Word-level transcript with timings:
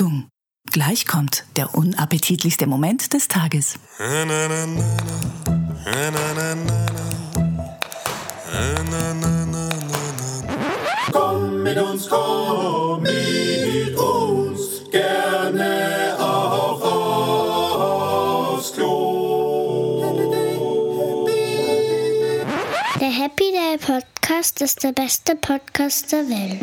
Achtung, 0.00 0.30
gleich 0.72 1.04
kommt 1.04 1.44
der 1.56 1.74
unappetitlichste 1.74 2.66
Moment 2.66 3.12
des 3.12 3.28
Tages. 3.28 3.78
Komm 11.12 11.62
mit 11.62 11.76
uns, 11.76 12.08
komm 12.08 13.02
mit 13.02 13.94
uns, 13.94 14.90
gerne 14.90 16.16
auch 16.18 16.80
aufs 18.56 18.72
Klo. 18.72 20.00
Der 22.98 23.10
Happy 23.10 23.52
Day 23.52 23.76
Podcast 23.76 24.62
ist 24.62 24.82
der 24.82 24.92
beste 24.92 25.36
Podcast 25.36 26.10
der 26.10 26.20
Welt. 26.20 26.58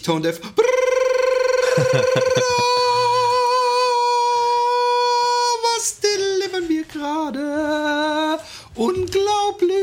Nicht 0.00 0.06
Tone 0.06 0.22
Deaf. 0.22 0.40
Was 5.76 6.00
delivern 6.00 6.66
wir 6.70 6.84
gerade? 6.84 8.38
Unglaublich! 8.74 9.74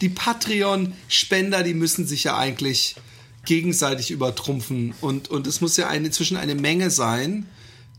Die 0.00 0.08
Patreon-Spender, 0.08 1.62
die 1.62 1.74
müssen 1.74 2.08
sich 2.08 2.24
ja 2.24 2.36
eigentlich 2.36 2.96
gegenseitig 3.44 4.10
übertrumpfen. 4.10 4.94
Und, 5.00 5.30
und 5.30 5.46
es 5.46 5.60
muss 5.60 5.76
ja 5.76 5.86
eine, 5.86 6.06
inzwischen 6.06 6.36
eine 6.36 6.56
Menge 6.56 6.90
sein, 6.90 7.46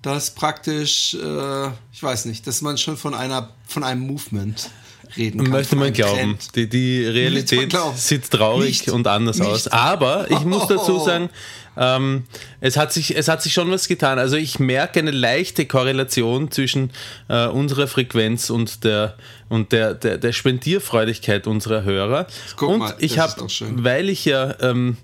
dass 0.02 0.36
praktisch, 0.36 1.14
äh, 1.14 1.68
ich 1.94 2.04
weiß 2.04 2.26
nicht, 2.26 2.46
dass 2.46 2.62
man 2.62 2.78
schon 2.78 2.98
von, 2.98 3.14
einer, 3.14 3.54
von 3.66 3.86
einem 3.86 4.02
Movement 4.06 4.70
reden 5.18 5.44
kann. 5.44 5.52
Möchte 5.52 5.76
man 5.76 5.94
glauben. 5.94 6.38
Trend. 6.38 6.56
Die, 6.56 6.68
die 6.68 7.06
Realität 7.06 7.76
sieht 7.96 8.30
traurig 8.30 8.86
Nicht. 8.86 8.90
und 8.90 9.08
anders 9.08 9.40
Nicht. 9.40 9.50
aus. 9.50 9.68
Aber 9.68 10.30
ich 10.30 10.42
muss 10.42 10.68
dazu 10.70 11.00
sagen, 11.00 11.30
ähm, 11.78 12.26
es, 12.60 12.78
hat 12.78 12.92
sich, 12.92 13.16
es 13.16 13.28
hat 13.28 13.42
sich 13.42 13.54
schon 13.54 13.72
was 13.72 13.88
getan. 13.88 14.20
Also 14.20 14.36
ich 14.36 14.60
merke 14.60 15.00
eine 15.00 15.12
leichte 15.12 15.66
Korrelation 15.66 16.52
zwischen 16.52 16.92
äh, 17.30 17.48
unserer 17.48 17.88
Frequenz 17.88 18.50
und 18.50 18.84
der 18.84 19.16
und 19.48 19.72
der, 19.72 19.96
der, 19.96 20.18
der 20.18 20.32
Spendierfreudigkeit 20.32 21.48
unserer 21.48 21.84
Hörer. 21.84 22.28
Guck 22.56 22.70
und 22.70 22.80
mal, 22.80 22.96
ich 23.00 23.18
habe, 23.18 23.48
weil 23.76 24.10
ich 24.10 24.26
ja 24.26 24.56
ähm, 24.62 24.98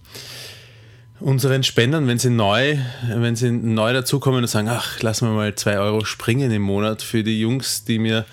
unseren 1.19 1.63
Spendern, 1.63 2.07
wenn 2.07 2.19
sie 2.19 2.29
neu, 2.29 2.77
wenn 3.07 3.35
sie 3.35 3.51
neu 3.51 3.93
dazukommen 3.93 4.41
und 4.41 4.47
sagen, 4.47 4.67
ach, 4.69 5.01
lass 5.01 5.21
mir 5.21 5.29
mal 5.29 5.55
zwei 5.55 5.79
Euro 5.79 6.03
springen 6.05 6.51
im 6.51 6.61
Monat 6.61 7.01
für 7.01 7.23
die 7.23 7.39
Jungs, 7.39 7.85
die 7.85 7.99
mir, 7.99 8.25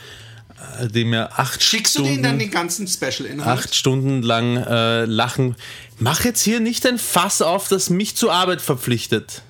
die 0.89 1.05
mir 1.05 1.39
acht 1.39 1.63
Schickst 1.63 1.95
du 1.95 2.01
Stunden, 2.01 2.15
denen 2.15 2.23
dann 2.23 2.39
den 2.39 2.51
ganzen 2.51 2.87
Special-Inhalt? 2.87 3.59
acht 3.59 3.75
Stunden 3.75 4.23
lang 4.23 4.57
äh, 4.57 5.05
lachen. 5.05 5.57
Mach 5.99 6.25
jetzt 6.25 6.43
hier 6.43 6.61
nicht 6.61 6.87
ein 6.87 6.99
Fass 6.99 7.43
auf, 7.43 7.69
das 7.69 7.91
mich 7.91 8.17
zur 8.17 8.33
Arbeit 8.33 8.61
verpflichtet. 8.61 9.43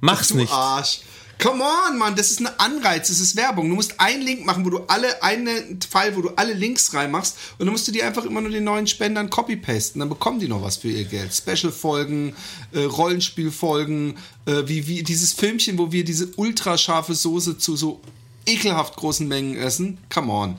Mach's 0.00 0.28
Du 0.28 0.36
nicht. 0.36 0.52
Arsch. 0.52 1.00
Come 1.42 1.64
on, 1.64 1.98
Mann, 1.98 2.14
das 2.14 2.30
ist 2.30 2.40
ein 2.40 2.48
Anreiz, 2.58 3.08
das 3.08 3.18
ist 3.18 3.34
Werbung. 3.34 3.68
Du 3.68 3.74
musst 3.74 3.98
einen 3.98 4.22
Link 4.22 4.46
machen, 4.46 4.64
wo 4.64 4.70
du 4.70 4.84
alle, 4.86 5.24
einen 5.24 5.80
Fall, 5.90 6.14
wo 6.14 6.22
du 6.22 6.30
alle 6.36 6.52
Links 6.52 6.94
reinmachst 6.94 7.36
und 7.58 7.66
dann 7.66 7.72
musst 7.72 7.88
du 7.88 7.90
die 7.90 8.00
einfach 8.02 8.24
immer 8.24 8.40
nur 8.40 8.50
den 8.50 8.62
neuen 8.62 8.86
Spendern 8.86 9.28
copy-pasten. 9.28 9.98
Dann 9.98 10.08
bekommen 10.08 10.38
die 10.38 10.46
noch 10.46 10.62
was 10.62 10.76
für 10.76 10.88
ihr 10.88 11.04
Geld. 11.04 11.34
Special-Folgen, 11.34 12.36
äh, 12.70 12.84
Rollenspielfolgen, 12.84 14.18
äh, 14.46 14.62
wie, 14.66 14.86
wie 14.86 15.02
dieses 15.02 15.32
Filmchen, 15.32 15.78
wo 15.78 15.90
wir 15.90 16.04
diese 16.04 16.28
ultrascharfe 16.36 17.14
Soße 17.14 17.58
zu 17.58 17.74
so 17.74 18.00
ekelhaft 18.46 18.96
großen 18.96 19.26
Mengen 19.28 19.56
essen. 19.56 19.98
Come 20.12 20.32
on. 20.32 20.56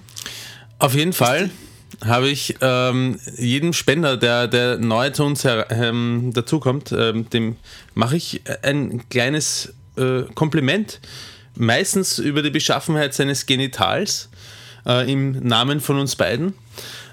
Auf 0.80 0.96
jeden 0.96 1.14
Fall 1.14 1.50
habe 2.06 2.30
ich 2.30 2.56
ähm, 2.62 3.20
jedem 3.38 3.74
Spender, 3.74 4.18
der, 4.18 4.48
der 4.48 4.78
neu 4.78 5.10
zu 5.12 5.24
uns 5.24 5.46
ähm, 5.46 6.32
dazukommt, 6.34 6.92
ähm, 6.92 7.30
dem 7.30 7.56
mache 7.94 8.18
ich 8.18 8.42
ein 8.64 9.08
kleines 9.10 9.74
äh, 9.96 10.24
Kompliment. 10.34 11.00
Meistens 11.56 12.18
über 12.18 12.42
die 12.42 12.50
Beschaffenheit 12.50 13.14
seines 13.14 13.46
Genitals 13.46 14.30
äh, 14.86 15.12
im 15.12 15.32
Namen 15.48 15.80
von 15.80 16.00
uns 16.00 16.16
beiden. 16.16 16.54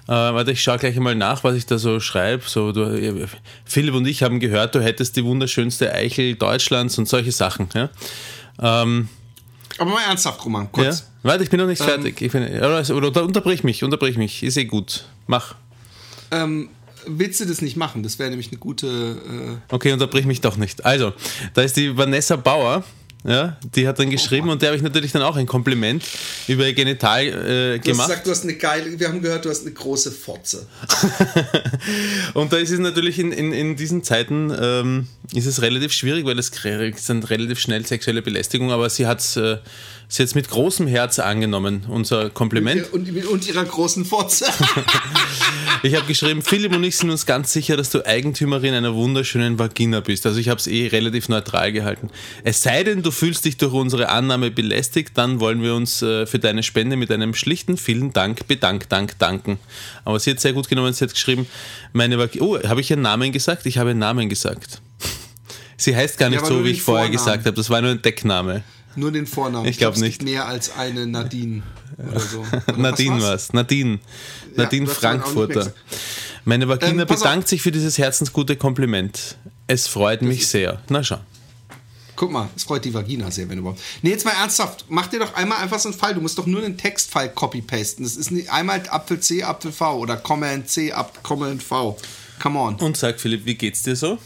Äh, 0.09 0.13
warte, 0.13 0.53
ich 0.53 0.63
schaue 0.63 0.79
gleich 0.79 0.97
einmal 0.97 1.15
nach, 1.15 1.45
was 1.45 1.57
ich 1.57 1.67
da 1.67 1.79
so 1.79 2.01
schreibe. 2.01 2.43
So, 2.47 2.73
du, 2.73 3.29
Philipp 3.65 3.95
und 3.95 4.07
ich 4.07 4.23
haben 4.23 4.41
gehört, 4.41 4.75
du 4.75 4.83
hättest 4.83 5.17
die 5.17 5.25
wunderschönste 5.25 5.93
Eichel 5.93 6.35
Deutschlands 6.35 6.99
und 6.99 7.07
solche 7.07 7.33
Sachen. 7.33 7.69
Ja? 7.75 7.91
Ähm, 8.61 9.09
Aber 9.81 9.91
mal 9.93 10.03
ernsthaft, 10.03 10.45
Roman, 10.45 10.71
kurz. 10.71 11.01
ja? 11.01 11.07
Warte, 11.23 11.43
ich 11.43 11.51
bin 11.51 11.59
noch 11.59 11.67
nicht 11.67 11.81
Ähm, 11.81 11.87
fertig. 11.87 12.21
Ich 12.21 12.31
bin, 12.31 12.43
oder, 12.61 12.85
oder 12.95 13.25
unterbrich 13.25 13.65
mich, 13.65 13.83
unterbrich 13.83 14.17
mich. 14.19 14.43
Ist 14.43 14.57
eh 14.59 14.65
gut. 14.67 15.05
Mach. 15.27 15.55
Ähm, 16.31 16.69
willst 17.07 17.41
du 17.41 17.47
das 17.47 17.63
nicht 17.63 17.77
machen? 17.79 18.03
Das 18.03 18.19
wäre 18.19 18.29
nämlich 18.29 18.49
eine 18.51 18.59
gute. 18.59 19.57
Äh, 19.71 19.75
Okay, 19.75 19.93
unterbrich 19.93 20.27
mich 20.27 20.43
doch 20.43 20.57
nicht. 20.59 20.85
Also, 20.85 21.15
da 21.55 21.63
ist 21.63 21.77
die 21.79 21.97
Vanessa 21.97 22.37
Bauer. 22.37 22.85
Ja, 23.23 23.59
die 23.75 23.87
hat 23.87 23.99
dann 23.99 24.09
geschrieben 24.09 24.49
und 24.49 24.63
der 24.63 24.71
habe 24.71 24.79
ich 24.79 24.83
natürlich 24.83 25.13
dann 25.13 25.21
auch 25.21 25.37
ein 25.37 25.45
Kompliment 25.45 26.03
über 26.49 26.67
ihr 26.67 26.73
Genital 26.73 27.27
äh, 27.27 27.33
du 27.33 27.75
hast 27.75 27.85
gemacht. 27.85 28.09
gesagt, 28.09 28.27
du 28.27 28.31
hast 28.31 28.45
eine 28.45 28.55
geile. 28.55 28.99
Wir 28.99 29.09
haben 29.09 29.21
gehört, 29.21 29.45
du 29.45 29.51
hast 29.51 29.63
eine 29.63 29.73
große 29.73 30.11
Fotze. 30.11 30.67
Und 32.35 32.53
da 32.53 32.57
ist 32.57 32.71
es 32.71 32.79
natürlich 32.79 33.19
in, 33.19 33.31
in, 33.33 33.53
in 33.53 33.77
diesen 33.77 34.03
Zeiten 34.05 34.51
ähm, 34.59 35.09
ist 35.35 35.45
es 35.45 35.61
relativ 35.61 35.93
schwierig, 35.93 36.25
weil 36.25 36.39
es 36.39 36.51
sind 36.97 37.29
relativ 37.29 37.59
schnell 37.59 37.85
sexuelle 37.85 38.23
Belästigung, 38.23 38.73
aber 38.73 38.89
sie 38.89 39.07
hat 39.07 39.21
es 39.21 39.37
äh, 39.37 39.59
sie 40.11 40.23
hat's 40.23 40.35
mit 40.35 40.51
großem 40.51 40.87
Herz 40.87 41.19
angenommen, 41.19 41.87
unser 41.89 42.29
Kompliment. 42.29 42.93
Und, 42.93 43.09
und 43.27 43.49
ihrer 43.49 43.65
großen 43.65 44.05
Fotze. 44.05 44.47
Ich 45.83 45.95
habe 45.95 46.07
geschrieben, 46.07 46.43
Philipp 46.43 46.75
und 46.75 46.85
ich 46.85 46.99
sind 46.99 47.09
uns 47.09 47.25
ganz 47.25 47.55
sicher, 47.55 47.75
dass 47.75 47.89
du 47.89 48.05
Eigentümerin 48.05 48.75
einer 48.75 48.95
wunderschönen 48.95 49.59
Vagina 49.59 50.01
bist. 50.01 50.27
Also 50.27 50.39
ich 50.39 50.51
habe 50.51 50.61
es 50.61 50.67
eh 50.67 50.89
relativ 50.89 51.31
neutral 51.31 51.73
gehalten. 51.73 52.11
Es 52.45 52.61
sei 52.63 52.85
denn, 52.85 53.03
du 53.03 53.11
fühlst 53.11 53.47
dich 53.47 53.57
durch 53.57 53.73
unsere 53.73 54.11
Annahme 54.11 54.51
belästigt, 54.51 55.13
dann 55.15 55.41
wollen 55.41 55.63
wir 55.63 55.75
uns 55.75 56.03
äh, 56.03 56.27
für 56.27 56.39
deine 56.39 56.63
Spende 56.63 56.97
mit 56.97 57.11
einem 57.11 57.33
schlichten 57.33 57.79
vielen 57.79 58.13
Dank, 58.13 58.47
Bedank, 58.47 58.91
Dank, 58.91 59.19
danken. 59.19 59.59
Aber 60.05 60.21
sie 60.21 60.33
hat 60.33 60.41
sehr 60.41 60.53
gut 60.53 60.69
genommen, 60.69 60.93
sie 60.93 61.03
hat 61.05 61.15
geschrieben, 61.15 61.47
meine 61.95 62.19
Vagina, 62.19 62.45
oh, 62.45 62.63
habe 62.63 62.83
ich 62.83 62.91
ihren 62.91 63.03
Namen 63.03 63.33
gesagt? 63.33 63.65
Ich 63.65 63.79
habe 63.79 63.91
ihren 63.91 64.01
Namen 64.01 64.29
gesagt. 64.29 64.83
Sie 65.79 65.97
heißt 65.97 66.19
gar 66.19 66.29
nicht 66.29 66.41
aber 66.41 66.49
so, 66.49 66.63
wie 66.63 66.73
ich 66.73 66.83
vorher 66.83 67.07
Vornamen. 67.07 67.13
gesagt 67.13 67.47
habe. 67.47 67.57
Das 67.57 67.71
war 67.71 67.81
nur 67.81 67.93
ein 67.93 68.03
Deckname. 68.03 68.63
Nur 68.97 69.13
den 69.13 69.27
Vornamen. 69.27 69.67
Ich 69.67 69.79
glaub 69.79 69.95
es 69.95 70.01
nicht. 70.01 70.23
Mehr 70.23 70.47
als 70.47 70.77
eine 70.77 71.07
Nadine 71.07 71.63
oder 72.11 72.21
so. 72.21 72.41
Oder 72.41 72.77
Nadine 72.77 73.17
was 73.17 73.23
war's? 73.23 73.31
war's. 73.31 73.53
Nadine. 73.53 73.99
Ja, 74.57 74.65
Nadine 74.65 74.87
mehr 74.87 74.95
Frankfurter. 74.95 75.73
Meine 76.45 76.69
Vagina 76.69 77.03
Ähm, 77.03 77.09
pass 77.09 77.19
auf. 77.19 77.23
bedankt 77.25 77.49
sich 77.49 77.63
für 77.63 77.71
dieses 77.71 77.99
herzensgute 77.99 78.57
Kompliment. 78.57 79.37
Es 79.67 79.87
freut 79.87 80.23
mich 80.23 80.47
sehr. 80.49 80.81
Na 80.89 81.05
schau. 81.05 81.21
Guck 82.17 82.33
mal, 82.33 82.51
es 82.55 82.65
freut 82.65 82.85
die 82.85 82.93
Vagina 82.93 83.31
sehr, 83.31 83.49
wenn 83.49 83.59
überhaupt. 83.59 83.81
Nee, 84.03 84.11
jetzt 84.11 84.25
mal 84.27 84.33
ernsthaft. 84.33 84.85
Mach 84.89 85.07
dir 85.07 85.21
doch 85.21 85.33
einmal 85.35 85.59
einfach 85.63 85.79
so 85.79 85.89
einen 85.89 85.97
Fall. 85.97 86.15
Du 86.15 86.21
musst 86.21 86.37
doch 86.37 86.45
nur 86.47 86.63
einen 86.63 86.77
Textfile 86.77 87.31
copy-pasten. 87.31 88.05
Das 88.05 88.17
ist 88.17 88.31
nicht 88.31 88.51
einmal 88.53 88.83
Apfel 88.91 89.21
C, 89.21 89.43
Apfel 89.43 89.73
V 89.73 89.97
oder 89.99 90.17
Command 90.19 90.69
C, 90.69 90.93
Command 91.23 91.63
V. 91.63 91.97
Come 92.43 92.59
on. 92.59 92.75
Und 92.77 92.97
sag 92.97 93.21
Philipp, 93.21 93.47
wie 93.47 93.55
geht's 93.55 93.83
dir 93.85 93.97
so? 93.97 94.19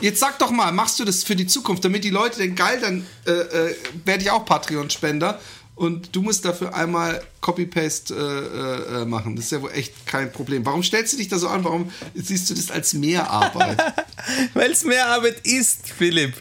Jetzt 0.00 0.20
sag 0.20 0.38
doch 0.38 0.50
mal, 0.50 0.72
machst 0.72 0.98
du 1.00 1.04
das 1.04 1.24
für 1.24 1.36
die 1.36 1.46
Zukunft, 1.46 1.84
damit 1.84 2.04
die 2.04 2.10
Leute 2.10 2.38
denken, 2.38 2.56
geil, 2.56 2.78
dann 2.80 3.06
äh, 3.26 3.30
äh, 3.30 3.74
werde 4.04 4.22
ich 4.22 4.30
auch 4.30 4.44
Patreon-Spender 4.44 5.40
und 5.76 6.16
du 6.16 6.22
musst 6.22 6.44
dafür 6.44 6.74
einmal 6.74 7.22
Copy-Paste 7.42 8.14
äh, 8.14 9.02
äh, 9.02 9.04
machen. 9.04 9.36
Das 9.36 9.46
ist 9.46 9.52
ja 9.52 9.60
wohl 9.60 9.70
echt 9.72 10.06
kein 10.06 10.32
Problem. 10.32 10.64
Warum 10.64 10.82
stellst 10.82 11.12
du 11.12 11.18
dich 11.18 11.28
da 11.28 11.38
so 11.38 11.48
an? 11.48 11.64
Warum 11.64 11.92
siehst 12.14 12.48
du 12.48 12.54
das 12.54 12.70
als 12.70 12.94
Mehrarbeit? 12.94 13.76
Weil 14.54 14.70
es 14.70 14.84
mehr 14.84 15.06
Arbeit 15.06 15.46
ist, 15.46 15.90
Philipp. 15.90 16.32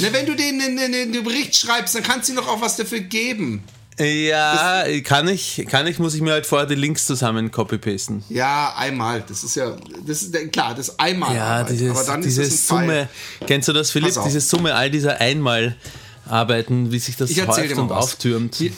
Na, 0.00 0.12
wenn 0.12 0.26
du 0.26 0.34
denen 0.34 0.60
einen, 0.60 0.78
einen, 0.78 0.94
einen 0.94 1.24
Bericht 1.24 1.56
schreibst, 1.56 1.94
dann 1.94 2.02
kannst 2.02 2.28
du 2.28 2.32
ihnen 2.32 2.42
doch 2.42 2.48
auch 2.48 2.60
was 2.60 2.76
dafür 2.76 3.00
geben. 3.00 3.64
Ja, 3.98 4.84
kann 5.04 5.26
ich, 5.28 5.64
kann 5.70 5.86
ich, 5.86 5.98
muss 5.98 6.14
ich 6.14 6.20
mir 6.20 6.32
halt 6.32 6.44
vorher 6.44 6.66
die 6.66 6.74
Links 6.74 7.06
zusammen 7.06 7.50
copy-pasten. 7.50 8.22
Ja, 8.28 8.74
einmal. 8.76 9.24
Das 9.26 9.42
ist 9.42 9.56
ja, 9.56 9.74
das 10.06 10.22
ist 10.22 10.52
klar, 10.52 10.74
das 10.74 10.88
ist 10.90 11.00
einmal. 11.00 11.34
Ja, 11.34 11.60
Arbeit. 11.60 11.70
dieses, 11.72 11.90
Aber 11.90 12.04
dann 12.04 12.20
diese 12.20 12.42
ist 12.42 12.52
es 12.52 12.70
ein 12.70 12.78
Summe. 12.80 13.08
Fall. 13.38 13.46
Kennst 13.46 13.68
du 13.68 13.72
das, 13.72 13.90
Philipp? 13.90 14.14
Diese 14.24 14.40
Summe 14.40 14.74
all 14.74 14.90
dieser 14.90 15.18
Einmalarbeiten, 15.20 16.92
wie 16.92 16.98
sich 16.98 17.16
das 17.16 17.30
Ich 17.30 17.46
häuft 17.46 17.72
und 17.78 17.88
was. 17.88 18.04
auftürmt. 18.04 18.60
Wir, 18.60 18.72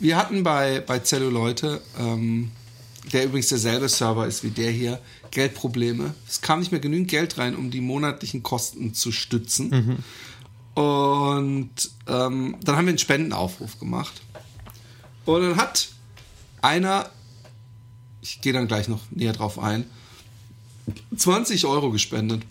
wir 0.00 0.16
hatten 0.16 0.42
bei, 0.42 0.80
bei 0.80 1.00
Zelluleute, 1.00 1.82
ähm, 1.98 2.50
der 3.12 3.24
übrigens 3.26 3.48
derselbe 3.48 3.88
Server 3.90 4.26
ist 4.26 4.42
wie 4.42 4.50
der 4.50 4.70
hier, 4.70 4.98
Geldprobleme. 5.32 6.14
Es 6.28 6.40
kam 6.40 6.60
nicht 6.60 6.72
mehr 6.72 6.80
genügend 6.80 7.08
Geld 7.08 7.36
rein, 7.36 7.56
um 7.56 7.70
die 7.70 7.80
monatlichen 7.82 8.42
Kosten 8.42 8.94
zu 8.94 9.12
stützen. 9.12 10.02
Und 10.74 11.70
ähm, 12.08 12.56
dann 12.64 12.76
haben 12.76 12.86
wir 12.86 12.90
einen 12.90 12.98
Spendenaufruf 12.98 13.78
gemacht. 13.78 14.22
Und 15.24 15.42
dann 15.42 15.56
hat 15.56 15.88
einer, 16.60 17.10
ich 18.20 18.40
gehe 18.40 18.52
dann 18.52 18.68
gleich 18.68 18.88
noch 18.88 19.00
näher 19.10 19.32
drauf 19.32 19.58
ein, 19.58 19.84
20 21.16 21.64
Euro 21.66 21.90
gespendet. 21.90 22.42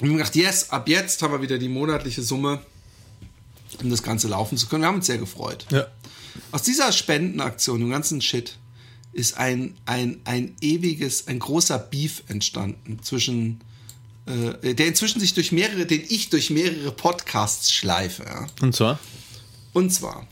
Und 0.00 0.06
wir 0.06 0.10
haben 0.10 0.16
gedacht, 0.18 0.36
yes, 0.36 0.70
ab 0.70 0.88
jetzt 0.88 1.22
haben 1.22 1.32
wir 1.32 1.42
wieder 1.42 1.58
die 1.58 1.68
monatliche 1.68 2.22
Summe, 2.22 2.60
um 3.82 3.90
das 3.90 4.02
Ganze 4.02 4.28
laufen 4.28 4.56
zu 4.56 4.66
können. 4.66 4.82
Wir 4.82 4.88
haben 4.88 4.96
uns 4.96 5.06
sehr 5.06 5.18
gefreut. 5.18 5.66
Ja. 5.70 5.86
Aus 6.52 6.62
dieser 6.62 6.92
Spendenaktion, 6.92 7.80
dem 7.80 7.90
ganzen 7.90 8.20
Shit, 8.20 8.56
ist 9.12 9.36
ein, 9.36 9.76
ein, 9.86 10.20
ein 10.24 10.54
ewiges, 10.60 11.26
ein 11.26 11.38
großer 11.38 11.78
Beef 11.78 12.22
entstanden 12.28 13.02
zwischen, 13.02 13.60
äh, 14.26 14.74
der 14.74 14.86
inzwischen 14.86 15.20
sich 15.20 15.34
durch 15.34 15.50
mehrere, 15.50 15.84
den 15.86 16.02
ich 16.08 16.30
durch 16.30 16.50
mehrere 16.50 16.92
Podcasts 16.92 17.72
schleife. 17.72 18.24
Ja. 18.24 18.46
Und 18.60 18.74
zwar? 18.74 18.98
Und 19.72 19.92
zwar 19.92 20.26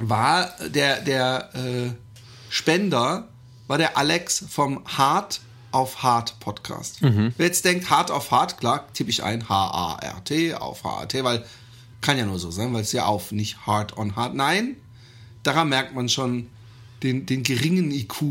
war 0.00 0.50
der, 0.68 1.00
der 1.02 1.50
äh, 1.54 1.90
Spender, 2.48 3.28
war 3.66 3.78
der 3.78 3.96
Alex 3.96 4.44
vom 4.48 4.84
Hard 4.86 5.40
auf 5.70 6.02
Hard 6.02 6.40
Podcast. 6.40 7.02
Wer 7.36 7.46
jetzt 7.46 7.64
denkt, 7.64 7.90
Hard 7.90 8.10
auf 8.10 8.30
Hard, 8.30 8.58
klar, 8.58 8.86
tippe 8.92 9.10
ich 9.10 9.22
ein 9.22 9.48
H-A-R-T 9.48 10.54
auf 10.54 10.84
H-A-T, 10.84 11.24
weil 11.24 11.44
kann 12.00 12.16
ja 12.16 12.24
nur 12.24 12.38
so 12.38 12.50
sein, 12.50 12.72
weil 12.72 12.82
es 12.82 12.92
ja 12.92 13.06
auf, 13.06 13.32
nicht 13.32 13.66
Hard 13.66 13.96
on 13.96 14.16
Hard. 14.16 14.34
Nein, 14.34 14.76
daran 15.42 15.68
merkt 15.68 15.94
man 15.94 16.08
schon 16.08 16.48
den, 17.02 17.26
den 17.26 17.42
geringen 17.42 17.90
IQ 17.90 18.22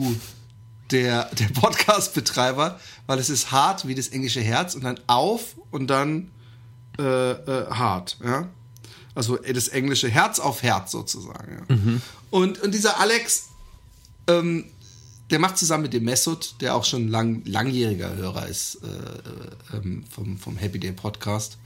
der, 0.91 1.25
der 1.35 1.47
Podcast-Betreiber, 1.47 2.79
weil 3.07 3.19
es 3.19 3.29
ist 3.29 3.51
hart 3.51 3.87
wie 3.87 3.95
das 3.95 4.07
englische 4.09 4.41
Herz 4.41 4.73
und 4.75 4.83
dann 4.83 4.99
auf 5.07 5.55
und 5.71 5.87
dann 5.87 6.31
äh, 6.97 7.31
äh, 7.31 7.69
hart, 7.69 8.17
ja. 8.23 8.47
Also 9.17 9.41
äh, 9.41 9.51
das 9.51 9.67
englische 9.69 10.09
Herz 10.09 10.39
auf 10.39 10.61
Herz 10.61 10.91
sozusagen. 10.91 11.65
Ja. 11.69 11.75
Und, 12.29 12.61
und 12.61 12.73
dieser 12.73 12.99
Alex, 12.99 13.47
ähm, 14.27 14.65
der 15.31 15.39
macht 15.39 15.57
zusammen 15.57 15.83
mit 15.83 15.93
dem 15.93 16.03
Messut, 16.03 16.55
der 16.61 16.75
auch 16.75 16.85
schon 16.85 17.07
lang, 17.07 17.41
langjähriger 17.45 18.15
Hörer 18.15 18.47
ist 18.47 18.75
äh, 18.83 18.87
äh, 18.87 19.77
ähm, 19.77 20.03
vom, 20.09 20.37
vom 20.37 20.55
Happy 20.55 20.79
Day 20.79 20.91
Podcast, 20.91 21.57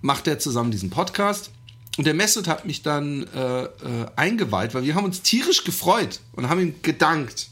macht 0.00 0.26
er 0.26 0.38
zusammen 0.38 0.70
diesen 0.70 0.88
Podcast. 0.88 1.50
Und 1.98 2.06
der 2.06 2.14
Messut 2.14 2.48
hat 2.48 2.64
mich 2.64 2.82
dann 2.82 3.26
äh, 3.34 3.64
äh, 3.64 3.68
eingeweiht, 4.16 4.72
weil 4.72 4.84
wir 4.84 4.94
haben 4.94 5.04
uns 5.04 5.20
tierisch 5.20 5.64
gefreut 5.64 6.20
und 6.32 6.48
haben 6.48 6.60
ihm 6.60 6.74
gedankt. 6.80 7.50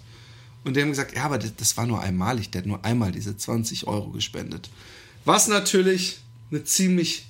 Und 0.65 0.75
die 0.75 0.81
haben 0.81 0.89
gesagt, 0.89 1.15
ja, 1.15 1.25
aber 1.25 1.39
das, 1.39 1.55
das 1.55 1.77
war 1.77 1.87
nur 1.87 2.01
einmalig, 2.01 2.51
der 2.51 2.63
hat 2.63 2.67
nur 2.67 2.85
einmal 2.85 3.13
diese 3.13 3.37
20 3.37 3.87
Euro 3.87 4.09
gespendet. 4.09 4.71
Was 5.27 5.49
natürlich 5.49 6.21
eine 6.51 6.65
ziemlich, 6.65 7.28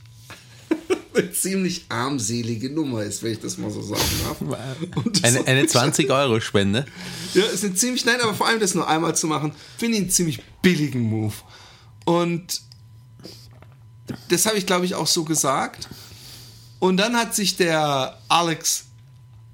eine 1.19 1.32
ziemlich 1.32 1.87
armselige 1.88 2.70
Nummer 2.70 3.03
ist, 3.03 3.23
wenn 3.23 3.32
ich 3.32 3.41
das 3.41 3.59
mal 3.59 3.70
so 3.70 3.82
sagen 3.82 4.03
darf. 4.25 5.23
Eine, 5.23 5.47
eine 5.47 5.65
20-Euro-Spende. 5.65 6.87
ja, 7.35 7.44
ist 7.44 7.65
ein 7.65 7.76
ziemlich, 7.76 8.05
nein, 8.05 8.20
aber 8.20 8.35
vor 8.35 8.47
allem 8.47 8.61
das 8.61 8.75
nur 8.75 8.88
einmal 8.88 9.15
zu 9.17 9.26
machen, 9.26 9.53
finde 9.76 9.97
ich 9.97 10.03
einen 10.03 10.11
ziemlich 10.11 10.41
billigen 10.62 11.03
Move. 11.03 11.35
Und 12.05 12.62
das 14.29 14.47
habe 14.47 14.56
ich, 14.56 14.67
glaube 14.67 14.87
ich, 14.87 14.94
auch 14.94 15.06
so 15.06 15.25
gesagt. 15.25 15.88
Und 16.79 16.97
dann 16.97 17.17
hat 17.17 17.35
sich 17.35 17.56
der 17.56 18.19
Alex, 18.29 18.85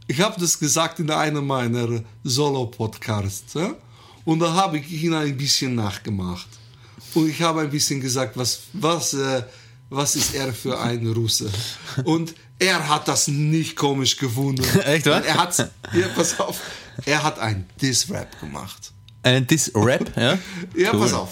ich 0.06 0.20
habe 0.20 0.38
das 0.38 0.58
gesagt 0.58 1.00
in 1.00 1.10
einem 1.10 1.46
meiner 1.46 2.02
Solo-Podcasts, 2.22 3.54
ja? 3.54 3.74
und 4.24 4.40
da 4.40 4.52
habe 4.52 4.78
ich 4.78 4.90
ihn 4.90 5.14
ein 5.14 5.36
bisschen 5.36 5.74
nachgemacht. 5.74 6.48
Und 7.14 7.28
ich 7.28 7.40
habe 7.42 7.60
ein 7.60 7.70
bisschen 7.70 8.00
gesagt, 8.00 8.36
was, 8.36 8.62
was, 8.72 9.14
äh, 9.14 9.44
was 9.94 10.16
ist 10.16 10.34
er 10.34 10.52
für 10.52 10.80
ein 10.80 11.06
Russe? 11.12 11.50
Und 12.04 12.34
er 12.58 12.88
hat 12.88 13.08
das 13.08 13.28
nicht 13.28 13.76
komisch 13.76 14.16
gefunden. 14.16 14.64
Echt, 14.84 15.06
wa? 15.06 15.18
Er 15.20 15.34
hat, 15.36 15.56
ja, 15.92 16.08
pass 16.14 16.38
auf, 16.40 16.60
er 17.04 17.22
hat 17.22 17.38
ein 17.38 17.66
Diss-Rap 17.80 18.40
gemacht. 18.40 18.92
Einen 19.22 19.46
Diss-Rap, 19.46 20.16
ja? 20.16 20.38
Ja, 20.76 20.92
Cool. 20.92 21.00
pass 21.00 21.12
auf. 21.14 21.30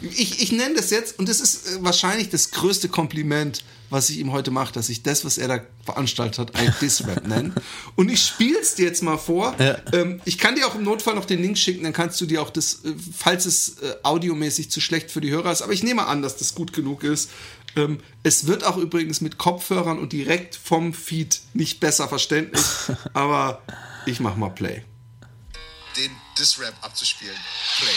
Ich, 0.00 0.42
ich 0.42 0.50
nenne 0.52 0.74
das 0.74 0.90
jetzt, 0.90 1.18
und 1.20 1.28
das 1.28 1.40
ist 1.40 1.66
äh, 1.68 1.84
wahrscheinlich 1.84 2.28
das 2.28 2.50
größte 2.50 2.88
Kompliment, 2.88 3.62
was 3.88 4.10
ich 4.10 4.18
ihm 4.18 4.32
heute 4.32 4.50
mache, 4.50 4.72
dass 4.72 4.88
ich 4.88 5.02
das, 5.04 5.24
was 5.24 5.38
er 5.38 5.46
da 5.48 5.60
veranstaltet 5.84 6.38
hat, 6.38 6.56
ein 6.56 6.74
Diss-Rap 6.80 7.26
nenne. 7.26 7.52
Und 7.94 8.10
ich 8.10 8.20
spiel's 8.22 8.74
dir 8.74 8.86
jetzt 8.86 9.02
mal 9.02 9.18
vor. 9.18 9.54
Ja. 9.60 9.76
Ähm, 9.92 10.20
ich 10.24 10.38
kann 10.38 10.56
dir 10.56 10.66
auch 10.66 10.74
im 10.74 10.82
Notfall 10.82 11.14
noch 11.14 11.24
den 11.26 11.40
Link 11.42 11.56
schicken, 11.58 11.84
dann 11.84 11.92
kannst 11.92 12.20
du 12.20 12.26
dir 12.26 12.42
auch 12.42 12.50
das, 12.50 12.84
äh, 12.84 12.94
falls 13.16 13.44
es 13.46 13.78
äh, 13.80 13.94
audiomäßig 14.02 14.70
zu 14.70 14.80
schlecht 14.80 15.10
für 15.10 15.20
die 15.20 15.30
Hörer 15.30 15.52
ist, 15.52 15.62
aber 15.62 15.72
ich 15.72 15.82
nehme 15.84 16.06
an, 16.06 16.22
dass 16.22 16.36
das 16.36 16.54
gut 16.56 16.72
genug 16.72 17.04
ist. 17.04 17.30
Ähm, 17.76 17.98
es 18.22 18.46
wird 18.46 18.64
auch 18.64 18.76
übrigens 18.76 19.20
mit 19.20 19.38
Kopfhörern 19.38 19.98
und 19.98 20.12
direkt 20.12 20.56
vom 20.56 20.92
Feed 20.94 21.40
nicht 21.54 21.80
besser 21.80 22.08
verständlich, 22.08 22.64
aber 23.14 23.62
ich 24.06 24.20
mach 24.20 24.36
mal 24.36 24.50
Play. 24.50 24.82
den 25.96 26.10
Diss-Rap 26.38 26.74
abzuspielen. 26.82 27.36
Play. 27.78 27.90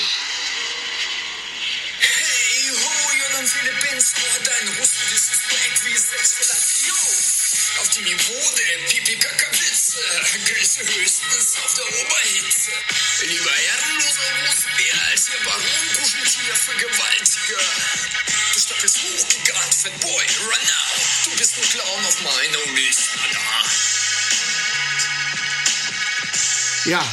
Hey 2.00 2.72
ho, 2.72 3.12
Jordan 3.22 3.48
Philippins, 3.48 4.14
nur 4.18 4.46
dein 4.46 4.68
Russen, 4.80 5.06
das 5.12 5.34
ist 5.34 5.48
Black 5.48 5.86
wie 5.86 5.98
Sexfellatio. 5.98 6.94
Auf 7.82 7.90
dem 7.90 8.04
Niveau 8.04 8.42
der 8.58 8.88
Pipi-Kaka-Witze, 8.90 10.00
grüße 10.46 10.80
höchstens 10.82 11.56
auf 11.64 11.74
der 11.76 11.86
Oberhitze. 11.86 12.72
Lieber 13.28 13.52
ehrenloser 13.52 14.32
Russenbär 14.48 14.96
als 15.12 15.28
ihr 15.28 15.44
Baron 15.44 15.88
Kuscheltier 15.96 16.56
Vergewaltiger. 16.56 17.64
Du 18.54 18.60
stapelst 18.60 18.98
hochgigant, 18.98 19.74
Fatboy, 19.74 20.26
run 20.48 20.64
now. 20.64 21.32
Du 21.32 21.38
bist 21.38 21.54
ein 21.58 21.64
Clown 21.70 22.06
auf 22.06 22.18
meiner 22.24 22.72
Mistradar. 22.74 23.66
Ja, 26.86 27.04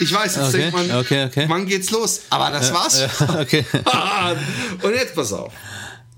ich 0.00 0.12
weiß, 0.12 0.36
jetzt 0.36 0.48
Okay, 0.48 0.58
denkt 0.58 0.72
man, 0.74 0.90
okay, 0.98 1.24
okay. 1.26 1.44
wann 1.48 1.66
geht's 1.66 1.90
los? 1.90 2.22
Aber 2.30 2.50
das 2.50 2.72
war's. 2.72 3.00
Ja, 3.00 3.40
okay. 3.40 3.64
Und 4.82 4.94
jetzt 4.94 5.14
pass 5.14 5.32
auf. 5.32 5.52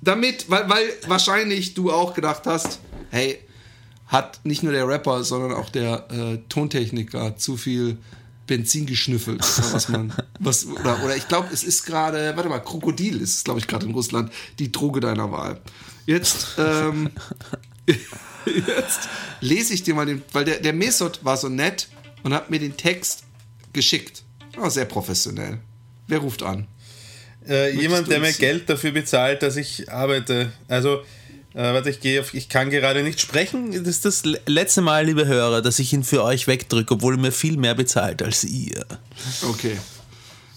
Damit, 0.01 0.49
weil, 0.49 0.69
weil 0.71 0.93
wahrscheinlich 1.07 1.75
du 1.75 1.93
auch 1.93 2.15
gedacht 2.15 2.43
hast, 2.47 2.79
hey, 3.11 3.45
hat 4.11 4.41
nicht 4.45 4.63
nur 4.65 4.73
der 4.73 4.87
Rapper, 4.89 5.23
sondern 5.23 5.53
auch 5.53 5.71
der 5.71 6.11
äh, 6.11 6.39
Tontechniker 6.49 7.37
zu 7.37 7.57
viel 7.57 7.97
Benzin 8.47 8.85
geschnüffelt. 8.85 9.41
Oder 9.41 9.73
Was 9.73 9.89
man, 9.89 10.13
was, 10.41 10.67
oder, 10.67 11.03
oder 11.05 11.17
ich 11.17 11.29
glaube, 11.29 11.49
es 11.53 11.63
ist 11.63 11.87
gerade, 11.87 12.33
warte 12.35 12.49
mal, 12.49 12.59
Krokodil 12.59 13.21
ist 13.21 13.37
es, 13.37 13.45
glaube 13.45 13.61
ich, 13.61 13.69
gerade 13.69 13.87
in 13.87 13.93
Russland, 13.93 14.33
die 14.59 14.73
Droge 14.73 14.99
deiner 14.99 15.31
Wahl. 15.31 15.61
Jetzt, 16.07 16.57
ähm, 16.59 17.11
jetzt 18.47 19.09
lese 19.41 19.75
ich 19.75 19.85
dir 19.85 19.95
mal 19.95 20.07
den, 20.07 20.23
weil 20.33 20.45
der, 20.45 20.59
der 20.59 20.73
Mesot 20.73 21.25
war 21.25 21.37
so 21.37 21.49
nett 21.49 21.89
und 22.25 22.35
hat 22.35 22.51
mir 22.51 22.59
den 22.59 22.77
Text 22.77 23.23
geschickt. 23.73 24.25
Oh, 24.61 24.69
sehr 24.69 24.87
professionell. 24.87 25.61
Wer 26.09 26.19
ruft 26.19 26.43
an? 26.43 26.67
Äh, 27.49 27.77
jemand, 27.77 28.11
der 28.11 28.19
mir 28.19 28.33
Geld 28.33 28.69
dafür 28.69 28.91
bezahlt, 28.91 29.45
dass 29.45 29.55
ich 29.55 29.89
arbeite. 29.91 30.53
Also, 30.67 31.05
äh, 31.55 31.59
warte, 31.73 31.91
ich 31.91 32.01
gehe 32.01 32.21
auf, 32.21 32.35
ich 32.35 32.49
kann 32.49 32.71
gerade 32.71 33.03
nicht 33.03 33.21
sprechen. 33.21 33.73
Das 33.73 33.83
ist 33.89 34.05
das 34.05 34.25
le- 34.25 34.41
letzte 34.47 34.81
Mal, 34.83 35.07
liebe 35.07 35.27
Hörer, 35.27 35.63
dass 35.63 35.79
ich 35.79 35.93
ihn 35.93 36.05
für 36.05 36.23
euch 36.25 36.47
wegdrücke, 36.47 36.95
obwohl 36.95 37.15
er 37.15 37.21
mir 37.21 37.33
viel 37.33 37.57
mehr 37.57 37.75
bezahlt 37.75 38.23
als 38.23 38.45
ihr. 38.45 38.85
Okay. 39.43 39.79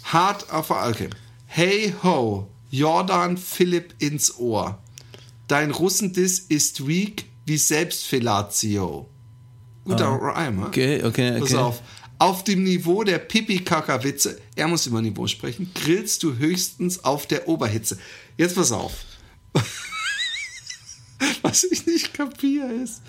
Hart 0.03 0.51
auf 0.51 0.69
okay. 0.69 1.09
Hey 1.47 1.93
ho, 2.03 2.47
Jordan 2.69 3.37
Philipp 3.37 3.95
ins 3.99 4.37
Ohr. 4.37 4.77
Dein 5.47 5.71
Russendiss 5.71 6.39
ist 6.39 6.87
weak 6.87 7.25
wie 7.45 7.57
Selbstfellatio. 7.57 9.09
Guter 9.85 10.07
Rhyme, 10.09 10.57
hä? 10.59 10.63
Ah. 10.63 10.67
Okay, 10.67 11.03
okay, 11.03 11.31
Pass 11.39 11.51
okay. 11.51 11.55
auf. 11.57 11.81
Auf 12.19 12.43
dem 12.45 12.63
Niveau 12.63 13.03
der 13.03 13.17
Pipi-Kaka-Witze, 13.17 14.39
er 14.55 14.67
muss 14.67 14.85
über 14.87 15.01
Niveau 15.01 15.27
sprechen, 15.27 15.69
grillst 15.75 16.23
du 16.23 16.37
höchstens 16.37 17.03
auf 17.03 17.25
der 17.27 17.47
Oberhitze. 17.49 17.97
Jetzt 18.37 18.55
pass 18.55 18.71
auf. 18.71 18.93
Was 21.41 21.63
ich 21.63 21.85
nicht 21.85 22.13
kapiere 22.13 22.71
ist, 22.71 23.01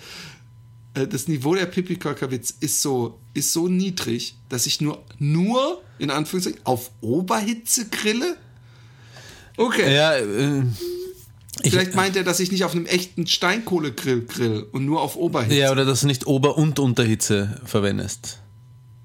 äh, 0.95 1.07
das 1.07 1.29
Niveau 1.29 1.55
der 1.55 1.67
Pipi-Kaka-Witz 1.67 2.55
ist 2.61 2.83
so, 2.83 3.19
ist 3.35 3.53
so 3.53 3.69
niedrig, 3.69 4.37
dass 4.49 4.67
ich 4.67 4.81
nur, 4.81 5.05
nur, 5.19 5.83
in 5.99 6.11
Anführungszeichen, 6.11 6.61
auf 6.65 6.91
Oberhitze 7.01 7.89
grille? 7.89 8.37
Okay. 9.57 9.95
Ja, 9.95 10.15
äh, 10.17 10.63
ich, 11.63 11.71
Vielleicht 11.71 11.95
meint 11.95 12.17
er, 12.17 12.25
dass 12.25 12.41
ich 12.41 12.51
nicht 12.51 12.65
auf 12.65 12.73
einem 12.73 12.87
echten 12.87 13.27
Steinkohlegrill 13.27 14.27
grill 14.27 14.67
und 14.73 14.85
nur 14.85 15.01
auf 15.01 15.17
Oberhitze. 15.17 15.55
ja, 15.55 15.71
oder 15.71 15.85
dass 15.85 16.01
du 16.01 16.09
nicht 16.09 16.27
Ober- 16.27 16.59
und 16.59 16.79
Unterhitze 16.79 17.61
verwendest. 17.65 18.41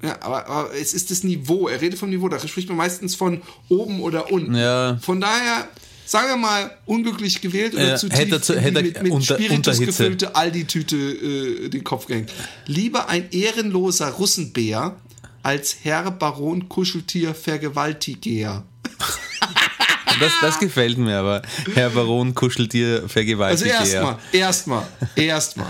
Ja, 0.01 0.21
aber, 0.21 0.47
aber 0.47 0.73
es 0.75 0.93
ist 0.93 1.11
das 1.11 1.23
Niveau. 1.23 1.67
Er 1.67 1.81
redet 1.81 1.99
vom 1.99 2.09
Niveau. 2.09 2.29
Da 2.29 2.39
spricht 2.39 2.69
man 2.69 2.77
meistens 2.77 3.15
von 3.15 3.41
oben 3.67 4.01
oder 4.01 4.31
unten. 4.31 4.55
Ja. 4.55 4.97
Von 5.01 5.19
daher, 5.19 5.67
sagen 6.09 6.29
wir 6.29 6.37
mal, 6.37 6.71
unglücklich 6.85 7.39
gewählt 7.39 7.73
oder 7.75 7.89
Ja, 7.89 7.95
zu 7.95 8.09
hätte 8.09 8.37
tief 8.37 8.41
zu- 8.41 8.53
in 8.53 8.59
die 8.59 8.65
hätte 8.65 8.81
mit, 8.83 9.03
mit 9.03 9.11
unter- 9.11 9.35
Spiritus 9.35 9.79
gefüllte 9.79 10.35
Aldi-Tüte 10.35 10.95
äh, 10.97 11.69
den 11.69 11.83
Kopf 11.83 12.07
gehängt. 12.07 12.31
Lieber 12.65 13.09
ein 13.09 13.29
ehrenloser 13.31 14.09
Russenbär 14.09 14.95
als 15.43 15.77
Herr 15.83 16.09
Baron 16.11 16.67
Kuscheltier 16.67 17.35
Vergewaltiger. 17.35 18.63
das, 20.19 20.31
das 20.41 20.59
gefällt 20.59 20.97
mir 20.97 21.17
aber. 21.19 21.41
Herr 21.75 21.89
Baron 21.91 22.33
Kuscheltier 22.33 22.95
Also 22.95 23.07
vergewaltigt 23.07 23.69
erstmal, 23.71 24.17
erstmal, 24.31 24.83
erstmal. 25.15 25.67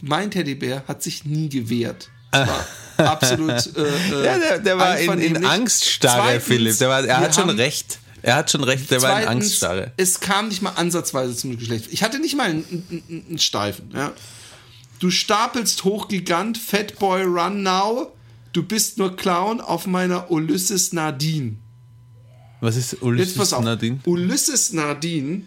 Mein 0.00 0.30
Teddybär 0.30 0.84
hat 0.88 1.02
sich 1.02 1.24
nie 1.24 1.48
gewehrt. 1.48 2.08
Das 2.30 2.48
war 2.48 2.66
absolut. 3.12 3.50
Äh, 3.76 3.82
äh, 3.82 4.24
Ja, 4.24 4.38
der, 4.38 4.58
der 4.58 4.78
war 4.78 4.98
in, 4.98 5.18
in. 5.20 5.44
Angsstarre, 5.44 6.22
Zweitens, 6.22 6.44
Philipp. 6.44 6.78
Der 6.78 6.88
war, 6.88 7.04
er 7.04 7.20
hat 7.20 7.34
schon 7.34 7.50
recht. 7.50 7.98
Er 8.24 8.36
hat 8.36 8.50
schon 8.50 8.64
recht, 8.64 8.90
der 8.90 9.02
war 9.02 9.10
in 9.10 9.26
Zweitens, 9.26 9.44
Angststarre. 9.44 9.92
Es 9.98 10.18
kam 10.18 10.48
nicht 10.48 10.62
mal 10.62 10.70
ansatzweise 10.70 11.36
zum 11.36 11.58
Geschlecht. 11.58 11.88
Ich 11.90 12.02
hatte 12.02 12.18
nicht 12.18 12.34
mal 12.34 12.48
einen, 12.48 12.64
einen, 12.90 13.24
einen 13.28 13.38
Steifen. 13.38 13.90
Ja. 13.92 14.14
Du 14.98 15.10
stapelst 15.10 15.84
hoch 15.84 16.08
Gigant, 16.08 16.56
Fatboy 16.56 17.24
Run 17.24 17.62
Now. 17.62 18.14
Du 18.54 18.62
bist 18.62 18.96
nur 18.96 19.14
Clown 19.14 19.60
auf 19.60 19.86
meiner 19.86 20.30
Ulysses 20.30 20.94
Nadine. 20.94 21.56
Was 22.62 22.76
ist 22.76 23.02
Ulysses. 23.02 23.50
Nadine? 23.50 23.98
Ulysses 24.06 24.72
Nadine 24.72 25.42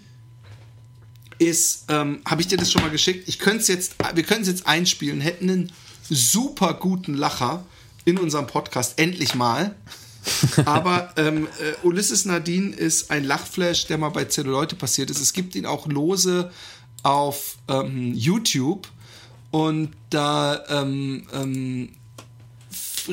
ist, 1.40 1.86
ähm, 1.88 2.22
habe 2.26 2.42
ich 2.42 2.48
dir 2.48 2.58
das 2.58 2.72
schon 2.72 2.84
mal 2.84 2.92
geschickt? 2.92 3.28
Ich 3.28 3.40
könnte 3.40 3.62
es 3.62 3.70
jetzt, 3.70 3.96
wir 4.14 4.24
können 4.24 4.44
es 4.44 4.48
jetzt 4.50 4.68
einspielen, 4.68 5.20
hätten 5.20 5.50
einen 5.50 5.72
super 6.08 6.76
guten 6.76 7.16
Lacher 7.16 7.66
in 8.06 8.20
unserem 8.20 8.46
Podcast, 8.46 9.00
endlich 9.00 9.34
mal. 9.34 9.76
Aber 10.66 11.12
ähm, 11.18 11.48
äh, 11.60 11.86
Ulysses 11.86 12.26
Nadine 12.26 12.76
ist 12.76 13.12
ein 13.12 13.24
Lachflash, 13.24 13.88
der 13.88 13.98
mal 13.98 14.10
bei 14.10 14.26
Zelluleute 14.26 14.76
passiert 14.76 15.10
ist. 15.10 15.20
Es 15.22 15.34
gibt 15.34 15.56
ihn 15.56 15.66
auch 15.66 15.88
lose 15.88 16.52
auf 17.04 17.58
ähm, 17.68 18.14
YouTube 18.14 18.88
und 19.52 19.90
da 20.10 20.64
ähm, 20.70 21.26
ähm, 21.34 21.90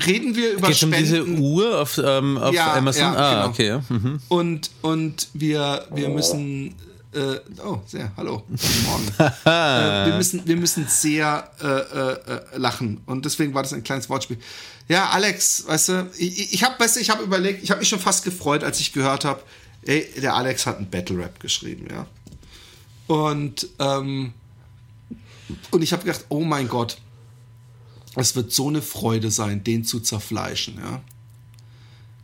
reden 0.07 0.35
wir 0.35 0.53
über 0.53 0.69
Geht 0.69 0.83
um 0.83 0.93
diese 0.93 1.17
Spenden. 1.23 1.41
Uhr 1.41 1.81
auf, 1.81 2.01
ähm, 2.03 2.39
auf 2.39 2.55
Ja, 2.55 2.75
Amazon? 2.75 3.03
ja, 3.03 3.15
ah, 3.15 3.35
genau. 3.35 3.81
okay. 3.81 3.81
Mhm. 3.89 4.21
Und, 4.29 4.71
und 4.83 5.29
wir, 5.35 5.87
wir 5.93 6.09
müssen. 6.09 6.75
Äh, 7.15 7.39
oh, 7.65 7.79
sehr, 7.87 8.11
hallo. 8.17 8.43
Guten 8.49 8.83
Morgen. 8.87 9.09
äh, 9.45 10.07
wir, 10.07 10.15
müssen, 10.17 10.45
wir 10.47 10.57
müssen 10.57 10.89
sehr 10.89 11.49
äh, 11.63 11.67
äh, 11.67 12.55
äh, 12.55 12.59
lachen. 12.59 13.03
Und 13.07 13.25
deswegen 13.25 13.55
war 13.55 13.63
das 13.63 13.73
ein 13.73 13.85
kleines 13.85 14.11
Wortspiel. 14.11 14.39
Ja, 14.89 15.11
Alex, 15.11 15.65
weißt 15.67 15.89
du, 15.91 16.11
ich, 16.19 16.53
ich 16.53 16.65
habe 16.65 16.75
weißt 16.79 16.97
du, 16.97 17.01
ich 17.01 17.11
hab 17.11 17.21
überlegt, 17.21 17.63
ich 17.63 17.71
habe 17.71 17.79
mich 17.79 17.89
schon 17.89 18.01
fast 18.01 18.25
gefreut, 18.25 18.65
als 18.65 18.81
ich 18.81 18.93
gehört 18.93 19.25
habe, 19.25 19.41
ey, 19.83 20.09
der 20.21 20.35
Alex 20.35 20.67
hat 20.67 20.79
einen 20.79 20.91
Battle 20.91 21.19
Rap 21.19 21.39
geschrieben, 21.39 21.87
ja. 21.89 22.07
Und, 23.07 23.69
ähm, 23.79 24.33
und 25.71 25.83
ich 25.83 25.93
habe 25.93 26.05
gedacht, 26.05 26.25
oh 26.31 26.41
mein 26.41 26.67
Gott, 26.67 26.99
es 28.17 28.35
wird 28.35 28.53
so 28.53 28.69
eine 28.69 28.83
Freude 28.83 29.31
sein, 29.31 29.63
den 29.63 29.85
zu 29.85 30.01
zerfleischen, 30.01 30.79
ja. 30.79 31.01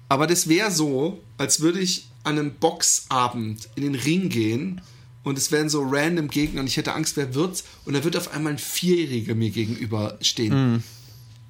Aber 0.09 0.27
das 0.27 0.49
wäre 0.49 0.73
so, 0.73 1.23
als 1.39 1.61
würde 1.61 1.79
ich 1.79 2.10
an 2.25 2.39
einem 2.39 2.53
Boxabend 2.55 3.69
in 3.77 3.83
den 3.85 3.95
Ring 3.95 4.29
gehen 4.29 4.81
und 5.23 5.37
es 5.39 5.51
wären 5.53 5.69
so 5.69 5.83
random 5.83 6.29
Gegner 6.29 6.61
und 6.61 6.67
ich 6.67 6.77
hätte 6.77 6.95
Angst, 6.95 7.17
wer 7.17 7.35
wird's? 7.35 7.65
Und 7.85 7.95
da 7.95 8.05
wird 8.05 8.17
auf 8.17 8.33
einmal 8.35 8.53
ein 8.53 8.59
Vierjähriger 8.59 9.35
mir 9.35 9.51
gegenüber 9.51 10.17
stehen. 10.21 10.83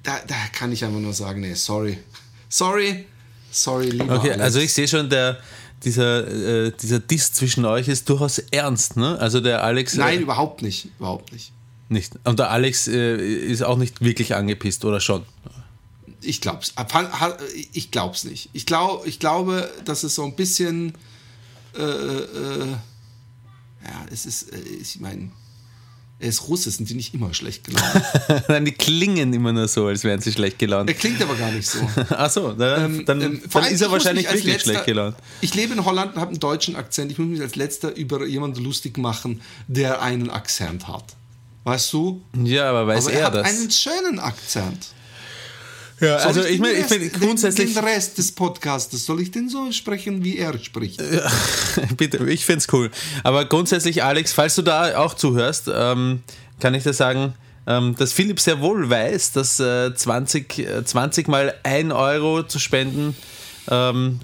Da, 0.03 0.19
da 0.27 0.35
kann 0.53 0.71
ich 0.71 0.83
einfach 0.83 0.99
nur 0.99 1.13
sagen, 1.13 1.41
nee, 1.41 1.53
sorry. 1.53 1.97
Sorry. 2.49 3.05
Sorry, 3.51 3.89
lieber 3.89 4.15
Okay, 4.15 4.29
Alex. 4.31 4.41
also 4.43 4.59
ich 4.59 4.73
sehe 4.73 4.87
schon, 4.87 5.09
der, 5.09 5.37
dieser, 5.83 6.27
äh, 6.67 6.71
dieser 6.81 6.99
Diss 6.99 7.33
zwischen 7.33 7.65
euch 7.65 7.87
ist 7.89 8.07
durchaus 8.09 8.39
ernst, 8.39 8.95
ne? 8.97 9.17
Also 9.19 9.41
der 9.41 9.63
Alex. 9.63 9.95
Nein, 9.95 10.19
Äh, 10.19 10.21
überhaupt 10.21 10.61
nicht. 10.61 10.87
Überhaupt 10.97 11.31
nicht. 11.33 11.51
nicht. 11.89 12.13
Und 12.23 12.39
der 12.39 12.49
Alex 12.49 12.87
äh, 12.87 13.17
ist 13.17 13.61
auch 13.63 13.77
nicht 13.77 14.01
wirklich 14.01 14.35
angepisst, 14.35 14.85
oder 14.85 14.99
schon? 15.01 15.23
Ich 16.21 16.41
glaub's. 16.41 16.73
Ich 17.73 17.91
glaub's 17.91 18.23
nicht. 18.23 18.49
Ich, 18.53 18.65
glaub, 18.65 19.05
ich 19.07 19.19
glaube, 19.19 19.71
dass 19.85 20.03
es 20.03 20.15
so 20.15 20.23
ein 20.23 20.35
bisschen. 20.35 20.93
Äh, 21.75 21.81
äh, 21.81 22.67
ja, 23.83 24.05
es 24.11 24.25
ist. 24.25 24.53
Äh, 24.53 24.59
ich 24.59 24.99
meine, 24.99 25.31
er 26.19 26.29
ist 26.29 26.47
Russe, 26.47 26.69
sind 26.69 26.87
die 26.87 26.93
nicht 26.93 27.15
immer 27.15 27.33
schlecht 27.33 27.63
gelaunt. 27.63 28.03
Nein, 28.47 28.65
die 28.65 28.73
klingen 28.73 29.33
immer 29.33 29.51
nur 29.53 29.67
so, 29.67 29.87
als 29.87 30.03
wären 30.03 30.21
sie 30.21 30.31
schlecht 30.31 30.59
gelaunt. 30.59 30.87
er 30.87 30.93
klingt 30.95 31.19
aber 31.21 31.33
gar 31.33 31.51
nicht 31.51 31.67
so. 31.67 31.79
Achso, 32.09 32.51
dann, 32.53 32.97
Ähm, 32.99 33.05
dann, 33.07 33.21
ähm, 33.21 33.41
dann 33.51 33.65
ist 33.65 33.81
er 33.81 33.89
wahrscheinlich 33.91 34.25
wirklich 34.27 34.45
letzter- 34.45 34.71
schlecht 34.71 34.85
gelaunt. 34.85 35.15
Ich 35.41 35.55
lebe 35.55 35.73
in 35.73 35.83
Holland 35.83 36.13
und 36.13 36.21
habe 36.21 36.29
einen 36.31 36.39
deutschen 36.39 36.75
Akzent. 36.75 37.11
Ich 37.11 37.17
muss 37.17 37.27
mich 37.27 37.41
als 37.41 37.55
letzter 37.55 37.95
über 37.95 38.23
jemanden 38.27 38.63
lustig 38.63 38.99
machen, 38.99 39.41
der 39.67 40.03
einen 40.03 40.29
Akzent 40.29 40.87
hat. 40.87 41.15
Weißt 41.63 41.91
du? 41.93 42.21
Ja, 42.43 42.69
aber 42.69 42.85
weiß 42.85 43.05
aber 43.05 43.13
er 43.13 43.19
er 43.21 43.25
hat 43.25 43.35
das? 43.35 43.47
einen 43.47 43.71
schönen 43.71 44.19
Akzent. 44.19 44.89
Ja, 46.01 46.19
Soll 46.19 46.27
also 46.27 46.43
ich 46.43 46.59
den 46.59 46.61
meine, 46.61 47.05
ich 47.05 47.13
grundsätzlich. 47.13 47.73
Den, 47.73 47.83
Rest 47.83 48.17
des 48.17 48.31
Podcastes, 48.31 49.05
soll 49.05 49.21
ich 49.21 49.31
den 49.31 49.49
so 49.49 49.71
sprechen, 49.71 50.23
wie 50.23 50.37
er 50.37 50.57
spricht? 50.57 51.01
Bitte, 51.97 52.27
ich 52.29 52.43
finde 52.43 52.59
es 52.59 52.73
cool. 52.73 52.89
Aber 53.23 53.45
grundsätzlich, 53.45 54.03
Alex, 54.03 54.33
falls 54.33 54.55
du 54.55 54.63
da 54.63 54.97
auch 54.97 55.13
zuhörst, 55.13 55.69
ähm, 55.73 56.23
kann 56.59 56.73
ich 56.73 56.83
dir 56.83 56.93
sagen, 56.93 57.33
ähm, 57.67 57.95
dass 57.97 58.13
Philipp 58.13 58.39
sehr 58.39 58.61
wohl 58.61 58.89
weiß, 58.89 59.33
dass 59.33 59.59
äh, 59.59 59.93
20, 59.93 60.59
äh, 60.59 60.83
20 60.83 61.27
mal 61.27 61.53
1 61.63 61.93
Euro 61.93 62.43
zu 62.43 62.57
spenden, 62.57 63.15
ähm, 63.69 64.19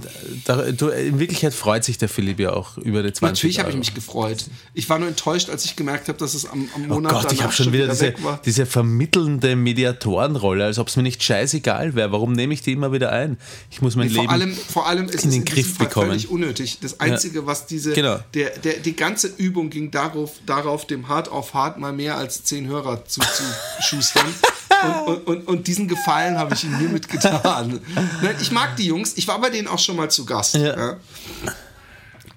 da, 0.45 0.71
du, 0.71 0.87
in 0.89 1.19
Wirklichkeit 1.19 1.53
freut 1.53 1.83
sich 1.83 1.97
der 1.97 2.09
Philipp 2.09 2.39
ja 2.39 2.53
auch 2.53 2.77
über 2.77 3.03
die 3.03 3.13
20 3.13 3.21
Natürlich 3.21 3.59
habe 3.59 3.69
ich 3.69 3.75
mich 3.77 3.93
gefreut. 3.93 4.45
Ich 4.73 4.89
war 4.89 4.97
nur 4.97 5.07
enttäuscht, 5.07 5.49
als 5.49 5.63
ich 5.65 5.75
gemerkt 5.75 6.07
habe, 6.07 6.17
dass 6.17 6.33
es 6.33 6.45
am, 6.49 6.67
am 6.75 6.85
Oh 6.91 6.95
Monat 6.95 7.11
Gott, 7.11 7.31
ich 7.31 7.43
habe 7.43 7.53
schon 7.53 7.71
wieder 7.71 7.87
diese, 7.87 8.15
diese 8.45 8.65
vermittelnde 8.65 9.55
Mediatorenrolle, 9.55 10.65
als 10.65 10.79
ob 10.79 10.87
es 10.87 10.95
mir 10.95 11.03
nicht 11.03 11.21
scheißegal 11.23 11.93
wäre. 11.95 12.11
Warum 12.11 12.33
nehme 12.33 12.53
ich 12.53 12.61
die 12.61 12.71
immer 12.71 12.91
wieder 12.91 13.11
ein? 13.11 13.37
Ich 13.69 13.81
muss 13.81 13.95
mein 13.95 14.07
Nee, 14.07 14.13
vor 14.13 14.23
Leben. 14.23 14.33
allem, 14.33 14.53
vor 14.55 14.87
allem 14.87 15.05
ist 15.07 15.23
in 15.23 15.29
es 15.29 15.35
den 15.35 15.45
Griff 15.45 15.75
Fall 15.75 15.87
bekommen. 15.87 16.07
völlig 16.07 16.29
unnötig. 16.29 16.79
Das 16.81 16.99
Einzige, 16.99 17.45
was 17.45 17.67
diese, 17.67 17.93
Genau. 17.93 18.19
der, 18.33 18.57
der, 18.57 18.73
die 18.79 18.95
ganze 18.95 19.27
Übung 19.37 19.69
ging 19.69 19.91
darauf, 19.91 20.31
darauf, 20.45 20.87
dem 20.87 21.07
Hart 21.09 21.29
auf 21.29 21.53
Hart 21.53 21.77
mal 21.79 21.93
mehr 21.93 22.17
als 22.17 22.43
zehn 22.43 22.67
Hörer 22.67 23.05
zu, 23.05 23.19
zu 23.21 23.43
schustern. 23.81 24.25
Und, 24.83 25.07
und, 25.07 25.27
und, 25.27 25.47
und 25.47 25.67
diesen 25.67 25.87
Gefallen 25.87 26.37
habe 26.37 26.53
ich 26.53 26.63
ihnen 26.63 26.77
hiermit 26.77 27.07
getan. 27.09 27.79
Ich 28.39 28.51
mag 28.51 28.75
die 28.75 28.85
Jungs. 28.85 29.13
Ich 29.17 29.26
war 29.27 29.39
bei 29.41 29.49
denen 29.49 29.67
auch 29.67 29.79
schon 29.79 29.95
mal 29.95 30.09
zu 30.09 30.25
Gast. 30.25 30.55
Ja. 30.55 30.77
Ja. 30.77 30.99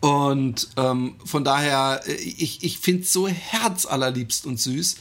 Und 0.00 0.68
ähm, 0.76 1.16
von 1.24 1.44
daher, 1.44 2.02
äh, 2.06 2.14
ich, 2.14 2.64
ich 2.64 2.78
finde 2.78 3.02
es 3.02 3.12
so 3.12 3.28
herzallerliebst 3.28 4.46
und 4.46 4.58
süß. 4.58 4.96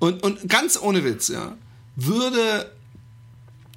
Und, 0.00 0.22
und 0.22 0.48
ganz 0.48 0.78
ohne 0.80 1.04
Witz, 1.04 1.28
ja, 1.28 1.56
würde 1.94 2.72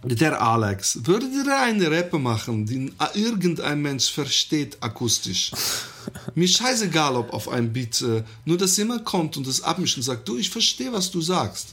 der 0.04 0.42
Alex, 0.42 1.00
würde 1.06 1.28
der 1.46 1.62
eine 1.62 1.90
Rapper 1.90 2.20
machen, 2.20 2.66
den 2.66 2.94
irgendein 3.14 3.82
Mensch 3.82 4.12
versteht 4.12 4.78
akustisch. 4.82 5.52
Mir 6.36 6.48
scheißegal, 6.48 7.16
ob 7.16 7.32
auf 7.34 7.48
einem 7.50 7.72
Beat, 7.72 8.02
äh, 8.02 8.24
nur 8.46 8.58
dass 8.58 8.76
jemand 8.78 9.06
kommt 9.06 9.38
und 9.38 9.48
das 9.48 9.62
abmischt 9.62 9.98
und 9.98 10.04
sagt, 10.04 10.28
du, 10.28 10.38
ich 10.38 10.50
verstehe, 10.50 10.92
was 10.92 11.12
du 11.12 11.22
sagst. 11.22 11.70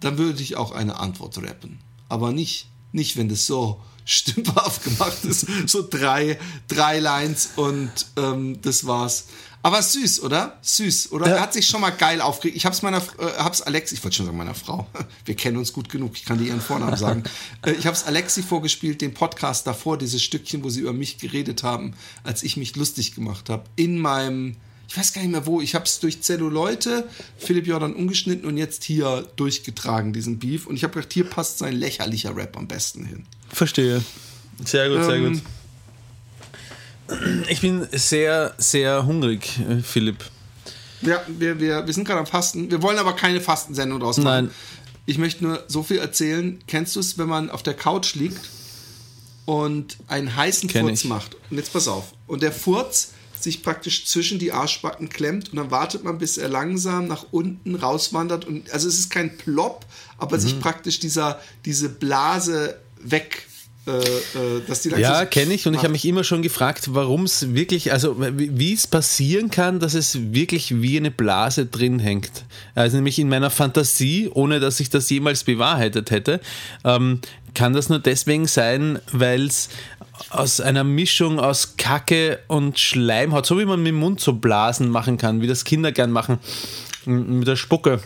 Dann 0.00 0.18
würde 0.18 0.42
ich 0.42 0.56
auch 0.56 0.72
eine 0.72 0.98
Antwort 0.98 1.38
rappen. 1.38 1.80
Aber 2.08 2.32
nicht, 2.32 2.68
nicht 2.92 3.16
wenn 3.16 3.28
das 3.28 3.46
so 3.46 3.80
stümperhaft 4.06 4.84
gemacht 4.84 5.24
ist. 5.24 5.46
So 5.66 5.86
drei, 5.86 6.38
drei 6.68 7.00
Lines 7.00 7.50
und 7.56 7.90
ähm, 8.16 8.58
das 8.62 8.86
war's. 8.86 9.26
Aber 9.66 9.82
süß, 9.82 10.22
oder? 10.22 10.58
Süß, 10.62 11.10
oder? 11.10 11.26
Er 11.26 11.40
hat 11.40 11.52
sich 11.52 11.66
schon 11.66 11.80
mal 11.80 11.90
geil 11.90 12.20
aufgeregt. 12.20 12.56
Ich 12.56 12.64
hab's 12.64 12.82
meiner, 12.82 12.98
äh, 12.98 13.32
hab's 13.38 13.62
Alex, 13.62 13.90
ich 13.90 14.04
wollte 14.04 14.16
schon 14.16 14.26
sagen 14.26 14.38
meiner 14.38 14.54
Frau. 14.54 14.86
Wir 15.24 15.34
kennen 15.34 15.56
uns 15.56 15.72
gut 15.72 15.88
genug. 15.88 16.12
Ich 16.14 16.24
kann 16.24 16.38
dir 16.38 16.44
ihren 16.44 16.60
Vornamen 16.60 16.96
sagen. 16.96 17.24
äh, 17.66 17.72
ich 17.72 17.88
hab's 17.88 18.04
Alexi 18.04 18.44
vorgespielt, 18.44 19.00
den 19.00 19.12
Podcast 19.12 19.66
davor, 19.66 19.98
dieses 19.98 20.22
Stückchen, 20.22 20.62
wo 20.62 20.70
sie 20.70 20.82
über 20.82 20.92
mich 20.92 21.18
geredet 21.18 21.64
haben, 21.64 21.94
als 22.22 22.44
ich 22.44 22.56
mich 22.56 22.76
lustig 22.76 23.16
gemacht 23.16 23.50
habe. 23.50 23.64
In 23.74 23.98
meinem, 23.98 24.54
ich 24.86 24.96
weiß 24.96 25.12
gar 25.12 25.22
nicht 25.22 25.32
mehr 25.32 25.46
wo. 25.46 25.60
Ich 25.60 25.74
hab's 25.74 25.98
durch 25.98 26.22
Zelluleute, 26.22 27.08
Philipp 27.36 27.66
Jordan 27.66 27.92
umgeschnitten 27.92 28.46
und 28.46 28.58
jetzt 28.58 28.84
hier 28.84 29.26
durchgetragen, 29.34 30.12
diesen 30.12 30.38
Beef. 30.38 30.68
Und 30.68 30.76
ich 30.76 30.84
habe 30.84 30.94
gedacht, 30.94 31.12
hier 31.12 31.24
passt 31.24 31.58
sein 31.58 31.74
lächerlicher 31.74 32.36
Rap 32.36 32.56
am 32.56 32.68
besten 32.68 33.04
hin. 33.04 33.26
Verstehe. 33.52 34.02
Sehr 34.64 34.88
gut, 34.88 35.04
sehr 35.04 35.14
Ähm, 35.16 35.32
gut. 35.34 35.42
Ich 37.48 37.60
bin 37.60 37.86
sehr, 37.92 38.54
sehr 38.58 39.06
hungrig, 39.06 39.58
äh, 39.60 39.80
Philipp. 39.82 40.24
Ja, 41.02 41.22
wir, 41.28 41.60
wir, 41.60 41.86
wir 41.86 41.92
sind 41.94 42.04
gerade 42.04 42.20
am 42.20 42.26
Fasten. 42.26 42.70
Wir 42.70 42.82
wollen 42.82 42.98
aber 42.98 43.14
keine 43.14 43.40
Fastensendung 43.40 44.00
draus 44.00 44.16
machen. 44.18 44.46
Nein. 44.46 44.50
Ich 45.04 45.18
möchte 45.18 45.44
nur 45.44 45.62
so 45.68 45.82
viel 45.84 45.98
erzählen. 45.98 46.58
Kennst 46.66 46.96
du 46.96 47.00
es, 47.00 47.16
wenn 47.16 47.28
man 47.28 47.50
auf 47.50 47.62
der 47.62 47.74
Couch 47.74 48.14
liegt 48.16 48.40
und 49.44 49.98
einen 50.08 50.34
heißen 50.34 50.68
Kenn 50.68 50.86
Furz 50.86 51.02
ich. 51.04 51.08
macht? 51.08 51.36
Und 51.50 51.58
jetzt 51.58 51.72
pass 51.72 51.86
auf. 51.86 52.12
Und 52.26 52.42
der 52.42 52.50
Furz 52.50 53.12
sich 53.38 53.62
praktisch 53.62 54.06
zwischen 54.06 54.40
die 54.40 54.50
Arschbacken 54.50 55.08
klemmt 55.08 55.50
und 55.50 55.56
dann 55.56 55.70
wartet 55.70 56.02
man, 56.02 56.18
bis 56.18 56.38
er 56.38 56.48
langsam 56.48 57.06
nach 57.06 57.26
unten 57.30 57.76
rauswandert. 57.76 58.44
Und, 58.46 58.70
also 58.72 58.88
es 58.88 58.98
ist 58.98 59.10
kein 59.10 59.36
Plop, 59.36 59.84
aber 60.18 60.38
Mhm. 60.38 60.40
sich 60.40 60.58
praktisch 60.58 60.98
dieser, 60.98 61.40
diese 61.64 61.88
Blase 61.88 62.80
weg, 63.10 63.46
äh, 63.86 63.90
äh, 63.90 64.62
dass 64.66 64.82
die 64.82 64.90
Ja, 64.90 65.24
kenne 65.24 65.54
ich 65.54 65.66
und 65.66 65.74
ich 65.74 65.80
habe 65.80 65.90
mich 65.92 66.04
immer 66.04 66.24
schon 66.24 66.42
gefragt, 66.42 66.94
warum 66.94 67.24
es 67.24 67.54
wirklich, 67.54 67.92
also 67.92 68.16
wie 68.18 68.72
es 68.72 68.86
passieren 68.86 69.50
kann, 69.50 69.78
dass 69.78 69.94
es 69.94 70.32
wirklich 70.32 70.80
wie 70.82 70.96
eine 70.96 71.12
Blase 71.12 71.66
drin 71.66 72.00
hängt. 72.00 72.44
Also 72.74 72.96
nämlich 72.96 73.18
in 73.18 73.28
meiner 73.28 73.50
Fantasie, 73.50 74.28
ohne 74.32 74.58
dass 74.58 74.80
ich 74.80 74.90
das 74.90 75.08
jemals 75.08 75.44
bewahrheitet 75.44 76.10
hätte, 76.10 76.40
ähm, 76.84 77.20
kann 77.54 77.72
das 77.72 77.88
nur 77.88 78.00
deswegen 78.00 78.46
sein, 78.46 78.98
weil 79.12 79.46
es 79.46 79.68
aus 80.30 80.60
einer 80.60 80.84
Mischung 80.84 81.38
aus 81.38 81.76
Kacke 81.76 82.40
und 82.48 82.78
Schleimhaut, 82.78 83.46
so 83.46 83.58
wie 83.58 83.64
man 83.64 83.80
mit 83.82 83.88
dem 83.88 84.00
Mund 84.00 84.20
so 84.20 84.32
Blasen 84.32 84.90
machen 84.90 85.16
kann, 85.16 85.40
wie 85.40 85.46
das 85.46 85.64
Kinder 85.64 85.92
gern 85.92 86.10
machen, 86.10 86.38
mit 87.04 87.46
der 87.46 87.56
Spucke. 87.56 88.00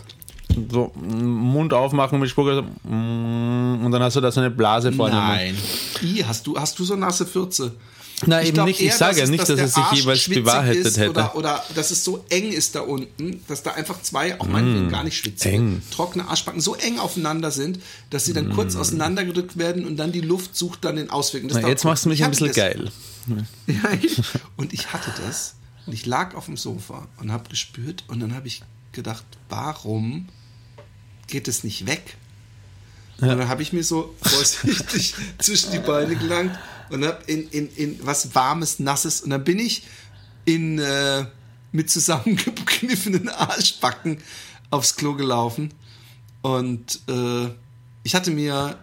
So, 0.71 0.91
Mund 0.95 1.73
aufmachen 1.73 2.19
mit 2.19 2.29
Spucke 2.29 2.61
mm, 2.83 3.85
und 3.85 3.91
dann 3.91 4.01
hast 4.03 4.15
du 4.15 4.21
da 4.21 4.31
so 4.31 4.39
eine 4.41 4.51
Blase 4.51 4.91
vorne. 4.91 5.15
Nein. 5.15 5.57
I, 6.01 6.23
hast 6.25 6.45
du, 6.47 6.57
hast 6.59 6.77
du 6.79 6.83
so 6.85 6.95
nasse 6.95 7.25
Fürze? 7.25 7.73
Nein, 8.27 8.45
eben 8.45 8.53
glaub 8.53 8.67
nicht. 8.67 8.79
Ich 8.79 8.85
eher, 8.87 8.95
sage 8.97 9.19
ja 9.19 9.25
nicht, 9.25 9.39
dass 9.41 9.55
der 9.55 9.65
es 9.65 9.73
sich 9.73 9.91
jeweils 9.93 10.29
bewahrheitet 10.29 10.85
ist 10.85 10.97
hätte. 10.99 11.09
Oder, 11.09 11.35
oder 11.35 11.63
dass 11.73 11.89
es 11.89 12.03
so 12.03 12.23
eng 12.29 12.51
ist 12.51 12.75
da 12.75 12.81
unten, 12.81 13.41
dass 13.47 13.63
da 13.63 13.71
einfach 13.71 13.99
zwei, 14.03 14.39
auch 14.39 14.45
meinetwegen 14.47 14.89
gar 14.89 15.03
nicht 15.03 15.17
schwitzige, 15.17 15.57
Mm, 15.57 15.73
eng. 15.77 15.81
trockene 15.89 16.27
Arschbacken 16.27 16.61
so 16.61 16.75
eng 16.75 16.99
aufeinander 16.99 17.49
sind, 17.49 17.79
dass 18.11 18.25
sie 18.25 18.33
dann 18.33 18.49
Mm. 18.49 18.53
kurz 18.53 18.75
auseinandergedrückt 18.75 19.57
werden 19.57 19.85
und 19.87 19.97
dann 19.97 20.11
die 20.11 20.21
Luft 20.21 20.55
sucht 20.55 20.85
dann 20.85 20.97
den 20.97 21.09
Ausweg. 21.09 21.45
Na, 21.51 21.67
jetzt 21.67 21.83
machst 21.83 22.05
du 22.05 22.09
mich 22.09 22.19
Ich 22.19 22.25
ein 22.25 22.29
bisschen 22.31 22.47
das- 22.47 22.55
geil. 22.55 22.91
Ja, 23.67 23.75
ich, 24.01 24.21
und 24.55 24.71
ich 24.73 24.93
hatte 24.93 25.11
das 25.25 25.55
und 25.87 25.93
ich 25.93 26.05
lag 26.05 26.35
auf 26.35 26.45
dem 26.45 26.57
Sofa 26.57 27.07
und 27.19 27.31
habe 27.31 27.49
gespürt 27.49 28.03
und 28.07 28.19
dann 28.19 28.35
habe 28.35 28.47
ich 28.47 28.61
gedacht, 28.91 29.23
warum 29.49 30.27
geht 31.31 31.47
es 31.47 31.63
nicht 31.63 31.87
weg? 31.87 32.17
Und 33.19 33.27
dann 33.27 33.47
habe 33.47 33.61
ich 33.61 33.73
mir 33.73 33.83
so 33.83 34.15
vorsichtig 34.21 35.15
zwischen 35.39 35.71
die 35.71 35.79
Beine 35.79 36.15
gelangt 36.15 36.57
und 36.89 37.05
habe 37.05 37.23
in, 37.27 37.47
in, 37.49 37.69
in 37.75 37.99
was 38.05 38.35
warmes, 38.35 38.79
nasses 38.79 39.21
und 39.21 39.29
dann 39.29 39.43
bin 39.43 39.59
ich 39.59 39.83
in 40.45 40.79
äh, 40.79 41.25
mit 41.71 41.89
zusammengekniffenen 41.89 43.29
Arschbacken 43.29 44.17
aufs 44.69 44.95
Klo 44.95 45.13
gelaufen 45.13 45.73
und 46.41 46.99
äh, 47.07 47.49
ich 48.03 48.15
hatte 48.15 48.31
mir 48.31 48.77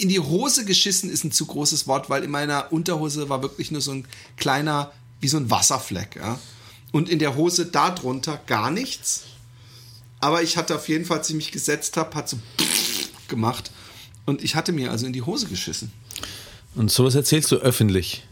in 0.00 0.08
die 0.08 0.20
Hose 0.20 0.64
geschissen 0.64 1.10
ist 1.10 1.24
ein 1.24 1.32
zu 1.32 1.46
großes 1.46 1.86
Wort, 1.86 2.08
weil 2.08 2.24
in 2.24 2.30
meiner 2.30 2.72
Unterhose 2.72 3.28
war 3.28 3.42
wirklich 3.42 3.70
nur 3.70 3.80
so 3.80 3.92
ein 3.92 4.06
kleiner, 4.36 4.92
wie 5.20 5.28
so 5.28 5.36
ein 5.36 5.50
Wasserfleck. 5.50 6.16
Ja? 6.16 6.38
Und 6.92 7.08
in 7.08 7.18
der 7.18 7.36
Hose 7.36 7.66
darunter 7.66 8.40
gar 8.46 8.70
nichts. 8.70 9.24
Aber 10.20 10.42
ich 10.42 10.56
hatte 10.56 10.74
auf 10.74 10.88
jeden 10.88 11.04
Fall, 11.04 11.18
als 11.18 11.30
ich 11.30 11.36
mich 11.36 11.50
gesetzt 11.50 11.96
habe, 11.96 12.14
hat 12.14 12.28
so 12.28 12.38
gemacht. 13.28 13.70
Und 14.26 14.42
ich 14.42 14.54
hatte 14.54 14.72
mir 14.72 14.90
also 14.90 15.06
in 15.06 15.12
die 15.12 15.22
Hose 15.22 15.46
geschissen. 15.46 15.90
Und 16.74 16.90
sowas 16.90 17.14
erzählst 17.14 17.50
du 17.50 17.56
öffentlich. 17.56 18.22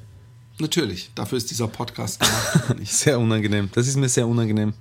Natürlich, 0.60 1.10
dafür 1.14 1.38
ist 1.38 1.50
dieser 1.50 1.68
Podcast 1.68 2.20
gemacht. 2.20 2.76
Sehr 2.84 3.18
unangenehm. 3.18 3.70
Das 3.72 3.86
ist 3.86 3.96
mir 3.96 4.08
sehr 4.08 4.26
unangenehm. 4.26 4.74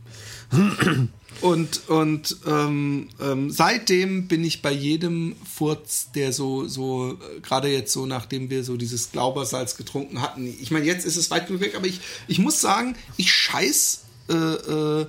Und, 1.42 1.88
und 1.88 2.38
ähm, 2.48 3.10
ähm, 3.22 3.52
seitdem 3.52 4.28
bin 4.28 4.44
ich 4.44 4.64
bei 4.64 4.72
jedem 4.72 5.36
Furz, 5.46 6.12
der 6.16 6.34
so, 6.34 6.68
so 6.68 7.14
äh, 7.14 7.40
gerade 7.42 7.68
jetzt 7.68 7.94
so, 7.94 8.08
nachdem 8.08 8.50
wir 8.50 8.64
so 8.64 8.76
dieses 8.76 9.12
Glaubersalz 9.12 9.78
getrunken 9.78 10.22
hatten, 10.22 10.48
ich 10.48 10.72
meine, 10.72 10.86
jetzt 10.86 11.06
ist 11.06 11.16
es 11.16 11.30
weit 11.30 11.48
genug 11.48 11.62
weg, 11.62 11.76
aber 11.76 11.86
ich, 11.86 12.00
ich 12.28 12.40
muss 12.40 12.60
sagen, 12.60 12.96
ich 13.18 13.32
scheiß 13.32 14.06
äh, 14.30 14.34
äh, 14.34 15.02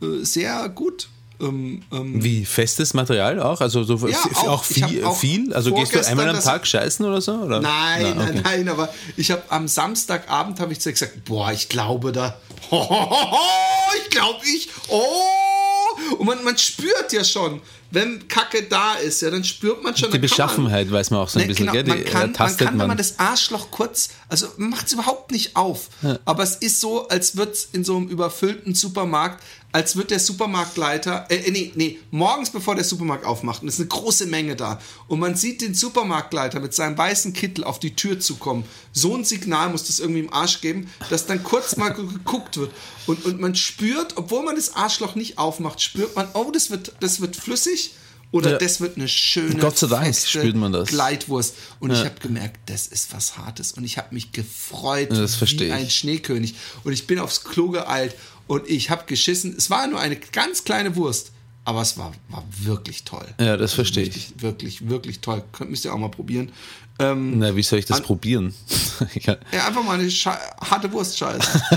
äh, 0.00 0.24
sehr 0.24 0.68
gut. 0.70 1.08
Ähm, 1.40 1.82
ähm, 1.92 2.22
Wie 2.22 2.44
festes 2.44 2.92
Material 2.94 3.40
auch? 3.40 3.60
Also 3.60 3.82
so 3.84 3.96
Ja, 4.08 4.18
auch. 4.34 4.46
auch, 4.48 4.64
viel, 4.64 5.04
auch 5.04 5.16
viel? 5.16 5.52
Also 5.54 5.72
gehst 5.74 5.94
du 5.94 6.06
einmal 6.06 6.28
am 6.28 6.40
Tag 6.40 6.66
scheißen 6.66 7.04
oder 7.06 7.20
so? 7.20 7.32
Oder? 7.34 7.60
Nein, 7.60 8.14
Na, 8.16 8.22
okay. 8.24 8.32
nein, 8.34 8.42
nein, 8.44 8.68
aber 8.68 8.88
ich 9.16 9.30
habe 9.30 9.42
am 9.48 9.66
Samstagabend 9.68 10.60
habe 10.60 10.72
ich 10.72 10.80
zu 10.80 10.90
gesagt, 10.92 11.24
boah, 11.24 11.50
ich 11.52 11.68
glaube 11.68 12.12
da, 12.12 12.38
ich 12.70 14.10
glaube 14.10 14.40
ich, 14.44 14.68
oh, 14.88 16.16
und 16.18 16.26
man, 16.26 16.42
man 16.44 16.56
spürt 16.56 17.12
ja 17.12 17.24
schon, 17.24 17.60
wenn 17.90 18.28
Kacke 18.28 18.62
da 18.64 18.94
ist, 18.94 19.20
ja, 19.22 19.30
dann 19.30 19.42
spürt 19.42 19.82
man 19.82 19.96
schon. 19.96 20.10
Die 20.10 20.12
kann 20.12 20.12
man- 20.12 20.20
Beschaffenheit 20.20 20.90
weiß 20.92 21.10
man 21.10 21.20
auch 21.20 21.28
so 21.28 21.38
ein 21.38 21.42
Ne, 21.42 21.48
bisschen, 21.48 21.66
genau, 21.66 21.72
gell? 21.72 21.82
Die 21.84 21.90
man, 21.90 22.04
kann, 22.04 22.32
man 22.38 22.56
kann, 22.56 22.58
wenn 22.68 22.76
man. 22.76 22.88
man 22.88 22.96
das 22.96 23.18
Arschloch 23.18 23.70
kurz, 23.70 24.10
also 24.28 24.46
macht 24.58 24.86
es 24.86 24.92
überhaupt 24.92 25.32
nicht 25.32 25.56
auf, 25.56 25.88
aber 26.24 26.42
es 26.44 26.56
ist 26.56 26.80
so, 26.80 27.08
als 27.08 27.36
würde 27.36 27.52
es 27.52 27.68
in 27.72 27.82
so 27.84 27.96
einem 27.96 28.08
überfüllten 28.08 28.74
Supermarkt, 28.74 29.42
als 29.72 29.94
wird 29.96 30.10
der 30.10 30.18
Supermarktleiter, 30.18 31.26
äh, 31.30 31.50
nee, 31.50 31.72
nee, 31.76 31.98
morgens 32.10 32.50
bevor 32.50 32.74
der 32.74 32.84
Supermarkt 32.84 33.24
aufmacht, 33.24 33.62
und 33.62 33.68
es 33.68 33.74
ist 33.74 33.80
eine 33.80 33.88
große 33.88 34.26
Menge 34.26 34.56
da, 34.56 34.80
und 35.08 35.20
man 35.20 35.36
sieht 35.36 35.60
den 35.60 35.74
Supermarktleiter 35.74 36.60
mit 36.60 36.74
seinem 36.74 36.98
weißen 36.98 37.32
Kittel 37.32 37.64
auf 37.64 37.78
die 37.78 37.94
Tür 37.94 38.18
zukommen. 38.20 38.64
So 38.92 39.14
ein 39.16 39.24
Signal 39.24 39.70
muss 39.70 39.84
das 39.84 40.00
irgendwie 40.00 40.20
im 40.20 40.32
Arsch 40.32 40.60
geben, 40.60 40.90
dass 41.08 41.26
dann 41.26 41.42
kurz 41.44 41.76
mal 41.76 41.90
ge- 41.90 42.06
geguckt 42.06 42.56
wird. 42.56 42.72
Und, 43.06 43.24
und 43.24 43.40
man 43.40 43.54
spürt, 43.54 44.16
obwohl 44.16 44.42
man 44.44 44.56
das 44.56 44.74
Arschloch 44.74 45.14
nicht 45.14 45.38
aufmacht, 45.38 45.80
spürt 45.80 46.16
man, 46.16 46.28
oh, 46.34 46.50
das 46.52 46.70
wird, 46.70 46.94
das 47.00 47.20
wird 47.20 47.36
flüssig. 47.36 47.94
Oder 48.32 48.52
Ja. 48.52 48.58
das 48.58 48.80
wird 48.80 48.96
eine 48.96 49.08
schöne 49.08 49.56
Gott 49.56 49.76
sei 49.76 49.88
Dank 49.88 50.14
spürt 50.14 50.54
man 50.54 50.70
das. 50.70 50.88
Gleitwurst. 50.90 51.56
Und 51.80 51.90
ich 51.90 51.98
Ja. 51.98 52.04
habe 52.04 52.20
gemerkt, 52.20 52.60
das 52.70 52.86
ist 52.86 53.12
was 53.12 53.36
Hartes. 53.36 53.72
Und 53.72 53.82
ich 53.82 53.98
habe 53.98 54.14
mich 54.14 54.30
gefreut 54.30 55.10
Das 55.10 55.34
versteh 55.34 55.58
wie 55.64 55.64
ich. 55.66 55.72
ein 55.72 55.90
Schneekönig. 55.90 56.54
Und 56.84 56.92
ich 56.92 57.08
bin 57.08 57.18
aufs 57.18 57.42
Klo 57.42 57.70
geeilt 57.70 58.14
und 58.50 58.68
ich 58.68 58.90
habe 58.90 59.04
geschissen. 59.06 59.54
Es 59.56 59.70
war 59.70 59.86
nur 59.86 60.00
eine 60.00 60.16
ganz 60.16 60.64
kleine 60.64 60.96
Wurst, 60.96 61.30
aber 61.64 61.82
es 61.82 61.96
war, 61.96 62.12
war 62.28 62.44
wirklich 62.62 63.04
toll. 63.04 63.26
Ja, 63.38 63.56
das 63.56 63.74
verstehe 63.74 64.02
ich. 64.04 64.32
Wirklich, 64.38 64.88
wirklich, 64.88 65.20
toll. 65.20 65.44
Könnt, 65.52 65.70
müsst 65.70 65.84
ihr 65.84 65.94
auch 65.94 65.98
mal 65.98 66.08
probieren. 66.10 66.50
Ähm, 66.98 67.38
Na, 67.38 67.54
wie 67.54 67.62
soll 67.62 67.78
ich 67.78 67.84
das 67.86 67.98
An- 67.98 68.02
probieren? 68.02 68.52
ja. 69.22 69.36
ja, 69.52 69.66
einfach 69.68 69.84
mal 69.84 69.98
eine 70.00 70.10
Sche 70.10 70.32
harte 70.60 70.90
Wurst 70.92 71.16
scheißen. 71.16 71.62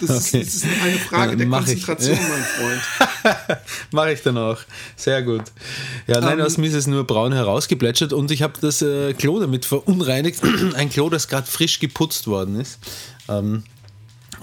Das, 0.00 0.28
Okay. 0.28 0.40
ist, 0.42 0.62
das 0.62 0.70
ist 0.70 0.82
eine 0.82 0.98
Frage 0.98 1.36
der 1.36 1.46
Mach 1.46 1.66
ich. 1.66 1.84
Konzentration, 1.84 2.18
mein 2.28 2.42
Freund. 3.42 3.58
Mache 3.92 4.12
ich 4.12 4.22
dann 4.22 4.36
auch. 4.36 4.58
Sehr 4.94 5.22
gut. 5.22 5.42
Ja, 6.06 6.20
nein, 6.20 6.38
Ähm, 6.38 6.44
aus 6.44 6.58
mir 6.58 6.66
ist 6.68 6.74
es 6.74 6.86
nur 6.86 7.04
braun 7.04 7.32
herausgeplätschert 7.32 8.12
und 8.12 8.30
ich 8.30 8.42
habe 8.42 8.54
das 8.60 8.82
äh, 8.82 9.14
Klo 9.14 9.40
damit 9.40 9.64
verunreinigt. 9.64 10.40
Ein 10.74 10.90
Klo, 10.90 11.08
das 11.08 11.28
gerade 11.28 11.46
frisch 11.46 11.80
geputzt 11.80 12.26
worden 12.26 12.60
ist. 12.60 12.78
Ähm, 13.28 13.64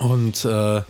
und 0.03 0.45
äh, 0.45 0.81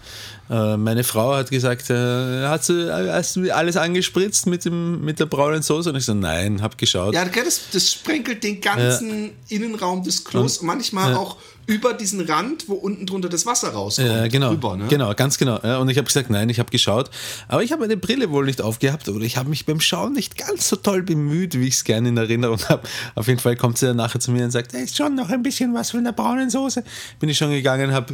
äh, 0.49 0.77
meine 0.77 1.03
Frau 1.03 1.35
hat 1.35 1.49
gesagt, 1.49 1.89
äh, 1.89 2.47
hast, 2.47 2.69
du, 2.69 2.93
hast 2.93 3.35
du 3.35 3.53
alles 3.53 3.77
angespritzt 3.77 4.45
mit, 4.45 4.65
dem, 4.65 5.03
mit 5.03 5.19
der 5.19 5.25
braunen 5.25 5.61
Soße? 5.61 5.89
Und 5.89 5.95
ich 5.95 6.05
so, 6.05 6.13
nein, 6.13 6.61
hab 6.61 6.77
geschaut. 6.77 7.13
Ja, 7.13 7.25
das, 7.25 7.61
das 7.71 7.91
sprenkelt 7.91 8.43
den 8.43 8.61
ganzen 8.61 9.31
Innenraum 9.47 10.03
des 10.03 10.23
Klos 10.25 10.57
und 10.57 10.67
manchmal 10.67 11.15
auch 11.15 11.37
über 11.65 11.93
diesen 11.93 12.21
Rand, 12.21 12.67
wo 12.67 12.73
unten 12.73 13.05
drunter 13.05 13.29
das 13.29 13.45
Wasser 13.45 13.69
rauskommt. 13.69 14.07
Ja, 14.07 14.27
genau, 14.27 14.49
Drüber, 14.49 14.75
ne? 14.75 14.87
genau, 14.89 15.13
ganz 15.13 15.37
genau. 15.37 15.59
Und 15.79 15.89
ich 15.89 15.97
habe 15.97 16.05
gesagt, 16.05 16.29
nein, 16.29 16.49
ich 16.49 16.59
habe 16.59 16.69
geschaut, 16.71 17.09
aber 17.47 17.63
ich 17.63 17.71
habe 17.71 17.81
meine 17.81 17.97
Brille 17.97 18.31
wohl 18.31 18.45
nicht 18.45 18.61
aufgehabt 18.61 19.07
oder 19.07 19.23
ich 19.23 19.37
habe 19.37 19.49
mich 19.49 19.65
beim 19.65 19.79
Schauen 19.79 20.13
nicht 20.13 20.37
ganz 20.37 20.69
so 20.69 20.75
toll 20.75 21.03
bemüht, 21.03 21.57
wie 21.57 21.67
ich 21.67 21.75
es 21.75 21.83
gerne 21.83 22.09
in 22.09 22.17
Erinnerung 22.17 22.59
habe. 22.69 22.87
Auf 23.15 23.27
jeden 23.27 23.39
Fall 23.39 23.55
kommt 23.55 23.77
sie 23.77 23.87
dann 23.87 23.97
nachher 23.97 24.19
zu 24.19 24.31
mir 24.31 24.43
und 24.43 24.51
sagt, 24.51 24.73
da 24.73 24.79
ist 24.79 24.97
schon 24.97 25.15
noch 25.15 25.29
ein 25.29 25.43
bisschen 25.43 25.73
was 25.73 25.91
von 25.91 26.03
der 26.03 26.11
braunen 26.11 26.49
Soße. 26.49 26.83
Bin 27.19 27.29
ich 27.29 27.37
schon 27.37 27.51
gegangen, 27.51 27.93
habe 27.93 28.13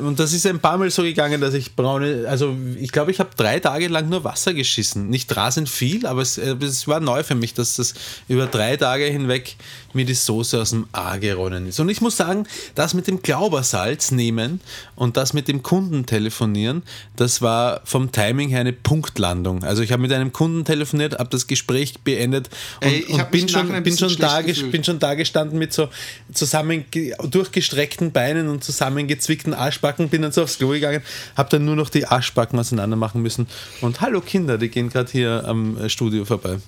und 0.00 0.20
das 0.20 0.32
ist 0.32 0.46
ein 0.46 0.60
paar 0.60 0.78
Mal 0.78 0.90
so 0.90 1.02
gegangen, 1.02 1.40
dass 1.40 1.54
ich 1.54 1.74
braune, 1.74 2.26
also 2.28 2.56
ich 2.78 2.92
glaube, 2.92 3.10
ich 3.10 3.18
habe 3.18 3.30
drei 3.36 3.60
Tage 3.60 3.88
lang 3.88 4.08
nur 4.08 4.24
Wasser 4.24 4.54
geschissen. 4.54 5.08
Nicht 5.08 5.34
rasend 5.36 5.68
viel, 5.68 6.06
aber 6.06 6.22
es, 6.22 6.38
äh, 6.38 6.54
es 6.60 6.86
war 6.86 7.00
neu 7.00 7.22
für 7.22 7.34
mich, 7.34 7.54
dass 7.54 7.76
das 7.76 7.94
über 8.28 8.46
drei 8.46 8.76
Tage 8.76 9.04
hinweg 9.04 9.56
mir 9.92 10.04
die 10.04 10.14
Soße 10.14 10.60
aus 10.60 10.70
dem 10.70 10.86
A 10.92 11.16
geronnen 11.16 11.68
ist. 11.68 11.80
Und 11.80 11.88
ich 11.88 12.00
muss 12.00 12.16
sagen, 12.16 12.46
das 12.74 12.94
mit 12.94 13.06
dem 13.06 13.22
Glaubersalz 13.22 14.10
nehmen 14.10 14.60
und 14.96 15.16
das 15.16 15.32
mit 15.32 15.48
dem 15.48 15.62
Kunden 15.62 16.06
telefonieren, 16.06 16.82
das 17.16 17.42
war 17.42 17.80
vom 17.84 18.12
Timing 18.12 18.48
her 18.48 18.60
eine 18.60 18.72
Punktlandung. 18.72 19.64
Also 19.64 19.82
ich 19.82 19.92
habe 19.92 20.02
mit 20.02 20.12
einem 20.12 20.32
Kunden 20.32 20.64
telefoniert, 20.64 21.18
habe 21.18 21.30
das 21.30 21.46
Gespräch 21.46 22.00
beendet 22.00 22.50
und, 22.80 22.88
Ey, 22.88 23.04
und 23.04 23.30
bin, 23.30 23.48
schon, 23.48 23.82
bin, 23.82 23.96
schon 23.96 24.16
da, 24.16 24.40
bin 24.40 24.84
schon 24.84 24.98
da 24.98 25.14
gestanden 25.14 25.58
mit 25.58 25.72
so 25.72 25.88
zusammen 26.32 26.84
durchgestreckten 27.22 28.12
Beinen 28.12 28.48
und 28.48 28.64
zusammengezwickten 28.64 29.54
Arschbacken, 29.54 30.08
bin 30.08 30.22
dann 30.22 30.32
so 30.32 30.42
aufs 30.42 30.58
Klo 30.58 30.68
gegangen, 30.70 31.02
habe 31.36 31.50
dann 31.50 31.64
nur 31.64 31.76
noch 31.76 31.90
die 31.90 32.06
Arschbacken 32.06 32.58
auseinander 32.58 32.96
machen 32.96 33.22
müssen 33.22 33.46
und 33.80 34.00
hallo 34.00 34.20
Kinder, 34.20 34.58
die 34.58 34.68
gehen 34.68 34.88
gerade 34.88 35.10
hier 35.10 35.44
am 35.46 35.78
äh, 35.78 35.88
Studio 35.88 36.24
vorbei. 36.24 36.58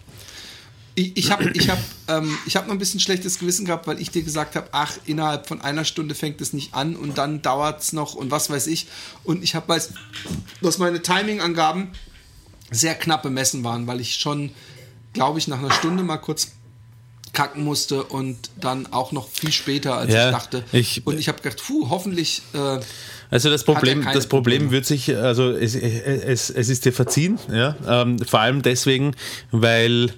Ich, 0.98 1.14
ich 1.16 1.30
habe 1.30 1.50
ich 1.52 1.68
hab, 1.68 1.78
ähm, 2.08 2.36
ich 2.46 2.56
hab 2.56 2.66
noch 2.66 2.72
ein 2.72 2.78
bisschen 2.78 3.00
schlechtes 3.00 3.38
Gewissen 3.38 3.66
gehabt, 3.66 3.86
weil 3.86 4.00
ich 4.00 4.10
dir 4.10 4.22
gesagt 4.22 4.56
habe, 4.56 4.68
ach, 4.72 4.94
innerhalb 5.04 5.46
von 5.46 5.60
einer 5.60 5.84
Stunde 5.84 6.14
fängt 6.14 6.40
es 6.40 6.52
nicht 6.54 6.74
an 6.74 6.96
und 6.96 7.18
dann 7.18 7.42
dauert 7.42 7.82
es 7.82 7.92
noch 7.92 8.14
und 8.14 8.30
was 8.30 8.48
weiß 8.50 8.66
ich. 8.66 8.86
Und 9.22 9.44
ich 9.44 9.54
habe 9.54 9.68
weiß, 9.68 9.90
dass 10.62 10.78
meine 10.78 11.02
Timing-Angaben 11.02 11.90
sehr 12.70 12.94
knapp 12.94 13.22
bemessen 13.22 13.62
waren, 13.62 13.86
weil 13.86 14.00
ich 14.00 14.16
schon, 14.16 14.50
glaube 15.12 15.38
ich, 15.38 15.48
nach 15.48 15.58
einer 15.58 15.70
Stunde 15.70 16.02
mal 16.02 16.16
kurz 16.16 16.52
kacken 17.34 17.62
musste 17.64 18.02
und 18.04 18.38
dann 18.58 18.86
auch 18.92 19.12
noch 19.12 19.28
viel 19.28 19.52
später, 19.52 19.98
als 19.98 20.10
Ja, 20.14 20.30
ich 20.30 20.34
dachte. 20.34 20.64
ich- 20.72 21.06
und 21.06 21.18
ich 21.18 21.28
habe 21.28 21.42
gedacht, 21.42 21.62
puh, 21.66 21.90
hoffentlich 21.90 22.40
äh, 22.54 22.80
Also 23.28 23.50
das 23.50 23.64
Problem, 23.64 24.02
das 24.02 24.26
Problem 24.26 24.62
Probleme. 24.62 24.70
wird 24.70 24.86
sich, 24.86 25.14
also 25.14 25.50
es, 25.50 25.74
es, 25.74 26.48
es 26.48 26.68
ist 26.70 26.86
dir 26.86 26.92
verziehen, 26.94 27.38
ja, 27.52 27.76
ähm, 27.86 28.18
vor 28.20 28.40
allem 28.40 28.62
deswegen, 28.62 29.14
weil 29.50 30.14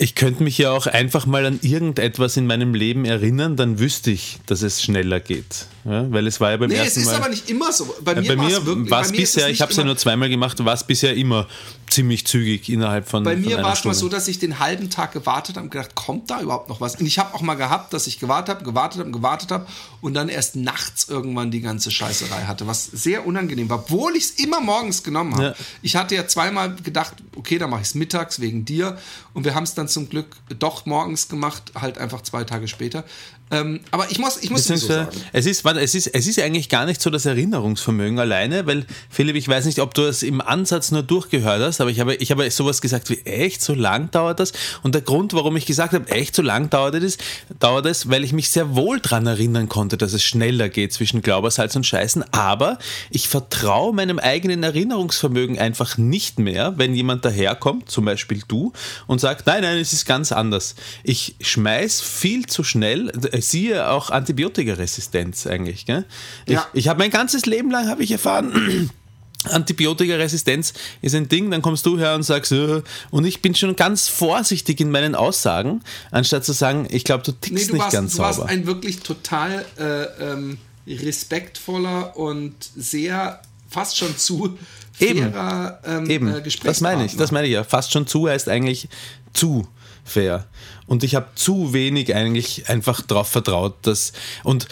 Ich 0.00 0.14
könnte 0.14 0.44
mich 0.44 0.56
ja 0.56 0.70
auch 0.70 0.86
einfach 0.86 1.26
mal 1.26 1.44
an 1.44 1.58
irgendetwas 1.60 2.36
in 2.36 2.46
meinem 2.46 2.72
Leben 2.72 3.04
erinnern, 3.04 3.56
dann 3.56 3.80
wüsste 3.80 4.12
ich, 4.12 4.38
dass 4.46 4.62
es 4.62 4.80
schneller 4.80 5.18
geht. 5.18 5.66
Ja, 5.84 6.10
weil 6.12 6.26
es 6.26 6.40
war 6.40 6.50
ja 6.52 6.56
beim 6.56 6.68
Nee, 6.68 6.76
es 6.76 6.82
ersten 6.84 7.00
ist 7.00 7.06
Mal. 7.06 7.14
aber 7.16 7.28
nicht 7.30 7.50
immer 7.50 7.72
so. 7.72 7.92
Bei 8.02 8.12
Ja, 8.14 8.20
mir, 8.20 8.28
bei 8.28 8.38
war 8.38 8.44
mir 8.46 8.58
es 8.58 8.66
wirklich, 8.66 8.90
war 8.90 9.00
es 9.00 9.10
ist 9.10 9.16
bisher, 9.16 9.48
ich 9.48 9.60
habe 9.60 9.72
es 9.72 9.76
ja 9.78 9.84
nur 9.84 9.96
zweimal 9.96 10.28
gemacht, 10.28 10.64
war 10.64 10.74
es 10.74 10.84
bisher 10.84 11.14
immer 11.14 11.48
ziemlich 11.88 12.26
zügig 12.26 12.68
innerhalb 12.68 13.08
von 13.08 13.24
Bei 13.24 13.34
mir 13.36 13.62
war 13.62 13.72
es 13.72 13.84
mal 13.84 13.94
so, 13.94 14.08
dass 14.08 14.28
ich 14.28 14.38
den 14.38 14.58
halben 14.58 14.90
Tag 14.90 15.12
gewartet 15.12 15.56
habe 15.56 15.64
und 15.64 15.70
gedacht, 15.70 15.94
kommt 15.94 16.30
da 16.30 16.40
überhaupt 16.42 16.68
noch 16.68 16.80
was? 16.80 16.96
Und 16.96 17.06
ich 17.06 17.18
habe 17.18 17.34
auch 17.34 17.40
mal 17.40 17.54
gehabt, 17.54 17.92
dass 17.94 18.06
ich 18.06 18.20
gewartet 18.20 18.54
habe, 18.56 18.64
gewartet 18.64 19.00
habe, 19.00 19.10
gewartet 19.10 19.50
habe 19.50 19.66
und 20.00 20.14
dann 20.14 20.28
erst 20.28 20.54
nachts 20.56 21.08
irgendwann 21.08 21.50
die 21.50 21.60
ganze 21.62 21.90
Scheißerei 21.90 22.42
hatte, 22.42 22.66
was 22.66 22.84
sehr 22.84 23.26
unangenehm 23.26 23.68
war, 23.70 23.78
obwohl 23.78 24.14
ich 24.14 24.24
es 24.24 24.30
immer 24.32 24.60
morgens 24.60 25.02
genommen 25.02 25.32
habe. 25.34 25.42
Ja. 25.44 25.54
Ich 25.82 25.96
hatte 25.96 26.14
ja 26.14 26.26
zweimal 26.28 26.74
gedacht, 26.76 27.14
okay, 27.34 27.58
dann 27.58 27.70
mache 27.70 27.80
ich 27.80 27.88
es 27.88 27.94
mittags 27.94 28.40
wegen 28.40 28.64
dir 28.66 28.98
und 29.32 29.44
wir 29.44 29.54
haben 29.54 29.64
es 29.64 29.74
dann 29.74 29.87
zum 29.88 30.08
Glück 30.08 30.36
doch 30.58 30.86
morgens 30.86 31.28
gemacht, 31.28 31.72
halt 31.74 31.98
einfach 31.98 32.22
zwei 32.22 32.44
Tage 32.44 32.68
später. 32.68 33.04
Ähm, 33.50 33.80
aber 33.90 34.10
ich 34.10 34.18
muss, 34.18 34.42
ich 34.42 34.50
muss 34.50 34.62
Beziehungsweise, 34.62 35.04
sagen. 35.04 35.16
es 35.32 35.46
ist, 35.46 35.64
warte, 35.64 35.80
es 35.80 35.94
ist, 35.94 36.08
es 36.08 36.26
ist 36.26 36.38
eigentlich 36.38 36.68
gar 36.68 36.84
nicht 36.86 37.00
so 37.00 37.10
das 37.10 37.26
Erinnerungsvermögen 37.26 38.18
alleine, 38.18 38.66
weil 38.66 38.84
Philipp, 39.08 39.36
ich 39.36 39.48
weiß 39.48 39.64
nicht, 39.64 39.80
ob 39.80 39.94
du 39.94 40.02
es 40.02 40.22
im 40.22 40.40
Ansatz 40.40 40.90
nur 40.90 41.02
durchgehört 41.02 41.62
hast, 41.62 41.80
aber 41.80 41.90
ich 41.90 42.00
habe, 42.00 42.14
ich 42.16 42.30
habe 42.30 42.50
sowas 42.50 42.80
gesagt 42.80 43.10
wie 43.10 43.18
echt 43.20 43.62
so 43.62 43.74
lang 43.74 44.10
dauert 44.10 44.40
das. 44.40 44.52
Und 44.82 44.94
der 44.94 45.02
Grund, 45.02 45.32
warum 45.32 45.56
ich 45.56 45.66
gesagt 45.66 45.94
habe, 45.94 46.10
echt 46.10 46.34
so 46.34 46.42
lang 46.42 46.70
dauert 46.70 46.94
es, 46.94 47.18
dauert 47.58 47.86
es, 47.86 48.10
weil 48.10 48.24
ich 48.24 48.32
mich 48.32 48.50
sehr 48.50 48.74
wohl 48.74 49.00
daran 49.00 49.26
erinnern 49.26 49.68
konnte, 49.68 49.96
dass 49.96 50.12
es 50.12 50.22
schneller 50.22 50.68
geht 50.68 50.92
zwischen 50.92 51.22
Glaubersalz 51.22 51.76
und 51.76 51.86
Scheißen. 51.86 52.24
Aber 52.32 52.78
ich 53.10 53.28
vertraue 53.28 53.94
meinem 53.94 54.18
eigenen 54.18 54.62
Erinnerungsvermögen 54.62 55.58
einfach 55.58 55.96
nicht 55.96 56.38
mehr, 56.38 56.74
wenn 56.76 56.94
jemand 56.94 57.24
daherkommt, 57.24 57.90
zum 57.90 58.04
Beispiel 58.04 58.42
du, 58.46 58.72
und 59.06 59.20
sagt, 59.20 59.46
nein, 59.46 59.62
nein, 59.62 59.78
es 59.78 59.92
ist 59.92 60.06
ganz 60.06 60.32
anders. 60.32 60.74
Ich 61.02 61.36
schmeiß 61.40 62.00
viel 62.00 62.46
zu 62.46 62.64
schnell, 62.64 63.10
siehe 63.42 63.88
auch 63.90 64.10
Antibiotikaresistenz 64.10 65.46
eigentlich. 65.46 65.86
Gell? 65.86 66.04
Ich, 66.46 66.54
Ja. 66.54 66.66
ich 66.72 66.88
habe 66.88 66.98
mein 67.00 67.10
ganzes 67.10 67.46
Leben 67.46 67.70
lang 67.70 67.88
habe 67.88 68.02
ich 68.02 68.10
erfahren, 68.12 68.90
Antibiotikaresistenz 69.44 70.72
ist 71.00 71.14
ein 71.14 71.28
Ding, 71.28 71.50
dann 71.50 71.62
kommst 71.62 71.86
du 71.86 71.98
her 71.98 72.14
und 72.14 72.22
sagst, 72.24 72.52
äh, 72.52 72.82
und 73.10 73.24
ich 73.24 73.40
bin 73.40 73.54
schon 73.54 73.76
ganz 73.76 74.08
vorsichtig 74.08 74.80
in 74.80 74.90
meinen 74.90 75.14
Aussagen, 75.14 75.82
anstatt 76.10 76.44
zu 76.44 76.52
sagen, 76.52 76.86
ich 76.90 77.04
glaube, 77.04 77.22
du 77.24 77.32
tickst 77.32 77.52
Nee, 77.52 77.66
du 77.66 77.72
nicht 77.74 77.82
warst, 77.82 77.92
ganz 77.92 78.12
du 78.14 78.18
warst 78.18 78.38
sauber. 78.38 78.50
ein 78.50 78.66
wirklich 78.66 78.98
total 79.00 79.64
äh, 79.78 80.02
ähm, 80.32 80.58
respektvoller 80.86 82.16
und 82.16 82.54
sehr 82.76 83.40
fast 83.68 83.96
schon 83.96 84.16
zu 84.16 84.58
Eben. 85.00 85.20
fairer 85.32 85.80
ähm, 85.84 86.10
Eben, 86.10 86.28
äh, 86.34 86.42
das 86.64 86.80
meine 86.80 87.04
ich, 87.04 87.16
das 87.16 87.30
meine 87.30 87.46
ich 87.46 87.52
ja. 87.52 87.64
Fast 87.64 87.92
schon 87.92 88.06
zu 88.06 88.28
heißt 88.28 88.48
eigentlich 88.48 88.88
zu 89.32 89.68
fair. 90.04 90.46
Und 90.88 91.04
ich 91.04 91.14
habe 91.14 91.28
zu 91.34 91.72
wenig 91.72 92.14
eigentlich 92.14 92.68
einfach 92.68 93.02
darauf 93.02 93.28
vertraut, 93.28 93.74
dass 93.82 94.12
und 94.42 94.66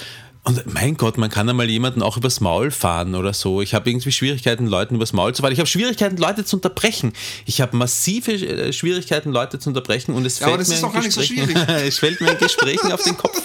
und 0.46 0.72
mein 0.72 0.96
Gott, 0.96 1.18
man 1.18 1.28
kann 1.28 1.48
einmal 1.48 1.68
jemanden 1.68 2.02
auch 2.02 2.16
übers 2.16 2.40
Maul 2.40 2.70
fahren 2.70 3.14
oder 3.14 3.34
so. 3.34 3.60
Ich 3.62 3.74
habe 3.74 3.90
irgendwie 3.90 4.12
Schwierigkeiten, 4.12 4.66
Leuten 4.66 4.94
übers 4.94 5.12
Maul 5.12 5.34
zu 5.34 5.42
fahren. 5.42 5.52
Ich 5.52 5.58
habe 5.58 5.66
Schwierigkeiten, 5.68 6.16
Leute 6.16 6.44
zu 6.44 6.56
unterbrechen. 6.56 7.12
Ich 7.46 7.60
habe 7.60 7.76
massive 7.76 8.32
äh, 8.32 8.72
Schwierigkeiten, 8.72 9.32
Leute 9.32 9.58
zu 9.58 9.70
unterbrechen. 9.70 10.14
Und 10.14 10.24
es 10.24 10.38
Ja, 10.38 10.46
fällt 10.48 10.60
das 10.60 10.68
mir 10.68 10.74
ist 10.74 10.80
in 10.80 10.86
doch 10.86 10.92
gar 10.94 11.02
nicht 11.02 11.12
so 11.12 11.20
Gesprächen- 11.20 11.50
schwierig. 11.50 11.68
es 11.88 11.98
fällt 11.98 12.20
mir 12.20 12.30
in 12.30 12.38
Gesprächen 12.38 12.92
auf 12.92 13.02
den 13.02 13.16
Kopf. 13.16 13.42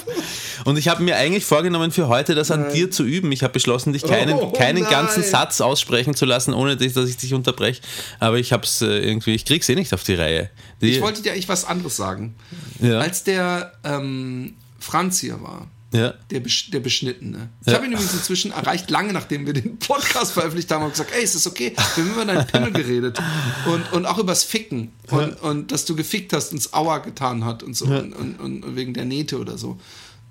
Und 0.63 0.77
ich 0.77 0.87
habe 0.89 1.01
mir 1.01 1.15
eigentlich 1.17 1.43
vorgenommen, 1.43 1.89
für 1.91 2.07
heute 2.07 2.35
das 2.35 2.51
an 2.51 2.71
dir 2.71 2.91
zu 2.91 3.03
üben. 3.03 3.31
Ich 3.31 3.41
habe 3.41 3.51
beschlossen, 3.53 3.93
dich 3.93 4.03
keinen, 4.03 4.35
Oh, 4.35 4.51
keinen 4.51 4.83
nein. 4.83 4.91
ganzen 4.91 5.23
Satz 5.23 5.59
aussprechen 5.59 6.13
zu 6.13 6.25
lassen, 6.25 6.53
ohne 6.53 6.77
dass 6.77 6.93
dass 6.93 7.09
ich 7.09 7.17
dich 7.17 7.33
unterbreche. 7.33 7.81
Aber 8.19 8.37
ich 8.37 8.53
habe 8.53 8.63
es 8.63 8.81
äh, 8.83 8.85
irgendwie, 8.99 9.33
ich 9.33 9.43
krieg's 9.45 9.67
eh 9.69 9.75
nicht 9.75 9.91
auf 9.93 10.03
die 10.03 10.13
Reihe. 10.13 10.51
Die, 10.81 10.91
Ich 10.91 11.01
wollte 11.01 11.23
dir 11.23 11.31
eigentlich 11.31 11.49
was 11.49 11.65
anderes 11.65 11.95
sagen. 11.95 12.35
Ja. 12.79 12.99
Als 12.99 13.23
der 13.23 13.71
ähm, 13.83 14.53
Franz 14.79 15.19
hier 15.19 15.41
war, 15.41 15.67
ja. 15.91 16.13
der, 16.29 16.39
der 16.41 16.79
Beschnittene. 16.79 17.49
Ich 17.61 17.67
Ja. 17.67 17.73
habe 17.75 17.85
ihn 17.85 17.91
übrigens 17.93 18.13
inzwischen 18.13 18.51
erreicht, 18.51 18.89
lange 18.89 19.13
nachdem 19.13 19.45
wir 19.45 19.53
den 19.53 19.77
Podcast 19.79 20.31
veröffentlicht 20.33 20.71
haben 20.71 20.83
und 20.85 20.91
gesagt, 20.91 21.11
ey, 21.15 21.23
ist 21.23 21.35
das 21.35 21.47
okay? 21.47 21.73
Wir 21.95 22.03
haben 22.03 22.11
über 22.13 22.25
deinen 22.25 22.47
Pimmel 22.47 22.71
geredet. 22.71 23.19
Und, 23.65 23.91
und 23.93 24.05
auch 24.05 24.17
übers 24.17 24.43
Ficken. 24.43 24.91
Und, 25.09 25.33
und 25.41 25.71
dass 25.71 25.85
du 25.85 25.95
gefickt 25.95 26.33
hast 26.33 26.51
und 26.51 26.57
es 26.59 26.73
Aua 26.73 26.99
getan 26.99 27.45
hat 27.45 27.63
und 27.63 27.75
so. 27.75 27.85
Und, 27.85 28.13
und, 28.13 28.39
und 28.39 28.75
wegen 28.75 28.93
der 28.93 29.05
Nähte 29.05 29.37
oder 29.39 29.57
so. 29.57 29.79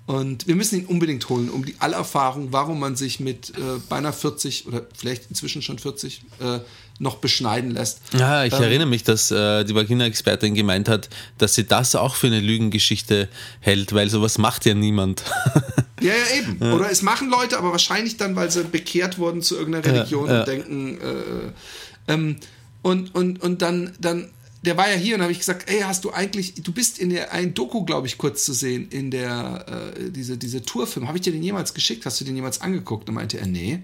Und 0.07 0.47
wir 0.47 0.55
müssen 0.55 0.79
ihn 0.79 0.85
unbedingt 0.85 1.29
holen, 1.29 1.49
um 1.49 1.63
die 1.63 1.75
Allerfahrung, 1.79 2.51
warum 2.51 2.79
man 2.79 2.95
sich 2.95 3.19
mit 3.19 3.51
äh, 3.51 3.79
beinahe 3.87 4.13
40 4.13 4.67
oder 4.67 4.81
vielleicht 4.97 5.29
inzwischen 5.29 5.61
schon 5.61 5.79
40 5.79 6.23
äh, 6.39 6.59
noch 6.99 7.17
beschneiden 7.17 7.71
lässt. 7.71 8.01
Ja, 8.13 8.43
ich 8.43 8.53
Ähm, 8.53 8.63
erinnere 8.63 8.87
mich, 8.87 9.03
dass 9.03 9.31
äh, 9.31 9.63
die 9.63 9.73
Vagina-Expertin 9.73 10.53
gemeint 10.53 10.89
hat, 10.89 11.09
dass 11.37 11.55
sie 11.55 11.65
das 11.65 11.95
auch 11.95 12.15
für 12.15 12.27
eine 12.27 12.39
Lügengeschichte 12.39 13.29
hält, 13.59 13.93
weil 13.93 14.09
sowas 14.09 14.37
macht 14.37 14.65
ja 14.65 14.73
niemand. 14.73 15.23
Ja, 16.01 16.13
ja, 16.13 16.41
eben. 16.41 16.73
Oder 16.73 16.89
es 16.89 17.03
machen 17.03 17.29
Leute, 17.29 17.59
aber 17.59 17.73
wahrscheinlich 17.73 18.17
dann, 18.17 18.35
weil 18.35 18.49
sie 18.49 18.63
bekehrt 18.63 19.19
wurden 19.19 19.43
zu 19.43 19.55
irgendeiner 19.55 19.85
Religion 19.85 20.27
ja. 20.27 20.39
und 20.39 20.47
denken, 20.47 20.97
äh, 20.99 22.11
ähm, 22.11 22.37
und, 22.81 23.13
und, 23.13 23.39
und 23.43 23.61
dann, 23.61 23.93
dann, 23.99 24.31
der 24.63 24.77
war 24.77 24.89
ja 24.89 24.95
hier 24.95 25.15
und 25.15 25.21
habe 25.21 25.31
ich 25.31 25.39
gesagt, 25.39 25.69
ey, 25.69 25.79
hast 25.81 26.03
du 26.03 26.11
eigentlich, 26.11 26.53
du 26.55 26.71
bist 26.71 26.99
in 26.99 27.09
der, 27.09 27.31
ein 27.33 27.53
Doku, 27.53 27.83
glaube 27.83 28.07
ich, 28.07 28.17
kurz 28.17 28.45
zu 28.45 28.53
sehen, 28.53 28.89
in 28.89 29.09
der, 29.09 29.93
äh, 29.97 30.11
diese, 30.11 30.37
diese 30.37 30.61
Tourfilm. 30.61 31.07
Habe 31.07 31.17
ich 31.17 31.23
dir 31.23 31.33
den 31.33 31.41
jemals 31.41 31.73
geschickt? 31.73 32.05
Hast 32.05 32.21
du 32.21 32.25
den 32.25 32.35
jemals 32.35 32.61
angeguckt? 32.61 33.09
Und 33.09 33.15
meinte 33.15 33.39
er, 33.39 33.47
nee. 33.47 33.79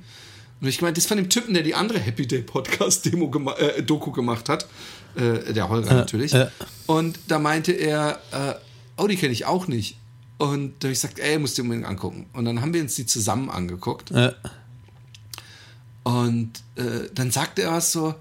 Und 0.61 0.67
ich 0.67 0.81
meinte, 0.81 0.95
das 0.95 1.05
ist 1.05 1.07
von 1.07 1.17
dem 1.17 1.29
Typen, 1.29 1.53
der 1.55 1.63
die 1.63 1.73
andere 1.73 1.99
Happy 1.99 2.27
Day 2.27 2.41
Podcast 2.41 3.05
Demo 3.05 3.29
gema 3.29 3.53
äh, 3.53 3.81
Doku 3.81 4.11
gemacht 4.11 4.49
hat. 4.49 4.67
Äh, 5.15 5.53
der 5.53 5.67
Holger 5.69 5.93
natürlich. 5.93 6.31
ja. 6.31 6.51
Und 6.85 7.19
da 7.27 7.39
meinte 7.39 7.71
er, 7.71 8.19
äh, 8.31 8.53
oh, 9.01 9.07
die 9.07 9.15
kenne 9.15 9.33
ich 9.33 9.45
auch 9.45 9.67
nicht. 9.67 9.97
Und 10.37 10.75
da 10.79 10.87
habe 10.87 10.93
ich 10.93 11.01
gesagt, 11.01 11.17
ey, 11.17 11.39
musst 11.39 11.57
du 11.57 11.63
unbedingt 11.63 11.87
angucken. 11.87 12.27
Und 12.33 12.45
dann 12.45 12.61
haben 12.61 12.73
wir 12.73 12.81
uns 12.81 12.93
die 12.93 13.07
zusammen 13.07 13.49
angeguckt. 13.49 14.11
Ja. 14.11 14.33
Und 16.03 16.51
äh, 16.75 17.09
dann 17.13 17.31
sagte 17.31 17.63
er 17.63 17.71
was 17.71 17.91
so, 17.91 18.13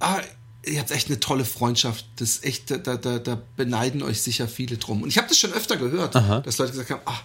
ah, 0.00 0.20
ihr 0.66 0.80
habt 0.80 0.90
echt 0.90 1.08
eine 1.08 1.20
tolle 1.20 1.44
Freundschaft. 1.44 2.04
Das 2.16 2.42
echt, 2.42 2.70
da, 2.70 2.78
da, 2.78 3.18
da 3.18 3.40
beneiden 3.56 4.02
euch 4.02 4.20
sicher 4.22 4.48
viele 4.48 4.76
drum. 4.76 5.02
Und 5.02 5.08
ich 5.08 5.18
habe 5.18 5.28
das 5.28 5.38
schon 5.38 5.52
öfter 5.52 5.76
gehört, 5.76 6.14
dass 6.14 6.58
Leute 6.58 6.72
gesagt 6.72 6.90
haben, 6.90 7.02
ah, 7.06 7.20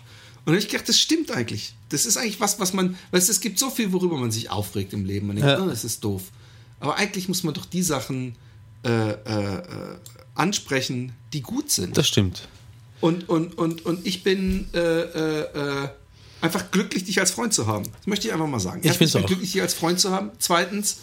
und 0.45 0.55
ich 0.55 0.67
gedacht, 0.69 0.89
das 0.89 0.99
stimmt 0.99 1.31
eigentlich. 1.31 1.73
Das 1.89 2.05
ist 2.05 2.17
eigentlich 2.17 2.39
was, 2.39 2.59
was 2.59 2.73
man, 2.73 2.97
weißt 3.11 3.27
du, 3.27 3.31
es 3.31 3.41
gibt 3.41 3.59
so 3.59 3.69
viel, 3.69 3.91
worüber 3.93 4.17
man 4.17 4.31
sich 4.31 4.49
aufregt 4.49 4.93
im 4.93 5.05
Leben. 5.05 5.27
Man 5.27 5.35
denkt, 5.35 5.49
Ja. 5.51 5.61
oh, 5.63 5.69
das 5.69 5.83
ist 5.83 6.03
doof. 6.03 6.23
Aber 6.79 6.95
eigentlich 6.97 7.27
muss 7.27 7.43
man 7.43 7.53
doch 7.53 7.65
die 7.65 7.83
Sachen 7.83 8.35
äh, 8.83 8.89
äh, 9.11 9.13
äh, 9.55 9.63
ansprechen, 10.33 11.13
die 11.33 11.41
gut 11.41 11.69
sind. 11.69 11.95
Das 11.95 12.07
stimmt. 12.07 12.47
Und, 13.01 13.29
und, 13.29 13.57
und, 13.57 13.85
und 13.85 14.05
ich 14.05 14.23
bin 14.23 14.67
äh, 14.73 14.79
äh, 14.79 15.83
äh, 15.83 15.89
einfach 16.41 16.71
glücklich, 16.71 17.03
dich 17.03 17.19
als 17.19 17.31
Freund 17.31 17.53
zu 17.53 17.67
haben. 17.67 17.85
Das 17.85 18.07
möchte 18.07 18.27
ich 18.27 18.33
einfach 18.33 18.47
mal 18.47 18.59
sagen. 18.59 18.81
Ich 18.83 18.93
find's 18.93 19.13
bin 19.13 19.25
glücklich, 19.25 19.51
dich 19.51 19.61
als 19.61 19.75
Freund 19.75 19.99
zu 19.99 20.09
haben. 20.11 20.31
Zweitens, 20.39 20.97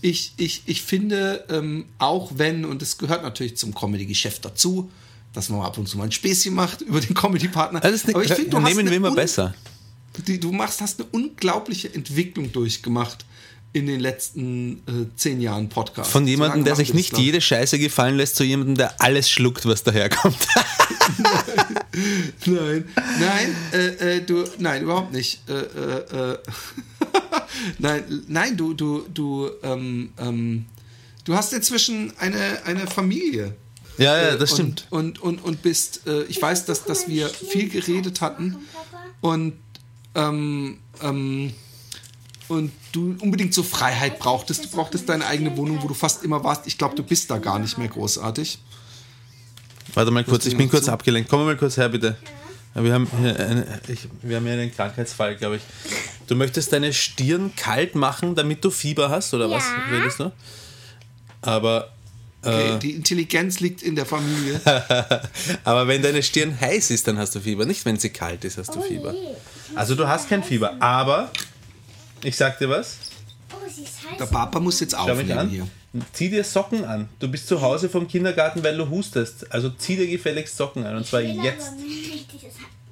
ich, 0.00 0.32
ich, 0.36 0.62
ich 0.66 0.82
finde, 0.82 1.44
ähm, 1.50 1.86
auch 1.98 2.32
wenn, 2.36 2.64
und 2.64 2.82
es 2.82 2.98
gehört 2.98 3.22
natürlich 3.22 3.56
zum 3.56 3.74
Comedy-Geschäft 3.74 4.44
dazu, 4.44 4.90
dass 5.32 5.48
man 5.48 5.60
ab 5.60 5.78
und 5.78 5.88
zu 5.88 5.98
mal 5.98 6.04
ein 6.04 6.12
Späßchen 6.12 6.54
macht 6.54 6.80
über 6.82 7.00
den 7.00 7.14
Comedy-Partner. 7.14 7.80
Das 7.80 7.92
ist 7.92 8.06
eine, 8.06 8.14
Aber 8.14 8.24
ich 8.24 8.32
finde, 8.32 8.50
du 8.50 8.56
hast 8.58 8.64
nehmen 8.64 8.80
eine 8.80 8.90
wir 8.90 8.96
immer 8.96 9.14
besser. 9.14 9.54
die, 10.26 10.40
du 10.40 10.52
machst, 10.52 10.80
hast 10.80 11.00
eine 11.00 11.08
unglaubliche 11.12 11.92
Entwicklung 11.92 12.52
durchgemacht 12.52 13.24
in 13.72 13.86
den 13.86 14.00
letzten 14.00 14.78
äh, 14.86 15.06
zehn 15.16 15.40
Jahren 15.40 15.68
Podcast. 15.68 16.10
Von 16.10 16.26
jemandem, 16.26 16.64
der 16.64 16.74
sich 16.74 16.88
das, 16.88 16.96
nicht 16.96 17.18
jede 17.18 17.40
Scheiße 17.40 17.78
gefallen 17.78 18.16
lässt, 18.16 18.36
zu 18.36 18.44
jemandem, 18.44 18.76
der 18.76 19.00
alles 19.00 19.30
schluckt, 19.30 19.66
was 19.66 19.82
daherkommt. 19.82 20.38
Nein, 22.46 22.84
nein, 23.18 23.56
äh, 23.72 24.16
äh, 24.16 24.20
du, 24.22 24.44
nein, 24.58 24.82
überhaupt 24.82 25.12
nicht. 25.12 25.40
Nein, 27.78 28.24
nein, 28.28 28.56
du, 28.56 28.72
du, 28.72 29.04
du, 29.12 29.50
ähm, 29.62 30.12
ähm, 30.18 30.66
du 31.24 31.34
hast 31.34 31.52
inzwischen 31.52 32.12
eine, 32.18 32.64
eine 32.64 32.86
Familie. 32.86 33.56
Ja, 33.98 34.16
ja, 34.16 34.28
Äh, 34.30 34.38
das 34.38 34.52
und, 34.52 34.56
stimmt. 34.56 34.86
Und, 34.90 35.18
und, 35.20 35.44
und 35.44 35.62
bist, 35.62 36.06
äh, 36.06 36.22
ich 36.24 36.40
weiß, 36.40 36.66
dass, 36.66 36.84
dass 36.84 37.08
wir 37.08 37.28
viel 37.28 37.68
geredet 37.68 38.20
hatten 38.20 38.56
und, 39.20 39.54
ähm, 40.14 40.78
ähm, 41.02 41.52
und 42.46 42.72
du 42.92 43.16
unbedingt 43.20 43.52
so 43.52 43.62
Freiheit 43.62 44.18
brauchtest. 44.18 44.64
Du 44.64 44.68
brauchtest 44.68 45.08
deine 45.08 45.26
eigene 45.26 45.56
Wohnung, 45.56 45.82
wo 45.82 45.88
du 45.88 45.94
fast 45.94 46.24
immer 46.24 46.44
warst. 46.44 46.66
Ich 46.66 46.78
glaube, 46.78 46.94
du 46.94 47.02
bist 47.02 47.30
da 47.30 47.38
gar 47.38 47.58
nicht 47.58 47.76
mehr 47.76 47.88
großartig. 47.88 48.58
Warte 49.94 50.10
mal 50.10 50.24
kurz, 50.24 50.46
ich 50.46 50.56
bin 50.56 50.70
kurz 50.70 50.88
abgelenkt. 50.88 51.28
Komm 51.28 51.44
mal 51.44 51.56
kurz 51.56 51.76
her, 51.76 51.88
bitte. 51.88 52.16
Ja, 52.74 52.84
Wir 52.84 52.92
haben, 52.92 53.08
hier 53.20 53.38
eine, 53.38 53.66
ich, 53.88 54.08
wir 54.22 54.36
haben 54.36 54.44
hier 54.44 54.54
einen 54.54 54.74
Krankheitsfall, 54.74 55.36
glaube 55.36 55.56
ich. 55.56 55.62
Du 56.26 56.34
möchtest 56.36 56.72
deine 56.72 56.92
Stirn 56.92 57.54
kalt 57.56 57.94
machen, 57.94 58.34
damit 58.34 58.64
du 58.64 58.70
Fieber 58.70 59.10
hast, 59.10 59.32
oder 59.34 59.50
was 59.50 59.64
Ja. 59.64 60.02
willst 60.02 60.20
du? 60.20 60.32
Aber, 61.42 61.92
Okay, 62.40 62.78
die 62.80 62.92
Intelligenz 62.92 63.58
liegt 63.58 63.82
in 63.82 63.96
der 63.96 64.06
Familie. 64.06 64.60
aber 65.64 65.88
wenn 65.88 66.02
deine 66.02 66.22
Stirn 66.22 66.58
heiß 66.60 66.90
ist, 66.92 67.08
dann 67.08 67.18
hast 67.18 67.34
du 67.34 67.40
Fieber. 67.40 67.64
Nicht, 67.66 67.84
wenn 67.84 67.98
sie 67.98 68.10
kalt 68.10 68.44
ist, 68.44 68.58
hast 68.58 68.74
du 68.76 68.80
Fieber. 68.80 69.12
Also 69.74 69.96
du 69.96 70.06
hast 70.06 70.28
kein 70.28 70.44
Fieber, 70.44 70.76
aber 70.80 71.30
ich 72.22 72.36
sag 72.36 72.58
dir 72.60 72.68
was. 72.68 72.96
Oh, 73.52 73.56
sie 73.68 73.82
ist. 73.82 73.97
Der 74.18 74.26
Papa 74.26 74.60
muss 74.60 74.80
jetzt 74.80 74.96
aufnehmen 74.96 75.38
an. 75.38 75.48
hier. 75.48 75.66
zieh 76.12 76.30
dir 76.30 76.44
Socken 76.44 76.84
an. 76.84 77.08
Du 77.18 77.28
bist 77.28 77.48
zu 77.48 77.60
Hause 77.60 77.88
vom 77.88 78.06
Kindergarten, 78.08 78.62
weil 78.62 78.76
du 78.76 78.88
hustest. 78.88 79.50
Also 79.52 79.70
zieh 79.70 79.96
dir 79.96 80.06
gefälligst 80.06 80.56
Socken 80.56 80.84
an. 80.84 80.96
Und 80.96 81.06
zwar 81.06 81.20
jetzt. 81.20 81.72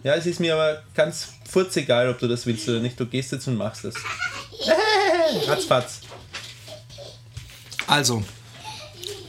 Ja, 0.02 0.14
es 0.14 0.26
ist 0.26 0.40
mir 0.40 0.54
aber 0.54 0.82
ganz 0.94 1.28
furzegal, 1.48 2.08
ob 2.08 2.18
du 2.18 2.28
das 2.28 2.46
willst 2.46 2.68
oder 2.68 2.80
nicht. 2.80 2.98
Du 2.98 3.06
gehst 3.06 3.32
jetzt 3.32 3.48
und 3.48 3.56
machst 3.56 3.84
das. 3.84 3.94
Ratzfatz. 5.48 6.00
Also, 7.86 8.22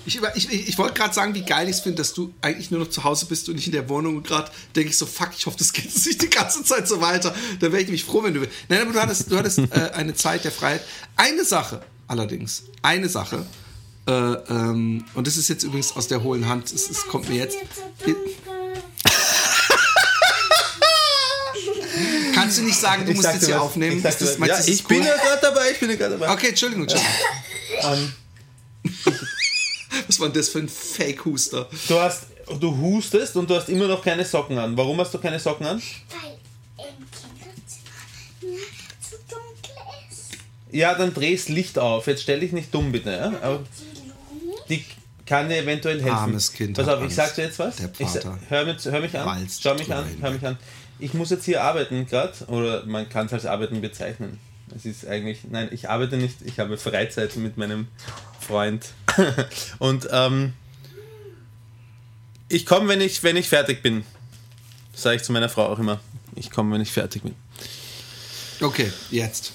ich, 0.07 0.19
ich, 0.35 0.69
ich, 0.69 0.77
wollte 0.77 0.93
gerade 0.93 1.13
sagen, 1.13 1.35
wie 1.35 1.43
geil 1.43 1.67
ich 1.67 1.75
es 1.75 1.81
finde, 1.81 1.97
dass 1.97 2.13
du 2.13 2.33
eigentlich 2.41 2.71
nur 2.71 2.79
noch 2.79 2.89
zu 2.89 3.03
Hause 3.03 3.25
bist 3.25 3.49
und 3.49 3.55
nicht 3.55 3.65
in 3.67 3.73
der 3.73 3.89
Wohnung. 3.89 4.17
Und 4.17 4.27
gerade 4.27 4.49
denke 4.75 4.89
ich 4.89 4.97
so, 4.97 5.05
fuck, 5.05 5.31
ich 5.37 5.45
hoffe, 5.45 5.57
das 5.57 5.73
geht 5.73 5.85
jetzt 5.85 6.05
nicht 6.05 6.21
die 6.21 6.29
ganze 6.29 6.63
Zeit 6.63 6.87
so 6.87 7.01
weiter. 7.01 7.35
Da 7.59 7.67
wäre 7.71 7.79
ich 7.81 7.87
nämlich 7.87 8.05
froh, 8.05 8.23
wenn 8.23 8.33
du. 8.33 8.47
Nein, 8.69 8.81
aber 8.81 8.93
du 8.93 9.01
hattest, 9.01 9.29
du 9.31 9.37
hattest 9.37 9.59
äh, 9.59 9.91
eine 9.93 10.13
Zeit 10.15 10.45
der 10.45 10.51
Freiheit. 10.51 10.81
Eine 11.17 11.43
Sache 11.43 11.81
allerdings, 12.07 12.63
eine 12.81 13.09
Sache. 13.09 13.45
Äh, 14.07 14.11
ähm, 14.11 15.03
und 15.13 15.27
das 15.27 15.35
ist 15.35 15.49
jetzt 15.49 15.63
übrigens 15.63 15.93
aus 15.95 16.07
der 16.07 16.23
hohlen 16.23 16.47
Hand. 16.47 16.71
Es, 16.71 16.89
es 16.89 17.05
kommt 17.07 17.27
mir 17.27 17.35
jetzt. 17.35 17.57
Kannst 22.33 22.59
du 22.59 22.61
nicht 22.61 22.79
sagen, 22.79 23.03
du 23.05 23.11
Ich 23.11 23.15
musst 23.17 23.23
sagte 23.23 23.39
jetzt 23.39 23.47
hier 23.47 23.55
was- 23.55 23.63
aufnehmen? 23.63 23.97
Ich, 23.97 24.03
sagte 24.03 24.25
das- 24.25 24.37
ja, 24.47 24.59
ich 24.73 24.83
bin 24.85 24.99
cool? 25.01 25.05
ja 25.07 25.15
gerade 25.17 25.39
dabei, 25.41 25.71
ich 25.71 25.79
bin 25.79 25.89
ja 25.89 25.95
gerade 25.95 26.17
dabei. 26.17 26.31
Okay, 26.33 26.49
Entschuldigung, 26.49 26.83
Entschuldigung. 26.83 27.15
Ähm, 27.81 28.13
Was 30.07 30.19
war 30.19 30.27
denn 30.27 30.35
das 30.35 30.49
für 30.49 30.59
ein 30.59 30.69
Fake-Huster? 30.69 31.67
du, 31.87 31.99
hast, 31.99 32.27
du 32.59 32.77
hustest 32.77 33.35
und 33.35 33.49
du 33.49 33.55
hast 33.55 33.69
immer 33.69 33.87
noch 33.87 34.03
keine 34.03 34.23
Socken 34.25 34.57
an. 34.57 34.77
Warum 34.77 34.99
hast 34.99 35.13
du 35.13 35.17
keine 35.17 35.39
Socken 35.39 35.65
an? 35.65 35.81
Weil 36.09 36.85
im 36.87 37.05
Kinderzimmer 37.11 38.55
nachts 38.57 39.09
zu 39.09 39.15
dunkel 39.27 39.75
ist. 40.09 40.31
Ja, 40.71 40.95
dann 40.95 41.13
dreh 41.13 41.35
das 41.35 41.49
Licht 41.49 41.77
auf. 41.77 42.07
Jetzt 42.07 42.23
stell 42.23 42.39
dich 42.39 42.53
nicht 42.53 42.73
dumm, 42.73 42.91
bitte. 42.91 43.11
Ja? 43.11 43.33
Aber 43.41 43.63
die 44.69 44.85
kann 45.25 45.49
dir 45.49 45.57
eventuell 45.57 46.01
helfen. 46.01 46.17
Armes 46.17 46.53
Kind 46.53 46.77
Pass 46.77 46.87
auf, 46.87 47.03
ich 47.03 47.13
sag 47.13 47.35
dir 47.35 47.43
jetzt 47.43 47.59
was. 47.59 47.75
Der 47.75 47.89
Ich 47.97 48.07
Vater 48.07 48.39
hör, 48.47 48.65
mit, 48.65 48.83
hör 48.85 49.01
mich 49.01 49.17
an. 49.17 49.47
Schau 49.59 49.75
mich 49.75 49.93
an. 49.93 50.05
Hör 50.21 50.31
mich 50.31 50.45
an. 50.45 50.57
Ich 50.99 51.13
muss 51.13 51.29
jetzt 51.29 51.45
hier 51.45 51.61
arbeiten 51.63 52.07
gerade. 52.07 52.33
Oder 52.47 52.85
man 52.85 53.09
kann 53.09 53.27
es 53.27 53.33
als 53.33 53.45
Arbeiten 53.45 53.81
bezeichnen. 53.81 54.39
Es 54.75 54.85
ist 54.85 55.05
eigentlich. 55.05 55.39
Nein, 55.49 55.69
ich 55.71 55.89
arbeite 55.89 56.17
nicht. 56.17 56.37
Ich 56.45 56.59
habe 56.59 56.77
Freizeit 56.77 57.35
mit 57.35 57.57
meinem 57.57 57.87
Freund. 58.39 58.85
Und 59.79 60.07
ähm, 60.11 60.53
ich 62.49 62.65
komme, 62.65 62.87
wenn 62.89 63.01
ich, 63.01 63.23
wenn 63.23 63.35
ich 63.37 63.49
fertig 63.49 63.81
bin. 63.81 64.03
Sage 64.95 65.17
ich 65.17 65.23
zu 65.23 65.31
meiner 65.31 65.49
Frau 65.49 65.65
auch 65.67 65.79
immer. 65.79 65.99
Ich 66.35 66.49
komme, 66.49 66.73
wenn 66.73 66.81
ich 66.81 66.91
fertig 66.91 67.23
bin. 67.23 67.35
Okay, 68.61 68.91
jetzt. 69.11 69.51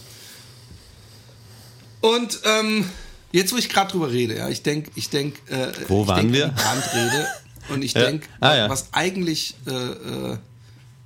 Und 2.01 2.41
ähm, 2.45 2.89
jetzt, 3.33 3.53
wo 3.53 3.57
ich 3.57 3.69
gerade 3.69 3.91
drüber 3.93 4.11
rede, 4.11 4.37
ja, 4.37 4.49
ich 4.49 4.63
denke, 4.63 4.91
ich 4.95 5.09
denke, 5.11 5.39
äh, 5.53 5.73
Wo 5.89 6.03
ich 6.03 6.09
waren 6.09 6.33
denk 6.33 6.33
wir? 6.35 6.49
Brandrede 6.49 7.29
und 7.71 7.83
ich 7.83 7.93
Ja. 7.95 8.03
denke, 8.05 8.29
Ah, 8.41 8.55
ja. 8.57 8.69
was 8.69 8.93
eigentlich, 8.93 9.55
äh, 9.67 9.71
äh, 9.73 10.39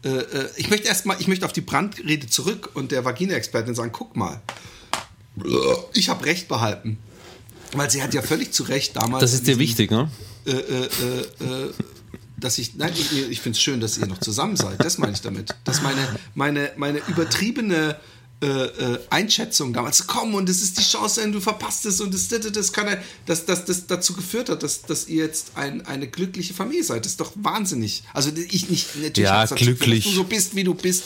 äh, 0.05 0.09
äh, 0.09 0.49
ich 0.57 0.71
möchte 0.71 0.89
erstmal, 0.89 1.21
ich 1.21 1.29
möchte 1.29 1.45
auf 1.47 1.53
die 1.53 1.61
Brandrede 1.61 2.27
zurück 2.27 2.71
und 2.75 2.93
der 2.93 3.05
Vagina-Expertin 3.05 3.75
sagen, 3.75 3.93
guck 3.93 4.17
mal, 4.17 4.41
ich 5.93 6.09
habe 6.09 6.25
Recht 6.25 6.49
behalten. 6.49 6.99
Weil 7.73 7.91
sie 7.91 8.03
hat 8.03 8.15
ja 8.15 8.23
völlig 8.23 8.53
zu 8.53 8.63
Recht 8.65 8.97
damals. 8.97 9.21
Das 9.23 9.33
ist 9.33 9.47
dir 9.47 9.59
wichtig, 9.59 9.91
ne? 9.91 10.11
äh, 10.47 10.51
äh, 10.51 10.85
äh, 10.85 11.65
äh, 11.67 11.73
dass 12.39 12.59
ich, 12.59 12.75
nein, 12.77 12.93
ich, 12.95 13.31
ich 13.31 13.41
finde 13.41 13.57
es 13.57 13.63
schön, 13.63 13.81
dass 13.81 13.99
ihr 13.99 14.07
noch 14.07 14.19
zusammen 14.19 14.57
seid. 14.57 14.83
Das 14.85 14.99
meine 14.99 15.13
ich 15.13 15.21
damit. 15.21 15.55
Dass 15.65 15.83
meine, 15.83 16.07
meine, 16.35 16.71
meine 16.77 17.01
übertriebene 17.09 17.97
äh, 18.43 18.47
äh, 18.47 19.01
Einschätzung 19.09 19.73
damals, 19.73 20.07
komm 20.07 20.35
und 20.35 20.49
es 20.51 20.61
ist 20.61 20.79
die 20.79 20.83
Chance, 20.83 21.23
und 21.23 21.33
du 21.33 21.41
verpasst 21.41 21.87
es 21.87 22.03
und 22.03 22.13
das, 22.13 22.29
das, 22.29 22.53
das 22.53 22.73
kann 22.73 22.87
er, 22.87 23.03
dass 23.25 23.47
das, 23.47 23.65
das 23.65 23.87
dazu 23.87 24.13
geführt 24.13 24.51
hat, 24.51 24.63
dass, 24.63 24.83
dass 24.83 25.09
ihr 25.09 25.25
jetzt 25.25 25.53
ein, 25.55 25.87
eine 25.87 26.07
glückliche 26.07 26.53
Familie 26.53 26.85
seid. 26.85 27.07
Das 27.07 27.13
ist 27.13 27.21
doch 27.21 27.33
wahnsinnig. 27.37 28.03
Also 28.13 28.31
ich 28.35 28.69
nicht, 28.69 28.95
natürlich 28.95 29.19
Ja, 29.19 29.41
dazu 29.41 29.55
geführt, 29.55 29.79
glücklich. 29.79 30.05
Dass 30.05 30.13
du 30.13 30.19
so 30.19 30.25
bist, 30.25 30.55
wie 30.55 30.65
du 30.65 30.75
bist. 30.75 31.05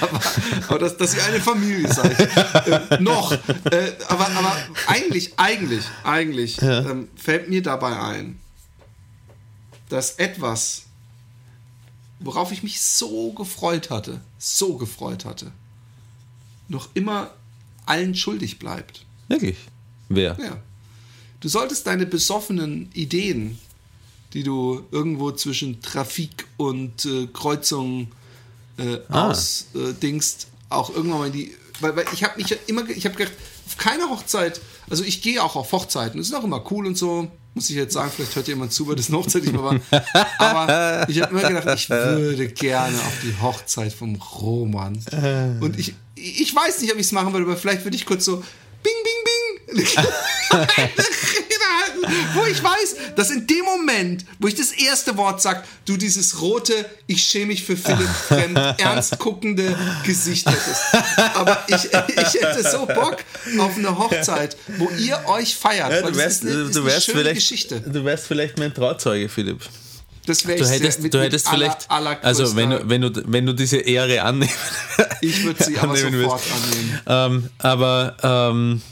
Aber, 0.00 0.20
aber 0.68 0.78
dass, 0.78 0.96
dass 0.96 1.14
ihr 1.14 1.24
eine 1.24 1.40
Familie 1.40 1.92
seid. 1.92 2.18
äh, 2.20 3.00
noch. 3.00 3.32
Äh, 3.32 3.92
aber, 4.08 4.28
aber 4.28 4.56
eigentlich, 4.86 5.38
eigentlich, 5.38 5.84
eigentlich 6.04 6.60
ähm, 6.62 7.08
fällt 7.16 7.48
mir 7.48 7.62
dabei 7.62 8.00
ein, 8.00 8.40
dass 9.88 10.12
etwas, 10.12 10.84
worauf 12.18 12.52
ich 12.52 12.62
mich 12.62 12.80
so 12.80 13.32
gefreut 13.32 13.90
hatte, 13.90 14.20
so 14.38 14.76
gefreut 14.76 15.24
hatte, 15.24 15.52
noch 16.68 16.88
immer 16.94 17.30
allen 17.86 18.14
schuldig 18.14 18.58
bleibt. 18.58 19.04
Wirklich. 19.28 19.56
Wer? 20.08 20.36
Ja. 20.40 20.56
Du 21.40 21.48
solltest 21.48 21.86
deine 21.86 22.06
besoffenen 22.06 22.90
Ideen, 22.92 23.58
die 24.32 24.42
du 24.42 24.84
irgendwo 24.90 25.32
zwischen 25.32 25.80
Trafik 25.82 26.46
und 26.56 27.04
äh, 27.04 27.26
Kreuzung 27.32 28.12
äh, 28.80 29.00
Ah. 29.08 29.30
ausdingst, 29.30 30.48
auch 30.68 30.90
irgendwann 30.90 31.18
mal 31.20 31.26
in 31.26 31.32
die. 31.32 31.54
Weil, 31.80 31.96
weil 31.96 32.04
ich 32.12 32.24
habe 32.24 32.36
mich 32.36 32.50
ja 32.50 32.56
immer, 32.66 32.88
ich 32.88 33.04
habe 33.06 33.14
gedacht, 33.16 33.34
auf 33.66 33.76
keiner 33.78 34.10
Hochzeit, 34.10 34.60
also 34.90 35.02
ich 35.04 35.22
gehe 35.22 35.42
auch 35.42 35.56
auf 35.56 35.72
Hochzeiten, 35.72 36.18
das 36.18 36.28
ist 36.28 36.34
auch 36.34 36.44
immer 36.44 36.62
cool 36.70 36.86
und 36.86 36.98
so, 36.98 37.30
muss 37.54 37.70
ich 37.70 37.76
jetzt 37.76 37.94
sagen, 37.94 38.10
vielleicht 38.14 38.36
hört 38.36 38.48
jemand 38.48 38.72
zu, 38.72 38.86
weil 38.86 38.96
das 38.96 39.08
eine 39.08 39.16
Hochzeit 39.18 39.42
nicht 39.42 39.52
mehr 39.52 39.62
war. 39.62 39.80
Aber 40.38 41.08
ich 41.08 41.20
habe 41.22 41.30
immer 41.38 41.48
gedacht, 41.48 41.68
ich 41.78 41.88
würde 41.88 42.48
gerne 42.48 42.96
auf 42.98 43.14
die 43.22 43.34
Hochzeit 43.40 43.92
vom 43.92 44.14
Roman. 44.16 45.02
Und 45.60 45.78
ich, 45.78 45.94
ich 46.14 46.54
weiß 46.54 46.80
nicht, 46.82 46.92
ob 46.92 46.98
ich 46.98 47.06
es 47.06 47.12
machen 47.12 47.32
würde, 47.32 47.46
aber 47.46 47.56
vielleicht 47.56 47.84
würde 47.84 47.96
ich 47.96 48.04
kurz 48.04 48.24
so 48.26 48.44
Bing, 48.82 48.92
Bing, 49.72 49.76
Bing. 49.76 49.86
wo 52.34 52.44
ich 52.46 52.62
weiß, 52.62 52.96
dass 53.16 53.30
in 53.30 53.46
dem 53.46 53.64
Moment, 53.64 54.24
wo 54.38 54.48
ich 54.48 54.54
das 54.54 54.72
erste 54.72 55.16
Wort 55.16 55.40
sag, 55.42 55.64
du 55.84 55.96
dieses 55.96 56.40
rote, 56.40 56.72
ich 57.06 57.22
schäme 57.22 57.46
mich 57.46 57.64
für 57.64 57.76
Philipp 57.76 58.08
fremd, 58.28 58.58
ernst 58.78 59.18
guckende 59.18 59.76
Gesicht 60.04 60.46
hättest. 60.46 60.82
Aber 61.34 61.62
ich, 61.68 61.84
ich 61.84 62.42
hätte 62.42 62.68
so 62.70 62.86
Bock 62.86 63.16
auf 63.58 63.76
eine 63.76 63.98
Hochzeit, 63.98 64.56
wo 64.78 64.88
ihr 64.98 65.20
euch 65.26 65.54
feiert. 65.56 65.90
Ja, 65.90 66.02
du 66.02 66.16
wärst, 66.16 66.44
ist 66.44 66.50
eine, 66.50 66.62
ist 66.62 66.76
du 66.76 66.84
wärst 66.84 67.06
vielleicht, 67.10 67.34
Geschichte. 67.34 67.80
du 67.80 68.04
wärst 68.04 68.26
vielleicht 68.26 68.58
mein 68.58 68.72
Trauzeuge, 68.74 69.28
Philipp. 69.28 69.60
Das 70.26 70.46
wäre 70.46 70.58
Du 70.58 70.64
ich 70.64 70.70
hättest, 70.70 70.92
sehr, 70.94 71.02
mit, 71.02 71.14
du 71.14 71.20
hättest 71.20 71.46
mit 71.46 71.54
aller- 71.54 71.76
vielleicht, 71.88 71.90
allergrößter- 71.90 72.22
also 72.24 72.54
wenn 72.56 72.70
du, 72.70 72.88
wenn 72.88 73.00
du, 73.00 73.22
wenn 73.26 73.46
du 73.46 73.52
diese 73.54 73.78
Ehre 73.78 74.22
annehmen, 74.22 74.52
Ich 75.22 75.42
würde 75.44 75.64
sie 75.64 75.78
aber 75.78 75.92
annehmen 75.94 76.22
sofort 76.22 76.42
willst. 76.44 77.08
annehmen. 77.08 77.42
Ähm, 77.42 77.50
aber 77.58 78.16
ähm, 78.22 78.82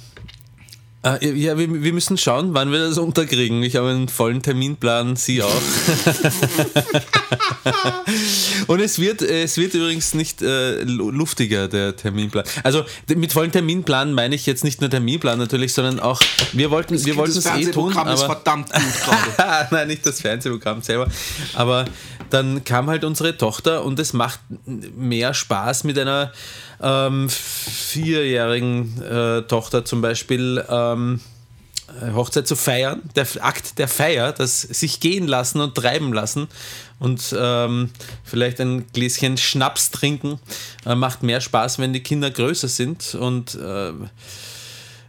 äh, 1.04 1.32
ja, 1.34 1.56
wir, 1.58 1.82
wir 1.82 1.92
müssen 1.92 2.18
schauen, 2.18 2.54
wann 2.54 2.72
wir 2.72 2.78
das 2.80 2.98
unterkriegen. 2.98 3.62
Ich 3.62 3.76
habe 3.76 3.90
einen 3.90 4.08
vollen 4.08 4.42
Terminplan, 4.42 5.16
Sie 5.16 5.42
auch. 5.42 5.50
Und 8.66 8.80
es 8.80 8.98
wird, 8.98 9.22
es 9.22 9.56
wird 9.56 9.74
übrigens 9.74 10.14
nicht 10.14 10.42
äh, 10.42 10.82
lu- 10.82 11.10
luftiger, 11.10 11.68
der 11.68 11.96
Terminplan. 11.96 12.44
Also 12.62 12.84
mit 13.14 13.32
vollen 13.32 13.52
Terminplan 13.52 14.12
meine 14.12 14.34
ich 14.34 14.46
jetzt 14.46 14.64
nicht 14.64 14.80
nur 14.80 14.90
Terminplan 14.90 15.38
natürlich, 15.38 15.72
sondern 15.72 16.00
auch, 16.00 16.20
wir 16.52 16.70
wollten, 16.70 17.02
wir 17.04 17.16
wollten 17.16 17.34
das 17.34 17.46
es 17.46 17.52
eh 17.52 17.70
tun, 17.70 17.92
Fernsehprogramm 17.92 18.08
ist 18.14 18.22
verdammt 18.22 18.72
gut 18.72 18.82
gerade. 19.36 19.74
Nein, 19.74 19.88
nicht 19.88 20.04
das 20.04 20.20
Fernsehprogramm 20.20 20.82
selber. 20.82 21.08
Aber 21.54 21.84
dann 22.30 22.64
kam 22.64 22.88
halt 22.88 23.04
unsere 23.04 23.36
Tochter 23.36 23.84
und 23.84 23.98
es 23.98 24.12
macht 24.12 24.40
mehr 24.96 25.34
Spaß 25.34 25.84
mit 25.84 25.98
einer 25.98 26.32
ähm, 26.82 27.28
vierjährigen 27.28 29.02
äh, 29.02 29.42
Tochter 29.42 29.84
zum 29.84 30.00
Beispiel. 30.00 30.64
Ähm, 30.68 31.20
Hochzeit 32.14 32.46
zu 32.46 32.54
feiern, 32.54 33.02
der 33.16 33.26
Akt 33.40 33.78
der 33.78 33.88
Feier, 33.88 34.32
das 34.32 34.60
sich 34.60 35.00
gehen 35.00 35.26
lassen 35.26 35.60
und 35.60 35.74
treiben 35.74 36.12
lassen 36.12 36.48
und 36.98 37.34
ähm, 37.36 37.90
vielleicht 38.24 38.60
ein 38.60 38.86
Gläschen 38.92 39.36
Schnaps 39.36 39.90
trinken, 39.90 40.38
äh, 40.84 40.94
macht 40.94 41.22
mehr 41.22 41.40
Spaß, 41.40 41.78
wenn 41.78 41.92
die 41.92 42.02
Kinder 42.02 42.30
größer 42.30 42.68
sind 42.68 43.14
und 43.14 43.54
äh, 43.54 43.92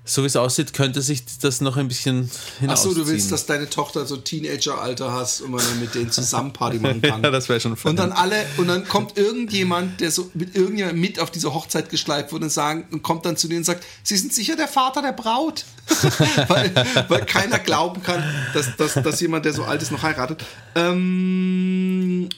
so 0.10 0.24
wie 0.24 0.28
es 0.28 0.36
aussieht, 0.36 0.74
könnte 0.74 1.04
sich 1.04 1.24
das 1.40 1.62
noch 1.62 1.78
ein 1.78 1.88
bisschen 1.88 2.32
hinausziehen. 2.60 2.96
so, 2.96 3.00
du 3.00 3.08
willst, 3.08 3.32
dass 3.32 3.46
deine 3.46 3.70
Tochter 3.70 4.08
so 4.08 4.18
Teenager-Alter 4.18 5.14
hast 5.14 5.42
und 5.42 5.52
man 5.52 5.60
dann 5.64 5.80
mit 5.80 5.94
denen 5.94 6.10
zusammen 6.10 6.52
Party 6.52 6.80
machen 6.80 7.02
kann. 7.02 7.24
Ja, 7.24 7.30
das 7.30 7.48
wäre 7.48 7.60
schon 7.60 7.74
Und 7.74 8.00
dann 8.00 8.12
alle, 8.12 8.44
und 8.58 8.68
dann 8.68 8.88
kommt 8.88 9.18
irgendjemand, 9.18 10.02
der 10.02 10.10
so 10.10 10.32
mit 10.34 10.56
irgendjemandem 10.56 11.00
mit 11.00 11.20
auf 11.20 11.30
diese 11.30 11.54
Hochzeit 11.54 11.90
geschleift 11.90 12.32
wurde 12.32 12.46
und, 12.46 12.50
sagen, 12.52 12.88
und 12.92 13.04
kommt 13.04 13.26
dann 13.26 13.38
zu 13.38 13.48
denen 13.48 13.60
und 13.60 13.66
sagt, 13.66 13.86
Sie 14.02 14.18
sind 14.18 14.34
sicher 14.34 14.56
der 14.56 14.68
Vater 14.68 15.04
der 15.04 15.14
Braut. 15.14 15.66
weil, 16.48 16.74
weil 17.08 17.26
keiner 17.26 17.60
glauben 17.60 18.02
kann, 18.02 18.24
dass, 18.54 18.76
dass, 18.78 18.94
dass 18.96 19.20
jemand, 19.22 19.46
der 19.46 19.54
so 19.54 19.64
alt 19.64 19.82
ist, 19.82 19.92
noch 19.92 20.02
heiratet. 20.02 20.44
Ähm, 20.76 22.30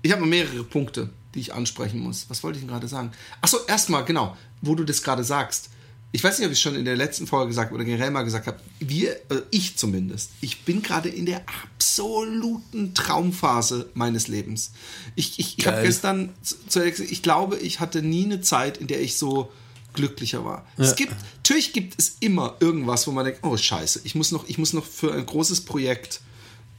ich 0.00 0.12
habe 0.12 0.24
mehrere 0.24 0.64
Punkte, 0.64 1.10
die 1.34 1.40
ich 1.40 1.52
ansprechen 1.52 2.00
muss. 2.00 2.26
Was 2.28 2.42
wollte 2.42 2.58
ich 2.58 2.64
denn 2.64 2.70
gerade 2.70 2.88
sagen? 2.88 3.12
Achso, 3.42 3.58
erstmal, 3.66 4.04
genau, 4.04 4.36
wo 4.62 4.74
du 4.74 4.84
das 4.84 5.02
gerade 5.02 5.24
sagst. 5.24 5.70
Ich 6.16 6.24
weiß 6.24 6.38
nicht, 6.38 6.46
ob 6.46 6.52
ich 6.54 6.60
schon 6.60 6.76
in 6.76 6.86
der 6.86 6.96
letzten 6.96 7.26
Folge 7.26 7.48
gesagt 7.48 7.72
oder 7.72 7.84
generell 7.84 8.10
mal 8.10 8.22
gesagt 8.22 8.46
habe. 8.46 8.58
Wir, 8.80 9.16
äh, 9.30 9.42
ich 9.50 9.76
zumindest, 9.76 10.30
ich 10.40 10.62
bin 10.62 10.80
gerade 10.80 11.10
in 11.10 11.26
der 11.26 11.42
absoluten 11.62 12.94
Traumphase 12.94 13.90
meines 13.92 14.26
Lebens. 14.26 14.72
Ich, 15.14 15.38
ich, 15.38 15.58
ich 15.58 15.66
habe 15.66 15.82
gestern 15.82 16.32
zu 16.42 16.54
zu 16.68 16.80
Alex, 16.80 17.00
ich 17.00 17.20
glaube, 17.20 17.58
ich 17.58 17.80
hatte 17.80 18.00
nie 18.00 18.24
eine 18.24 18.40
Zeit, 18.40 18.78
in 18.78 18.86
der 18.86 19.02
ich 19.02 19.18
so 19.18 19.52
glücklicher 19.92 20.42
war. 20.42 20.66
Es 20.78 20.96
gibt, 20.96 21.12
natürlich 21.36 21.74
gibt 21.74 22.00
es 22.00 22.16
immer 22.20 22.56
irgendwas, 22.60 23.06
wo 23.06 23.10
man 23.10 23.26
denkt, 23.26 23.40
oh 23.42 23.58
scheiße, 23.58 24.00
ich 24.04 24.14
muss 24.14 24.32
noch, 24.32 24.48
ich 24.48 24.56
muss 24.56 24.72
noch 24.72 24.86
für 24.86 25.12
ein 25.12 25.26
großes 25.26 25.66
Projekt, 25.66 26.22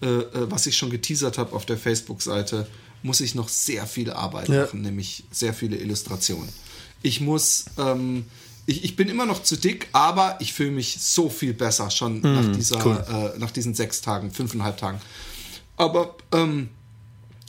äh, 0.01 0.07
äh, 0.07 0.49
was 0.49 0.65
ich 0.65 0.75
schon 0.75 0.89
geteasert 0.89 1.37
habe 1.37 1.55
auf 1.55 1.67
der 1.67 1.77
Facebook-Seite, 1.77 2.67
muss 3.03 3.21
ich 3.21 3.35
noch 3.35 3.49
sehr 3.49 3.85
viel 3.85 4.11
Arbeit 4.11 4.49
Ja. 4.49 4.63
machen, 4.63 4.81
nämlich 4.81 5.25
sehr 5.29 5.53
viele 5.53 5.77
Illustrationen. 5.77 6.49
Ich 7.03 7.21
muss, 7.21 7.65
ähm, 7.77 8.25
ich, 8.67 8.83
ich 8.83 8.95
bin 8.95 9.07
immer 9.07 9.25
noch 9.25 9.41
zu 9.41 9.55
dick, 9.55 9.87
aber 9.93 10.37
ich 10.39 10.53
fühle 10.53 10.71
mich 10.71 10.99
so 10.99 11.29
viel 11.29 11.53
besser 11.53 11.89
schon 11.89 12.19
nach, 12.21 12.51
dieser, 12.51 13.33
äh, 13.33 13.39
nach 13.39 13.49
diesen 13.49 13.73
sechs 13.73 14.01
Tagen, 14.01 14.29
fünfeinhalb 14.29 14.77
Tagen. 14.77 14.99
Aber 15.77 16.15
ähm, 16.33 16.69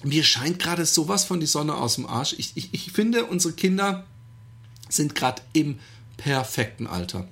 mir 0.04 0.22
scheint 0.22 0.60
gerade 0.60 0.86
sowas 0.86 1.24
von 1.24 1.40
die 1.40 1.46
Sonne 1.46 1.74
aus 1.74 1.96
dem 1.96 2.06
Arsch. 2.06 2.36
Ich, 2.38 2.52
ich, 2.54 2.72
ich 2.72 2.92
finde, 2.92 3.26
unsere 3.26 3.52
Kinder 3.52 4.06
sind 4.88 5.16
gerade 5.16 5.42
im 5.52 5.80
perfekten 6.16 6.86
Alter. 6.86 7.26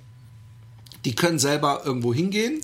Die 1.05 1.15
können 1.15 1.39
selber 1.39 1.83
irgendwo 1.85 2.13
hingehen. 2.13 2.61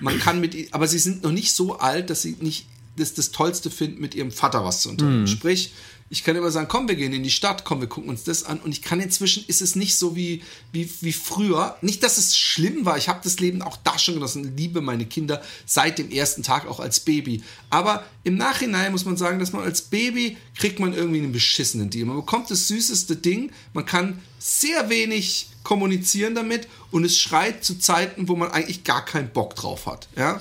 Man 0.00 0.18
kann 0.18 0.40
mit, 0.40 0.74
aber 0.74 0.88
sie 0.88 0.98
sind 0.98 1.22
noch 1.22 1.30
nicht 1.30 1.52
so 1.52 1.78
alt, 1.78 2.10
dass 2.10 2.22
sie 2.22 2.36
nicht 2.40 2.66
das, 2.98 3.14
das 3.14 3.30
Tollste 3.30 3.70
finden, 3.70 4.00
mit 4.00 4.14
ihrem 4.14 4.30
Vater 4.32 4.64
was 4.64 4.82
zu 4.82 4.90
unternehmen. 4.90 5.26
Sprich, 5.26 5.72
ich 6.10 6.24
kann 6.24 6.36
immer 6.36 6.50
sagen, 6.50 6.68
komm, 6.68 6.88
wir 6.88 6.94
gehen 6.94 7.12
in 7.12 7.22
die 7.22 7.30
Stadt, 7.30 7.64
komm, 7.64 7.80
wir 7.80 7.88
gucken 7.88 8.08
uns 8.08 8.24
das 8.24 8.44
an. 8.44 8.60
Und 8.60 8.72
ich 8.72 8.80
kann 8.80 8.98
inzwischen, 9.00 9.44
ist 9.46 9.60
es 9.60 9.76
nicht 9.76 9.96
so 9.98 10.16
wie, 10.16 10.42
wie, 10.72 10.90
wie 11.00 11.12
früher. 11.12 11.76
Nicht, 11.82 12.02
dass 12.02 12.16
es 12.16 12.36
schlimm 12.36 12.86
war. 12.86 12.96
Ich 12.96 13.08
habe 13.08 13.20
das 13.22 13.40
Leben 13.40 13.60
auch 13.60 13.76
da 13.84 13.98
schon 13.98 14.14
genossen, 14.14 14.56
liebe 14.56 14.80
meine 14.80 15.04
Kinder 15.04 15.42
seit 15.66 15.98
dem 15.98 16.10
ersten 16.10 16.42
Tag, 16.42 16.66
auch 16.66 16.80
als 16.80 17.00
Baby. 17.00 17.42
Aber 17.68 18.04
im 18.24 18.36
Nachhinein 18.36 18.92
muss 18.92 19.04
man 19.04 19.18
sagen, 19.18 19.38
dass 19.38 19.52
man 19.52 19.62
als 19.62 19.82
Baby 19.82 20.38
kriegt 20.56 20.80
man 20.80 20.94
irgendwie 20.94 21.18
einen 21.18 21.32
beschissenen 21.32 21.90
Deal. 21.90 22.06
Man 22.06 22.16
bekommt 22.16 22.50
das 22.50 22.68
süßeste 22.68 23.16
Ding, 23.16 23.52
man 23.74 23.84
kann 23.84 24.22
sehr 24.38 24.88
wenig 24.88 25.48
kommunizieren 25.62 26.34
damit 26.34 26.68
und 26.90 27.04
es 27.04 27.18
schreit 27.18 27.62
zu 27.62 27.78
Zeiten, 27.78 28.28
wo 28.28 28.36
man 28.36 28.50
eigentlich 28.50 28.84
gar 28.84 29.04
keinen 29.04 29.28
Bock 29.28 29.54
drauf 29.56 29.84
hat. 29.84 30.08
Ja? 30.16 30.40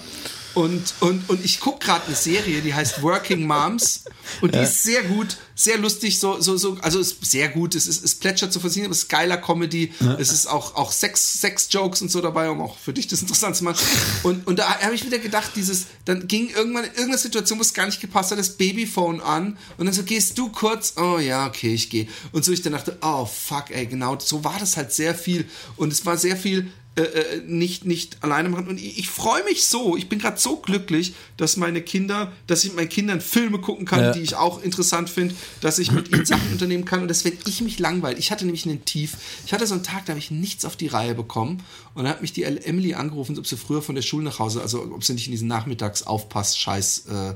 Und, 0.58 0.96
und, 1.02 1.30
und 1.30 1.46
ich 1.46 1.60
gucke 1.60 1.86
gerade 1.86 2.08
eine 2.08 2.16
Serie, 2.16 2.64
die 2.64 2.74
heißt 2.74 3.04
Working 3.04 3.46
Moms. 3.46 4.06
Und 4.42 4.56
die 4.56 4.60
ist 4.60 4.82
sehr 4.82 5.04
gut, 5.04 5.38
sehr 5.54 5.78
lustig, 5.78 6.20
so, 6.20 6.42
so, 6.42 6.58
so, 6.58 6.80
also 6.82 7.00
ist 7.00 7.24
sehr 7.24 7.50
gut, 7.50 7.76
es, 7.76 7.86
ist, 7.86 8.04
es 8.04 8.16
plätschert 8.16 8.52
zu 8.52 8.60
versichern, 8.60 8.88
aber 8.88 8.94
es 8.94 9.04
ist 9.04 9.08
geiler 9.08 9.38
Comedy, 9.38 9.94
es 10.18 10.32
ist 10.32 10.48
auch, 10.48 10.74
auch 10.74 10.92
Sex, 10.92 11.42
Sex-Jokes 11.42 12.02
und 12.02 12.10
so 12.10 12.22
dabei, 12.22 12.50
um 12.50 12.60
auch 12.60 12.76
für 12.76 12.92
dich 12.92 13.06
das 13.06 13.22
interessant 13.22 13.56
zu 13.56 13.66
machen. 13.66 13.86
Und, 14.24 14.48
und 14.48 14.58
da 14.58 14.80
habe 14.82 14.96
ich 14.96 15.06
wieder 15.06 15.20
gedacht, 15.20 15.52
dieses, 15.56 15.86
dann 16.06 16.28
ging 16.28 16.50
irgendwann 16.50 16.86
in 16.86 16.90
irgendeiner 16.90 17.20
Situation, 17.20 17.60
wo 17.60 17.62
es 17.62 17.76
gar 17.76 17.86
nicht 17.86 18.02
gepasst 18.02 18.32
hat, 18.32 18.40
das 18.40 18.58
Babyphone 18.58 19.22
an. 19.22 19.60
Und 19.78 19.86
dann 19.86 19.94
so, 19.94 20.02
gehst 20.02 20.40
du 20.40 20.50
kurz, 20.50 20.96
oh 20.98 21.20
ja, 21.20 21.46
okay, 21.46 21.76
ich 21.76 21.92
gehe. 21.92 22.08
Und 22.32 22.44
so 22.44 22.52
ich 22.52 22.64
dann 22.64 22.74
dachte, 22.74 22.98
oh 23.04 23.26
fuck, 23.26 23.70
ey, 23.70 23.86
genau, 23.86 24.18
so 24.20 24.44
war 24.44 24.58
das 24.60 24.76
halt 24.76 24.92
sehr 24.92 25.14
viel. 25.14 25.46
Und 25.76 25.94
es 25.94 26.04
war 26.08 26.18
sehr 26.18 26.36
viel 26.36 26.72
äh, 26.98 27.02
äh, 27.02 27.42
nicht, 27.46 27.86
nicht 27.86 28.24
alleine 28.24 28.50
machen. 28.50 28.68
Und 28.68 28.80
ich, 28.80 28.98
ich 28.98 29.08
freue 29.10 29.44
mich 29.44 29.68
so, 29.68 29.96
ich 29.96 30.10
bin 30.10 30.18
gerade 30.20 30.40
so 30.40 30.58
glücklich, 30.58 31.14
dass 31.38 31.56
meine 31.56 31.82
Kinder, 31.82 32.32
dass 32.48 32.64
ich 32.64 32.72
mit 32.72 32.78
meinen 32.78 32.90
Kindern 32.90 33.22
Filme 33.22 33.60
gucken 33.60 33.86
kann, 33.86 34.00
Ja. 34.00 34.12
die 34.12 34.22
ich 34.22 34.36
auch 34.36 34.62
interessant 34.64 35.10
finde, 35.10 35.36
dass 35.62 35.78
ich 35.80 35.92
mit 35.92 36.12
ihnen 36.12 36.26
Sachen 36.26 36.52
unternehmen 36.52 36.86
kann 36.86 37.02
und 37.04 37.08
dass 37.08 37.24
wenn 37.24 37.38
ich 37.46 37.62
mich 37.62 37.78
langweile, 37.80 38.18
ich 38.18 38.32
hatte 38.32 38.46
nämlich 38.46 38.66
einen 38.66 38.84
Tief, 38.84 39.18
ich 39.46 39.54
hatte 39.54 39.68
so 39.68 39.76
einen 39.76 39.84
Tag, 39.84 40.06
da 40.06 40.12
habe 40.14 40.20
ich 40.20 40.32
nichts 40.32 40.66
auf 40.66 40.76
die 40.76 40.88
Reihe 40.88 41.14
bekommen 41.14 41.64
und 41.94 42.04
dann 42.04 42.12
hat 42.12 42.22
mich 42.22 42.34
die 42.34 42.44
Emily 42.44 42.96
angerufen, 42.96 43.38
ob 43.38 43.46
sie 43.46 43.58
früher 43.58 43.82
von 43.82 43.96
der 43.96 44.02
Schule 44.02 44.24
nach 44.24 44.40
Hause, 44.40 44.62
also 44.62 44.82
ob 44.92 45.04
sie 45.04 45.14
nicht 45.14 45.28
in 45.28 45.32
diesen 45.32 45.48
Nachmittagsaufpass-Scheiß 45.48 47.06
äh, 47.08 47.36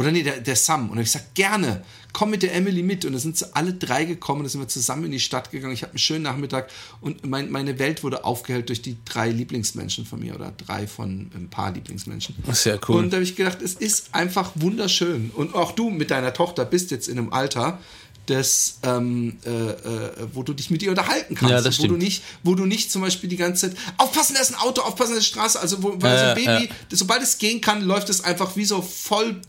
oder 0.00 0.12
nee, 0.12 0.22
der, 0.22 0.40
der 0.40 0.56
Sam. 0.56 0.84
Und 0.84 0.88
dann 0.92 0.98
hab 1.00 1.04
ich 1.04 1.12
gesagt, 1.12 1.34
gerne, 1.34 1.84
komm 2.14 2.30
mit 2.30 2.42
der 2.42 2.54
Emily 2.54 2.82
mit. 2.82 3.04
Und 3.04 3.12
da 3.12 3.18
sind 3.18 3.36
sie 3.36 3.54
alle 3.54 3.74
drei 3.74 4.06
gekommen, 4.06 4.42
da 4.42 4.48
sind 4.48 4.62
wir 4.62 4.66
zusammen 4.66 5.04
in 5.04 5.10
die 5.10 5.20
Stadt 5.20 5.50
gegangen. 5.50 5.74
Ich 5.74 5.82
hatte 5.82 5.92
einen 5.92 5.98
schönen 5.98 6.22
Nachmittag 6.22 6.70
und 7.02 7.26
mein, 7.26 7.50
meine 7.50 7.78
Welt 7.78 8.02
wurde 8.02 8.24
aufgehellt 8.24 8.70
durch 8.70 8.80
die 8.80 8.96
drei 9.04 9.28
Lieblingsmenschen 9.28 10.06
von 10.06 10.20
mir 10.20 10.34
oder 10.34 10.54
drei 10.56 10.86
von 10.86 11.30
ein 11.34 11.48
paar 11.50 11.72
Lieblingsmenschen. 11.72 12.34
Sehr 12.50 12.80
cool. 12.88 12.96
Und 12.96 13.12
da 13.12 13.16
habe 13.16 13.24
ich 13.24 13.36
gedacht, 13.36 13.60
es 13.60 13.74
ist 13.74 14.14
einfach 14.14 14.52
wunderschön. 14.54 15.32
Und 15.34 15.54
auch 15.54 15.72
du 15.72 15.90
mit 15.90 16.10
deiner 16.10 16.32
Tochter 16.32 16.64
bist 16.64 16.90
jetzt 16.90 17.06
in 17.06 17.18
einem 17.18 17.34
Alter, 17.34 17.78
das, 18.24 18.78
ähm, 18.84 19.36
äh, 19.44 19.50
äh, 19.50 20.12
wo 20.32 20.42
du 20.42 20.54
dich 20.54 20.70
mit 20.70 20.82
ihr 20.82 20.88
unterhalten 20.90 21.34
kannst. 21.34 21.52
Ja, 21.52 21.58
wo 21.58 21.64
du 21.64 21.72
stimmt. 21.72 21.98
nicht, 21.98 22.22
wo 22.42 22.54
du 22.54 22.64
nicht 22.64 22.90
zum 22.90 23.02
Beispiel 23.02 23.28
die 23.28 23.36
ganze 23.36 23.68
Zeit 23.68 23.78
aufpassen, 23.98 24.34
da 24.34 24.40
ist 24.40 24.54
ein 24.54 24.60
Auto, 24.60 24.80
aufpassen, 24.80 25.12
da 25.12 25.18
ist 25.18 25.36
eine 25.36 25.48
Straße. 25.48 25.60
Also 25.60 25.82
wo, 25.82 25.94
weil 26.00 26.14
Ja, 26.14 26.34
so 26.34 26.40
ein 26.40 26.58
Baby, 26.58 26.72
sobald 26.92 27.22
es 27.22 27.36
gehen 27.38 27.60
kann, 27.60 27.82
läuft 27.82 28.08
es 28.08 28.24
einfach 28.24 28.56
wie 28.56 28.64
so 28.64 28.80
voll 28.80 29.42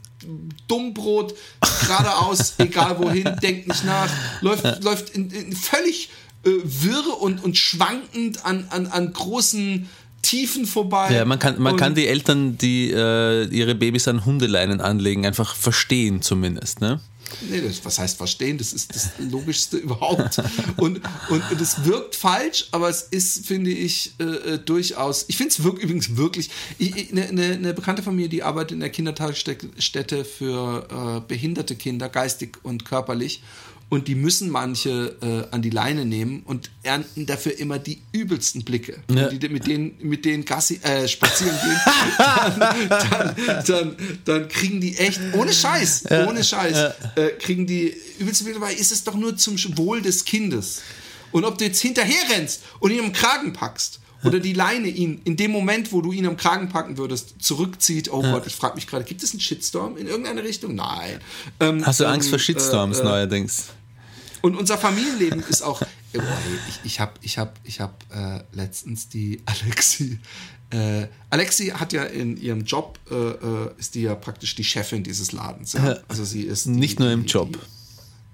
Dummbrot 0.68 1.36
geradeaus, 1.82 2.56
egal 2.58 3.00
wohin, 3.00 3.24
denkt 3.42 3.68
nicht 3.68 3.86
nach, 3.86 4.10
läuft, 4.42 4.84
läuft 4.84 5.10
in, 5.12 5.30
in 5.30 5.56
völlig 5.56 6.10
äh, 6.44 6.50
wirr 6.64 7.22
und, 7.22 7.44
und 7.44 7.58
schwankend 7.58 8.46
an, 8.46 8.68
an, 8.70 8.88
an 8.88 9.14
großen 9.14 9.88
Tiefen 10.22 10.66
vorbei. 10.66 11.14
Ja, 11.14 11.26
man 11.26 11.40
kann, 11.40 11.60
man 11.60 11.78
kann 11.78 11.96
die 11.96 12.08
Eltern, 12.08 12.58
die 12.58 12.92
äh, 12.92 13.46
ihre 13.46 13.76
Babys 13.76 14.08
an 14.08 14.26
Hundeleinen 14.26 14.80
anlegen, 14.82 15.26
einfach 15.26 15.56
verstehen 15.56 16.22
zumindest, 16.22 16.82
ne? 16.82 17.00
Nee, 17.50 17.62
das, 17.62 17.84
was 17.86 17.98
heißt 18.00 18.18
verstehen? 18.18 18.58
Das 18.58 18.74
ist 18.74 18.94
das 18.96 19.10
Logischste 19.20 19.78
überhaupt. 19.86 20.38
Und, 20.78 21.02
und, 21.30 21.52
und 21.52 21.62
es 21.62 21.86
wirkt 21.86 22.16
falsch, 22.16 22.68
aber 22.72 22.90
es 22.90 23.04
ist, 23.04 23.46
finde 23.46 23.72
ich, 23.72 24.14
äh, 24.20 24.24
äh, 24.24 24.58
durchaus. 24.60 25.26
Ich 25.28 25.38
finde 25.38 25.52
es 25.52 25.64
wirk, 25.64 25.80
übrigens 25.80 26.16
wirklich. 26.18 26.50
ich- 26.78 26.96
ich- 26.96 27.12
Eine 27.12 27.32
ne, 27.34 27.58
ne 27.58 27.74
Bekannte 27.74 28.04
von 28.04 28.16
mir, 28.16 28.28
die 28.30 28.44
arbeitet 28.44 28.72
in 28.74 28.80
der 28.80 28.90
Kindertagesstätte 28.90 30.26
für 30.26 30.88
äh, 31.18 31.28
behinderte 31.28 31.76
Kinder, 31.76 32.10
geistig 32.10 32.58
und 32.64 32.86
körperlich. 32.86 33.42
Und 33.92 34.08
die 34.08 34.16
müssen 34.16 34.50
manche 34.50 35.18
äh, 35.22 35.54
an 35.54 35.62
die 35.62 35.70
Leine 35.70 36.06
nehmen 36.06 36.44
und 36.46 36.72
ernten 36.82 37.26
dafür 37.26 37.60
immer 37.60 37.78
die 37.78 38.02
übelsten 38.14 38.64
Blicke. 38.64 39.04
Ja. 39.14 39.28
Die, 39.28 39.50
mit 39.50 39.68
denen, 39.68 39.98
mit 40.00 40.24
denen 40.24 40.46
Gassi, 40.46 40.80
äh, 40.82 41.10
spazieren 41.10 41.58
gehen, 41.62 41.82
dann, 42.18 42.60
dann, 42.90 43.36
dann, 43.68 43.96
dann 44.24 44.48
kriegen 44.48 44.80
die 44.80 44.96
echt, 44.96 45.20
ohne 45.34 45.52
Scheiß, 45.52 46.06
ohne 46.26 46.42
Scheiß, 46.42 46.94
äh, 47.18 47.32
kriegen 47.38 47.68
die 47.68 47.94
übelste 48.18 48.46
Blicke 48.46 48.62
dabei. 48.62 48.74
Ist 48.76 48.94
es 48.94 49.04
doch 49.04 49.16
nur 49.16 49.36
zum 49.36 49.58
Wohl 49.78 50.02
des 50.02 50.24
Kindes. 50.24 50.84
Und 51.34 51.44
ob 51.44 51.58
du 51.58 51.66
jetzt 51.66 51.82
hinterher 51.82 52.30
rennst 52.30 52.62
und 52.80 52.92
ihn 52.92 53.02
am 53.02 53.12
Kragen 53.12 53.52
packst 53.52 54.00
oder 54.24 54.40
die 54.40 54.54
Leine 54.54 54.88
ihn 54.88 55.20
in 55.26 55.36
dem 55.36 55.52
Moment, 55.52 55.92
wo 55.92 56.00
du 56.02 56.14
ihn 56.14 56.26
am 56.28 56.38
Kragen 56.38 56.70
packen 56.70 56.98
würdest, 56.98 57.36
zurückzieht. 57.40 58.10
Oh 58.10 58.22
Gott, 58.22 58.48
ich 58.48 58.56
frage 58.56 58.76
mich 58.76 58.88
gerade, 58.88 59.04
gibt 59.04 59.22
es 59.22 59.32
einen 59.32 59.42
Shitstorm 59.42 59.98
in 59.98 60.08
irgendeine 60.08 60.44
Richtung? 60.44 60.76
Nein. 60.76 61.20
Ähm, 61.60 61.86
Hast 61.86 62.00
du 62.00 62.06
Angst 62.06 62.30
vor 62.30 62.38
ähm, 62.38 62.44
Shitstorms 62.44 63.00
äh, 63.00 63.02
äh, 63.02 63.06
neuerdings? 63.06 63.66
Und 64.42 64.56
unser 64.56 64.78
Familienleben 64.78 65.44
ist 65.44 65.62
auch. 65.62 65.82
Oh, 65.82 66.18
ey, 66.18 66.22
ich 66.68 66.80
ich 66.84 67.00
habe 67.00 67.14
ich 67.22 67.38
hab, 67.38 67.60
ich 67.64 67.80
hab, 67.80 68.04
äh, 68.14 68.44
letztens 68.54 69.10
die 69.10 69.42
Alexi. 69.46 70.20
Äh, 70.72 71.08
Alexi 71.30 71.68
hat 71.68 71.94
ja 71.94 72.04
in 72.04 72.38
ihrem 72.38 72.64
Job, 72.64 73.00
äh, 73.10 73.16
äh, 73.16 73.72
ist 73.78 73.96
die 73.96 74.04
ja 74.04 74.16
praktisch 74.16 74.56
die 74.56 74.64
Chefin 74.64 75.04
dieses 75.04 75.32
Ladens. 75.32 75.74
Ja? 75.74 75.98
Also 76.08 76.24
sie 76.26 76.44
ist. 76.44 76.66
Die, 76.66 76.72
Nicht 76.72 77.00
nur 77.00 77.12
im 77.12 77.26
die, 77.26 77.32
Job. 77.32 77.52
Die, 77.54 77.60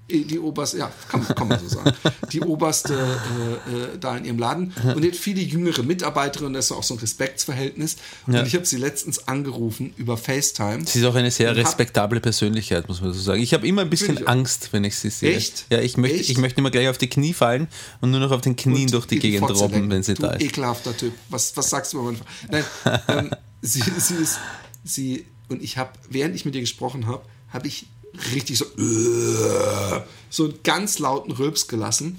die 0.09 0.39
oberste, 0.39 0.77
ja, 0.77 0.91
kann, 1.09 1.21
man- 1.23 1.35
kann 1.35 1.47
man 1.49 1.59
so 1.59 1.67
sagen. 1.67 1.91
Die 2.31 2.39
oberste 2.41 2.93
äh, 2.93 3.95
äh, 3.95 3.97
da 3.99 4.15
in 4.15 4.23
ihrem 4.25 4.39
Laden. 4.39 4.73
Und 4.95 5.01
die 5.03 5.09
hat 5.09 5.15
viele 5.17 5.41
jüngere 5.41 5.83
Mitarbeiterinnen, 5.83 6.53
das 6.53 6.65
ist 6.65 6.71
auch 6.71 6.83
so 6.83 6.93
ein 6.93 6.99
Respektsverhältnis. 6.99 7.97
Ja. 8.27 8.39
Und 8.39 8.47
ich 8.47 8.55
habe 8.55 8.65
sie 8.65 8.77
letztens 8.77 9.27
angerufen 9.27 9.93
über 9.97 10.15
FaceTime. 10.17 10.85
Sie 10.85 10.99
ist 10.99 11.05
auch 11.05 11.15
eine 11.15 11.29
sehr 11.31 11.55
respektable 11.55 12.19
Persönlichkeit, 12.21 12.87
muss 12.87 13.01
man 13.01 13.11
so 13.11 13.19
sagen. 13.19 13.41
Ich 13.41 13.53
habe 13.53 13.67
immer 13.67 13.81
ein 13.81 13.89
bisschen. 13.89 14.25
Angst, 14.27 14.69
wenn 14.71 14.83
ich 14.85 14.95
sie 14.95 15.09
sehe. 15.09 15.35
Echt? 15.35 15.65
Ja, 15.69 15.79
ich 15.79 15.97
möchte, 15.97 16.17
Echt? 16.19 16.29
ich 16.29 16.37
möchte 16.37 16.59
immer 16.59 16.71
gleich 16.71 16.87
auf 16.87 16.97
die 16.97 17.09
Knie 17.09 17.33
fallen 17.33 17.67
und 18.01 18.11
nur 18.11 18.19
noch 18.21 18.31
auf 18.31 18.41
den 18.41 18.55
Knien 18.55 18.85
Und 18.85 18.93
durch 18.93 19.05
die 19.07 19.15
ihr 19.15 19.21
Gegend 19.21 19.49
robben, 19.51 19.89
wenn 19.89 20.03
sie 20.03 20.13
du 20.13 20.21
da 20.23 20.31
ist. 20.31 20.41
ekelhafter 20.43 20.95
Typ. 20.95 21.13
Was, 21.29 21.55
was 21.57 21.69
sagst 21.69 21.91
du 21.93 21.97
über 21.99 22.05
meine 22.11 22.17
Frau? 22.17 22.25
Nein, 22.49 22.63
ähm, 23.09 23.29
sie, 23.61 23.81
sie 23.97 24.15
ist, 24.15 24.39
sie, 24.83 25.25
und 25.49 25.61
ich 25.61 25.77
habe, 25.77 25.91
während 26.09 26.35
ich 26.35 26.45
mit 26.45 26.55
ihr 26.55 26.61
gesprochen 26.61 27.07
habe, 27.07 27.23
habe 27.49 27.67
ich 27.67 27.87
richtig 28.33 28.57
so, 28.57 28.65
äh, 28.65 30.01
so 30.29 30.45
einen 30.45 30.59
ganz 30.63 30.99
lauten 30.99 31.31
Rülps 31.31 31.67
gelassen. 31.67 32.15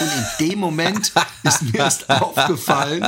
Und 0.00 0.10
in 0.40 0.48
dem 0.48 0.58
Moment 0.58 1.12
ist 1.42 1.62
mir 1.62 1.78
erst 1.78 2.10
aufgefallen, 2.10 3.06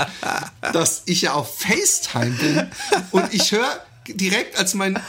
dass 0.73 1.03
ich 1.07 1.23
ja 1.23 1.33
auf 1.33 1.59
FaceTime 1.59 2.31
bin 2.31 2.71
und 3.11 3.35
ich 3.35 3.53
höre 3.53 3.81
direkt, 4.09 4.57
als 4.57 4.75
mein 4.75 5.01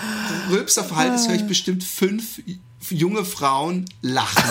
Rülpser 0.49 0.83
verhalten 0.83 1.15
ist, 1.15 1.27
höre 1.27 1.35
ich 1.35 1.47
bestimmt 1.47 1.83
fünf 1.83 2.41
junge 2.89 3.25
Frauen 3.25 3.85
lachen. 4.01 4.43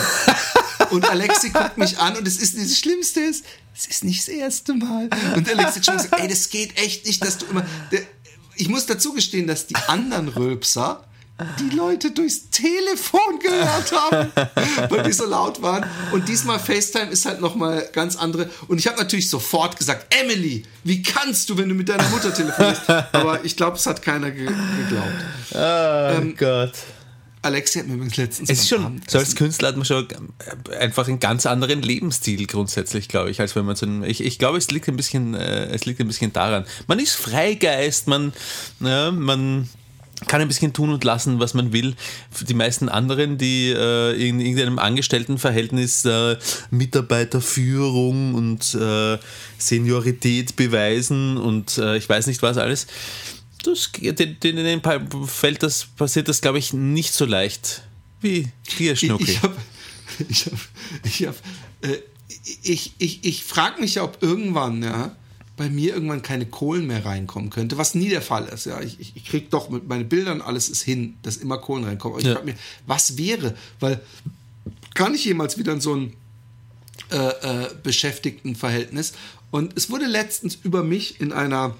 Und 0.90 1.08
Alexi 1.08 1.50
guckt 1.50 1.78
mich 1.78 1.98
an 1.98 2.16
und 2.16 2.28
es 2.28 2.36
ist 2.36 2.56
das 2.56 2.78
Schlimmste 2.78 3.20
ist, 3.20 3.44
es 3.74 3.86
ist 3.86 4.04
nicht 4.04 4.20
das 4.20 4.28
erste 4.28 4.74
Mal. 4.74 5.08
Und 5.34 5.48
Alexi 5.48 5.82
schon 5.82 5.96
gesagt, 5.96 6.20
ey, 6.20 6.28
das 6.28 6.48
geht 6.48 6.78
echt 6.78 7.06
nicht, 7.06 7.24
dass 7.24 7.38
du 7.38 7.46
immer. 7.46 7.66
Ich 8.54 8.68
muss 8.68 8.86
dazu 8.86 9.12
gestehen, 9.12 9.46
dass 9.46 9.66
die 9.66 9.76
anderen 9.88 10.28
Rülpser 10.28 11.04
die 11.60 11.74
Leute 11.74 12.12
durchs 12.12 12.48
Telefon 12.50 13.38
gehört 13.42 13.92
haben, 13.92 14.32
weil 14.90 15.02
die 15.02 15.12
so 15.12 15.26
laut 15.26 15.60
waren. 15.60 15.84
Und 16.12 16.28
diesmal 16.28 16.58
FaceTime 16.58 17.10
ist 17.10 17.26
halt 17.26 17.40
nochmal 17.40 17.88
ganz 17.92 18.16
andere. 18.16 18.48
Und 18.68 18.78
ich 18.78 18.86
habe 18.86 18.96
natürlich 18.96 19.28
sofort 19.28 19.76
gesagt, 19.76 20.14
Emily, 20.22 20.64
wie 20.84 21.02
kannst 21.02 21.50
du, 21.50 21.58
wenn 21.58 21.68
du 21.68 21.74
mit 21.74 21.88
deiner 21.88 22.08
Mutter 22.08 22.32
telefonierst? 22.32 22.88
Aber 23.12 23.44
ich 23.44 23.56
glaube, 23.56 23.76
es 23.76 23.86
hat 23.86 24.00
keiner 24.02 24.30
ge 24.30 24.46
geglaubt. 24.46 25.24
Oh 25.52 26.34
Gott. 26.38 26.72
Alexia 27.42 27.82
hat 27.82 27.88
mir 27.88 27.94
übrigens 27.94 28.16
letztens 28.16 28.50
Es 28.50 28.60
ist 28.60 28.68
schon, 28.68 29.00
so 29.06 29.18
als 29.18 29.36
Künstler 29.36 29.68
hat 29.68 29.76
man 29.76 29.84
schon 29.84 30.08
äh, 30.10 30.76
einfach 30.76 31.06
einen 31.06 31.20
ganz 31.20 31.46
anderen 31.46 31.80
Lebensstil 31.80 32.46
grundsätzlich, 32.46 33.08
glaube 33.08 33.30
ich, 33.30 33.40
als 33.40 33.54
wenn 33.54 33.64
man 33.64 33.76
so 33.76 33.86
ein, 33.86 34.02
ich, 34.02 34.20
ich 34.20 34.38
glaube, 34.38 34.58
es 34.58 34.70
liegt 34.70 34.88
ein 34.88 34.96
bisschen, 34.96 35.34
äh, 35.34 35.66
es 35.66 35.84
liegt 35.84 36.00
ein 36.00 36.08
bisschen 36.08 36.32
daran. 36.32 36.64
Man 36.88 36.98
ist 36.98 37.14
Freigeist, 37.14 38.08
man, 38.08 38.32
ja, 38.80 39.12
man 39.12 39.68
kann 40.28 40.40
ein 40.40 40.48
bisschen 40.48 40.72
tun 40.72 40.90
und 40.90 41.04
lassen, 41.04 41.40
was 41.40 41.54
man 41.54 41.72
will. 41.72 41.94
Die 42.48 42.54
meisten 42.54 42.88
anderen, 42.88 43.36
die 43.36 43.70
äh, 43.70 44.28
in 44.28 44.40
irgendeinem 44.40 44.78
Angestelltenverhältnis 44.78 46.04
äh, 46.04 46.36
Mitarbeiterführung 46.70 48.34
und 48.34 48.74
äh, 48.74 49.18
Seniorität 49.58 50.56
beweisen 50.56 51.36
und 51.36 51.76
äh, 51.78 51.96
ich 51.96 52.08
weiß 52.08 52.26
nicht 52.28 52.42
was 52.42 52.56
alles, 52.56 52.86
das, 53.62 53.90
denen, 53.92 54.38
denen 54.40 54.82
fällt 55.26 55.62
das, 55.62 55.86
passiert 55.96 56.28
das, 56.28 56.40
glaube 56.40 56.58
ich, 56.58 56.72
nicht 56.72 57.12
so 57.12 57.24
leicht 57.24 57.82
wie 58.20 58.48
dir, 58.78 58.92
Ich, 58.92 59.00
Schnucki. 59.00 59.32
ich 59.32 59.42
habe, 59.42 59.56
ich 60.28 60.46
habe, 60.46 60.58
ich 61.04 61.26
habe, 61.26 61.36
äh, 61.82 61.98
ich, 62.62 62.92
ich, 62.98 63.24
ich 63.24 63.44
frage 63.44 63.80
mich 63.80 64.00
ob 64.00 64.22
irgendwann, 64.22 64.82
ja, 64.82 65.16
bei 65.56 65.70
mir 65.70 65.94
irgendwann 65.94 66.20
keine 66.22 66.44
Kohlen 66.46 66.86
mehr 66.86 67.04
reinkommen 67.06 67.48
könnte, 67.50 67.78
was 67.78 67.94
nie 67.94 68.08
der 68.10 68.20
Fall 68.22 68.46
ist. 68.46 68.66
Ja, 68.66 68.80
ich, 68.80 69.00
ich, 69.00 69.12
ich 69.16 69.24
kriege 69.24 69.46
doch 69.48 69.70
mit 69.70 69.88
meinen 69.88 70.08
Bildern 70.08 70.42
alles 70.42 70.68
ist 70.68 70.82
hin, 70.82 71.16
dass 71.22 71.38
immer 71.38 71.58
Kohlen 71.58 71.84
reinkommen. 71.84 72.14
Aber 72.14 72.20
ich 72.20 72.26
Ja. 72.28 72.34
frage 72.34 72.46
mich, 72.46 72.56
was 72.86 73.16
wäre, 73.16 73.54
weil 73.80 74.00
kann 74.94 75.14
ich 75.14 75.24
jemals 75.24 75.56
wieder 75.56 75.72
in 75.72 75.80
so 75.80 75.94
ein 75.94 76.12
äh, 77.10 77.16
äh, 77.64 77.68
Beschäftigtenverhältnis? 77.82 79.12
Und 79.50 79.74
es 79.76 79.88
wurde 79.90 80.06
letztens 80.06 80.56
über 80.56 80.82
mich 80.82 81.20
in 81.20 81.32
einer 81.32 81.74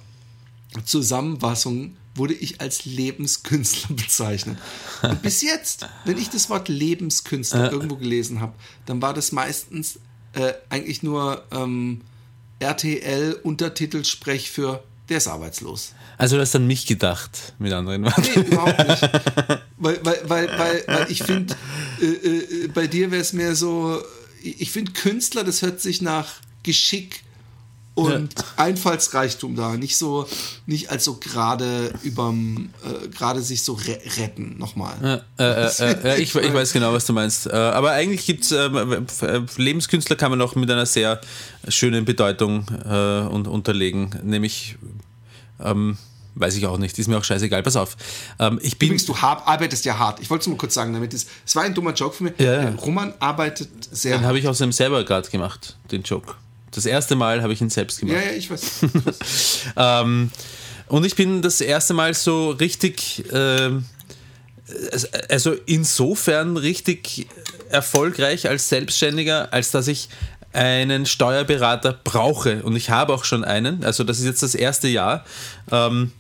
Zusammenfassung 0.85 1.97
wurde 2.15 2.33
ich 2.35 2.61
als 2.63 2.85
Lebenskünstler 2.87 3.95
bezeichnet. 3.97 4.57
Und 5.03 5.21
bis 5.23 5.43
jetzt, 5.43 5.87
wenn 6.07 6.17
ich 6.17 6.31
das 6.31 6.49
Wort 6.49 6.69
Lebenskünstler 6.69 7.71
irgendwo 7.71 7.97
gelesen 7.97 8.41
habe, 8.41 8.55
dann 8.87 9.03
war 9.03 9.13
das 9.13 9.33
meistens 9.33 9.99
äh, 10.33 10.55
eigentlich 10.71 11.03
nur 11.03 11.45
ähm, 11.51 12.01
RTL-Untertitelsprech 12.61 14.51
für 14.51 14.83
der 15.09 15.19
ist 15.19 15.29
arbeitslos. 15.29 15.93
Also 16.19 16.37
du 16.37 16.43
hast 16.43 16.57
an 16.57 16.67
mich 16.67 16.87
gedacht, 16.87 17.55
mit 17.59 17.73
anderen 17.73 18.05
Worten. 18.05 18.23
Nee, 18.23 18.41
überhaupt 18.41 18.89
nicht. 18.89 19.03
weil, 19.77 20.05
weil, 20.05 20.21
weil, 20.25 20.59
weil, 20.59 20.85
weil 20.87 21.11
ich 21.11 21.23
finde, 21.23 21.55
äh, 22.01 22.07
äh, 22.07 22.69
bei 22.69 22.87
dir 22.87 23.11
wäre 23.11 23.23
es 23.23 23.33
mehr 23.33 23.55
so, 23.55 24.03
ich 24.43 24.73
finde 24.73 24.93
Künstler, 24.93 25.45
das 25.45 25.63
hört 25.63 25.81
sich 25.81 26.03
nach 26.03 26.35
Geschick 26.63 27.23
und 27.97 28.35
Einfallsreichtum 28.57 29.57
da, 29.57 29.75
nicht 29.77 29.97
so, 29.97 30.29
nicht 30.67 30.91
als 30.91 31.05
so 31.05 31.15
gerade 31.15 31.95
überm, 32.03 32.69
äh, 32.85 33.09
gerade 33.09 33.41
sich 33.41 33.65
so 33.65 33.73
re 33.73 33.99
retten, 34.19 34.57
nochmal. 34.59 35.25
Äh, 35.39 35.43
äh, 35.43 35.71
äh, 35.79 36.17
äh, 36.17 36.17
ich, 36.23 36.35
ich 36.35 36.55
weiß 36.55 36.75
genau, 36.75 36.93
was 36.93 37.07
du 37.07 37.15
meinst. 37.15 37.47
Äh, 37.47 37.53
aber 37.53 37.93
eigentlich 37.93 38.27
gibt 38.27 38.45
es 38.45 38.53
äh, 38.53 38.67
äh, 38.67 39.43
Lebenskünstler 39.57 40.17
kann 40.17 40.31
man 40.31 40.43
auch 40.43 40.55
mit 40.57 40.71
einer 40.71 40.85
sehr 40.85 41.23
schönen 41.69 42.05
Bedeutung 42.05 42.67
äh, 42.85 42.89
un 42.89 43.47
unterlegen, 43.47 44.11
nämlich 44.23 44.77
ähm, 45.59 45.97
weiß 46.35 46.55
ich 46.57 46.67
auch 46.67 46.77
nicht, 46.77 46.99
ist 46.99 47.09
mir 47.09 47.17
auch 47.17 47.25
scheißegal. 47.25 47.63
Pass 47.63 47.77
auf. 47.77 47.97
Ähm, 48.39 48.59
ich 48.63 48.79
bin 48.79 48.89
Übrigens, 48.89 49.07
du 49.07 49.17
hab, 49.17 49.49
arbeitest 49.49 49.87
ja 49.87 49.99
hart. 49.99 50.21
Ich 50.21 50.29
wollte 50.29 50.43
es 50.43 50.47
nur 50.49 50.59
kurz 50.59 50.75
sagen, 50.75 50.93
damit 50.93 51.15
es, 51.15 51.27
es 51.47 51.57
war 51.57 51.63
ein 51.63 51.73
dummer 51.73 51.95
Joke 51.95 52.15
von 52.15 52.27
mir. 52.27 52.35
Ja, 52.37 52.63
ja. 52.63 52.75
Roman 52.75 53.15
arbeitet 53.21 53.71
sehr 53.91 54.13
den 54.13 54.21
hart. 54.21 54.29
habe 54.29 54.39
ich 54.39 54.47
außerdem 54.47 54.73
selber 54.73 55.03
gerade 55.03 55.31
gemacht, 55.31 55.77
den 55.91 56.03
Joke. 56.03 56.35
Das 56.77 56.87
erste 56.87 57.17
Mal 57.17 57.43
habe 57.43 57.53
ich 57.53 57.61
ihn 57.61 57.71
selbst 57.71 58.01
gemacht. 58.01 58.19
Ja, 58.23 58.31
ja, 58.31 58.37
ich 58.37 58.51
weiß. 58.51 58.81
Ähm, 59.77 60.31
und 60.89 61.05
ich 61.05 61.17
bin 61.17 61.43
das 61.43 61.61
erste 61.61 61.95
Mal 61.95 62.15
so 62.15 62.51
richtig, 62.51 63.25
ähm, 63.33 63.87
also 65.29 65.55
insofern 65.67 66.57
richtig 66.57 67.27
erfolgreich 67.71 68.49
als 68.49 68.69
Selbstständiger, 68.69 69.53
als 69.53 69.71
dass 69.71 69.89
ich 69.89 70.09
einen 70.53 71.07
Steuerberater 71.07 71.93
brauche. 71.93 72.63
Und 72.63 72.77
ich 72.77 72.91
habe 72.91 73.15
auch 73.15 73.25
schon 73.25 73.45
einen. 73.45 73.85
Also 73.85 74.05
das 74.05 74.19
ist 74.19 74.27
jetzt 74.27 74.43
das 74.43 74.55
erste 74.55 74.89
Jahr. 74.89 75.25
Ähm, 75.71 76.13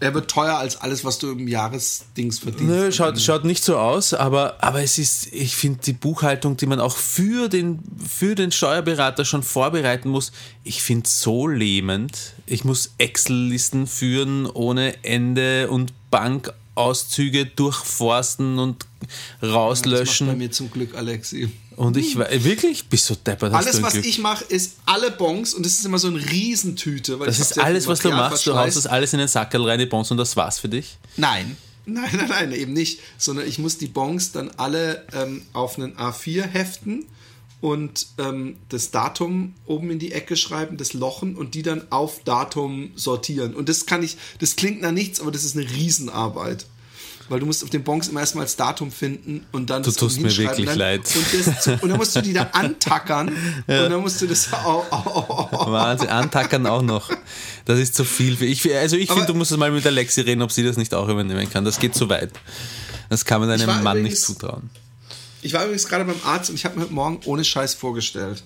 er 0.00 0.14
wird 0.14 0.30
teuer 0.30 0.56
als 0.56 0.76
alles, 0.80 1.04
was 1.04 1.18
du 1.18 1.30
im 1.32 1.48
Jahresdings 1.48 2.38
verdienst. 2.38 2.64
Nö, 2.66 2.92
schaut, 2.92 3.20
schaut 3.20 3.44
nicht 3.44 3.64
so 3.64 3.78
aus, 3.78 4.12
aber, 4.14 4.62
aber 4.62 4.82
es 4.82 4.98
ist, 4.98 5.32
ich 5.32 5.56
finde 5.56 5.80
die 5.84 5.92
Buchhaltung, 5.92 6.56
die 6.56 6.66
man 6.66 6.80
auch 6.80 6.96
für 6.96 7.48
den, 7.48 7.80
für 8.06 8.34
den 8.34 8.52
Steuerberater 8.52 9.24
schon 9.24 9.42
vorbereiten 9.42 10.08
muss, 10.10 10.32
ich 10.64 10.82
finde 10.82 11.08
so 11.08 11.46
lähmend. 11.48 12.34
Ich 12.46 12.64
muss 12.64 12.92
Excel-Listen 12.98 13.86
führen 13.86 14.46
ohne 14.46 15.02
Ende 15.04 15.70
und 15.70 15.92
Bankauszüge 16.10 17.46
durchforsten 17.46 18.58
und 18.58 18.86
Das 19.00 19.08
macht 19.08 19.40
bei 19.40 19.48
rauslöschen. 19.56 20.38
mir 20.38 20.50
zum 20.50 20.70
Glück, 20.70 20.94
Alexi. 20.94 21.50
Und 21.76 21.96
ich 21.98 22.16
war 22.16 22.28
wirklich, 22.30 22.88
bist 22.88 23.08
du 23.10 23.14
deppert, 23.14 23.52
Alles, 23.52 23.82
was 23.82 23.92
Glück. 23.92 24.06
ich 24.06 24.18
mache, 24.18 24.44
ist 24.44 24.76
alle 24.86 25.10
Bons 25.10 25.52
und 25.52 25.64
das 25.64 25.74
ist 25.74 25.84
immer 25.84 25.98
so 25.98 26.08
eine 26.08 26.18
Riesentüte. 26.18 27.20
Weil 27.20 27.26
Das 27.26 27.38
ist 27.38 27.58
alles, 27.58 27.86
was 27.86 28.00
du 28.00 28.10
machst. 28.10 28.46
Du 28.46 28.54
haust 28.54 28.76
das 28.76 28.86
alles 28.86 29.12
in 29.12 29.18
den 29.18 29.28
Sackerl 29.28 29.68
rein, 29.68 29.78
die 29.78 29.86
Bons, 29.86 30.10
und 30.10 30.16
das 30.16 30.36
war's 30.36 30.58
für 30.58 30.68
dich. 30.68 30.96
Nein. 31.16 31.56
Nein, 31.88 32.10
nein, 32.16 32.28
nein, 32.28 32.52
eben 32.52 32.72
nicht. 32.72 32.98
Sondern 33.16 33.46
ich 33.46 33.60
muss 33.60 33.78
die 33.78 33.86
Bons 33.86 34.32
dann 34.32 34.50
alle 34.56 35.06
ähm, 35.12 35.42
auf 35.52 35.78
einen 35.78 35.96
A4 35.96 36.42
heften 36.42 37.06
und 37.60 38.08
ähm, 38.18 38.56
das 38.70 38.90
Datum 38.90 39.54
oben 39.66 39.90
in 39.92 40.00
die 40.00 40.10
Ecke 40.10 40.36
schreiben, 40.36 40.78
das 40.78 40.94
Lochen 40.94 41.36
und 41.36 41.54
die 41.54 41.62
dann 41.62 41.86
auf 41.90 42.24
Datum 42.24 42.90
sortieren. 42.96 43.54
Und 43.54 43.68
das 43.68 43.86
kann 43.86 44.02
ich, 44.02 44.16
das 44.40 44.56
klingt 44.56 44.82
nach 44.82 44.90
nichts, 44.90 45.20
aber 45.20 45.30
das 45.30 45.44
ist 45.44 45.56
eine 45.56 45.70
Riesenarbeit. 45.70 46.66
Weil 47.28 47.40
du 47.40 47.46
musst 47.46 47.64
auf 47.64 47.70
den 47.70 47.82
Bons 47.82 48.08
immer 48.08 48.20
erstmal 48.20 48.44
das 48.44 48.54
Datum 48.56 48.92
finden 48.92 49.44
und 49.50 49.68
dann 49.68 49.82
Du 49.82 49.90
das 49.90 49.96
tust 49.96 50.20
mir 50.20 50.36
wirklich 50.36 50.66
dann, 50.66 50.78
leid. 50.78 51.00
Und, 51.00 51.46
das, 51.46 51.66
und 51.82 51.88
dann 51.88 51.96
musst 51.98 52.14
du 52.14 52.22
die 52.22 52.32
da 52.32 52.42
antackern 52.52 53.28
und 53.28 53.34
dann 53.66 54.00
musst 54.00 54.20
du 54.22 54.26
das 54.26 54.52
au, 54.52 54.84
au, 54.90 55.48
au, 55.52 55.72
Wahnsinn, 55.72 56.08
antackern 56.08 56.66
auch 56.66 56.82
noch. 56.82 57.10
Das 57.64 57.80
ist 57.80 57.96
zu 57.96 58.04
viel. 58.04 58.36
Für 58.36 58.46
ich, 58.46 58.72
also 58.76 58.96
ich 58.96 59.10
finde, 59.10 59.26
du 59.26 59.34
musst 59.34 59.50
es 59.50 59.56
mal 59.56 59.72
mit 59.72 59.84
der 59.84 59.92
Lexi 59.92 60.20
reden, 60.20 60.42
ob 60.42 60.52
sie 60.52 60.62
das 60.62 60.76
nicht 60.76 60.94
auch 60.94 61.08
übernehmen 61.08 61.50
kann. 61.50 61.64
Das 61.64 61.80
geht 61.80 61.94
zu 61.96 62.08
weit. 62.08 62.30
Das 63.08 63.24
kann 63.24 63.40
man 63.40 63.50
einem 63.50 63.66
Mann 63.66 63.98
übrigens- 63.98 64.10
nicht 64.10 64.22
zutrauen. 64.22 64.70
Ich 65.42 65.52
war 65.52 65.62
übrigens 65.62 65.86
gerade 65.86 66.04
beim 66.04 66.20
Arzt 66.24 66.50
und 66.50 66.56
ich 66.56 66.64
habe 66.64 66.76
mir 66.76 66.82
heute 66.84 66.92
Morgen 66.94 67.20
ohne 67.24 67.44
Scheiß 67.44 67.74
vorgestellt. 67.74 68.42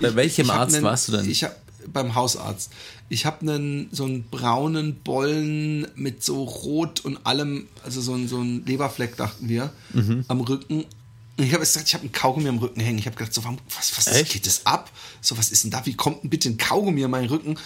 Bei 0.00 0.08
ich, 0.08 0.16
welchem 0.16 0.50
hab 0.52 0.60
Arzt 0.60 0.82
warst 0.82 1.08
du 1.08 1.12
denn? 1.12 1.28
Ich 1.28 1.42
hab, 1.42 1.56
beim 1.92 2.14
Hausarzt. 2.14 2.70
Ich 3.08 3.26
habe 3.26 3.42
einen 3.42 3.88
so 3.92 4.04
einen 4.04 4.24
braunen 4.24 4.96
Bollen 4.96 5.86
mit 5.94 6.24
so 6.24 6.42
rot 6.44 7.00
und 7.04 7.24
allem, 7.26 7.68
also 7.84 8.00
so 8.00 8.14
ein, 8.14 8.28
so 8.28 8.38
ein 8.40 8.64
Leberfleck, 8.66 9.16
dachten 9.16 9.48
wir, 9.48 9.72
Mhm. 9.92 10.24
am 10.28 10.40
Rücken. 10.40 10.84
Und 11.36 11.44
ich 11.44 11.52
habe 11.52 11.60
gesagt, 11.60 11.88
ich 11.88 11.94
habe 11.94 12.02
einen 12.02 12.12
Kaugummi 12.12 12.48
am 12.48 12.58
Rücken 12.58 12.80
hängen. 12.80 12.98
Ich 12.98 13.06
habe 13.06 13.16
gedacht, 13.16 13.34
so, 13.34 13.42
warum, 13.42 13.58
was, 13.76 13.96
was 13.98 14.06
Echt? 14.06 14.32
geht 14.32 14.46
das 14.46 14.64
ab? 14.66 14.90
So, 15.20 15.36
was 15.36 15.50
ist 15.50 15.64
denn 15.64 15.70
da? 15.72 15.84
Wie 15.84 15.94
kommt 15.94 16.22
denn 16.22 16.30
bitte 16.30 16.48
ein 16.48 16.56
Kaugummi 16.58 17.04
an 17.04 17.10
meinen 17.10 17.28
Rücken? 17.28 17.56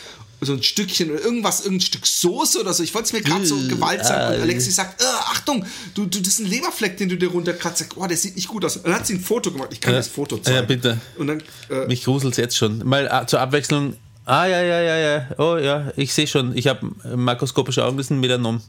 So 0.40 0.54
ein 0.54 0.62
Stückchen 0.62 1.10
oder 1.10 1.20
irgendwas, 1.20 1.60
irgendein 1.60 1.84
Stück 1.86 2.06
Soße 2.06 2.60
oder 2.60 2.72
so. 2.72 2.82
Ich 2.82 2.94
wollte 2.94 3.06
es 3.08 3.12
mir 3.12 3.20
gerade 3.20 3.44
so 3.44 3.56
gewaltsam. 3.68 4.34
Und 4.34 4.40
Alexi 4.40 4.70
sagt, 4.70 5.02
äh, 5.02 5.04
Achtung, 5.04 5.66
du, 5.94 6.06
du, 6.06 6.18
das 6.20 6.28
ist 6.28 6.38
ein 6.40 6.46
Leberfleck, 6.46 6.96
den 6.96 7.08
du 7.10 7.16
dir 7.18 7.28
runterkratzt. 7.28 7.78
Sag, 7.80 7.96
Oh, 7.96 8.06
der 8.06 8.16
sieht 8.16 8.36
nicht 8.36 8.48
gut 8.48 8.64
aus. 8.64 8.76
Und 8.76 8.86
dann 8.86 8.94
hat 8.94 9.06
sie 9.06 9.14
ein 9.14 9.20
Foto 9.20 9.50
gemacht. 9.52 9.68
Ich 9.72 9.80
kann 9.80 9.92
Ja. 9.92 9.98
das 9.98 10.08
Foto 10.08 10.38
zeigen. 10.38 10.56
Ja, 10.56 10.62
bitte. 10.62 10.98
Und 11.18 11.26
dann, 11.26 11.42
äh, 11.70 11.86
Mich 11.88 12.04
gruselt 12.04 12.36
jetzt 12.38 12.56
schon. 12.56 12.78
Mal 12.88 13.06
äh, 13.06 13.26
zur 13.26 13.40
Abwechslung. 13.40 13.96
Ah, 14.28 14.44
ja, 14.44 14.60
ja, 14.60 14.80
ja, 14.82 14.96
ja. 14.98 15.26
Oh, 15.38 15.56
ja, 15.56 15.90
ich 15.96 16.12
sehe 16.12 16.26
schon. 16.26 16.54
Ich 16.54 16.66
habe 16.66 16.86
makroskopische 17.16 17.82
Augen, 17.82 17.96
das 17.96 18.06
ist 18.06 18.10
ein 18.10 18.20
Melanom. 18.20 18.60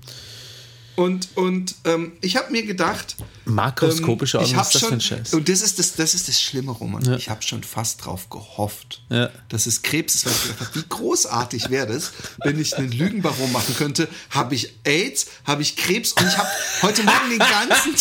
Und, 0.95 1.29
und 1.35 1.75
ähm, 1.85 2.11
ich 2.19 2.35
habe 2.35 2.51
mir 2.51 2.63
gedacht, 2.65 3.15
Makroskopische 3.45 4.37
ähm, 4.37 4.43
Augen, 4.43 4.55
was 4.57 4.67
ist 4.67 4.75
das 4.75 4.89
für 4.89 4.93
ein 4.93 5.01
Scheiß? 5.01 5.33
Und 5.33 5.47
das 5.47 5.61
ist 5.61 5.79
das, 5.79 5.93
das 5.95 6.13
ist 6.13 6.27
das 6.27 6.41
Schlimme, 6.41 6.71
Roman. 6.71 7.13
Ich 7.13 7.29
habe 7.29 7.41
schon 7.41 7.63
fast 7.63 8.05
drauf 8.05 8.29
gehofft, 8.29 9.01
Ja. 9.09 9.29
dass 9.47 9.65
es 9.65 9.81
Krebs 9.81 10.15
ist, 10.15 10.25
weil 10.25 10.33
ich 10.33 10.41
gedacht 10.43 10.59
habe, 10.59 10.75
wie 10.75 10.83
großartig 10.89 11.69
wäre 11.69 11.87
das, 11.87 12.11
wenn 12.43 12.59
ich 12.59 12.77
einen 12.77 12.91
Lügenbaron 12.91 13.51
machen 13.51 13.75
könnte. 13.77 14.07
Habe 14.29 14.55
ich 14.55 14.73
AIDS, 14.83 15.27
habe 15.45 15.61
ich 15.61 15.77
Krebs 15.77 16.11
und 16.13 16.27
ich 16.27 16.37
habe 16.37 16.49
heute 16.81 17.03
Morgen 17.03 17.29
den 17.29 17.39
ganzen, 17.39 17.95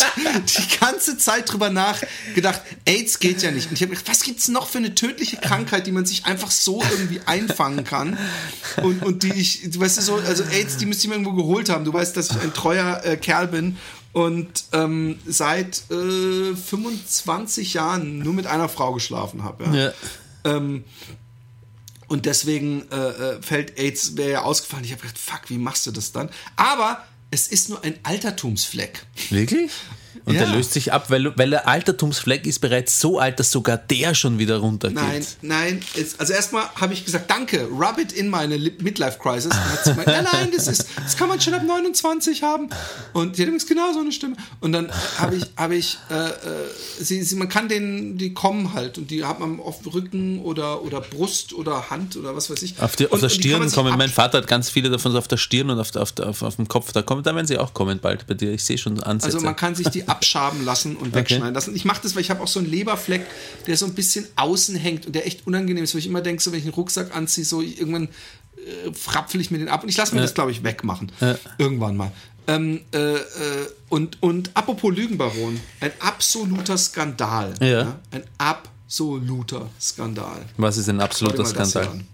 die 0.45 0.77
ganze 0.79 1.17
Zeit 1.17 1.51
drüber 1.51 1.69
nachgedacht, 1.69 2.61
AIDS 2.85 3.19
geht 3.19 3.41
ja 3.41 3.51
nicht. 3.51 3.67
Und 3.69 3.73
ich 3.75 3.81
habe 3.81 3.91
gedacht, 3.95 4.09
was 4.09 4.23
gibt's 4.23 4.49
noch 4.49 4.67
für 4.67 4.79
eine 4.79 4.93
tödliche 4.93 5.37
Krankheit, 5.37 5.87
die 5.87 5.91
man 5.93 6.05
sich 6.05 6.25
einfach 6.25 6.51
so 6.51 6.83
irgendwie 6.91 7.21
einfangen 7.25 7.83
kann 7.85 8.17
und, 8.83 9.03
und 9.03 9.23
die 9.23 9.31
ich, 9.33 9.79
weißt 9.79 9.97
du 9.99 10.01
so, 10.01 10.15
also 10.15 10.43
AIDS, 10.43 10.77
die 10.77 10.85
müsste 10.85 11.03
ich 11.03 11.07
mir 11.09 11.15
irgendwo 11.15 11.33
geholt 11.33 11.69
haben. 11.69 11.85
Du 11.85 11.93
weißt, 11.93 12.17
dass 12.17 12.31
ich 12.31 12.41
ein 12.41 12.53
treuer 12.53 12.88
äh, 12.97 13.17
Kerl 13.17 13.47
bin 13.47 13.77
und 14.13 14.65
ähm, 14.73 15.19
seit 15.25 15.83
äh, 15.91 16.55
25 16.55 17.73
Jahren 17.73 18.19
nur 18.19 18.33
mit 18.33 18.47
einer 18.47 18.69
Frau 18.69 18.93
geschlafen 18.93 19.43
habe. 19.43 19.65
Ja. 19.65 19.73
Ja. 19.73 19.93
Ähm, 20.45 20.83
und 22.07 22.25
deswegen 22.25 22.89
äh, 22.91 22.95
äh, 22.95 23.41
fällt 23.41 23.77
AIDS, 23.77 24.17
wäre 24.17 24.31
ja 24.31 24.41
ausgefallen. 24.41 24.83
Ich 24.83 24.91
habe 24.91 25.01
gedacht, 25.01 25.17
fuck, 25.17 25.41
wie 25.49 25.59
machst 25.59 25.85
du 25.85 25.91
das 25.91 26.11
dann? 26.11 26.29
Aber 26.55 27.05
es 27.29 27.47
ist 27.47 27.69
nur 27.69 27.83
ein 27.83 27.99
Altertumsfleck. 28.03 29.05
Wirklich? 29.29 29.71
Und 30.25 30.33
Ja. 30.33 30.45
der 30.45 30.55
löst 30.55 30.73
sich 30.73 30.91
ab, 30.93 31.09
weil, 31.09 31.37
weil 31.37 31.49
der 31.49 31.67
Altertumsfleck 31.67 32.45
ist 32.45 32.59
bereits 32.59 32.99
so 32.99 33.19
alt, 33.19 33.39
dass 33.39 33.51
sogar 33.51 33.77
der 33.77 34.13
schon 34.15 34.39
wieder 34.39 34.57
runtergeht. 34.57 34.95
Nein, 34.95 35.25
nein. 35.41 35.79
Es, 35.95 36.19
also 36.19 36.33
erstmal 36.33 36.69
habe 36.75 36.93
ich 36.93 37.05
gesagt, 37.05 37.29
danke, 37.29 37.67
rub 37.67 37.97
it 37.99 38.11
in 38.11 38.29
meine 38.29 38.57
Midlife-Crisis. 38.57 39.45
Und 39.45 39.53
dann 39.53 39.71
hat 39.71 39.83
sie 39.83 39.89
gemeint, 39.91 40.07
nein, 40.07 40.25
nein, 40.31 40.49
das, 40.55 40.67
ist, 40.67 40.85
das 40.95 41.15
kann 41.17 41.29
man 41.29 41.39
schon 41.39 41.53
ab 41.53 41.63
29 41.65 42.43
haben. 42.43 42.69
Und 43.13 43.37
die 43.37 43.41
hat 43.41 43.47
übrigens 43.47 43.67
genau 43.67 43.91
so 43.93 43.99
eine 43.99 44.11
Stimme. 44.11 44.35
Und 44.59 44.71
dann 44.71 44.91
habe 45.17 45.35
ich, 45.35 45.45
habe 45.55 45.75
ich 45.75 45.97
äh, 46.09 46.13
äh, 46.29 46.31
sie, 46.99 47.23
sie, 47.23 47.35
man 47.35 47.49
kann 47.49 47.69
den, 47.69 48.17
die 48.17 48.33
kommen 48.33 48.73
halt 48.73 48.97
und 48.97 49.11
die 49.11 49.23
hat 49.25 49.39
man 49.39 49.59
auf 49.59 49.79
Rücken 49.93 50.39
oder, 50.41 50.83
oder 50.83 51.01
Brust 51.01 51.53
oder 51.53 51.89
Hand 51.89 52.15
oder 52.17 52.35
was 52.35 52.49
weiß 52.49 52.61
ich. 52.63 52.79
Auf, 52.81 52.95
die, 52.95 53.05
und, 53.05 53.13
auf 53.13 53.19
der 53.21 53.29
Stirn 53.29 53.71
kommen. 53.71 53.97
Mein 53.97 54.09
Vater 54.09 54.39
hat 54.39 54.47
ganz 54.47 54.69
viele 54.69 54.89
davon 54.89 55.15
auf 55.15 55.27
der 55.27 55.37
Stirn 55.37 55.69
und 55.69 55.79
auf, 55.79 55.95
auf, 55.95 56.13
auf, 56.19 56.41
auf 56.41 56.55
dem 56.55 56.67
Kopf. 56.67 56.91
Da, 56.91 57.01
kommen, 57.01 57.23
da 57.23 57.33
werden 57.35 57.47
sie 57.47 57.57
auch 57.57 57.73
kommen 57.73 57.99
bald 57.99 58.27
bei 58.27 58.33
dir. 58.33 58.51
Ich 58.51 58.63
sehe 58.63 58.77
schon 58.77 59.01
Ansätze. 59.01 59.35
Also 59.37 59.45
man 59.45 59.55
kann 59.55 59.75
sich 59.75 59.87
die 59.89 60.07
abschaben 60.09 60.65
lassen 60.65 60.95
und 60.95 61.13
wegschneiden 61.13 61.53
lassen. 61.53 61.75
Ich 61.75 61.85
mache 61.85 62.01
das, 62.03 62.15
weil 62.15 62.21
ich 62.21 62.29
habe 62.29 62.41
auch 62.41 62.47
so 62.47 62.59
einen 62.59 62.69
Leberfleck, 62.69 63.25
der 63.67 63.77
so 63.77 63.85
ein 63.85 63.93
bisschen 63.93 64.27
außen 64.35 64.75
hängt 64.75 65.05
und 65.05 65.13
der 65.13 65.27
echt 65.27 65.45
unangenehm 65.47 65.83
ist, 65.83 65.93
wo 65.93 65.97
ich 65.97 66.07
immer 66.07 66.21
denke, 66.21 66.41
so 66.41 66.51
wenn 66.51 66.59
ich 66.59 66.65
einen 66.65 66.73
Rucksack 66.73 67.15
anziehe, 67.15 67.45
so 67.45 67.61
ich, 67.61 67.79
irgendwann 67.79 68.09
äh, 68.57 68.93
frapfel 68.93 69.39
ich 69.39 69.51
mir 69.51 69.59
den 69.59 69.69
ab 69.69 69.83
und 69.83 69.89
ich 69.89 69.97
lasse 69.97 70.15
mir 70.15 70.21
das, 70.21 70.33
glaube 70.33 70.51
ich, 70.51 70.63
wegmachen. 70.63 71.11
Irgendwann 71.57 71.95
mal. 71.95 72.11
Ähm, 72.47 72.81
äh, 72.91 73.13
äh, 73.13 73.19
und, 73.89 74.21
und 74.23 74.49
apropos 74.55 74.95
Lügenbaron, 74.95 75.59
ein 75.81 75.91
absoluter 75.99 76.77
Skandal. 76.77 77.53
Ja. 77.61 77.99
Ein 78.09 78.23
absoluter 78.39 79.69
Skandal. 79.79 80.41
Was 80.57 80.77
ist 80.77 80.89
ein 80.89 80.99
absoluter 80.99 81.45
Skandal? 81.45 81.87
an. 81.87 82.07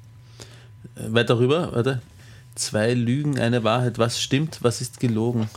Weiter 1.14 1.40
rüber, 1.40 1.72
warte. 1.74 2.02
Zwei 2.56 2.94
Lügen, 2.94 3.38
eine 3.38 3.64
Wahrheit. 3.66 3.98
Was 3.98 4.22
stimmt, 4.22 4.60
was 4.62 4.80
ist 4.82 5.00
gelogen? 5.02 5.50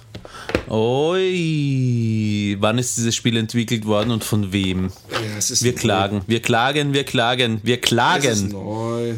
Oi, 0.69 2.57
wann 2.61 2.79
ist 2.79 2.97
dieses 2.97 3.15
Spiel 3.15 3.37
entwickelt 3.37 3.87
worden 3.87 4.11
und 4.11 4.25
von 4.25 4.53
wem? 4.53 4.91
Ja, 5.11 5.39
es 5.39 5.51
ist 5.51 5.63
Wir 5.63 5.75
klagen, 5.75 6.23
wir 6.27 6.43
klagen, 6.43 6.93
wir 6.93 7.05
klagen, 7.05 7.61
wir 7.63 7.77
ist 7.77 7.83
klagen. 7.85 8.49
neu. 8.49 9.15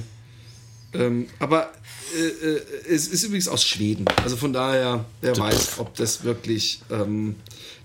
Ähm, 0.92 1.26
aber 1.38 1.70
äh, 2.14 2.18
äh, 2.18 2.60
es 2.94 3.08
ist 3.08 3.22
übrigens 3.24 3.48
aus 3.48 3.64
Schweden. 3.64 4.04
Also 4.22 4.36
von 4.36 4.52
daher, 4.52 5.04
wer 5.20 5.36
weiß, 5.38 5.78
ob 5.78 5.94
das 5.94 6.22
wirklich 6.24 6.82
ähm, 6.90 7.36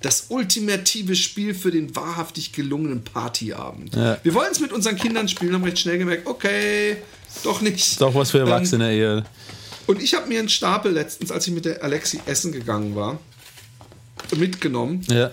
das 0.01 0.25
ultimative 0.29 1.15
Spiel 1.15 1.53
für 1.53 1.71
den 1.71 1.95
wahrhaftig 1.95 2.51
gelungenen 2.51 3.03
Partyabend. 3.03 3.95
Ja. 3.95 4.17
Wir 4.23 4.33
wollen 4.33 4.51
es 4.51 4.59
mit 4.59 4.73
unseren 4.73 4.95
Kindern 4.97 5.27
spielen, 5.27 5.53
haben 5.53 5.63
recht 5.63 5.79
schnell 5.79 5.99
gemerkt, 5.99 6.27
okay, 6.27 6.97
doch 7.43 7.61
nicht. 7.61 8.01
Doch 8.01 8.13
was 8.15 8.31
für 8.31 8.39
Ähm, 8.39 8.47
Erwachsene 8.47 8.91
eher. 8.93 9.25
Und 9.87 10.01
ich 10.01 10.13
habe 10.15 10.27
mir 10.27 10.39
einen 10.39 10.49
Stapel 10.49 10.91
letztens, 10.91 11.31
als 11.31 11.47
ich 11.47 11.53
mit 11.53 11.65
der 11.65 11.83
Alexi 11.83 12.19
essen 12.25 12.51
gegangen 12.51 12.95
war, 12.95 13.19
mitgenommen. 14.35 15.01
Ja. 15.09 15.31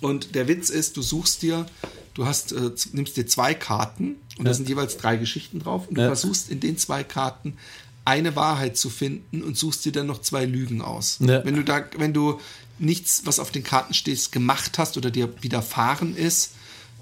Und 0.00 0.34
der 0.34 0.48
Witz 0.48 0.70
ist, 0.70 0.96
du 0.96 1.02
suchst 1.02 1.42
dir, 1.42 1.66
du 2.14 2.26
hast, 2.26 2.52
äh, 2.52 2.70
nimmst 2.92 3.16
dir 3.16 3.26
zwei 3.26 3.54
Karten 3.54 4.16
und 4.38 4.46
da 4.46 4.54
sind 4.54 4.68
jeweils 4.68 4.96
drei 4.96 5.16
Geschichten 5.16 5.60
drauf 5.60 5.88
und 5.88 5.96
du 5.96 6.02
Ja. 6.02 6.06
versuchst 6.08 6.50
in 6.50 6.60
den 6.60 6.78
zwei 6.78 7.02
Karten 7.04 7.56
eine 8.04 8.36
Wahrheit 8.36 8.76
zu 8.76 8.88
finden 8.88 9.42
und 9.42 9.56
suchst 9.58 9.84
dir 9.84 9.92
dann 9.92 10.06
noch 10.06 10.20
zwei 10.20 10.44
Lügen 10.44 10.80
aus. 10.80 11.18
Ja. 11.20 11.44
Wenn 11.44 11.56
du 11.56 11.64
da, 11.64 11.84
wenn 11.96 12.12
du 12.12 12.40
nichts, 12.78 13.22
was 13.24 13.38
auf 13.40 13.50
den 13.50 13.64
Karten 13.64 13.94
steht, 13.94 14.30
gemacht 14.32 14.78
hast 14.78 14.96
oder 14.96 15.10
dir 15.10 15.32
widerfahren 15.42 16.14
ist, 16.16 16.52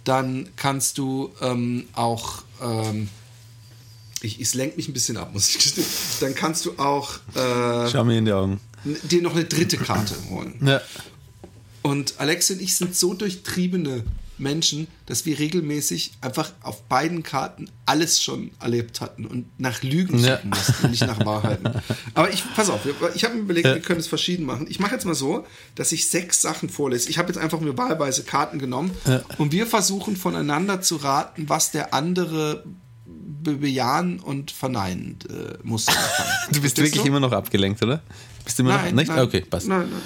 dann 0.05 0.49
kannst 0.57 0.99
du 0.99 1.33
ähm, 1.41 1.89
auch 1.95 2.43
ähm, 2.63 3.09
ich, 4.25 4.41
es 4.41 4.55
lenkt 4.55 4.77
mich 4.77 4.89
ein 4.89 4.93
bisschen 4.93 5.17
ab, 5.17 5.31
muss 5.33 5.49
ich 5.51 5.59
gestehen. 5.59 5.87
Dann 6.21 6.35
kannst 6.35 6.65
du 6.65 6.73
auch 6.79 7.15
äh, 7.35 7.89
Schau 7.91 8.05
mir 8.05 8.19
in 8.19 8.25
die 8.25 8.33
Augen. 8.33 8.61
dir 8.85 9.23
noch 9.23 9.35
eine 9.35 9.45
dritte 9.45 9.77
Karte 9.77 10.15
holen. 10.31 10.59
Ja. 10.65 10.81
Und 11.83 12.15
Alex 12.19 12.51
und 12.51 12.61
ich 12.63 12.77
sind 12.77 12.97
so 12.97 13.13
durchtriebene 13.15 14.05
Menschen, 14.37 14.89
dass 15.07 15.27
wir 15.27 15.39
regelmäßig 15.39 16.13
einfach 16.21 16.51
auf 16.63 16.83
beiden 16.89 17.23
Karten 17.23 17.71
alles 17.87 18.21
schon 18.21 18.51
erlebt 18.59 19.01
hatten 19.01 19.27
und 19.27 19.47
nach 19.61 19.83
Lügen 19.85 20.19
Ja. 20.19 20.39
suchen 20.39 20.49
mussten, 20.51 20.91
nicht 20.91 21.07
nach 21.07 21.25
Wahrheiten. 21.25 21.71
Aber 22.15 22.33
ich, 22.33 22.43
pass 22.57 22.69
auf, 22.69 22.81
ich 23.15 23.23
habe 23.25 23.35
mir 23.37 23.43
überlegt, 23.43 23.67
wir 23.67 23.81
können 23.81 24.01
es 24.01 24.09
verschieden 24.09 24.45
machen. 24.45 24.67
Ich 24.69 24.81
mache 24.81 24.93
jetzt 24.93 25.05
mal 25.05 25.15
so, 25.15 25.47
dass 25.77 25.93
ich 25.93 26.09
sechs 26.11 26.43
Sachen 26.43 26.69
vorlese. 26.69 27.11
Ich 27.11 27.19
habe 27.19 27.29
jetzt 27.29 27.39
einfach 27.39 27.61
mir 27.61 27.79
wahlweise 27.79 28.25
Karten 28.25 28.59
genommen 28.59 28.91
und 29.39 29.53
wir 29.53 29.69
versuchen 29.69 30.17
voneinander 30.17 30.81
zu 30.81 30.97
raten, 30.97 31.49
was 31.49 31.71
der 31.71 31.95
andere 31.95 32.65
bejahen 33.45 34.19
und 34.21 34.51
verneinen 34.51 35.19
äh, 35.29 35.57
kann. 35.57 35.65
Du 35.67 35.77
bist 35.77 35.87
Verstehst 36.51 36.77
wirklich 36.79 37.05
immer 37.05 37.21
noch 37.21 37.33
abgelenkt, 37.33 37.83
oder? 37.83 38.03
Bist 38.45 38.59
du 38.59 38.63
immer 38.63 38.77
Nein, 38.77 38.87
noch 38.87 38.93
nicht? 39.03 39.09
nein, 39.09 39.21
okay, 39.21 39.41
passt. 39.43 39.69
Nein, 39.69 39.89
nein. 39.91 40.01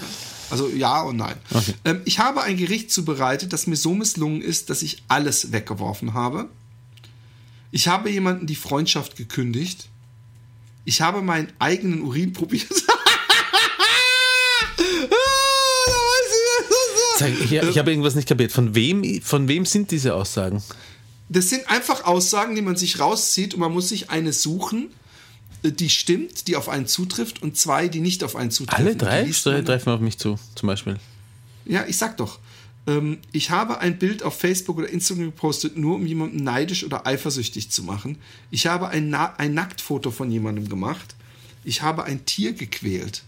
Also 0.51 0.69
ja 0.69 1.03
und 1.03 1.17
nein. 1.17 1.35
Ähm, 1.85 2.01
ich 2.05 2.19
habe 2.19 2.43
ein 2.43 2.57
Gericht 2.57 2.91
zubereitet, 2.91 3.53
das 3.53 3.67
mir 3.67 3.77
so 3.77 3.95
misslungen 3.95 4.41
ist, 4.41 4.71
dass 4.71 4.83
ich 4.83 5.03
alles 5.09 5.53
weggeworfen 5.53 6.15
habe. 6.15 6.49
Ich 7.71 7.89
habe 7.89 8.11
jemanden 8.11 8.47
die 8.47 8.57
Freundschaft 8.57 9.17
gekündigt. 9.17 9.89
Ich 10.85 11.03
habe 11.03 11.21
meinen 11.21 11.49
eigenen 11.59 12.01
Urin 12.01 12.33
probiert. 12.33 12.67
Sag, 17.19 17.31
ich, 17.41 17.53
ich 17.53 17.79
habe 17.79 17.91
irgendwas 17.91 18.15
nicht 18.15 18.29
kapiert. 18.29 18.53
Von 18.53 18.75
wem, 18.77 19.21
von 19.23 19.49
wem 19.49 19.67
sind 19.67 19.91
diese 19.91 20.15
Aussagen? 20.15 20.63
Das 21.29 21.51
sind 21.51 21.69
einfach 21.69 22.05
Aussagen, 22.05 22.55
die 22.55 22.63
man 22.63 22.77
sich 22.77 23.01
rauszieht 23.01 23.55
und 23.55 23.61
man 23.61 23.73
muss 23.73 23.89
sich 23.89 24.11
eine 24.11 24.33
suchen, 24.33 24.89
äh, 25.63 25.73
die 25.73 25.91
stimmt, 25.91 26.49
die 26.49 26.57
auf 26.57 26.69
einen 26.69 26.87
zutrifft 26.87 27.43
und 27.43 27.57
zwei, 27.57 27.89
die 27.89 28.01
nicht 28.01 28.25
auf 28.25 28.37
einen 28.37 28.51
zutreffen. 28.51 28.87
Alle 28.87 28.97
drei 28.97 29.31
treffen 29.63 29.93
auf 29.93 30.01
mich 30.01 30.19
zu, 30.19 30.39
zum 30.55 30.67
Beispiel. 30.67 30.97
Ja, 31.65 31.85
ich 31.87 31.99
sag 31.99 32.17
doch. 32.17 32.39
Ähm, 32.87 33.19
ich 33.33 33.51
habe 33.51 33.79
ein 33.79 33.99
Bild 33.99 34.23
auf 34.23 34.39
Facebook 34.39 34.79
oder 34.79 34.89
Instagram 34.89 35.27
gepostet, 35.27 35.77
nur 35.77 35.97
um 35.97 36.07
jemanden 36.07 36.43
neidisch 36.43 36.85
oder 36.85 37.07
eifersüchtig 37.07 37.71
zu 37.71 37.83
machen. 37.83 38.19
Ich 38.51 38.67
habe 38.67 38.89
ein, 38.89 39.11
Na 39.11 39.35
ein 39.37 39.55
Nacktfoto 39.55 40.11
von 40.11 40.31
jemandem 40.31 40.69
gemacht. 40.69 41.15
Ich 41.65 41.83
habe 41.83 42.05
ein 42.05 42.25
Tier 42.25 42.55
gequält. 42.55 43.25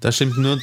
Da 0.00 0.10
stimmt 0.12 0.38
nur 0.38 0.60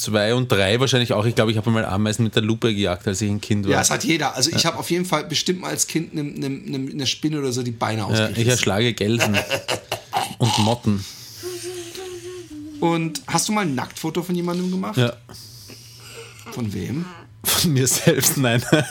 zwei 0.00 0.34
und 0.34 0.50
drei 0.50 0.80
wahrscheinlich 0.80 1.12
auch. 1.12 1.24
Ich 1.24 1.34
glaube, 1.34 1.50
ich 1.50 1.56
habe 1.56 1.70
mal 1.70 1.84
Ameisen 1.84 2.24
mit 2.24 2.34
der 2.34 2.42
Lupe 2.42 2.74
gejagt, 2.74 3.06
als 3.06 3.20
ich 3.20 3.30
ein 3.30 3.40
Kind 3.40 3.64
war. 3.66 3.72
Ja, 3.72 3.78
das 3.78 3.90
hat 3.90 4.04
jeder. 4.04 4.34
Also 4.34 4.50
ich 4.54 4.66
habe 4.66 4.78
auf 4.78 4.90
jeden 4.90 5.04
Fall 5.04 5.24
bestimmt 5.24 5.60
mal 5.60 5.68
als 5.68 5.86
Kind 5.86 6.12
eine, 6.12 6.22
eine, 6.22 6.90
eine 6.90 7.06
Spinne 7.06 7.38
oder 7.38 7.52
so 7.52 7.62
die 7.62 7.70
Beine 7.70 8.00
Ja, 8.00 8.06
ausgerissen. 8.06 8.42
ich 8.42 8.48
erschlage 8.48 8.92
Gelsen 8.94 9.36
und 10.38 10.58
Motten. 10.58 11.04
Und 12.80 13.22
hast 13.26 13.48
du 13.48 13.52
mal 13.52 13.62
ein 13.62 13.74
Nacktfoto 13.74 14.22
von 14.22 14.34
jemandem 14.34 14.70
gemacht? 14.70 14.96
Ja. 14.96 15.12
Von 16.52 16.72
wem? 16.72 17.04
Von 17.44 17.72
mir 17.72 17.86
selbst, 17.86 18.36
nein. 18.38 18.60
Von 18.60 18.82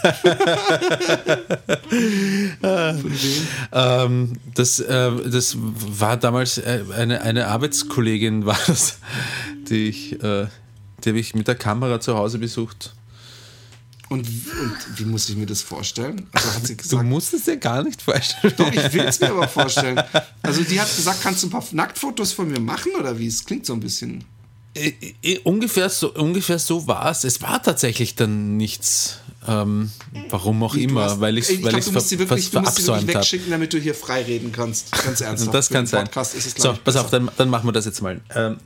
wem? 3.03 3.47
ähm, 3.71 4.33
das, 4.55 4.79
äh, 4.79 5.11
das 5.29 5.55
war 5.59 6.17
damals 6.17 6.57
äh, 6.57 6.81
eine, 6.95 7.21
eine 7.21 7.47
Arbeitskollegin, 7.47 8.45
war 8.45 8.57
das, 8.67 8.97
die 9.69 9.89
ich, 9.89 10.23
äh, 10.23 10.47
die 11.05 11.09
habe 11.09 11.19
ich 11.19 11.33
mit 11.35 11.47
der 11.47 11.55
Kamera 11.55 11.99
zu 11.99 12.15
Hause 12.17 12.37
besucht. 12.39 12.93
Und, 14.09 14.21
und 14.27 14.77
wie 14.99 15.05
muss 15.05 15.29
ich 15.29 15.35
mir 15.35 15.45
das 15.45 15.61
vorstellen? 15.61 16.27
Also 16.31 16.51
hat 16.53 16.65
sie 16.65 16.75
Du 16.75 16.81
gesagt, 16.81 17.05
musst 17.05 17.33
es 17.33 17.43
dir 17.43 17.57
gar 17.57 17.83
nicht 17.83 18.01
vorstellen. 18.01 18.53
Doch, 18.57 18.71
ich 18.71 18.93
will 18.93 19.01
es 19.05 19.19
mir 19.19 19.29
aber 19.29 19.47
vorstellen. 19.47 20.01
Also 20.41 20.63
die 20.63 20.81
hat 20.81 20.93
gesagt, 20.95 21.21
kannst 21.21 21.43
du 21.43 21.47
ein 21.47 21.51
paar 21.51 21.63
Nacktfotos 21.71 22.33
von 22.33 22.49
mir 22.49 22.59
machen 22.59 22.91
oder 22.99 23.19
wie? 23.19 23.27
Es 23.27 23.45
klingt 23.45 23.67
so 23.67 23.73
ein 23.73 23.79
bisschen. 23.79 24.23
Äh, 24.73 24.93
äh, 25.21 25.39
ungefähr 25.43 25.89
so, 25.89 26.11
ungefähr 26.13 26.57
so 26.57 26.87
war 26.87 27.11
es. 27.11 27.23
Es 27.23 27.41
war 27.43 27.61
tatsächlich 27.61 28.15
dann 28.15 28.57
nichts. 28.57 29.19
Ähm, 29.47 29.91
warum 30.29 30.61
auch 30.63 30.73
Du 30.73 30.79
immer, 30.81 31.05
hast- 31.05 31.19
weil 31.21 31.37
ich 31.37 31.45
es 31.49 31.49
glaub, 31.49 31.63
weil 31.65 31.71
du 31.73 31.77
ich's 31.77 31.91
musst 31.91 32.09
sie 32.09 32.19
wirklich, 32.19 32.49
du 32.51 32.59
musst 32.61 32.75
sie 32.77 32.87
wirklich 32.87 33.07
wegschicken, 33.15 33.51
damit 33.51 33.73
du 33.73 33.79
hier 33.79 33.93
frei 33.95 34.23
reden 34.23 34.51
kannst. 34.51 34.91
Ganz 35.03 35.21
ernsthaft. 35.21 35.53
Das 35.53 35.69
kann 35.69 35.85
sein. 35.85 36.05
Podcast 36.05 36.33
ist 36.35 36.47
es, 36.47 36.55
glaub 36.55 36.75
so, 36.77 36.81
pass 36.83 36.95
auf, 36.95 37.05
besser. 37.11 37.19
dann, 37.25 37.31
dann 37.37 37.49
machen 37.49 37.67
wir 37.67 37.71
das 37.73 37.85
jetzt 37.85 38.01
mal. 38.01 38.19
Ähm, 38.35 38.57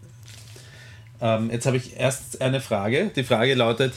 ähm, 1.23 1.49
jetzt 1.51 1.65
habe 1.65 1.77
ich 1.77 1.95
erst 1.95 2.41
eine 2.41 2.59
Frage. 2.59 3.09
Die 3.15 3.23
Frage 3.23 3.55
lautet: 3.55 3.93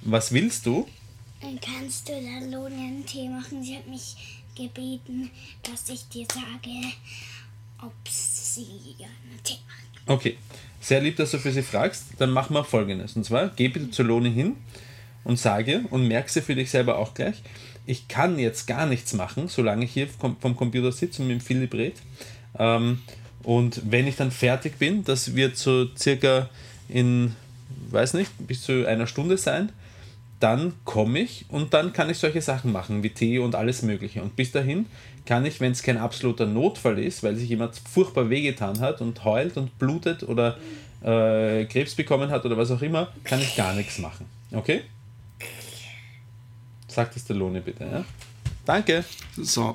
Was 0.00 0.32
willst 0.32 0.64
du? 0.64 0.88
Dann 1.42 1.60
kannst 1.60 2.08
du 2.08 2.12
der 2.12 2.48
Loni 2.50 2.74
einen 2.74 3.04
Tee 3.04 3.28
machen. 3.28 3.62
Sie 3.62 3.76
hat 3.76 3.86
mich 3.86 4.42
gebeten, 4.56 5.30
dass 5.62 5.90
ich 5.90 6.08
dir 6.08 6.26
sage, 6.32 6.74
ob 7.82 7.92
sie 8.08 8.96
einen 8.98 9.42
Tee 9.44 9.58
macht. 9.68 10.08
Okay, 10.08 10.38
sehr 10.80 11.02
lieb, 11.02 11.16
dass 11.16 11.32
du 11.32 11.38
für 11.38 11.52
sie 11.52 11.62
fragst. 11.62 12.06
Dann 12.16 12.30
machen 12.30 12.54
wir 12.54 12.64
folgendes. 12.64 13.14
Und 13.14 13.24
zwar, 13.24 13.48
geh 13.48 13.68
bitte 13.68 13.90
zur 13.90 14.06
Loni 14.06 14.32
hin 14.32 14.56
und 15.22 15.38
sage 15.38 15.84
und 15.90 16.08
merk 16.08 16.30
sie 16.30 16.40
für 16.40 16.54
dich 16.54 16.70
selber 16.70 16.96
auch 16.96 17.12
gleich. 17.12 17.42
Ich 17.84 18.08
kann 18.08 18.38
jetzt 18.38 18.66
gar 18.66 18.86
nichts 18.86 19.12
machen, 19.12 19.48
solange 19.48 19.84
ich 19.84 19.92
hier 19.92 20.08
vom 20.08 20.56
Computer 20.56 20.92
sitze 20.92 21.20
und 21.20 21.28
mit 21.28 21.40
dem 21.40 21.44
Philipp 21.44 21.74
red. 21.74 21.96
Ähm, 22.58 23.00
und 23.42 23.82
wenn 23.90 24.06
ich 24.06 24.16
dann 24.16 24.30
fertig 24.30 24.78
bin, 24.78 25.04
das 25.04 25.34
wird 25.34 25.56
so 25.56 25.86
circa 25.96 26.48
in, 26.90 27.34
weiß 27.90 28.14
nicht, 28.14 28.30
bis 28.46 28.62
zu 28.62 28.86
einer 28.86 29.06
Stunde 29.06 29.38
sein, 29.38 29.70
dann 30.40 30.72
komme 30.84 31.18
ich 31.18 31.44
und 31.48 31.74
dann 31.74 31.92
kann 31.92 32.08
ich 32.08 32.18
solche 32.18 32.40
Sachen 32.40 32.72
machen 32.72 33.02
wie 33.02 33.10
Tee 33.10 33.38
und 33.38 33.54
alles 33.54 33.82
Mögliche. 33.82 34.22
Und 34.22 34.36
bis 34.36 34.52
dahin 34.52 34.86
kann 35.26 35.44
ich, 35.44 35.60
wenn 35.60 35.72
es 35.72 35.82
kein 35.82 35.98
absoluter 35.98 36.46
Notfall 36.46 36.98
ist, 36.98 37.22
weil 37.22 37.36
sich 37.36 37.50
jemand 37.50 37.76
furchtbar 37.76 38.30
wehgetan 38.30 38.80
hat 38.80 39.02
und 39.02 39.22
heult 39.24 39.56
und 39.58 39.78
blutet 39.78 40.22
oder 40.22 40.56
äh, 41.02 41.66
Krebs 41.66 41.94
bekommen 41.94 42.30
hat 42.30 42.44
oder 42.46 42.56
was 42.56 42.70
auch 42.70 42.82
immer, 42.82 43.12
kann 43.24 43.40
ich 43.40 43.54
gar 43.54 43.74
nichts 43.74 43.98
machen. 43.98 44.26
Okay? 44.52 44.82
Sagt 46.88 47.16
es 47.16 47.24
der 47.24 47.36
Lohne 47.36 47.60
bitte, 47.60 47.84
ja? 47.84 48.04
Danke. 48.64 49.04
So. 49.36 49.74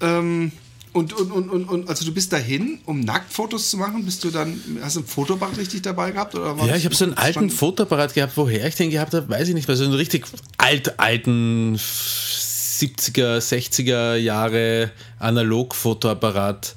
Ähm, 0.00 0.52
und, 0.94 1.12
und, 1.12 1.32
und, 1.32 1.50
und, 1.50 1.64
und 1.64 1.88
also 1.88 2.04
du 2.04 2.14
bist 2.14 2.32
dahin, 2.32 2.78
um 2.86 3.00
Nacktfotos 3.00 3.68
zu 3.68 3.76
machen? 3.76 4.04
Bist 4.04 4.22
du 4.22 4.30
dann, 4.30 4.60
hast 4.80 4.94
du 4.94 5.00
ein 5.00 5.06
Fotoapparat 5.06 5.58
richtig 5.58 5.82
dabei 5.82 6.12
gehabt? 6.12 6.36
Oder 6.36 6.56
Ja, 6.64 6.76
ich 6.76 6.84
habe 6.84 6.94
so 6.94 7.04
einen 7.04 7.14
alten 7.14 7.50
Fotoapparat 7.50 8.14
gehabt. 8.14 8.36
Woher 8.36 8.64
ich 8.68 8.76
den 8.76 8.90
gehabt 8.90 9.12
habe, 9.12 9.28
weiß 9.28 9.48
ich 9.48 9.54
nicht 9.54 9.66
mehr. 9.66 9.76
So 9.76 9.82
einen 9.82 9.94
richtig 9.94 10.24
alt, 10.56 11.00
alten 11.00 11.74
70er, 11.76 13.38
60er 13.38 14.14
Jahre 14.14 14.92
Analog-Fotoapparat 15.18 16.76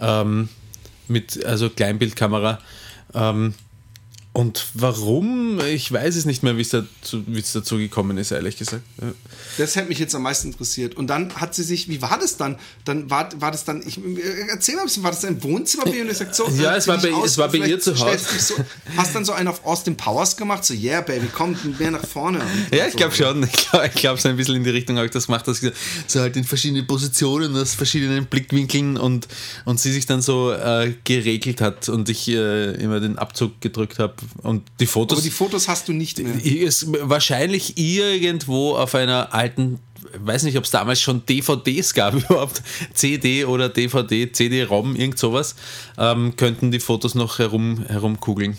ähm, 0.00 0.48
mit 1.06 1.44
also 1.44 1.68
Kleinbildkamera. 1.68 2.60
Ähm, 3.12 3.52
und 4.38 4.66
warum? 4.74 5.58
Ich 5.66 5.90
weiß 5.90 6.14
es 6.14 6.24
nicht 6.24 6.44
mehr, 6.44 6.56
wie 6.56 6.60
es 6.60 6.68
dazu, 6.68 7.24
wie 7.26 7.40
es 7.40 7.52
dazu 7.52 7.76
gekommen 7.76 8.18
ist, 8.18 8.30
ehrlich 8.30 8.56
gesagt. 8.56 8.84
Ja. 9.02 9.08
Das 9.56 9.74
hätte 9.74 9.88
mich 9.88 9.98
jetzt 9.98 10.14
am 10.14 10.22
meisten 10.22 10.52
interessiert. 10.52 10.94
Und 10.96 11.08
dann 11.08 11.34
hat 11.34 11.56
sie 11.56 11.64
sich, 11.64 11.88
wie 11.88 12.00
war 12.02 12.16
das 12.20 12.36
dann? 12.36 12.56
Dann 12.84 13.10
war, 13.10 13.28
war 13.40 13.50
das 13.50 13.64
dann, 13.64 13.82
ich, 13.84 13.98
erzähl 14.48 14.76
mal 14.76 14.82
ein 14.82 14.86
bisschen, 14.86 15.02
war 15.02 15.10
das 15.10 15.24
ein 15.24 15.42
Wohnzimmer 15.42 15.86
bei 15.86 15.96
ihr? 15.96 16.02
Und 16.02 16.12
ich 16.12 16.18
sag 16.18 16.32
so, 16.32 16.46
Ja, 16.50 16.76
es 16.76 16.86
war 16.86 16.98
bei- 16.98 17.10
es 17.24 17.36
war 17.36 17.48
bei 17.48 17.58
ihr 17.58 17.80
zu 17.80 17.98
Hause. 17.98 18.20
So, 18.38 18.54
hast 18.96 19.12
dann 19.12 19.24
so 19.24 19.32
einen 19.32 19.48
auf 19.48 19.64
Austin 19.66 19.96
Powers 19.96 20.36
gemacht, 20.36 20.64
so, 20.64 20.72
yeah, 20.72 21.00
Baby, 21.00 21.26
komm 21.34 21.56
mehr 21.80 21.90
nach 21.90 22.06
vorne. 22.06 22.40
Ja, 22.72 22.86
ich 22.86 22.94
glaube 22.94 23.16
schon. 23.16 23.42
Ich 23.42 23.70
glaube, 23.70 23.86
ich 23.88 23.94
glaub, 24.00 24.20
so 24.20 24.28
ein 24.28 24.36
bisschen 24.36 24.54
in 24.54 24.62
die 24.62 24.70
Richtung 24.70 24.96
habe 24.98 25.06
ich 25.06 25.12
das 25.12 25.26
gemacht, 25.26 25.48
dass 25.48 25.60
ich 25.60 25.72
so 26.06 26.20
halt 26.20 26.36
in 26.36 26.44
verschiedenen 26.44 26.86
Positionen, 26.86 27.56
aus 27.56 27.74
verschiedenen 27.74 28.26
Blickwinkeln 28.26 28.96
und, 28.98 29.26
und 29.64 29.80
sie 29.80 29.90
sich 29.92 30.06
dann 30.06 30.22
so 30.22 30.52
äh, 30.52 30.94
geregelt 31.02 31.60
hat 31.60 31.88
und 31.88 32.08
ich 32.08 32.28
äh, 32.28 32.70
immer 32.80 33.00
den 33.00 33.18
Abzug 33.18 33.60
gedrückt 33.60 33.98
habe 33.98 34.14
und 34.42 34.62
die 34.80 34.86
Fotos. 34.86 35.18
Aber 35.18 35.24
die 35.24 35.30
Fotos 35.30 35.68
hast 35.68 35.88
du 35.88 35.92
nicht 35.92 36.18
mehr. 36.18 36.34
ist 36.44 36.86
wahrscheinlich 37.08 37.76
irgendwo 37.78 38.76
auf 38.76 38.94
einer 38.94 39.34
alten, 39.34 39.78
weiß 40.18 40.42
nicht, 40.44 40.56
ob 40.58 40.64
es 40.64 40.70
damals 40.70 41.00
schon 41.00 41.24
DVDs 41.26 41.94
gab 41.94 42.14
überhaupt, 42.30 42.62
CD 42.94 43.44
oder 43.44 43.68
DVD, 43.68 44.30
CD-ROM, 44.32 44.96
irgend 44.96 45.18
sowas, 45.18 45.54
ähm, 45.98 46.36
könnten 46.36 46.70
die 46.70 46.80
Fotos 46.80 47.14
noch 47.14 47.38
herum, 47.38 47.84
herumkugeln. 47.88 48.56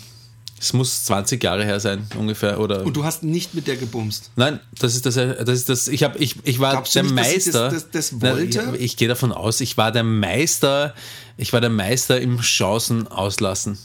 Es 0.62 0.74
muss 0.74 1.04
20 1.04 1.42
Jahre 1.42 1.64
her 1.64 1.80
sein, 1.80 2.06
ungefähr. 2.18 2.60
Oder 2.60 2.84
Und 2.84 2.94
du 2.94 3.02
hast 3.02 3.22
nicht 3.22 3.54
mit 3.54 3.66
der 3.66 3.76
gebumst. 3.76 4.30
Nein, 4.36 4.60
das 4.78 4.94
ist 4.94 5.06
das, 5.06 5.14
das 5.14 5.48
ist 5.48 5.70
das. 5.70 5.88
Ich 5.88 6.02
habe, 6.02 6.18
ich, 6.18 6.36
ich 6.44 6.58
war 6.60 6.72
Glaubst 6.72 6.94
der 6.94 7.04
nicht, 7.04 7.14
Meister. 7.14 7.70
das- 7.70 7.84
das- 7.90 8.10
das 8.10 8.12
Na, 8.20 8.32
wollte? 8.32 8.72
Ich, 8.76 8.82
ich 8.82 8.96
gehe 8.98 9.08
davon 9.08 9.32
aus, 9.32 9.62
ich 9.62 9.78
war 9.78 9.90
der 9.90 10.02
Meister. 10.04 10.94
Ich 11.38 11.54
war 11.54 11.62
der 11.62 11.70
Meister 11.70 12.20
im 12.20 12.40
Chancen 12.42 13.08
auslassen. 13.08 13.78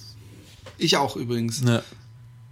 Ich 0.78 0.97
auch 0.97 1.15
übrigens. 1.15 1.61
Ja. 1.65 1.84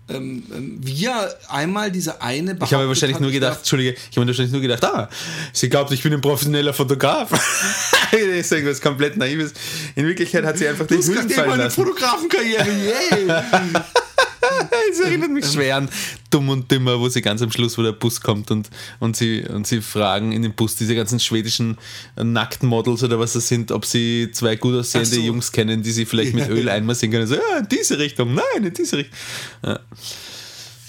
Ähm, 0.10 0.44
ähm, 0.54 0.78
wir 0.82 1.34
einmal 1.48 1.90
diese 1.90 2.22
eine 2.22 2.58
Ich 2.62 2.74
habe 2.74 2.88
wahrscheinlich 2.90 3.20
nur 3.20 3.32
gedacht, 3.32 3.60
Entschuldige, 3.60 3.96
ich 4.12 4.18
habe 4.18 4.28
wahrscheinlich 4.28 4.52
nur 4.52 4.62
gedacht, 4.62 4.84
ah, 4.84 5.10
sie 5.54 5.70
glaubt, 5.70 5.92
ich 5.92 6.04
bin 6.04 6.14
ein 6.14 6.20
professioneller 6.20 6.74
Fotograf. 6.74 7.30
das 8.12 8.20
ist 8.20 8.52
irgendwas 8.52 8.82
komplett 8.82 9.16
Naives. 9.16 9.54
In 9.96 10.06
Wirklichkeit 10.06 10.44
hat 10.44 10.58
sie 10.58 10.68
einfach 10.68 10.88
Du 10.88 10.96
den 10.96 11.04
Hüllen 11.06 11.30
fallen 11.30 11.52
eine 11.52 11.64
lassen. 11.64 11.84
Fotografenkarriere, 11.84 12.68
yay! 12.70 13.28
Es 14.92 15.00
erinnert 15.00 15.32
mich 15.32 15.46
schwer 15.46 15.78
an 15.78 15.90
Dumm 16.30 16.50
und 16.50 16.70
Dümmer, 16.72 17.00
wo 17.00 17.10
sie 17.10 17.22
ganz 17.22 17.42
am 17.42 17.52
Schluss, 17.52 17.78
wo 17.78 17.84
der 17.84 17.92
Bus 17.92 18.22
kommt 18.22 18.52
und, 18.52 18.70
und, 19.00 19.16
sie, 19.16 19.44
und 19.44 19.68
sie 19.68 19.82
fragen 19.82 20.32
in 20.32 20.42
dem 20.42 20.54
Bus 20.54 20.76
diese 20.76 20.96
ganzen 20.96 21.20
schwedischen 21.20 21.78
Nacktmodels 22.16 23.04
oder 23.04 23.20
was 23.20 23.34
das 23.34 23.48
sind, 23.48 23.72
ob 23.72 23.86
sie 23.86 24.30
zwei 24.32 24.56
gut 24.56 24.76
aussehende 24.76 25.16
so. 25.16 25.22
Jungs 25.22 25.52
kennen, 25.52 25.84
die 25.84 25.92
sie 25.92 26.06
vielleicht 26.06 26.34
mit 26.34 26.50
Öl 26.50 26.70
einmassieren 26.70 27.12
können. 27.12 27.28
So, 27.28 27.36
ja, 27.36 27.60
in 27.60 27.68
diese 27.70 27.98
Richtung, 28.00 28.34
nein, 28.34 28.64
in 28.64 28.74
diese 28.74 28.98
Richtung. 28.98 29.18
Ja. 29.64 29.80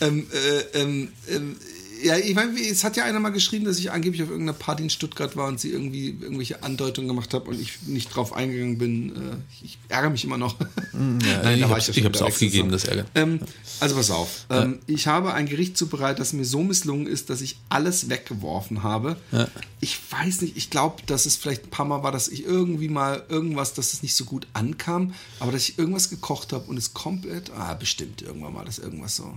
ähm, 0.00 0.26
äh, 0.32 0.80
ähm, 0.80 1.12
ähm, 1.28 1.56
ja, 2.04 2.16
ich 2.18 2.34
meine, 2.34 2.58
es 2.60 2.84
hat 2.84 2.96
ja 2.96 3.04
einer 3.04 3.18
mal 3.20 3.30
geschrieben, 3.30 3.64
dass 3.64 3.78
ich 3.78 3.90
angeblich 3.90 4.22
auf 4.22 4.28
irgendeiner 4.30 4.56
Party 4.58 4.82
in 4.84 4.90
Stuttgart 4.90 5.36
war 5.36 5.48
und 5.48 5.58
sie 5.58 5.70
irgendwie 5.70 6.10
irgendwelche 6.20 6.62
Andeutungen 6.62 7.08
gemacht 7.08 7.32
habe 7.34 7.50
und 7.50 7.60
ich 7.60 7.82
nicht 7.86 8.14
drauf 8.14 8.32
eingegangen 8.34 8.78
bin. 8.78 9.10
Äh, 9.16 9.36
ich 9.64 9.78
ärgere 9.88 10.10
mich 10.10 10.24
immer 10.24 10.36
noch. 10.38 10.58
Mm, 10.92 11.18
Ja, 11.26 11.42
Nein, 11.42 11.58
ich 11.58 11.64
war 11.64 11.70
hab's- 11.76 11.90
ja 11.96 12.26
aufgegeben, 12.26 12.70
das 12.70 12.84
Ärgern. 12.84 13.06
Ähm, 13.14 13.40
also 13.80 13.96
pass 13.96 14.10
auf. 14.10 14.46
Ähm, 14.50 14.78
Ich 14.86 15.06
habe 15.06 15.32
ein 15.34 15.46
Gericht 15.46 15.76
zubereitet, 15.78 16.20
das 16.20 16.32
mir 16.32 16.44
so 16.44 16.62
misslungen 16.62 17.06
ist, 17.06 17.30
dass 17.30 17.40
ich 17.40 17.58
alles 17.68 18.08
weggeworfen 18.08 18.82
habe. 18.82 19.16
Ja. 19.32 19.48
Ich 19.80 19.98
weiß 20.10 20.42
nicht, 20.42 20.56
ich 20.56 20.70
glaube, 20.70 21.02
dass 21.06 21.26
es 21.26 21.36
vielleicht 21.36 21.64
ein 21.64 21.70
paar 21.70 21.86
Mal 21.86 22.02
war, 22.02 22.12
dass 22.12 22.28
ich 22.28 22.44
irgendwie 22.44 22.88
mal 22.88 23.22
irgendwas, 23.28 23.74
dass 23.74 23.92
es 23.92 24.02
nicht 24.02 24.14
so 24.14 24.24
gut 24.24 24.46
ankam, 24.52 25.14
aber 25.40 25.52
dass 25.52 25.68
ich 25.68 25.78
irgendwas 25.78 26.10
gekocht 26.10 26.52
habe 26.52 26.64
und 26.66 26.76
es 26.76 26.94
komplett, 26.94 27.50
ah, 27.56 27.74
bestimmt 27.74 28.22
irgendwann 28.22 28.52
mal, 28.54 28.64
dass 28.64 28.78
irgendwas 28.78 29.16
so. 29.16 29.34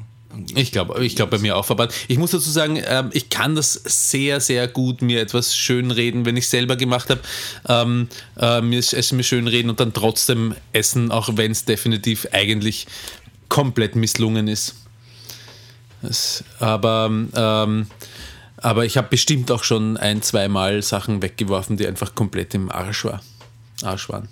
Ich 0.56 0.72
glaube, 0.72 1.04
ich 1.06 1.16
glaube 1.16 1.38
bei 1.38 1.42
mir 1.42 1.58
auch 1.58 1.66
verbannt. 1.66 1.94
Ich 2.08 2.18
muss 2.18 2.32
dazu 2.32 2.50
sagen, 2.50 2.82
ähm, 2.86 3.10
ich 3.14 3.30
kann 3.30 3.56
das 3.56 3.74
sehr, 3.74 4.40
sehr 4.40 4.68
gut 4.68 5.02
mir 5.02 5.22
etwas 5.22 5.56
schönreden, 5.56 6.26
wenn 6.26 6.38
ich 6.38 6.48
selber 6.50 6.76
gemacht 6.76 7.10
habe. 7.10 7.22
Ähm, 7.68 8.10
äh, 8.40 8.62
mir 8.62 8.80
Essen 8.80 9.18
mir 9.18 9.24
schönreden 9.24 9.70
und 9.70 9.80
dann 9.80 9.94
trotzdem 9.94 10.56
essen, 10.74 11.12
auch 11.12 11.30
wenn 11.34 11.52
es 11.52 11.66
definitiv 11.66 12.28
eigentlich 12.32 12.88
komplett 13.50 13.96
misslungen 13.96 14.48
ist. 14.48 14.76
Das, 16.02 16.44
aber, 16.60 17.10
ähm, 17.36 17.88
aber 18.58 18.86
ich 18.86 18.98
habe 18.98 19.08
bestimmt 19.10 19.52
auch 19.52 19.64
schon 19.64 19.98
ein, 19.98 20.22
zweimal 20.22 20.82
Sachen 20.82 21.22
weggeworfen, 21.22 21.78
die 21.78 21.88
einfach 21.88 22.16
komplett 22.16 22.54
im 22.54 22.72
Arsch, 22.72 23.06
war, 23.06 23.22
Arsch 23.84 24.10
waren. 24.10 24.28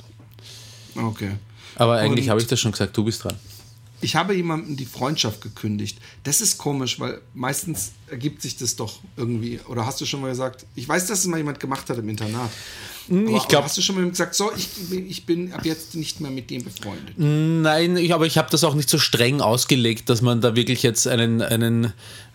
Okay. 0.95 1.31
Aber 1.75 1.95
eigentlich 1.97 2.29
habe 2.29 2.39
ich 2.39 2.47
das 2.47 2.59
schon 2.59 2.71
gesagt, 2.71 2.95
du 2.95 3.03
bist 3.03 3.23
dran. 3.23 3.35
Ich 4.05 4.15
habe 4.15 4.35
jemandem 4.35 4.77
die 4.77 4.85
Freundschaft 4.85 5.41
gekündigt. 5.41 5.97
Das 6.23 6.39
ist 6.39 6.59
komisch, 6.59 6.99
weil 6.99 7.21
meistens 7.33 7.93
ergibt 8.07 8.43
sich 8.43 8.55
das 8.55 8.75
doch 8.75 8.99
irgendwie. 9.17 9.59
Oder 9.67 9.87
hast 9.87 9.99
du 9.99 10.05
schon 10.05 10.21
mal 10.21 10.29
gesagt, 10.29 10.67
ich 10.75 10.87
weiß, 10.87 11.07
dass 11.07 11.19
es 11.19 11.25
mal 11.25 11.37
jemand 11.37 11.59
gemacht 11.59 11.89
hat 11.89 11.97
im 11.97 12.07
Internat. 12.07 12.51
Aber, 13.09 13.19
ich 13.19 13.35
aber 13.35 13.47
glaub- 13.47 13.63
hast 13.63 13.77
du 13.77 13.81
schon 13.81 13.95
mal 13.95 14.07
gesagt, 14.07 14.35
so, 14.35 14.51
ich, 14.55 14.69
ich 14.91 15.25
bin 15.25 15.51
ab 15.53 15.65
jetzt 15.65 15.95
nicht 15.95 16.21
mehr 16.21 16.29
mit 16.29 16.51
dem 16.51 16.63
befreundet. 16.63 17.15
Nein, 17.17 17.97
ich, 17.97 18.13
aber 18.13 18.27
ich 18.27 18.37
habe 18.37 18.47
das 18.51 18.63
auch 18.63 18.75
nicht 18.75 18.91
so 18.91 18.99
streng 18.99 19.41
ausgelegt, 19.41 20.07
dass 20.07 20.21
man 20.21 20.39
da 20.39 20.55
wirklich 20.55 20.83
jetzt 20.83 21.07
einen, 21.07 21.41
einen, 21.41 21.91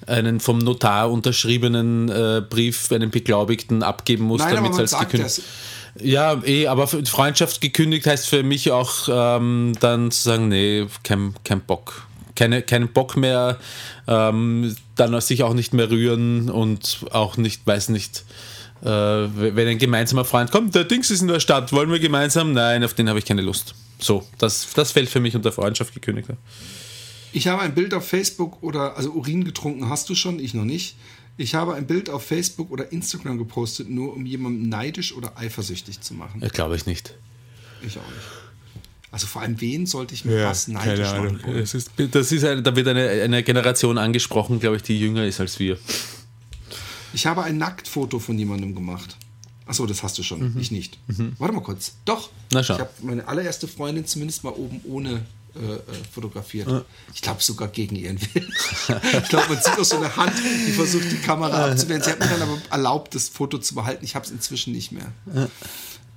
einen 0.08 0.40
vom 0.40 0.58
Notar 0.58 1.08
unterschriebenen 1.08 2.08
äh, 2.08 2.42
Brief, 2.50 2.90
einen 2.90 3.12
Beglaubigten 3.12 3.84
abgeben 3.84 4.24
muss, 4.24 4.40
damit 4.40 4.72
es 4.72 4.78
als 4.78 4.98
gekündigt 4.98 5.38
das. 5.38 5.44
Ja, 5.98 6.42
eh, 6.44 6.66
aber 6.66 6.86
Freundschaft 6.86 7.60
gekündigt 7.60 8.06
heißt 8.06 8.28
für 8.28 8.42
mich 8.42 8.70
auch 8.70 9.08
ähm, 9.10 9.72
dann 9.80 10.10
zu 10.10 10.22
sagen, 10.22 10.48
nee, 10.48 10.86
kein, 11.02 11.34
kein 11.44 11.60
Bock. 11.60 12.06
Keine, 12.36 12.62
keinen 12.62 12.88
Bock 12.88 13.16
mehr, 13.16 13.58
ähm, 14.06 14.74
dann 14.96 15.20
sich 15.20 15.42
auch 15.42 15.52
nicht 15.52 15.74
mehr 15.74 15.90
rühren 15.90 16.48
und 16.48 17.00
auch 17.10 17.36
nicht, 17.36 17.66
weiß 17.66 17.90
nicht, 17.90 18.24
äh, 18.82 18.86
wenn 18.86 19.68
ein 19.68 19.78
gemeinsamer 19.78 20.24
Freund 20.24 20.50
kommt, 20.50 20.74
der 20.74 20.84
Dings 20.84 21.10
ist 21.10 21.20
in 21.20 21.28
der 21.28 21.40
Stadt, 21.40 21.72
wollen 21.72 21.90
wir 21.90 21.98
gemeinsam? 21.98 22.52
Nein, 22.52 22.82
auf 22.82 22.94
den 22.94 23.08
habe 23.08 23.18
ich 23.18 23.26
keine 23.26 23.42
Lust. 23.42 23.74
So, 23.98 24.26
das, 24.38 24.68
das 24.74 24.92
fällt 24.92 25.10
für 25.10 25.20
mich 25.20 25.36
unter 25.36 25.52
Freundschaft 25.52 25.92
gekündigt. 25.92 26.28
Ich 27.32 27.46
habe 27.46 27.62
ein 27.62 27.74
Bild 27.74 27.92
auf 27.94 28.08
Facebook 28.08 28.62
oder, 28.62 28.96
also 28.96 29.10
Urin 29.10 29.44
getrunken 29.44 29.88
hast 29.88 30.08
du 30.08 30.14
schon, 30.14 30.40
ich 30.40 30.54
noch 30.54 30.64
nicht. 30.64 30.96
Ich 31.36 31.54
habe 31.54 31.74
ein 31.74 31.86
Bild 31.86 32.10
auf 32.10 32.24
Facebook 32.24 32.70
oder 32.70 32.92
Instagram 32.92 33.38
gepostet, 33.38 33.88
nur 33.88 34.14
um 34.14 34.26
jemanden 34.26 34.68
neidisch 34.68 35.14
oder 35.14 35.38
eifersüchtig 35.38 36.00
zu 36.00 36.14
machen. 36.14 36.40
Ja, 36.42 36.48
Glaube 36.48 36.76
ich 36.76 36.86
nicht. 36.86 37.14
Ich 37.82 37.98
auch 37.98 38.02
nicht. 38.02 38.40
Also 39.12 39.26
vor 39.26 39.42
allem, 39.42 39.60
wen 39.60 39.86
sollte 39.86 40.14
ich 40.14 40.24
mit 40.24 40.36
was 40.36 40.68
neidisch 40.68 41.08
machen 41.10 41.42
wollen? 41.42 41.58
Das 41.60 41.74
ist, 41.74 41.90
das 41.96 42.30
ist 42.30 42.44
eine, 42.44 42.62
da 42.62 42.76
wird 42.76 42.86
eine, 42.86 43.08
eine 43.08 43.42
Generation 43.42 43.98
angesprochen, 43.98 44.60
glaube 44.60 44.76
ich, 44.76 44.82
die 44.82 44.98
jünger 45.00 45.24
ist 45.24 45.40
als 45.40 45.58
wir. 45.58 45.78
Ich 47.12 47.26
habe 47.26 47.42
ein 47.42 47.58
Nacktfoto 47.58 48.20
von 48.20 48.38
jemandem 48.38 48.74
gemacht. 48.74 49.16
Achso, 49.66 49.86
das 49.86 50.02
hast 50.02 50.18
du 50.18 50.22
schon. 50.22 50.56
Ich 50.60 50.70
nicht. 50.70 50.98
Warte 51.38 51.54
mal 51.54 51.62
kurz. 51.62 51.94
Doch. 52.04 52.28
Mhm. 52.28 52.34
Na, 52.52 52.62
schau. 52.62 52.74
Ich 52.74 52.80
habe 52.80 52.90
meine 53.02 53.26
allererste 53.26 53.66
Freundin 53.66 54.04
zumindest 54.04 54.44
mal 54.44 54.50
oben 54.50 54.80
ohne 54.84 55.22
fotografiert. 56.12 56.84
Ich 57.14 57.22
glaube 57.22 57.42
sogar 57.42 57.68
gegen 57.68 57.96
ihren 57.96 58.20
Willen. 58.20 58.52
ich 59.22 59.28
glaube, 59.28 59.48
man 59.54 59.62
sieht 59.62 59.78
auch 59.78 59.84
so 59.84 59.96
eine 59.96 60.14
Hand, 60.16 60.32
die 60.66 60.72
versucht, 60.72 61.10
die 61.10 61.18
Kamera 61.18 61.70
abzuwehren. 61.70 62.02
Sie 62.02 62.10
hat 62.10 62.20
mir 62.20 62.26
dann 62.28 62.42
aber 62.42 62.58
erlaubt, 62.70 63.14
das 63.14 63.28
Foto 63.28 63.58
zu 63.58 63.74
behalten. 63.74 64.04
Ich 64.04 64.14
habe 64.14 64.24
es 64.24 64.30
inzwischen 64.30 64.72
nicht 64.72 64.92
mehr. 64.92 65.12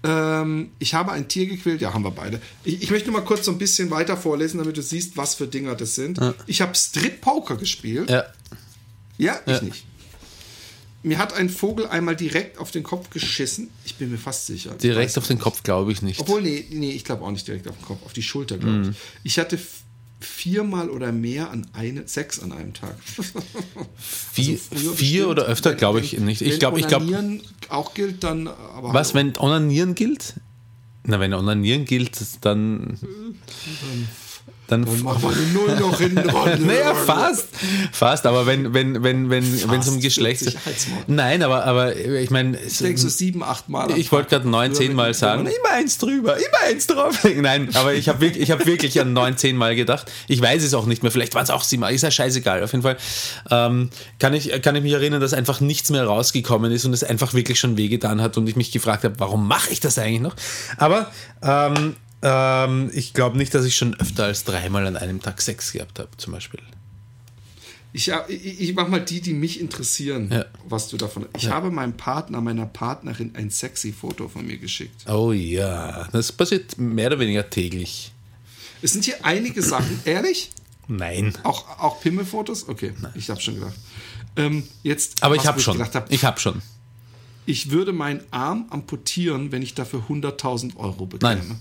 Ähm, 0.06 0.72
ich 0.80 0.94
habe 0.94 1.12
ein 1.14 1.28
Tier 1.28 1.48
gequält. 1.48 1.82
Ja, 1.82 1.94
haben 1.94 2.04
wir 2.04 2.12
beide. 2.12 2.42
Ich, 2.64 2.84
ich 2.84 2.92
möchte 2.92 3.10
mal 3.12 3.22
kurz 3.22 3.46
so 3.46 3.52
ein 3.52 3.58
bisschen 3.58 3.90
weiter 3.90 4.18
vorlesen, 4.18 4.58
damit 4.58 4.76
du 4.78 4.82
siehst, 4.82 5.16
was 5.18 5.36
für 5.36 5.48
Dinger 5.48 5.76
das 5.76 5.96
sind. 5.96 6.20
Ich 6.46 6.62
habe 6.62 6.76
Strip 6.76 7.22
Poker 7.22 7.56
gespielt. 7.56 8.10
Ja. 8.10 8.26
Ja, 9.18 9.40
ich 9.46 9.54
Ja. 9.54 9.62
nicht. 9.62 9.86
Mir 11.04 11.18
hat 11.18 11.34
ein 11.34 11.50
Vogel 11.50 11.86
einmal 11.88 12.16
direkt 12.16 12.58
auf 12.58 12.72
den 12.72 12.84
Kopf 12.84 13.10
geschissen. 13.10 13.70
Ich 13.86 13.96
bin 13.96 14.10
mir 14.10 14.18
fast 14.18 14.48
sicher. 14.48 14.72
Ich 14.72 14.78
Direkt 14.78 15.18
auf 15.18 15.28
den. 15.28 15.38
Kopf 15.38 15.62
glaube 15.64 15.92
ich 15.92 16.02
nicht. 16.02 16.20
Obwohl, 16.22 16.42
nee, 16.42 16.66
nee 16.72 16.92
ich 16.92 17.04
glaube 17.04 17.24
auch 17.26 17.32
nicht 17.32 17.46
direkt 17.48 17.68
auf 17.68 17.76
den 17.78 17.86
Kopf, 17.86 18.04
auf 18.06 18.14
die 18.14 18.24
Schulter, 18.24 18.58
glaube 18.58 18.74
Mhm. 18.78 18.90
ich. 18.92 18.96
Ich 19.34 19.40
hatte 19.40 19.60
viermal 20.22 20.90
oder 20.90 21.12
mehr 21.12 21.52
an 21.52 21.68
eine, 21.74 22.08
sechs 22.08 22.40
an 22.40 22.54
einem 22.54 22.74
Tag. 22.74 22.96
Vier, 24.32 24.58
Also 24.72 24.94
vier 24.94 25.28
oder 25.28 25.44
öfter 25.44 25.74
glaube 25.76 26.00
ich 26.00 26.18
nicht. 26.20 26.42
Ich 26.42 26.60
glaube, 26.60 26.80
ich 26.80 26.88
glaube. 26.88 27.06
Onanieren 27.06 27.42
auch 27.70 27.94
gilt, 27.94 28.24
dann 28.24 28.48
aber. 28.48 28.94
Was, 28.94 29.14
hallo. 29.14 29.26
wenn 29.34 29.38
Onanieren 29.38 29.96
gilt? 29.96 30.36
Na, 31.04 31.20
wenn 31.20 31.34
Onanieren 31.34 31.84
gilt, 31.84 32.18
dann. 32.42 32.98
Dann 33.02 34.08
Dann 34.68 34.82
machen 35.04 35.22
wir 35.22 35.30
eine 35.30 35.46
Null 35.48 35.80
noch 35.80 36.00
hinten 36.00 36.24
dran. 36.28 36.66
Naja, 36.66 36.96
fast. 36.96 37.50
Fast, 37.92 38.26
aber 38.26 38.46
wenn 38.46 38.74
wenn 38.74 39.04
wenn 39.04 39.30
wenn 39.30 39.70
wenn 39.70 39.80
es 39.82 39.88
um 39.88 39.96
Fast. 39.96 40.02
Geschlecht 40.02 40.40
Sicherheitsmord. 40.40 41.10
Nein, 41.10 41.44
aber 41.44 41.66
aber 41.66 41.96
ich 41.98 42.30
meine 42.30 42.58
Ich 42.58 42.78
denke 42.78 42.98
so 43.00 43.10
sieben, 43.10 43.44
acht 43.44 43.68
Mal. 43.68 43.92
ich 43.98 44.12
wollte 44.14 44.30
gerade 44.30 44.48
neun, 44.48 44.74
zehn 44.74 44.94
Mal 44.94 45.14
sagen, 45.14 45.42
immer 45.42 45.74
eins 45.74 45.98
drüber, 45.98 46.38
immer 46.38 46.70
eins 46.70 46.88
drauf. 46.88 47.20
Nein, 47.36 47.70
aber 47.74 47.94
ich 47.94 48.08
habe 48.08 48.22
wirklich, 48.22 48.50
ich 48.50 48.66
wirklich 48.66 49.00
an 49.02 49.12
neun, 49.12 49.36
zehn 49.36 49.58
Mal 49.58 49.76
gedacht. 49.76 50.10
Ich 50.28 50.42
weiß 50.42 50.64
es 50.64 50.74
auch 50.74 50.86
nicht 50.86 51.04
mehr. 51.04 51.12
Vielleicht 51.12 51.36
waren 51.36 51.44
es 51.44 51.50
auch 51.50 51.64
sieben 51.64 51.82
Mal. 51.82 51.94
Ist 51.94 52.04
ja 52.04 52.12
scheißegal. 52.12 52.64
Auf 52.64 52.72
jeden 52.72 52.84
Fall 52.84 52.98
ähm, 53.52 53.90
kann, 54.20 54.34
ich, 54.34 54.50
kann 54.62 54.76
ich 54.78 54.84
mich 54.84 54.94
erinnern, 54.94 55.20
dass 55.20 55.34
einfach 55.34 55.60
nichts 55.60 55.90
mehr 55.90 56.06
rausgekommen 56.06 56.72
ist 56.72 56.86
und 56.86 56.94
es 56.94 57.04
einfach 57.04 57.34
wirklich 57.34 57.60
schon 57.60 57.76
wehgetan 57.76 58.22
hat 58.22 58.38
und 58.38 58.48
ich 58.48 58.56
mich 58.56 58.72
gefragt 58.72 59.04
habe, 59.04 59.16
warum 59.20 59.46
mache 59.46 59.72
ich 59.72 59.82
das 59.82 59.98
eigentlich 59.98 60.22
noch? 60.22 60.36
Aber 60.78 61.12
ähm, 61.42 61.96
ähm, 62.24 62.90
ich 62.94 63.14
glaube 63.14 63.38
nicht, 63.38 63.54
dass 63.54 63.66
ich 63.66 63.76
schon 63.76 63.94
öfter 64.00 64.24
als 64.26 64.44
dreimal 64.46 64.88
an 64.88 64.98
einem 64.98 65.22
Tag 65.22 65.42
Sex 65.42 65.72
gehabt 65.74 66.00
habe, 66.00 66.10
zum 66.18 66.34
Beispiel. 66.34 66.60
Ich, 67.96 68.12
ich, 68.28 68.60
ich 68.62 68.74
mach 68.74 68.88
mal 68.88 69.02
die, 69.02 69.22
die 69.22 69.34
mich 69.36 69.60
interessieren, 69.60 70.30
Ja. 70.32 70.46
was 70.68 70.88
du 70.88 70.98
davon. 70.98 71.28
Ich 71.38 71.50
habe 71.50 71.70
meinem 71.70 71.94
Partner, 71.96 72.42
meiner 72.42 72.66
Partnerin 72.66 73.36
ein 73.36 73.52
sexy 73.52 73.94
Foto 73.94 74.28
von 74.30 74.48
mir 74.48 74.58
geschickt. 74.58 75.08
Oh 75.08 75.32
ja, 75.32 76.08
das 76.12 76.32
passiert 76.32 76.80
mehr 76.80 77.08
oder 77.08 77.20
weniger 77.20 77.48
täglich. 77.52 78.12
Es 78.82 78.94
sind 78.94 79.06
hier 79.06 79.24
einige 79.24 79.62
Sachen, 79.62 80.00
ehrlich? 80.06 80.50
Nein. 80.88 81.34
Auch, 81.44 81.80
auch 81.80 82.02
Pimmelfotos? 82.02 82.68
Okay, 82.68 82.94
ich 83.14 83.30
habe 83.30 83.40
schon 83.40 83.56
gedacht. 83.56 83.76
Ähm, 84.36 84.64
jetzt, 84.82 85.22
Aber 85.22 85.36
ich 85.36 85.46
habe 85.46 85.60
schon. 85.60 85.78
Gedacht 85.78 85.94
hab, 85.94 86.12
Ich 86.12 86.26
habe 86.26 86.40
schon. 86.40 86.64
ich 87.46 87.70
würde 87.70 87.94
meinen 87.94 88.22
Arm 88.32 88.66
amputieren, 88.72 89.52
wenn 89.52 89.62
ich 89.62 89.76
dafür 89.76 90.04
100.000 90.10 90.78
Euro 90.78 91.06
bekäme. 91.06 91.36
Nein. 91.36 91.60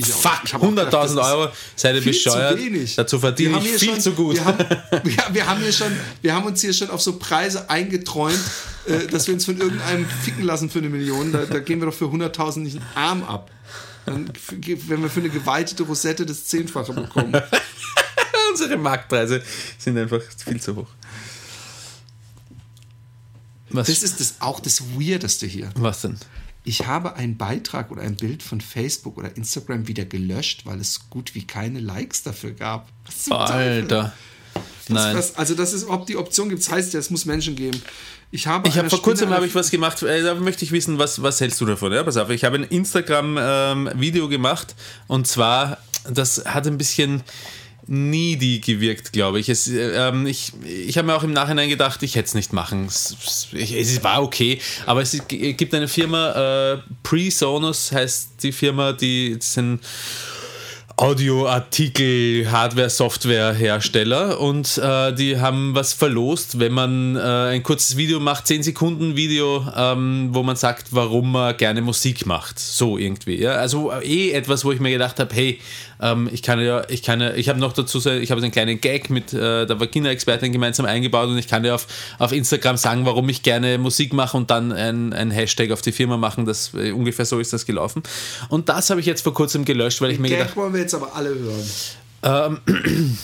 Fuck, 0.00 0.40
Ich 0.44 0.54
hab 0.54 0.62
auch 0.62 0.68
gedacht, 0.70 0.92
das 0.92 1.12
100.000 1.12 1.20
ist 1.20 1.26
Euro, 1.32 1.48
seid 1.76 1.94
ihr 1.96 2.02
viel 2.02 2.12
zu 2.14 2.24
bescheuert? 2.24 2.58
wenig. 2.58 2.94
Dazu 2.96 3.18
verdiene 3.18 3.58
ich 3.58 3.68
viel 3.78 3.90
schon, 3.90 4.00
zu 4.00 4.12
gut. 4.12 4.34
Wir 4.36 4.44
haben, 4.44 4.58
wir, 5.04 5.16
wir, 5.32 5.46
haben 5.46 5.60
hier 5.60 5.72
schon, 5.72 5.92
wir 6.22 6.34
haben 6.34 6.46
uns 6.46 6.60
hier 6.60 6.72
schon 6.72 6.90
auf 6.90 7.02
so 7.02 7.18
Preise 7.18 7.68
eingeträumt, 7.70 8.40
äh, 8.86 9.06
dass 9.08 9.26
wir 9.26 9.34
uns 9.34 9.44
von 9.44 9.58
irgendeinem 9.58 10.06
ficken 10.24 10.44
lassen 10.44 10.70
für 10.70 10.78
eine 10.78 10.88
Million. 10.88 11.30
Da, 11.32 11.44
da 11.44 11.58
gehen 11.60 11.80
wir 11.80 11.86
doch 11.86 11.94
für 11.94 12.06
100.000 12.06 12.60
nicht 12.60 12.76
einen 12.76 12.86
Arm 12.94 13.22
ab. 13.24 13.50
Dann, 14.06 14.32
wenn 14.88 15.02
wir 15.02 15.10
für 15.10 15.20
eine 15.20 15.28
geweitete 15.28 15.84
Rosette 15.84 16.26
das 16.26 16.46
Zehnfache 16.46 16.92
bekommen. 16.92 17.40
Unsere 18.50 18.76
Marktpreise 18.76 19.42
sind 19.78 19.96
einfach 19.96 20.20
viel 20.44 20.60
zu 20.60 20.74
hoch. 20.76 20.88
Was, 23.70 23.86
Das 23.86 24.02
ist 24.02 24.20
das, 24.20 24.34
auch 24.40 24.60
das 24.60 24.82
Weirdeste 24.98 25.46
hier. 25.46 25.70
was 25.76 26.02
denn? 26.02 26.16
Ich 26.64 26.86
habe 26.86 27.16
einen 27.16 27.36
Beitrag 27.36 27.90
oder 27.90 28.02
ein 28.02 28.16
Bild 28.16 28.42
von 28.42 28.60
Facebook 28.60 29.18
oder 29.18 29.36
Instagram 29.36 29.88
wieder 29.88 30.04
gelöscht, 30.04 30.64
weil 30.64 30.80
es 30.80 31.10
gut 31.10 31.34
wie 31.34 31.44
keine 31.44 31.80
Likes 31.80 32.22
dafür 32.22 32.52
gab. 32.52 32.88
Alter. 33.30 34.12
Nein. 34.88 35.16
Was, 35.16 35.36
also, 35.36 35.54
dass 35.54 35.72
es 35.72 35.84
überhaupt 35.84 36.08
die 36.08 36.16
Option 36.16 36.48
gibt, 36.48 36.62
das 36.62 36.70
heißt 36.70 36.92
ja, 36.94 37.00
es 37.00 37.10
muss 37.10 37.24
Menschen 37.24 37.56
geben. 37.56 37.80
Ich 38.30 38.46
habe, 38.46 38.68
Ich 38.68 38.78
einer 38.78 38.90
vor 38.90 39.02
kurzem 39.02 39.30
habe 39.30 39.46
ich 39.46 39.54
was 39.54 39.70
gemacht, 39.70 40.02
äh, 40.02 40.22
da 40.22 40.34
möchte 40.34 40.64
ich 40.64 40.72
wissen, 40.72 40.98
was, 40.98 41.22
was 41.22 41.40
hältst 41.40 41.60
du 41.60 41.66
davon? 41.66 41.92
Ja, 41.92 42.02
pass 42.02 42.16
auf, 42.16 42.30
ich 42.30 42.44
habe 42.44 42.56
ein 42.56 42.64
Instagram-Video 42.64 44.28
gemacht 44.28 44.74
und 45.06 45.26
zwar, 45.26 45.78
das 46.08 46.44
hat 46.46 46.66
ein 46.66 46.78
bisschen 46.78 47.22
needy 47.86 48.60
gewirkt, 48.60 49.12
glaube 49.12 49.40
ich. 49.40 49.48
Es, 49.48 49.68
äh, 49.68 50.08
ähm, 50.08 50.26
ich 50.26 50.52
ich 50.64 50.96
habe 50.98 51.06
mir 51.06 51.14
auch 51.14 51.24
im 51.24 51.32
Nachhinein 51.32 51.68
gedacht, 51.68 52.02
ich 52.02 52.14
hätte 52.14 52.26
es 52.26 52.34
nicht 52.34 52.52
machen. 52.52 52.86
Es, 52.86 53.16
es, 53.52 54.02
war 54.04 54.22
okay, 54.22 54.60
aber 54.86 55.02
es 55.02 55.16
gibt 55.28 55.74
eine 55.74 55.88
Firma, 55.88 56.74
äh, 56.74 56.78
PreSonus 57.02 57.92
heißt 57.92 58.42
die 58.42 58.52
Firma, 58.52 58.92
die 58.92 59.36
sind 59.40 59.80
Audioartikel, 60.96 62.50
Hardware, 62.50 62.90
Software 62.90 63.54
Hersteller 63.54 64.38
und 64.38 64.78
äh, 64.78 65.12
die 65.12 65.40
haben 65.40 65.74
was 65.74 65.92
verlost, 65.92 66.60
wenn 66.60 66.72
man 66.72 67.16
äh, 67.16 67.20
ein 67.54 67.62
kurzes 67.62 67.96
Video 67.96 68.20
macht, 68.20 68.46
10 68.46 68.62
Sekunden 68.62 69.16
Video, 69.16 69.66
ähm, 69.76 70.28
wo 70.32 70.42
man 70.42 70.56
sagt, 70.56 70.88
warum 70.90 71.32
man 71.32 71.56
gerne 71.56 71.80
Musik 71.80 72.26
macht. 72.26 72.58
So 72.58 72.98
irgendwie. 72.98 73.40
Ja? 73.40 73.52
Also 73.52 73.90
äh, 73.90 74.06
eh 74.06 74.30
etwas, 74.32 74.64
wo 74.64 74.72
ich 74.72 74.80
mir 74.80 74.90
gedacht 74.90 75.18
habe, 75.18 75.34
hey, 75.34 75.60
ähm, 76.00 76.28
ich 76.32 76.42
kann 76.42 76.60
ja, 76.60 76.82
ich 76.88 77.02
kann 77.02 77.20
ja, 77.20 77.34
ich 77.34 77.48
habe 77.48 77.58
noch 77.58 77.72
dazu, 77.72 77.98
ich 77.98 78.30
habe 78.30 78.42
einen 78.42 78.52
kleinen 78.52 78.80
Gag 78.80 79.10
mit 79.10 79.32
äh, 79.32 79.66
der 79.66 79.80
Vagina-Expertin 79.80 80.52
gemeinsam 80.52 80.86
eingebaut 80.86 81.28
und 81.28 81.38
ich 81.38 81.48
kann 81.48 81.64
ja 81.64 81.74
auf, 81.74 81.86
auf 82.18 82.32
Instagram 82.32 82.76
sagen, 82.76 83.06
warum 83.06 83.28
ich 83.28 83.42
gerne 83.42 83.78
Musik 83.78 84.12
mache 84.12 84.36
und 84.36 84.50
dann 84.50 84.72
ein, 84.72 85.12
ein 85.12 85.30
Hashtag 85.30 85.70
auf 85.70 85.82
die 85.82 85.92
Firma 85.92 86.16
machen. 86.16 86.46
Das 86.46 86.72
äh, 86.74 86.92
ungefähr 86.92 87.24
so 87.24 87.38
ist 87.38 87.52
das 87.52 87.66
gelaufen. 87.66 88.02
Und 88.48 88.68
das 88.68 88.90
habe 88.90 89.00
ich 89.00 89.06
jetzt 89.06 89.22
vor 89.22 89.34
kurzem 89.34 89.64
gelöscht, 89.64 90.00
weil 90.00 90.10
ich 90.10 90.18
mir 90.18 90.28
gedacht 90.28 90.48
Gag 90.48 90.56
wollen 90.56 90.72
wir 90.72 90.80
jetzt 90.80 90.94
aber 90.94 91.14
alle 91.14 91.30
hören. 91.30 92.60
Ähm, 92.66 93.16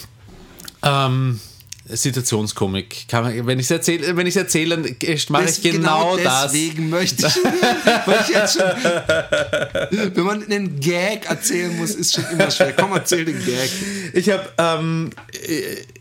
Situationskomik. 1.90 3.06
Kann 3.08 3.24
man, 3.24 3.46
wenn 3.46 3.58
ich 3.58 3.66
es 3.66 3.70
erzähle, 3.70 4.16
wenn 4.16 4.26
ich 4.26 4.36
erzähle, 4.36 4.76
dann 4.76 4.82
mache 5.30 5.44
ich 5.44 5.60
Des- 5.60 5.62
genau, 5.62 6.16
das. 6.16 6.52
deswegen 6.52 6.90
möchte 6.90 7.26
ich, 7.26 7.34
weil 8.06 8.20
ich 8.22 8.28
jetzt 8.28 8.58
schon, 8.58 10.14
wenn 10.14 10.24
man 10.24 10.42
einen 10.44 10.80
Gag 10.80 11.28
erzählen 11.28 11.76
muss, 11.76 11.90
ist 11.90 12.14
schon 12.14 12.24
immer 12.32 12.50
schwer. 12.50 12.72
Komm, 12.74 12.92
erzähl 12.92 13.24
den 13.24 13.44
Gag. 13.44 13.70
Ich 14.12 14.30
habe, 14.30 14.48
ähm, 14.58 15.10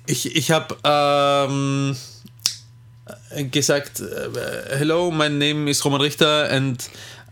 ich, 0.06 0.36
ich 0.36 0.52
habe 0.52 0.76
ähm, 0.84 1.96
gesagt, 3.52 4.00
äh, 4.00 4.78
hello, 4.78 5.12
my 5.12 5.30
name 5.30 5.70
is 5.70 5.84
Roman 5.86 6.02
Richter 6.02 6.50
and 6.52 6.84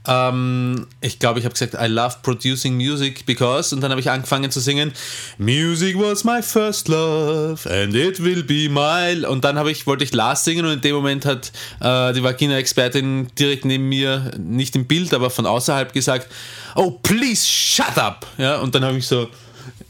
ähm, 0.08 0.88
ich 1.02 1.20
glaube, 1.20 1.40
ich 1.40 1.46
habe 1.46 1.54
gesagt, 1.54 1.74
I 1.74 1.88
love 1.88 2.18
producing 2.24 2.76
music 2.76 3.26
because 3.26 3.74
und 3.74 3.82
dann 3.82 3.92
habe 3.92 4.02
ich 4.02 4.10
angefangen 4.10 4.52
zu 4.52 4.60
singen, 4.60 4.94
Music 5.38 6.00
was 6.00 6.24
my 6.24 6.42
first 6.42 6.88
love 6.88 7.70
and 7.70 7.96
it 7.96 8.24
will 8.24 8.44
be 8.44 8.70
my 8.70 9.26
und 9.26 9.44
dann 9.44 9.66
ich 9.68 9.88
wollte 9.88 10.04
ich 10.04 10.14
Lars 10.14 10.44
singen 10.44 10.66
und 10.66 10.74
in 10.74 10.82
dem 10.82 10.96
Moment 10.96 11.26
hat 11.26 11.52
äh, 11.80 12.14
die 12.14 12.24
Vagina-Expertin 12.24 13.28
direkt 13.38 13.66
neben 13.66 13.90
mir, 13.90 14.32
nicht 14.38 14.76
im 14.76 14.86
Bild, 14.86 15.14
aber 15.14 15.30
von 15.30 15.46
außerhalb 15.46 15.94
gesagt, 15.94 16.28
oh 16.76 16.92
please 16.92 17.46
shut 17.46 17.98
up, 17.98 18.28
ja 18.38 18.60
und 18.60 18.76
dann 18.76 18.84
habe 18.84 18.98
ich 18.98 19.08
so 19.08 19.28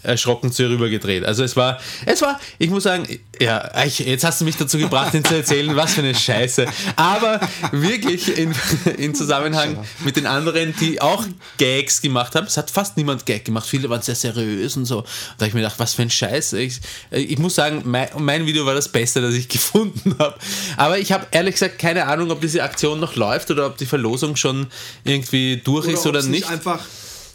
erschrocken 0.06 0.51
zu 0.51 0.64
ihr 0.64 0.70
rübergedreht. 0.70 1.26
Also 1.26 1.43
es 1.43 1.56
war, 1.56 1.80
es 2.06 2.22
war, 2.22 2.39
ich 2.58 2.70
muss 2.70 2.84
sagen, 2.84 3.08
ja, 3.39 3.84
ich, 3.86 3.99
jetzt 3.99 4.24
hast 4.24 4.41
du 4.41 4.45
mich 4.45 4.56
dazu 4.58 4.78
gebracht, 4.78 5.14
ihn 5.14 5.24
zu 5.24 5.36
erzählen, 5.36 5.76
was 5.76 5.93
für 5.93 6.01
eine 6.01 6.16
Scheiße. 6.16 6.66
Aber 6.95 7.39
wirklich 7.72 8.38
in, 8.38 8.53
in 8.97 9.16
Zusammenhang 9.16 9.84
mit 10.03 10.16
den 10.16 10.26
anderen, 10.26 10.74
die 10.80 11.01
auch 11.01 11.26
Gags 11.58 12.01
gemacht 12.01 12.36
haben, 12.36 12.47
es 12.47 12.58
hat 12.58 12.72
fast 12.72 12.97
niemand 12.97 13.26
Gag 13.26 13.45
gemacht, 13.45 13.68
viele 13.68 13.89
waren 13.89 14.01
sehr 14.01 14.16
seriös 14.16 14.78
und 14.78 14.86
so. 14.86 14.99
Und 14.99 15.06
da 15.38 15.41
habe 15.41 15.47
ich 15.47 15.53
mir 15.53 15.62
gedacht, 15.62 15.80
was 15.80 15.93
für 15.93 16.03
ein 16.03 16.10
Scheiß. 16.10 16.53
Ich, 16.53 16.80
ich 17.12 17.38
muss 17.38 17.56
sagen, 17.56 17.82
mein, 17.86 18.08
mein 18.18 18.45
Video 18.45 18.66
war 18.66 18.74
das 18.74 18.89
Beste, 18.89 19.22
das 19.22 19.34
ich 19.34 19.49
gefunden 19.56 20.16
habe. 20.20 20.36
Aber 20.78 20.97
ich 20.99 21.12
habe 21.12 21.28
ehrlich 21.32 21.56
gesagt 21.56 21.80
keine 21.80 22.06
Ahnung, 22.08 22.32
ob 22.32 22.41
diese 22.41 22.64
Aktion 22.64 22.99
noch 22.99 23.16
läuft 23.16 23.51
oder 23.51 23.68
ob 23.68 23.78
die 23.78 23.86
Verlosung 23.86 24.36
schon 24.36 24.68
irgendwie 25.03 25.62
durch 25.64 25.88
ist 25.88 26.01
ob 26.01 26.08
oder 26.08 26.24
nicht. 26.24 26.49
einfach 26.49 26.80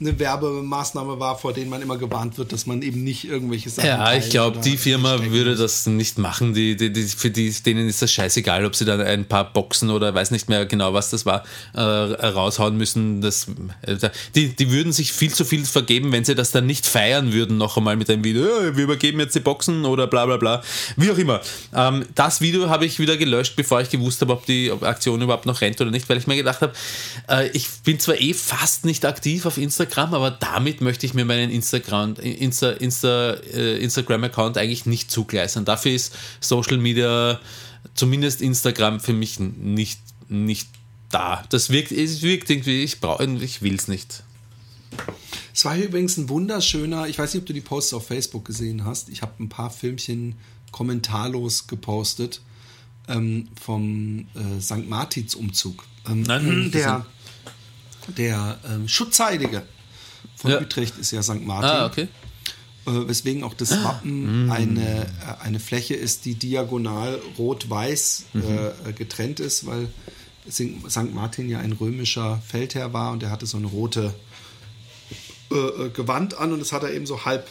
eine 0.01 0.18
Werbemaßnahme 0.18 1.20
war, 1.20 1.38
vor 1.38 1.53
denen 1.53 1.68
man 1.68 1.82
immer 1.82 1.98
gewarnt 1.98 2.38
wird, 2.38 2.53
dass 2.53 2.66
man 2.66 2.80
eben 2.82 3.05
nicht 3.05 3.24
irgendwelche 3.28 3.68
Sachen 3.68 3.86
Ja, 3.86 4.14
ich 4.14 4.30
glaube, 4.30 4.59
die 4.61 4.76
Firma 4.78 5.22
würde 5.22 5.55
das 5.57 5.86
nicht 5.86 6.18
machen. 6.18 6.55
Die, 6.55 6.74
die, 6.76 6.90
die, 6.92 7.03
für 7.05 7.30
die, 7.30 7.51
denen 7.51 7.86
ist 7.86 8.01
das 8.01 8.11
scheißegal, 8.11 8.64
ob 8.64 8.74
sie 8.74 8.86
dann 8.86 9.01
ein 9.03 9.26
paar 9.26 9.53
Boxen 9.53 9.90
oder 9.90 10.14
weiß 10.14 10.30
nicht 10.30 10.48
mehr 10.48 10.64
genau, 10.64 10.94
was 10.94 11.11
das 11.11 11.26
war, 11.26 11.44
äh, 11.74 11.80
raushauen 11.80 12.76
müssen. 12.78 13.20
Das, 13.20 13.46
äh, 13.82 13.96
die, 14.34 14.48
die 14.57 14.70
würden 14.70 14.92
sich 14.92 15.12
viel 15.12 15.32
zu 15.32 15.44
viel 15.44 15.64
vergeben, 15.66 16.12
wenn 16.12 16.24
sie 16.24 16.34
das 16.34 16.51
dann 16.51 16.64
nicht 16.66 16.86
feiern 16.86 17.32
würden, 17.34 17.59
noch 17.59 17.76
einmal 17.76 17.96
mit 17.96 18.09
einem 18.09 18.24
Video. 18.24 18.44
"Ja, 18.44 18.76
wir 18.76 18.84
übergeben 18.84 19.20
jetzt 19.20 19.34
die 19.34 19.40
Boxen 19.40 19.84
oder 19.84 20.07
bla 20.07 20.24
bla 20.24 20.38
bla. 20.38 20.62
Wie 20.96 21.11
auch 21.11 21.18
immer. 21.18 21.42
Ähm, 21.74 22.07
das 22.14 22.40
Video 22.40 22.70
habe 22.70 22.86
ich 22.86 22.98
wieder 22.98 23.18
gelöscht, 23.18 23.55
bevor 23.57 23.80
ich 23.82 23.90
gewusst 23.90 24.22
habe, 24.22 24.32
ob 24.32 24.46
die 24.46 24.72
Aktion 24.80 25.20
überhaupt 25.20 25.44
noch 25.44 25.61
rennt 25.61 25.78
oder 25.80 25.90
nicht, 25.90 26.09
weil 26.09 26.16
ich 26.16 26.26
mir 26.26 26.36
gedacht 26.36 26.62
habe, 26.62 26.72
äh, 27.28 27.48
ich 27.51 27.68
bin 27.84 28.01
zwar 28.01 28.18
eh 28.18 28.32
fast 28.32 28.86
nicht 28.86 29.05
aktiv 29.05 29.44
auf 29.44 29.59
Instagram, 29.59 29.89
aber 29.99 30.30
damit 30.30 30.80
möchte 30.80 31.07
ich 31.07 31.14
mir 31.14 31.24
meinen 31.24 31.51
Instagram, 31.51 32.14
Insta, 32.16 32.70
Insta, 32.70 33.34
äh, 33.34 33.78
Instagram-Account 33.82 34.59
eigentlich 34.59 34.86
nicht 34.86 35.11
zugleistern. 35.11 35.64
Dafür 35.64 35.93
ist 35.93 36.14
Social 36.41 36.78
Media, 36.78 37.41
zumindest 37.95 38.43
Instagram, 38.43 39.01
für 39.01 39.12
mich 39.12 39.41
nicht, 39.41 40.01
nicht 40.28 40.68
da. 41.11 41.45
Das 41.51 41.70
wirkt, 41.70 41.93
es 41.93 42.22
wirkt 42.22 42.51
irgendwie, 42.51 42.82
ich 42.82 43.01
brauche, 43.01 43.24
ich 43.24 43.62
will 43.62 43.74
es 43.74 43.88
nicht. 43.88 44.22
Es 45.55 45.64
war 45.64 45.74
hier 45.74 45.86
übrigens 45.86 46.16
ein 46.16 46.28
wunderschöner, 46.28 47.07
ich 47.09 47.18
weiß 47.18 47.34
nicht, 47.34 47.43
ob 47.43 47.47
du 47.47 47.53
die 47.53 47.61
Posts 47.61 47.95
auf 47.95 48.07
Facebook 48.07 48.45
gesehen 48.45 48.84
hast. 48.84 49.09
Ich 49.09 49.22
habe 49.22 49.32
ein 49.43 49.49
paar 49.49 49.70
Filmchen 49.70 50.36
kommentarlos 50.72 51.66
gepostet 51.66 52.41
ähm, 53.09 53.49
vom 53.61 54.26
äh, 54.34 54.61
St. 54.61 54.88
Martins 54.88 55.34
Umzug. 55.34 55.84
Ähm, 56.09 56.22
Nein, 56.22 56.70
der 56.72 57.05
der 58.16 58.59
ähm, 58.68 58.88
Schutzheilige 58.88 59.62
von 60.41 60.51
Ja. 60.51 60.61
Utrecht 60.61 60.97
ist 60.99 61.11
ja 61.11 61.22
St. 61.22 61.45
Martin. 61.45 61.70
Ah, 61.70 61.86
okay. 61.86 62.09
äh, 62.86 63.09
weswegen 63.09 63.45
auch 63.45 63.55
das 63.55 63.70
Wappen 63.84 64.51
eine, 64.51 65.03
äh, 65.03 65.07
eine 65.45 65.61
Fläche 65.61 65.95
ist, 65.95 66.24
die 66.24 66.34
diagonal 66.34 67.20
rot-weiß 67.38 68.24
äh, 68.34 68.93
getrennt 68.93 69.38
ist, 69.41 69.66
weil 69.66 69.88
St. 70.51 71.12
Martin 71.14 71.49
ja 71.49 71.61
ein 71.61 71.72
römischer 71.72 72.41
Feldherr 72.47 72.93
war 72.93 73.12
und 73.12 73.22
er 73.22 73.30
hatte 73.30 73.47
so 73.47 73.59
eine 73.59 73.66
rote 73.66 74.14
äh, 75.51 75.55
äh, 75.55 75.91
Gewand 75.91 76.38
an 76.38 76.53
und 76.53 76.61
das 76.61 76.72
hat 76.72 76.82
er 76.82 76.93
eben 76.93 77.07
so 77.07 77.24
halb 77.24 77.47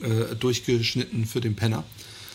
äh, 0.00 0.34
durchgeschnitten 0.34 1.26
für 1.26 1.40
den 1.40 1.54
Penner. 1.54 1.84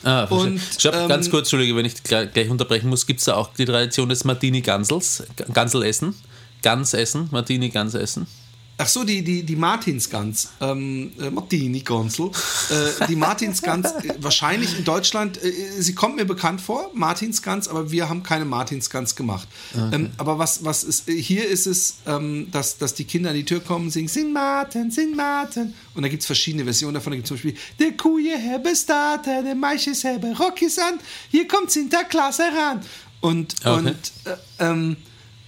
Ah. 0.04 0.26
Und, 0.26 0.60
Stopp, 0.60 0.96
ähm, 0.96 1.08
ganz 1.08 1.30
kurz, 1.30 1.48
Entschuldige, 1.48 1.76
wenn 1.76 1.86
ich 1.86 2.02
gleich, 2.04 2.32
gleich 2.34 2.50
unterbrechen 2.50 2.90
muss. 2.90 3.06
Gibt 3.06 3.20
es 3.20 3.26
da 3.26 3.36
auch 3.36 3.54
die 3.54 3.66
Tradition 3.66 4.10
des 4.10 4.26
Martini-Gansels? 4.26 5.24
Gansel 5.54 5.84
essen? 5.84 6.14
Gans 6.62 6.94
essen? 6.94 7.30
Martini-Gans 7.32 7.94
essen? 7.94 8.28
Ach 8.76 8.88
so, 8.88 9.04
die, 9.04 9.24
die, 9.24 9.44
die 9.44 9.56
Martinsgans, 9.56 10.50
ähm, 10.60 11.12
äh, 11.20 11.30
Martini 11.30 11.82
Gansel, 11.82 12.32
äh, 12.72 13.06
die 13.08 13.16
Martinsgans, 13.16 13.92
äh, 13.92 14.16
wahrscheinlich 14.20 14.78
in 14.78 14.84
Deutschland, 14.84 15.42
äh, 15.44 15.52
sie 15.80 15.94
kommt 15.94 16.16
mir 16.16 16.26
bekannt 16.26 16.60
vor, 16.60 16.90
Martinsgans, 16.96 17.68
aber 17.68 17.92
wir 17.92 18.10
haben 18.10 18.24
keine 18.24 18.46
Martinsgans 18.46 19.16
gemacht. 19.16 19.48
Ähm, 19.76 20.10
aber 20.18 20.40
was, 20.40 20.66
was 20.66 20.84
ist, 20.84 21.08
äh, 21.08 21.16
hier 21.16 21.48
ist 21.48 21.68
es, 21.68 21.98
ähm, 22.08 22.48
dass, 22.52 22.80
dass 22.80 22.96
die 22.96 23.04
Kinder 23.04 23.30
an 23.30 23.36
die 23.36 23.46
Tür 23.46 23.60
kommen 23.60 23.86
und 23.86 23.92
singen, 23.92 24.08
Sing 24.08 24.34
Martin, 24.34 24.90
Sing 24.90 25.16
Martin. 25.16 25.76
Und 25.94 26.02
da 26.02 26.10
gibt 26.10 26.22
es 26.22 26.26
verschiedene 26.26 26.64
Versionen 26.64 26.96
davon, 26.96 27.12
da 27.12 27.18
gibt 27.18 27.26
es 27.26 27.28
zum 27.30 27.38
Beispiel, 27.38 27.56
der 27.80 27.96
Kuje 27.96 28.36
habe 28.54 28.76
Starter, 28.76 29.44
der 29.44 29.54
Maisches 29.56 30.04
habe 30.04 30.36
Rockys 30.36 30.80
an, 30.80 31.00
hier 31.30 31.48
kommt 31.48 31.70
Sinterklaas 31.70 32.40
heran. 32.40 32.82
Und, 33.22 33.56
Okay. 33.64 33.78
und 33.78 33.90
äh, 34.26 34.66
ähm, 34.66 34.98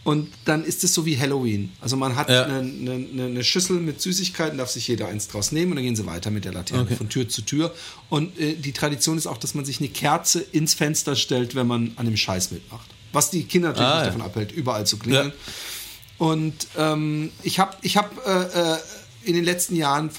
und 0.05 0.29
dann 0.45 0.63
ist 0.63 0.83
es 0.85 0.93
so 0.93 1.05
wie 1.05 1.19
Halloween. 1.19 1.73
Also 1.81 1.97
man 1.97 2.15
hat 2.15 2.29
Ja. 2.29 2.45
eine, 2.45 2.59
eine- 2.59 3.25
eine 3.25 3.43
Schüssel 3.43 3.81
mit 3.81 3.99
Süßigkeiten, 4.01 4.57
darf 4.57 4.69
sich 4.69 4.87
jeder 4.87 5.09
eins 5.09 5.27
draus 5.27 5.51
nehmen 5.51 5.71
und 5.71 5.75
dann 5.75 5.83
gehen 5.83 5.95
sie 5.97 6.05
weiter 6.05 6.31
mit 6.31 6.45
der 6.45 6.53
Laterne 6.53 6.95
von 6.95 7.09
Tür 7.09 7.27
zu 7.27 7.41
Tür. 7.41 7.73
Und 8.09 8.39
äh, 8.39 8.53
die 8.55 8.71
Tradition 8.71 9.17
ist 9.17 9.27
auch, 9.27 9.37
dass 9.37 9.53
man 9.55 9.65
sich 9.65 9.79
eine 9.79 9.89
Kerze 9.89 10.39
ins 10.39 10.73
Fenster 10.75 11.17
stellt, 11.17 11.55
wenn 11.55 11.67
man 11.67 11.91
an 11.97 12.05
dem 12.05 12.15
Scheiß 12.15 12.51
mitmacht. 12.51 12.87
Was 13.11 13.31
die 13.31 13.43
Kinder 13.43 13.69
natürlich 13.69 13.89
Ah, 13.89 13.99
ja. 13.99 14.05
davon 14.05 14.21
abhält, 14.21 14.51
überall 14.53 14.85
zu 14.85 14.97
klingeln. 14.97 15.29
Ja. 15.35 16.25
Und 16.27 16.67
ähm, 16.77 17.31
ich 17.43 17.59
habe 17.59 17.75
ich 17.81 17.97
hab, 17.97 18.25
äh, 18.25 18.75
äh, 18.75 18.77
in 19.23 19.33
den 19.33 19.43
letzten 19.43 19.75
Jahren 19.75 20.09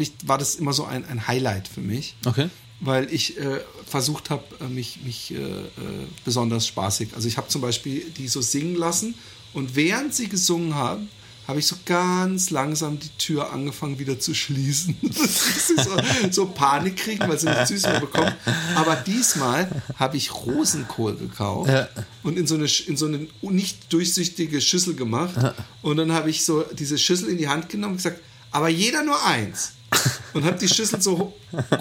ich, 0.00 0.12
war 0.26 0.38
das 0.38 0.54
immer 0.54 0.72
so 0.72 0.84
ein, 0.84 1.04
ein 1.04 1.26
Highlight 1.26 1.68
für 1.68 1.80
mich 1.80 2.14
Okay. 2.24 2.48
Weil 2.80 3.12
ich 3.12 3.38
äh, 3.38 3.60
versucht 3.86 4.30
habe, 4.30 4.44
äh, 4.60 4.68
mich, 4.68 5.00
mich 5.04 5.32
äh, 5.32 5.36
äh, 5.36 5.68
besonders 6.24 6.66
spaßig. 6.66 7.14
Also 7.14 7.28
ich 7.28 7.36
habe 7.36 7.48
zum 7.48 7.60
Beispiel 7.60 8.04
die 8.16 8.28
so 8.28 8.40
singen 8.40 8.76
lassen 8.76 9.14
und 9.52 9.76
während 9.76 10.14
sie 10.14 10.28
gesungen 10.28 10.74
haben, 10.74 11.08
habe 11.46 11.58
ich 11.58 11.66
so 11.66 11.76
ganz 11.84 12.50
langsam 12.50 12.98
die 12.98 13.10
Tür 13.18 13.52
angefangen 13.52 13.98
wieder 13.98 14.18
zu 14.18 14.34
schließen. 14.34 14.96
So, 15.76 15.96
so 16.30 16.46
Panik 16.46 16.96
kriegen, 16.96 17.28
weil 17.28 17.38
sie 17.38 17.48
nicht 17.48 17.66
süß 17.66 17.82
mehr 17.82 18.00
bekommen. 18.00 18.32
Aber 18.76 18.94
diesmal 18.96 19.82
habe 19.96 20.16
ich 20.16 20.32
Rosenkohl 20.32 21.16
gekauft 21.16 21.70
und 22.22 22.38
in 22.38 22.46
so, 22.46 22.54
eine, 22.54 22.68
in 22.86 22.96
so 22.96 23.06
eine 23.06 23.26
nicht 23.42 23.92
durchsichtige 23.92 24.60
Schüssel 24.60 24.94
gemacht. 24.94 25.34
Und 25.82 25.96
dann 25.96 26.12
habe 26.12 26.30
ich 26.30 26.44
so 26.44 26.64
diese 26.72 26.96
Schüssel 26.96 27.28
in 27.28 27.38
die 27.38 27.48
Hand 27.48 27.70
genommen 27.70 27.94
und 27.94 27.96
gesagt, 27.96 28.20
aber 28.52 28.68
jeder 28.68 29.02
nur 29.02 29.22
eins 29.24 29.72
und 30.34 30.44
habe 30.44 30.58
die 30.58 30.68
Schüssel 30.68 31.00
so 31.00 31.32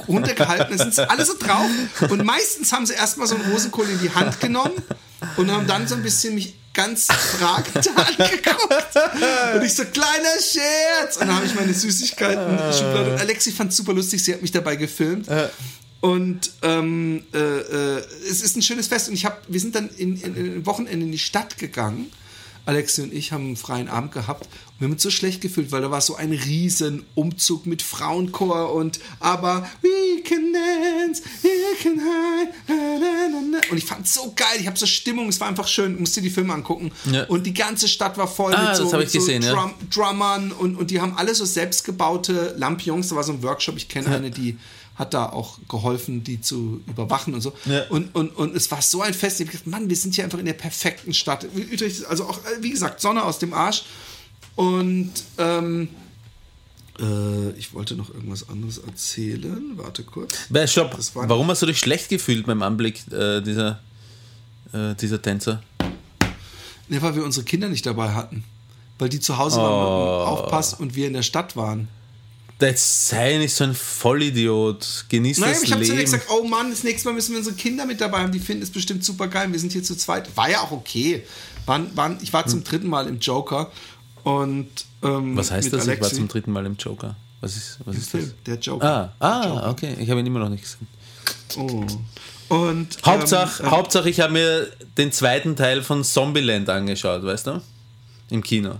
runtergehalten. 0.07 0.77
Da 0.77 0.89
sind 0.89 1.09
alle 1.09 1.25
so 1.25 1.33
drauf. 1.37 1.69
Und 2.09 2.23
meistens 2.23 2.71
haben 2.71 2.85
sie 2.85 2.93
erstmal 2.93 3.27
so 3.27 3.35
einen 3.35 3.51
Rosenkohl 3.51 3.89
in 3.89 3.99
die 3.99 4.11
Hand 4.11 4.39
genommen 4.39 4.81
und 5.37 5.51
haben 5.51 5.67
dann 5.67 5.87
so 5.87 5.95
ein 5.95 6.03
bisschen 6.03 6.35
mich 6.35 6.55
ganz 6.73 7.07
fragend 7.07 7.87
angeguckt. 7.95 8.95
Und 9.55 9.63
ich 9.63 9.73
so, 9.73 9.83
kleiner 9.85 10.35
Scherz. 10.39 11.17
Und 11.17 11.27
dann 11.27 11.35
habe 11.35 11.45
ich 11.45 11.55
meine 11.55 11.73
Süßigkeiten-Schublade. 11.73 13.13
Und 13.13 13.19
Alexi 13.19 13.51
fand 13.51 13.71
es 13.71 13.77
super 13.77 13.93
lustig. 13.93 14.23
Sie 14.23 14.33
hat 14.33 14.41
mich 14.41 14.51
dabei 14.51 14.75
gefilmt. 14.75 15.27
Und 16.01 16.51
ähm, 16.63 17.23
äh, 17.33 17.37
äh, 17.37 18.03
es 18.29 18.41
ist 18.41 18.57
ein 18.57 18.61
schönes 18.61 18.87
Fest. 18.87 19.07
Und 19.07 19.13
ich 19.13 19.25
hab, 19.25 19.41
wir 19.47 19.59
sind 19.59 19.75
dann 19.75 19.89
in, 19.89 20.19
in, 20.19 20.35
in 20.35 20.65
Wochenende 20.65 21.05
in 21.05 21.11
die 21.11 21.19
Stadt 21.19 21.57
gegangen. 21.57 22.11
Alexi 22.65 23.01
und 23.01 23.13
ich 23.13 23.31
haben 23.31 23.45
einen 23.45 23.57
freien 23.57 23.89
Abend 23.89 24.13
gehabt 24.13 24.47
wir 24.83 24.87
haben 24.87 24.93
uns 24.95 25.03
so 25.03 25.09
schlecht 25.09 25.39
gefühlt, 25.39 25.71
weil 25.71 25.81
da 25.81 25.91
war 25.91 26.01
so 26.01 26.15
ein 26.17 26.33
riesen 26.33 27.05
Umzug 27.15 27.65
mit 27.65 27.81
Frauenchor 27.81 28.73
und 28.73 28.99
aber 29.21 29.65
we 29.81 30.21
can 30.23 30.51
dance, 30.51 31.21
we 31.41 31.49
can 31.81 31.93
hide, 31.93 32.51
na, 32.67 32.75
na, 32.99 33.41
na, 33.51 33.57
und 33.71 33.77
ich 33.77 33.85
fand 33.85 34.05
es 34.05 34.13
so 34.13 34.33
geil, 34.35 34.57
ich 34.59 34.67
habe 34.67 34.77
so 34.77 34.85
Stimmung, 34.85 35.29
es 35.29 35.39
war 35.39 35.47
einfach 35.47 35.69
schön, 35.69 35.97
musst 36.01 36.17
dir 36.17 36.21
die 36.21 36.29
Filme 36.29 36.53
angucken 36.53 36.91
Ja. 37.09 37.23
und 37.27 37.45
die 37.45 37.53
ganze 37.53 37.87
Stadt 37.87 38.17
war 38.17 38.27
voll 38.27 38.53
Ah, 38.53 38.67
mit 38.67 38.75
so, 38.75 38.91
mit 38.97 39.05
ich 39.05 39.11
so 39.13 39.19
gesehen, 39.19 39.41
ja. 39.41 39.53
Drum, 39.53 39.73
Drummern 39.89 40.51
und, 40.51 40.75
und 40.75 40.91
die 40.91 40.99
haben 40.99 41.15
alle 41.15 41.33
so 41.33 41.45
selbstgebaute 41.45 42.53
Lampions, 42.57 43.07
da 43.07 43.15
war 43.15 43.23
so 43.23 43.31
ein 43.31 43.41
Workshop, 43.41 43.77
ich 43.77 43.87
kenne 43.87 44.07
eine, 44.09 44.31
die 44.31 44.57
hat 44.95 45.13
da 45.13 45.27
auch 45.29 45.59
geholfen, 45.69 46.25
die 46.25 46.41
zu 46.41 46.81
überwachen 46.87 47.33
und 47.33 47.41
so. 47.41 47.53
Ja. 47.65 47.85
Und, 47.89 48.13
und, 48.15 48.35
und 48.35 48.53
es 48.55 48.69
war 48.69 48.81
so 48.83 49.01
ein 49.01 49.13
Fest. 49.15 49.39
Ich 49.39 49.47
hab 49.47 49.51
gedacht, 49.53 49.65
Mann, 49.67 49.89
wir 49.89 49.95
sind 49.95 50.13
hier 50.13 50.23
einfach 50.23 50.37
in 50.37 50.45
der 50.45 50.53
perfekten 50.53 51.15
Stadt. 51.15 51.47
Also 52.09 52.25
auch, 52.25 52.37
äh, 52.39 52.61
wie 52.61 52.69
gesagt, 52.69 53.01
Sonne 53.01 53.23
aus 53.23 53.39
dem 53.39 53.53
Arsch. 53.55 53.85
Und 54.55 55.11
ähm, 55.37 55.89
äh, 56.99 57.49
ich 57.57 57.73
wollte 57.73 57.95
noch 57.95 58.13
irgendwas 58.13 58.47
anderes 58.49 58.77
erzählen. 58.77 59.71
Warte 59.75 60.03
kurz. 60.03 60.49
Äh, 60.53 60.67
Stopp. 60.67 60.97
War- 61.15 61.29
Warum 61.29 61.47
hast 61.49 61.61
du 61.61 61.65
dich 61.65 61.79
schlecht 61.79 62.09
gefühlt 62.09 62.45
beim 62.45 62.61
Anblick 62.61 63.01
äh, 63.11 63.41
dieser, 63.41 63.79
äh, 64.73 64.93
dieser 64.95 65.21
Tänzer? 65.21 65.63
Ne, 66.89 67.01
weil 67.01 67.15
wir 67.15 67.23
unsere 67.23 67.45
Kinder 67.45 67.69
nicht 67.69 67.85
dabei 67.85 68.11
hatten. 68.13 68.43
Weil 68.99 69.09
die 69.09 69.19
zu 69.19 69.37
Hause 69.37 69.57
waren 69.57 69.71
mit 69.71 70.27
dem 70.27 70.27
Aufpass 70.43 70.73
und 70.75 70.95
wir 70.95 71.07
in 71.07 71.13
der 71.13 71.23
Stadt 71.23 71.55
waren. 71.55 71.87
Jetzt 72.61 73.09
sei 73.09 73.37
nicht 73.39 73.53
so 73.53 73.63
ein 73.65 73.73
Vollidiot. 73.73 75.05
Genieß 75.09 75.39
Nein, 75.39 75.49
das 75.49 75.63
ich 75.63 75.71
habe 75.71 75.81
zu 75.81 75.91
Leben. 75.91 75.97
denen 76.05 76.11
gesagt, 76.11 76.27
oh 76.29 76.43
Mann, 76.47 76.69
das 76.69 76.83
nächste 76.83 77.09
Mal 77.09 77.15
müssen 77.15 77.31
wir 77.31 77.39
unsere 77.39 77.55
Kinder 77.55 77.85
mit 77.85 77.99
dabei 77.99 78.19
haben. 78.19 78.31
Die 78.31 78.39
finden 78.39 78.63
es 78.63 78.69
bestimmt 78.69 79.03
super 79.03 79.27
geil. 79.27 79.51
Wir 79.51 79.59
sind 79.59 79.73
hier 79.73 79.83
zu 79.83 79.97
zweit. 79.97 80.37
War 80.37 80.49
ja 80.49 80.61
auch 80.61 80.71
okay. 80.71 81.23
Waren, 81.65 81.95
waren, 81.97 82.19
ich 82.21 82.31
war 82.31 82.45
zum 82.45 82.63
dritten 82.63 82.87
Mal 82.87 83.07
im 83.07 83.19
Joker. 83.19 83.69
Und, 84.23 84.67
ähm, 85.01 85.35
Was 85.35 85.51
heißt 85.51 85.73
das? 85.73 85.83
Ich 85.83 85.87
war 85.87 85.95
Alexi. 85.97 86.15
zum 86.15 86.27
dritten 86.27 86.51
Mal 86.51 86.65
im 86.65 86.75
Joker. 86.77 87.15
Was 87.41 87.55
ist, 87.57 87.79
was 87.83 87.97
ist 87.97 88.13
das? 88.13 88.21
Film, 88.21 88.33
der 88.45 88.55
Joker. 88.57 89.13
Ah, 89.19 89.27
ah 89.27 89.69
okay. 89.69 89.95
Ich 89.99 90.09
habe 90.09 90.19
ihn 90.21 90.25
immer 90.25 90.39
noch 90.39 90.49
nicht 90.49 90.63
gesehen. 90.63 90.87
Oh. 91.57 91.85
Und, 92.55 92.97
Hauptsache, 93.05 93.63
ähm, 93.63 93.71
Hauptsache, 93.71 94.09
ich 94.09 94.19
habe 94.19 94.33
mir 94.33 94.67
den 94.97 95.11
zweiten 95.11 95.55
Teil 95.55 95.81
von 95.81 96.03
Zombieland 96.03 96.69
angeschaut, 96.69 97.23
weißt 97.23 97.47
du? 97.47 97.61
Im 98.29 98.41
Kino. 98.43 98.79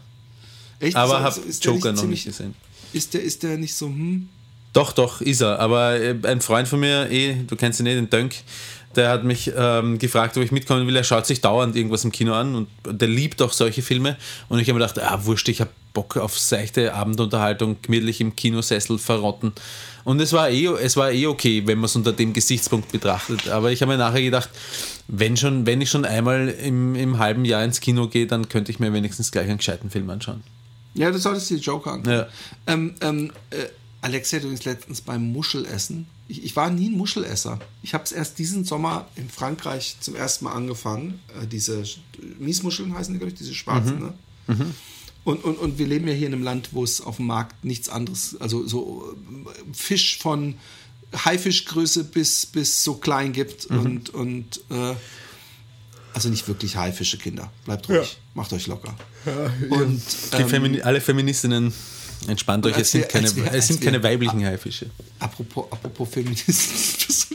echt, 0.80 0.96
Aber 0.96 1.18
so- 1.18 1.20
habe 1.20 1.42
Joker 1.62 1.92
noch 1.92 2.00
ziemlich- 2.02 2.26
nicht 2.26 2.38
gesehen. 2.38 2.56
Ist 2.94 3.14
der, 3.14 3.24
ist 3.24 3.44
der 3.44 3.58
nicht 3.58 3.74
so, 3.76 3.88
hm? 3.88 4.30
Doch, 4.74 4.92
doch, 4.94 5.22
ist 5.22 5.42
er. 5.42 5.60
Aber 5.60 6.00
äh, 6.00 6.16
ein 6.24 6.42
Freund 6.42 6.68
von 6.68 6.80
mir, 6.80 7.10
eh, 7.12 7.36
du 7.46 7.56
kennst 7.56 7.80
ihn 7.80 7.86
eh, 7.86 7.96
den 7.96 8.10
Dönk, 8.10 8.36
der 8.96 9.10
hat 9.10 9.24
mich 9.24 9.52
ähm, 9.56 10.00
gefragt, 10.00 10.38
ob 10.38 10.44
ich 10.44 10.52
mitkommen 10.52 10.88
will. 10.88 10.96
Er 10.96 11.04
schaut 11.04 11.26
sich 11.26 11.42
dauernd 11.42 11.76
irgendwas 11.76 12.04
im 12.04 12.12
Kino 12.12 12.34
an 12.34 12.56
und 12.56 12.68
der 12.86 13.08
liebt 13.08 13.42
auch 13.42 13.54
solche 13.54 13.82
Filme. 13.82 14.18
Und 14.50 14.60
ich 14.60 14.70
habe 14.70 14.80
mir 14.80 14.86
gedacht, 14.86 15.04
ah, 15.04 15.26
wurscht, 15.26 15.50
ich 15.50 15.62
habe 15.62 15.72
Bock 15.94 16.18
auf 16.18 16.38
seichte 16.38 16.94
Abendunterhaltung, 16.94 17.78
gemütlich 17.82 18.20
im 18.20 18.36
Kinosessel 18.36 18.98
verrotten. 18.98 19.54
Und 20.04 20.20
es 20.20 20.34
war 20.34 20.50
eh, 20.50 20.66
es 20.66 20.98
war 20.98 21.12
eh 21.12 21.28
okay, 21.28 21.64
wenn 21.66 21.78
man 21.78 21.86
es 21.86 21.96
unter 21.96 22.12
dem 22.12 22.34
Gesichtspunkt 22.34 22.92
betrachtet. 22.92 23.50
Aber 23.50 23.72
ich 23.72 23.82
habe 23.82 23.92
mir 23.92 23.98
nachher 23.98 24.22
gedacht, 24.22 24.50
wenn, 25.08 25.38
schon, 25.38 25.66
wenn 25.66 25.82
ich 25.82 25.90
schon 25.90 26.06
einmal 26.06 26.50
im, 26.50 26.96
im 26.96 27.20
halben 27.20 27.46
Jahr 27.46 27.64
ins 27.64 27.80
Kino 27.80 28.08
gehe, 28.08 28.28
dann 28.28 28.50
könnte 28.50 28.72
ich 28.72 28.80
mir 28.80 28.92
wenigstens 28.92 29.32
gleich 29.32 29.48
einen 29.48 29.58
gescheiten 29.58 29.90
Film 29.90 30.10
anschauen. 30.10 30.44
Ja, 30.96 31.10
du 31.10 31.18
solltest 31.18 31.50
dir 31.50 31.58
Joker 31.58 31.94
angucken. 31.94 32.12
Ja. 32.12 32.28
Ähm, 32.68 32.96
ähm, 33.02 33.32
äh, 33.50 33.66
Alexia 34.04 34.38
hat 34.38 34.44
übrigens 34.44 34.66
letztens 34.66 35.02
beim 35.02 35.32
Muschelessen. 35.32 36.08
Ich, 36.28 36.44
ich 36.44 36.56
war 36.56 36.70
nie 36.70 36.90
ein 36.90 36.98
Muschelesser. 36.98 37.60
Ich 37.82 37.94
habe 37.94 38.04
es 38.04 38.12
erst 38.12 38.38
diesen 38.38 38.64
Sommer 38.66 39.08
in 39.16 39.30
Frankreich 39.30 39.96
zum 40.00 40.16
ersten 40.16 40.46
Mal 40.46 40.52
angefangen. 40.54 41.20
Äh, 41.42 41.48
diese 41.48 41.82
Sch- 41.82 41.98
Miesmuscheln 42.40 42.94
heißen 42.94 43.14
die, 43.14 43.18
glaube 43.20 43.32
ich, 43.34 43.38
diese 43.40 43.54
schwarzen. 43.56 44.00
Ne? 44.00 44.14
Und, 45.24 45.44
und, 45.46 45.58
und 45.58 45.80
wir 45.80 45.88
leben 45.88 46.08
ja 46.08 46.14
hier 46.14 46.28
in 46.28 46.34
einem 46.34 46.44
Land, 46.44 46.70
wo 46.74 46.84
es 46.84 47.00
auf 47.02 47.16
dem 47.16 47.28
Markt 47.28 47.64
nichts 47.64 47.88
anderes, 47.88 48.36
also 48.42 48.68
so 48.68 49.16
äh, 49.46 49.74
Fisch 49.74 50.18
von 50.18 50.56
Haifischgröße 51.16 52.04
bis, 52.04 52.46
bis 52.46 52.84
so 52.84 52.96
klein 52.96 53.32
gibt 53.34 53.68
und, 53.68 54.10
und 54.10 54.62
äh, 54.70 54.96
also 56.14 56.30
nicht 56.30 56.48
wirklich 56.48 56.76
Haifische, 56.76 57.18
Kinder. 57.18 57.52
Bleibt 57.66 57.88
ruhig, 57.88 58.18
macht 58.34 58.52
euch 58.54 58.68
locker. 58.68 58.96
Und 59.70 60.02
Die 60.34 60.42
ähm, 60.42 60.50
Femini 60.50 60.82
alle 60.82 61.00
Feministinnen, 61.02 61.74
entspannt 62.30 62.66
euch, 62.66 62.78
es 62.78 62.92
sind 62.92 63.08
keine, 63.10 63.28
als 63.28 63.36
wir- 63.36 63.52
es 63.54 63.68
sind 63.68 63.82
wir- 63.82 63.92
keine 63.92 64.04
weiblichen 64.04 64.44
Haifische. 64.46 64.88
Apropos, 65.20 65.66
apropos 65.72 66.10
Feminismus, 66.10 67.28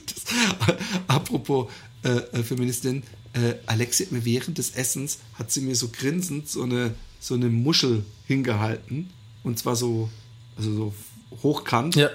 apropos 1.07 1.70
äh, 2.05 2.09
äh, 2.11 2.43
Feministin, 2.43 3.03
äh, 3.34 3.55
Alexi 3.66 4.05
hat 4.05 4.12
mir 4.12 4.24
während 4.24 4.59
des 4.59 4.70
Essens, 4.70 5.18
hat 5.34 5.51
sie 5.51 5.61
mir 5.61 5.74
so 5.74 5.89
grinsend 5.89 6.49
so 6.49 6.62
eine, 6.62 6.95
so 7.20 7.34
eine 7.34 7.47
Muschel 7.49 8.05
hingehalten 8.26 9.11
und 9.43 9.59
zwar 9.59 9.76
so, 9.76 10.09
also 10.57 10.72
so 10.74 10.95
hochkant 11.43 11.97
Ja. 11.97 12.11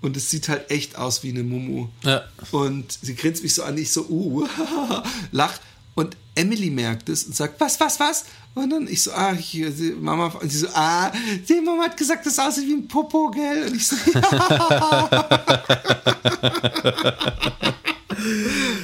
und 0.00 0.16
es 0.16 0.30
sieht 0.30 0.48
halt 0.48 0.70
echt 0.70 0.96
aus 0.96 1.22
wie 1.22 1.30
eine 1.30 1.42
Mumu. 1.42 1.88
Ja. 2.04 2.22
Und 2.52 2.98
sie 3.02 3.14
grinst 3.14 3.42
mich 3.42 3.54
so 3.54 3.62
an, 3.64 3.76
ich 3.78 3.90
so, 3.92 4.06
uh, 4.08 4.46
lach. 5.32 5.58
Und 6.00 6.16
Emily 6.34 6.70
merkt 6.70 7.10
es 7.10 7.24
und 7.24 7.36
sagt, 7.36 7.60
was, 7.60 7.78
was, 7.78 8.00
was? 8.00 8.24
Und 8.54 8.70
dann 8.70 8.88
ich 8.88 9.02
so, 9.02 9.12
ah, 9.12 9.36
sie, 9.36 9.94
Mama, 10.00 10.28
und 10.28 10.50
sie 10.50 10.60
so, 10.60 10.68
ah, 10.72 11.12
die 11.46 11.60
Mama 11.60 11.82
hat 11.82 11.98
gesagt, 11.98 12.24
das 12.24 12.38
aussieht 12.38 12.66
wie 12.66 12.72
ein 12.72 12.88
Popo, 12.88 13.30
gell? 13.30 13.66
Und 13.66 13.76
ich 13.76 13.86
so, 13.86 13.96
ja. 14.14 15.10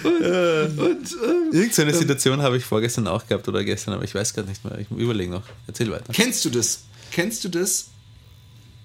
und, 0.05 0.79
und 0.79 1.17
ähm, 1.25 1.53
Irgendeine 1.53 1.95
Situation 1.95 2.43
habe 2.43 2.59
ich 2.59 2.67
vorgestern 2.67 3.07
auch 3.07 3.27
gehabt 3.27 3.49
oder 3.49 3.65
gestern, 3.65 3.95
aber 3.95 4.05
ich 4.05 4.15
weiß 4.15 4.35
gar 4.35 4.43
nicht 4.43 4.63
mehr. 4.63 4.79
Ich 4.79 4.91
überlege 4.91 5.31
noch. 5.31 5.45
Erzähl 5.67 5.91
weiter. 5.91 6.13
Kennst 6.13 6.45
du 6.45 6.51
das? 6.51 6.83
Kennst 7.13 7.43
du 7.45 7.49
das, 7.49 7.87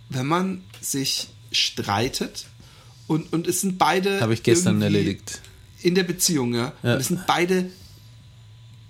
wenn 0.07 0.25
man 0.25 0.63
sich 0.79 1.27
streitet 1.51 2.45
und, 3.07 3.33
und 3.33 3.45
es 3.45 3.59
sind 3.59 3.77
beide. 3.77 4.21
Habe 4.21 4.33
ich 4.33 4.43
gestern 4.43 4.81
erledigt. 4.81 5.41
In 5.81 5.95
der 5.95 6.03
Beziehung, 6.03 6.53
ja. 6.53 6.71
Ja. 6.81 6.93
Und 6.93 7.01
es 7.01 7.09
sind 7.09 7.27
beide 7.27 7.69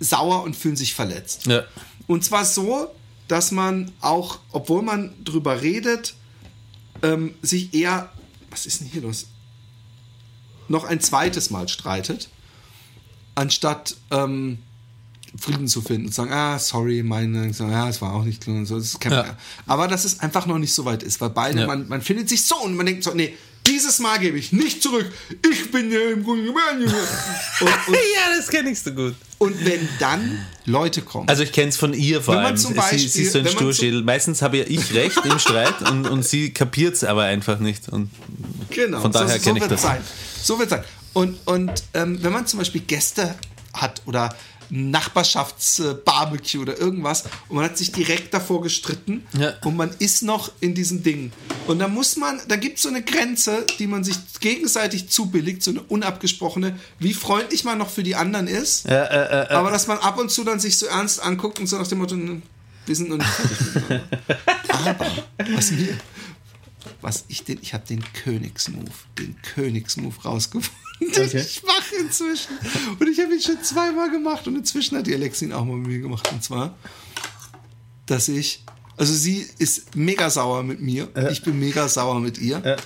sauer 0.01 0.43
und 0.43 0.55
fühlen 0.55 0.75
sich 0.75 0.93
verletzt. 0.93 1.45
Ja. 1.45 1.63
Und 2.07 2.25
zwar 2.25 2.43
so, 2.43 2.89
dass 3.27 3.51
man 3.51 3.91
auch, 4.01 4.39
obwohl 4.51 4.81
man 4.81 5.13
drüber 5.23 5.61
redet, 5.61 6.15
ähm, 7.03 7.33
sich 7.41 7.73
eher, 7.73 8.09
was 8.49 8.65
ist 8.65 8.81
denn 8.81 8.87
hier 8.87 9.01
los? 9.01 9.27
Noch 10.67 10.83
ein 10.83 10.99
zweites 10.99 11.49
Mal 11.49 11.67
streitet, 11.69 12.29
anstatt 13.35 13.95
ähm, 14.09 14.57
Frieden 15.37 15.67
zu 15.67 15.81
finden 15.81 16.07
und 16.07 16.11
zu 16.11 16.17
sagen, 16.17 16.33
ah, 16.33 16.59
sorry, 16.59 17.03
meine, 17.03 17.53
so, 17.53 17.65
ja, 17.65 17.87
es 17.87 18.01
war 18.01 18.13
auch 18.13 18.23
nicht 18.23 18.41
klar 18.43 18.57
und 18.57 18.65
so. 18.65 18.77
Das 18.77 18.97
Ja. 19.05 19.37
Aber 19.65 19.87
dass 19.87 20.03
es 20.03 20.19
einfach 20.19 20.45
noch 20.45 20.57
nicht 20.57 20.73
so 20.73 20.83
weit 20.83 21.03
ist, 21.03 21.21
weil 21.21 21.29
beide, 21.29 21.61
Ja. 21.61 21.67
man, 21.67 21.87
man 21.87 22.01
findet 22.01 22.27
sich 22.27 22.43
so 22.43 22.57
und 22.57 22.75
man 22.75 22.85
denkt 22.85 23.03
so, 23.03 23.13
nee, 23.13 23.37
dieses 23.65 23.99
Mal 23.99 24.19
gebe 24.19 24.37
ich 24.37 24.51
nicht 24.51 24.81
zurück. 24.83 25.09
Ich 25.49 25.71
bin 25.71 25.91
ja 25.91 26.01
im 26.11 26.23
Grunde 26.23 26.51
und, 26.51 26.57
ja, 27.69 28.35
das 28.35 28.47
kenne 28.49 28.71
ich 28.71 28.79
so 28.81 28.91
gut. 28.91 29.15
Und 29.41 29.65
wenn 29.65 29.87
dann 29.99 30.45
Leute 30.65 31.01
kommen, 31.01 31.27
Also 31.27 31.41
ich 31.41 31.51
kenne 31.51 31.69
es 31.69 31.77
von 31.77 31.93
ihr 31.95 32.21
vor 32.21 32.35
Wenn 32.35 32.41
man 32.43 32.51
allem. 32.53 32.57
zum 32.57 32.73
sie, 32.75 32.79
sie 32.79 32.79
Beispiel- 33.07 33.23
ist 33.25 33.31
so 33.33 33.39
ein 33.39 33.47
Sturschädel. 33.47 34.03
Meistens 34.03 34.41
habe 34.43 34.57
ja 34.59 34.65
ich 34.67 34.93
recht 34.93 35.17
im 35.25 35.39
Streit 35.39 35.81
und, 35.89 36.05
und 36.07 36.23
sie 36.23 36.53
kapiert 36.53 36.93
es 36.93 37.03
aber 37.03 37.23
einfach 37.23 37.57
nicht. 37.59 37.89
Und 37.89 38.11
Genau, 38.69 39.01
Von 39.01 39.11
daher 39.11 39.27
so, 39.29 39.37
so 39.37 39.43
kenne 39.43 39.59
ich 39.59 39.65
das. 39.65 39.81
sein. 39.81 40.01
So 40.43 40.59
wird 40.59 40.69
sein. 40.69 40.83
Und, 41.13 41.39
und 41.45 41.71
ähm, 41.95 42.19
wenn 42.23 42.31
man 42.31 42.45
zum 42.45 42.59
Beispiel 42.59 42.81
Gäste 42.81 43.33
hat 43.81 44.01
oder 44.05 44.33
Nachbarschaftsbarbecue 44.69 46.59
oder 46.61 46.77
irgendwas 46.77 47.23
und 47.49 47.57
man 47.57 47.65
hat 47.65 47.77
sich 47.77 47.91
direkt 47.91 48.33
davor 48.33 48.61
gestritten 48.61 49.25
Ja. 49.37 49.53
und 49.63 49.75
man 49.75 49.89
ist 49.99 50.23
noch 50.23 50.51
in 50.61 50.73
diesem 50.73 51.03
Ding. 51.03 51.31
Und 51.67 51.79
da 51.79 51.87
muss 51.87 52.15
man, 52.15 52.39
da 52.47 52.55
gibt 52.55 52.77
es 52.77 52.83
so 52.83 52.89
eine 52.89 53.01
Grenze, 53.03 53.65
die 53.79 53.87
man 53.87 54.03
sich 54.03 54.15
gegenseitig 54.39 55.09
zubilligt, 55.09 55.61
so 55.63 55.71
eine 55.71 55.81
unabgesprochene, 55.81 56.79
wie 56.99 57.13
freundlich 57.13 57.63
man 57.63 57.77
noch 57.77 57.89
für 57.89 58.03
die 58.03 58.15
anderen 58.15 58.47
ist, 58.47 58.87
aber 58.89 59.71
dass 59.71 59.87
man 59.87 59.97
ab 59.99 60.17
und 60.17 60.31
zu 60.31 60.43
dann 60.43 60.59
sich 60.59 60.77
so 60.77 60.85
ernst 60.85 61.21
anguckt 61.21 61.59
und 61.59 61.67
so 61.67 61.77
nach 61.77 61.87
dem 61.87 61.97
Motto, 61.99 62.15
"Hm, 62.15 62.41
wir 62.85 62.95
sind 62.95 63.09
noch 63.09 63.17
nicht 63.17 63.27
fertig. 63.29 64.01
Aber 64.69 65.05
was 65.55 65.71
mir 65.71 65.95
was 67.01 67.25
ich 67.27 67.43
den, 67.43 67.59
ich 67.61 67.73
habe 67.73 67.85
den 67.87 68.03
Königsmove, 68.13 68.91
den 69.17 69.35
Königsmove 69.41 70.23
rausgefunden. 70.23 70.71
Den 71.01 71.09
Okay. 71.09 71.39
ich 71.39 71.63
mache 71.63 71.95
inzwischen. 71.99 72.51
Und 72.99 73.07
ich 73.09 73.19
habe 73.19 73.33
ihn 73.33 73.41
schon 73.41 73.63
zweimal 73.63 74.11
gemacht 74.11 74.47
und 74.47 74.55
inzwischen 74.55 74.95
hat 74.97 75.07
die 75.07 75.15
Alex 75.15 75.41
ihn 75.41 75.51
auch 75.51 75.65
mal 75.65 75.75
mit 75.77 75.87
mir 75.87 75.99
gemacht. 75.99 76.31
Und 76.31 76.43
zwar, 76.43 76.77
dass 78.05 78.27
ich, 78.27 78.63
also 78.97 79.11
sie 79.11 79.47
ist 79.57 79.95
mega 79.95 80.29
sauer 80.29 80.61
mit 80.61 80.79
mir, 80.79 81.09
ich 81.31 81.41
bin 81.41 81.59
mega 81.59 81.87
sauer 81.87 82.19
mit 82.19 82.37
ihr. 82.37 82.77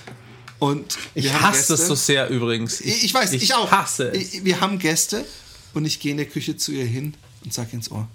Und 0.58 0.96
ich 1.14 1.30
hasse 1.30 1.58
das 1.58 1.80
Gäste. 1.80 1.86
so 1.86 1.94
sehr 1.94 2.30
übrigens. 2.30 2.80
Ich, 2.80 3.04
ich 3.04 3.12
weiß, 3.12 3.32
ich, 3.34 3.42
ich 3.42 3.54
auch. 3.54 3.70
hasse 3.70 4.08
es. 4.14 4.42
Wir 4.42 4.62
haben 4.62 4.78
Gäste 4.78 5.26
und 5.74 5.84
ich 5.84 6.00
gehe 6.00 6.12
in 6.12 6.16
der 6.16 6.24
Küche 6.26 6.56
zu 6.56 6.72
ihr 6.72 6.86
hin 6.86 7.12
und 7.44 7.52
sage 7.52 7.68
ins 7.72 7.90
Ohr, 7.90 8.08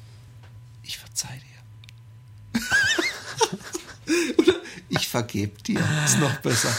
ich 0.81 0.97
verzeih 0.97 1.39
dir. 2.55 2.61
Ich 4.91 5.07
vergeb 5.07 5.63
dir. 5.63 5.79
Ist 6.05 6.19
noch 6.19 6.35
besser. 6.37 6.69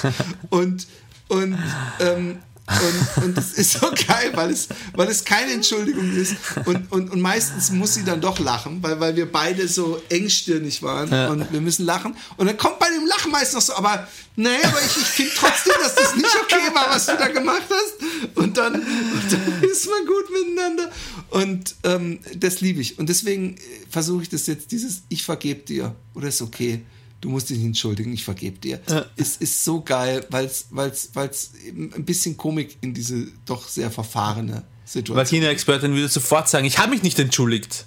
Und, 0.51 0.87
und, 1.29 1.59
ähm, 2.01 2.39
und, 2.69 3.25
und 3.25 3.39
es 3.39 3.55
ist 3.55 3.73
so 3.73 3.91
geil, 4.07 4.31
weil 4.35 4.51
es, 4.51 4.69
weil 4.95 5.09
es 5.09 5.25
keine 5.25 5.53
Entschuldigung 5.53 6.13
ist. 6.15 6.37
Und, 6.65 6.93
und, 6.93 7.11
und 7.11 7.21
meistens 7.21 7.71
muss 7.71 7.95
sie 7.95 8.05
dann 8.05 8.21
doch 8.21 8.39
lachen, 8.39 8.83
weil, 8.83 9.01
weil 9.01 9.17
wir 9.17 9.31
beide 9.31 9.67
so 9.67 10.01
engstirnig 10.09 10.83
waren 10.83 11.13
und 11.31 11.53
wir 11.53 11.61
müssen 11.61 11.85
lachen. 11.85 12.15
Und 12.37 12.47
dann 12.47 12.57
kommt 12.57 12.79
bei 12.79 12.89
dem 12.89 13.07
Lachen 13.07 13.33
meist 13.33 13.55
noch 13.55 13.61
so, 13.61 13.75
aber 13.75 14.07
nee, 14.37 14.63
aber 14.63 14.79
ich, 14.79 14.97
ich 14.97 15.09
finde 15.09 15.33
trotzdem, 15.37 15.73
dass 15.83 15.95
das 15.95 16.15
nicht 16.15 16.37
okay 16.43 16.75
war, 16.75 16.89
was 16.91 17.07
du 17.07 17.17
da 17.17 17.29
gemacht 17.29 17.67
hast. 17.69 18.37
Und 18.37 18.57
dann, 18.57 18.75
und 18.75 19.33
dann 19.33 19.63
ist 19.63 19.89
man 19.89 20.07
gut 20.07 20.31
miteinander. 20.31 20.91
Und 21.31 21.75
ähm, 21.83 22.21
das 22.37 22.61
liebe 22.61 22.81
ich. 22.81 22.99
Und 22.99 23.09
deswegen 23.09 23.57
versuche 23.91 24.23
ich 24.23 24.29
das 24.29 24.47
jetzt, 24.47 24.71
dieses 24.71 25.03
Ich 25.09 25.25
vergeb 25.25 25.67
dir 25.67 25.95
oder 26.15 26.29
ist 26.29 26.43
okay. 26.43 26.83
Du 27.23 27.29
musst 27.29 27.51
dich 27.51 27.63
entschuldigen, 27.63 28.13
ich 28.13 28.25
vergebe 28.25 28.59
dir. 28.59 28.81
Es 29.15 29.37
ist 29.37 29.65
so 29.65 29.81
geil, 29.81 30.27
weil 30.31 30.47
es 30.47 30.67
weil's, 30.71 31.11
weil's 31.15 31.53
eben 31.65 31.95
ein 31.95 32.05
bisschen 32.05 32.37
Komik 32.37 32.77
in 32.81 32.95
diese 32.95 33.29
doch 33.47 33.69
sehr 33.69 33.93
verfahrene 33.93 34.65
Situation. 34.85 35.25
Vagina-Expertin 35.25 35.95
würde 35.95 36.09
sofort 36.09 36.49
sagen, 36.49 36.65
ich 36.67 36.79
habe 36.79 36.91
mich 36.91 37.05
nicht 37.05 37.21
entschuldigt. 37.21 37.87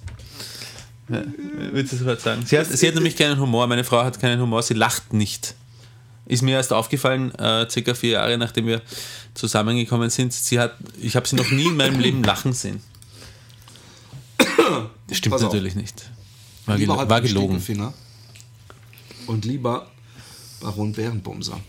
Ja, 1.09 1.21
würde 1.73 1.85
sie 1.85 1.97
sofort 1.97 2.21
sagen. 2.21 2.45
Sie 2.45 2.57
hat, 2.57 2.67
sie 2.67 2.87
hat 2.87 2.95
nämlich 2.95 3.17
keinen 3.17 3.37
Humor. 3.37 3.67
Meine 3.67 3.83
Frau 3.83 4.05
hat 4.05 4.21
keinen 4.21 4.39
Humor. 4.39 4.63
Sie 4.63 4.73
lacht 4.73 5.11
nicht. 5.11 5.53
Ist 6.27 6.41
mir 6.41 6.55
erst 6.55 6.71
aufgefallen, 6.71 7.35
äh, 7.35 7.69
circa 7.69 7.93
vier 7.93 8.11
Jahre 8.11 8.37
nachdem 8.37 8.67
wir 8.67 8.81
zusammengekommen 9.33 10.09
sind. 10.09 10.31
Sie 10.31 10.61
hat, 10.61 10.77
ich 11.01 11.17
habe 11.17 11.27
sie 11.27 11.35
noch 11.35 11.51
nie 11.51 11.65
in 11.65 11.75
meinem 11.75 11.99
Leben 11.99 12.23
lachen 12.23 12.53
sehen. 12.53 12.81
Das 15.07 15.17
stimmt 15.17 15.41
natürlich 15.41 15.75
nicht. 15.75 16.09
War, 16.65 16.77
halt 16.77 17.09
war 17.09 17.19
gelogen. 17.19 17.59
Stinkefinger 17.59 17.93
Und 19.27 19.45
lieber 19.45 19.87
Baron 20.61 20.93
Bärenbumser. 20.93 21.59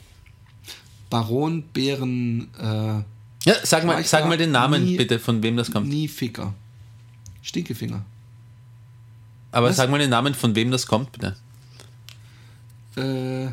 Baron 1.10 1.62
Bären 1.72 2.48
äh, 2.58 3.02
Ja, 3.48 3.54
sag 3.62 3.84
mal, 3.84 4.02
sag 4.04 4.26
mal 4.28 4.36
den 4.36 4.50
Namen 4.50 4.84
nie- 4.84 4.96
bitte, 4.96 5.18
von 5.18 5.42
wem 5.42 5.56
das 5.56 5.70
kommt. 5.70 5.88
nie 5.88 6.08
Ficker. 6.08 6.54
Stinkefinger. 7.42 8.04
Aber 9.52 9.68
Was? 9.68 9.76
sag 9.76 9.88
mal 9.90 9.98
den 9.98 10.10
Namen, 10.10 10.34
von 10.34 10.54
wem 10.54 10.70
das 10.70 10.86
kommt, 10.86 11.12
bitte. 11.12 11.36
Äh, 12.96 13.50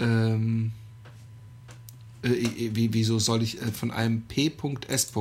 ähm, 0.00 0.72
äh, 2.22 2.28
wie, 2.72 2.92
wieso 2.92 3.18
soll 3.18 3.42
ich 3.42 3.60
äh, 3.60 3.66
von 3.72 3.90
einem 3.90 4.22
P.S. 4.22 5.12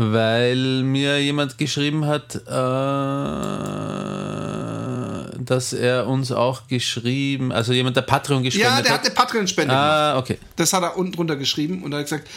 Weil 0.00 0.84
mir 0.84 1.20
jemand 1.20 1.58
geschrieben 1.58 2.06
hat, 2.06 2.36
äh, 2.36 2.40
dass 5.44 5.72
er 5.72 6.06
uns 6.06 6.30
auch 6.30 6.68
geschrieben, 6.68 7.50
also 7.50 7.72
jemand, 7.72 7.96
der 7.96 8.02
Patreon 8.02 8.44
gespendet 8.44 8.70
Ja, 8.76 8.80
der 8.80 8.92
hat 8.92 9.00
hat. 9.00 9.06
eine 9.06 9.14
Patreon-Spende 9.16 9.68
gemacht. 9.70 9.84
ah, 9.84 10.18
okay. 10.18 10.38
Das 10.54 10.72
hat 10.72 10.82
er 10.84 10.96
unten 10.96 11.12
drunter 11.12 11.34
geschrieben 11.36 11.82
und 11.82 11.92
er 11.92 11.98
hat 11.98 12.04
gesagt, 12.06 12.28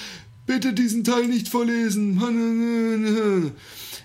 bitte 0.47 0.73
diesen 0.73 1.03
Teil 1.03 1.27
nicht 1.27 1.49
vorlesen. 1.49 2.19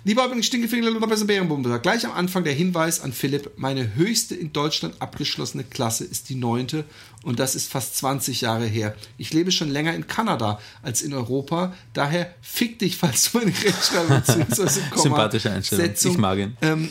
Lieber 0.07 0.25
übrigens 0.25 0.47
Stinkefinger 0.47 0.93
Bärenbumser. 1.27 1.81
Gleich 1.81 2.07
am 2.07 2.13
Anfang 2.13 2.45
der 2.45 2.53
Hinweis 2.53 3.01
an 3.01 3.13
Philipp, 3.13 3.51
meine 3.57 3.97
höchste 3.97 4.37
in 4.37 4.53
Deutschland 4.53 4.95
abgeschlossene 5.03 5.65
Klasse 5.65 6.05
ist 6.05 6.29
die 6.29 6.37
neunte 6.37 6.85
und 7.25 7.41
das 7.41 7.57
ist 7.57 7.73
fast 7.73 7.97
20 7.97 8.43
Jahre 8.43 8.67
her. 8.67 8.95
Ich 9.19 9.33
lebe 9.33 9.51
schon 9.51 9.69
länger 9.69 9.95
in 9.95 10.07
Kanada 10.07 10.61
als 10.81 11.03
in 11.03 11.13
Europa, 11.13 11.75
daher 11.93 12.33
fick 12.41 12.79
dich, 12.79 12.97
falls 12.97 13.33
du 13.33 13.39
meine 13.39 13.51
Rechtschreibung 13.51 14.23
bzw. 14.47 14.81
Sympathische 14.95 15.51
Einstellung. 15.51 15.87
Setzung, 15.87 16.13
Ich 16.13 16.19
mag 16.19 16.39
ihn. 16.39 16.57
ähm, 16.63 16.89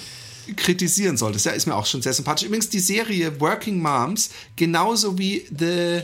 kritisieren 0.58 1.16
solltest. 1.16 1.46
Ja, 1.46 1.54
ist 1.54 1.68
mir 1.68 1.76
auch 1.76 1.86
schon 1.86 2.02
sehr 2.02 2.12
sympathisch. 2.12 2.46
Übrigens 2.48 2.68
die 2.68 2.82
Serie 2.82 3.40
Working 3.40 3.82
Moms, 3.82 4.32
genauso 4.58 5.18
wie 5.18 5.48
The, 5.58 6.02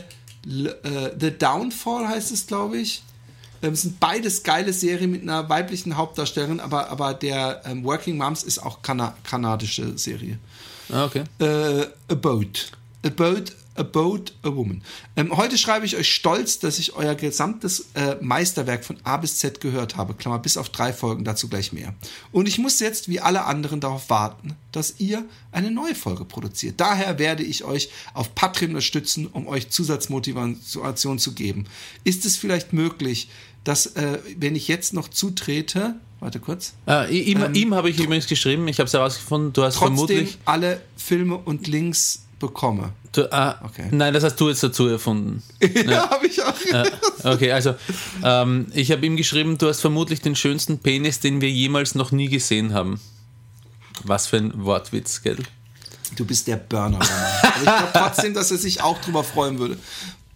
äh, 0.48 1.10
The 1.20 1.30
Downfall 1.38 2.08
heißt 2.08 2.32
es, 2.32 2.46
glaube 2.46 2.78
ich. 2.78 3.02
Ähm, 3.62 3.72
Es 3.72 3.82
sind 3.82 4.00
beides 4.00 4.42
geile 4.42 4.72
Serien 4.72 5.10
mit 5.10 5.22
einer 5.22 5.48
weiblichen 5.48 5.96
Hauptdarstellerin, 5.96 6.60
aber, 6.60 6.90
aber 6.90 7.14
der 7.14 7.62
ähm, 7.64 7.84
Working 7.84 8.16
Moms 8.16 8.42
ist 8.42 8.58
auch 8.58 8.82
kana 8.82 9.14
kanadische 9.24 9.96
Serie. 9.96 10.38
Ah, 10.92 11.04
okay. 11.04 11.24
Äh, 11.38 11.86
About. 12.08 12.46
About, 13.04 13.44
About 13.74 14.24
a 14.42 14.54
Woman. 14.54 14.82
Ähm, 15.16 15.36
heute 15.36 15.56
schreibe 15.56 15.86
ich 15.86 15.96
euch 15.96 16.12
stolz, 16.12 16.58
dass 16.58 16.78
ich 16.78 16.94
euer 16.94 17.14
gesamtes 17.14 17.86
äh, 17.94 18.16
Meisterwerk 18.20 18.84
von 18.84 18.96
A 19.04 19.16
bis 19.16 19.38
Z 19.38 19.60
gehört 19.60 19.96
habe. 19.96 20.14
Klammer, 20.14 20.38
bis 20.38 20.56
auf 20.56 20.68
drei 20.68 20.92
Folgen, 20.92 21.24
dazu 21.24 21.48
gleich 21.48 21.72
mehr. 21.72 21.94
Und 22.32 22.48
ich 22.48 22.58
muss 22.58 22.80
jetzt, 22.80 23.08
wie 23.08 23.20
alle 23.20 23.44
anderen, 23.44 23.80
darauf 23.80 24.10
warten, 24.10 24.54
dass 24.72 24.96
ihr 24.98 25.24
eine 25.52 25.70
neue 25.70 25.94
Folge 25.94 26.24
produziert. 26.24 26.80
Daher 26.80 27.18
werde 27.18 27.42
ich 27.42 27.64
euch 27.64 27.88
auf 28.14 28.34
Patreon 28.34 28.70
unterstützen, 28.72 29.26
um 29.26 29.46
euch 29.46 29.70
Zusatzmotivation 29.70 31.18
zu 31.18 31.32
geben. 31.32 31.66
Ist 32.04 32.24
es 32.26 32.36
vielleicht 32.36 32.72
möglich, 32.72 33.28
dass, 33.64 33.86
äh, 33.86 34.18
wenn 34.36 34.56
ich 34.56 34.68
jetzt 34.68 34.92
noch 34.92 35.08
zutrete, 35.08 35.94
warte 36.20 36.40
kurz, 36.40 36.74
Ah, 36.86 37.04
ihm 37.06 37.54
ihm 37.54 37.74
habe 37.74 37.90
ich 37.90 37.98
übrigens 37.98 38.26
geschrieben, 38.26 38.66
ich 38.68 38.78
habe 38.78 38.86
es 38.88 38.92
herausgefunden, 38.92 39.52
du 39.52 39.62
hast 39.62 39.76
trotzdem 39.76 39.96
vermutlich. 39.96 40.38
alle 40.44 40.80
Filme 40.96 41.36
und 41.36 41.66
Links 41.68 42.24
bekomme. 42.42 42.92
Du, 43.12 43.30
ah, 43.32 43.58
Okay. 43.64 43.88
Nein, 43.90 44.12
das 44.12 44.22
hast 44.24 44.36
du 44.36 44.48
jetzt 44.50 44.62
dazu 44.62 44.86
erfunden. 44.86 45.42
Ja, 45.86 46.10
habe 46.10 46.26
ich 46.26 46.42
auch. 46.42 46.54
Okay, 47.24 47.52
also 47.52 47.74
ähm, 48.22 48.66
ich 48.74 48.90
habe 48.92 49.06
ihm 49.06 49.16
geschrieben, 49.16 49.56
du 49.56 49.68
hast 49.68 49.80
vermutlich 49.80 50.20
den 50.20 50.36
schönsten 50.36 50.78
Penis, 50.78 51.20
den 51.20 51.40
wir 51.40 51.50
jemals 51.50 51.94
noch 51.94 52.12
nie 52.12 52.28
gesehen 52.28 52.74
haben. 52.74 53.00
Was 54.04 54.26
für 54.26 54.36
ein 54.38 54.64
Wortwitz, 54.64 55.22
gell? 55.22 55.38
Du 56.16 56.24
bist 56.26 56.46
der 56.46 56.56
Burner. 56.56 56.98
Aber 57.00 57.56
ich 57.56 57.62
glaube 57.62 57.90
trotzdem, 57.92 58.34
dass 58.34 58.50
er 58.50 58.58
sich 58.58 58.82
auch 58.82 59.00
drüber 59.00 59.24
freuen 59.24 59.58
würde. 59.58 59.78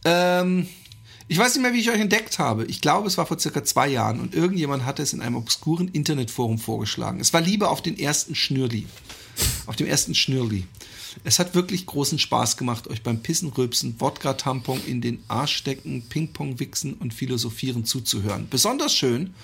Ähm, 0.04 0.66
ich 1.28 1.38
weiß 1.38 1.54
nicht 1.54 1.62
mehr, 1.62 1.72
wie 1.72 1.80
ich 1.80 1.90
euch 1.90 2.00
entdeckt 2.00 2.38
habe. 2.38 2.64
Ich 2.66 2.80
glaube, 2.80 3.08
es 3.08 3.18
war 3.18 3.26
vor 3.26 3.38
circa 3.38 3.64
zwei 3.64 3.88
Jahren 3.88 4.20
und 4.20 4.34
irgendjemand 4.34 4.84
hatte 4.86 5.02
es 5.02 5.12
in 5.12 5.20
einem 5.20 5.36
obskuren 5.36 5.88
Internetforum 5.88 6.58
vorgeschlagen. 6.58 7.20
Es 7.20 7.32
war 7.32 7.40
Liebe 7.40 7.68
auf 7.68 7.82
den 7.82 7.98
ersten 7.98 8.34
Schnürli. 8.34 8.86
Auf 9.66 9.76
dem 9.76 9.86
ersten 9.86 10.14
Schnürli. 10.14 10.66
Es 11.24 11.38
hat 11.38 11.54
wirklich 11.54 11.86
großen 11.86 12.18
Spaß 12.18 12.56
gemacht, 12.56 12.88
euch 12.88 13.02
beim 13.02 13.22
Pissen, 13.22 13.48
Rülpsen, 13.48 13.96
Wodka-Tampon 13.98 14.80
in 14.86 15.00
den 15.00 15.22
Arsch 15.28 15.56
stecken, 15.56 16.02
Ping-Pong 16.08 16.60
wichsen 16.60 16.94
und 16.94 17.12
philosophieren 17.14 17.84
zuzuhören. 17.84 18.46
Besonders 18.50 18.94
schön 18.94 19.34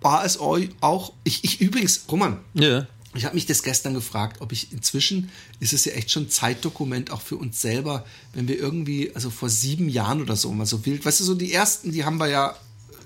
war 0.00 0.24
es 0.24 0.40
euch 0.40 0.70
auch, 0.80 1.12
ich, 1.24 1.44
ich 1.44 1.60
übrigens, 1.60 2.04
Roman, 2.10 2.38
Ja. 2.54 2.86
ich 3.14 3.24
habe 3.24 3.34
mich 3.34 3.46
das 3.46 3.62
gestern 3.62 3.94
gefragt, 3.94 4.40
ob 4.40 4.52
ich 4.52 4.72
inzwischen, 4.72 5.30
ist 5.60 5.72
es 5.72 5.84
ja 5.84 5.92
echt 5.92 6.10
schon 6.10 6.30
Zeitdokument 6.30 7.10
auch 7.10 7.20
für 7.20 7.36
uns 7.36 7.60
selber, 7.60 8.06
wenn 8.32 8.46
wir 8.46 8.58
irgendwie, 8.58 9.12
also 9.14 9.28
vor 9.30 9.48
sieben 9.48 9.88
Jahren 9.88 10.22
oder 10.22 10.36
so, 10.36 10.52
mal 10.52 10.66
so 10.66 10.86
wild, 10.86 11.04
weißt 11.04 11.20
du, 11.20 11.24
so 11.24 11.34
die 11.34 11.52
ersten, 11.52 11.90
die 11.90 12.04
haben 12.04 12.18
wir 12.18 12.28
ja, 12.28 12.56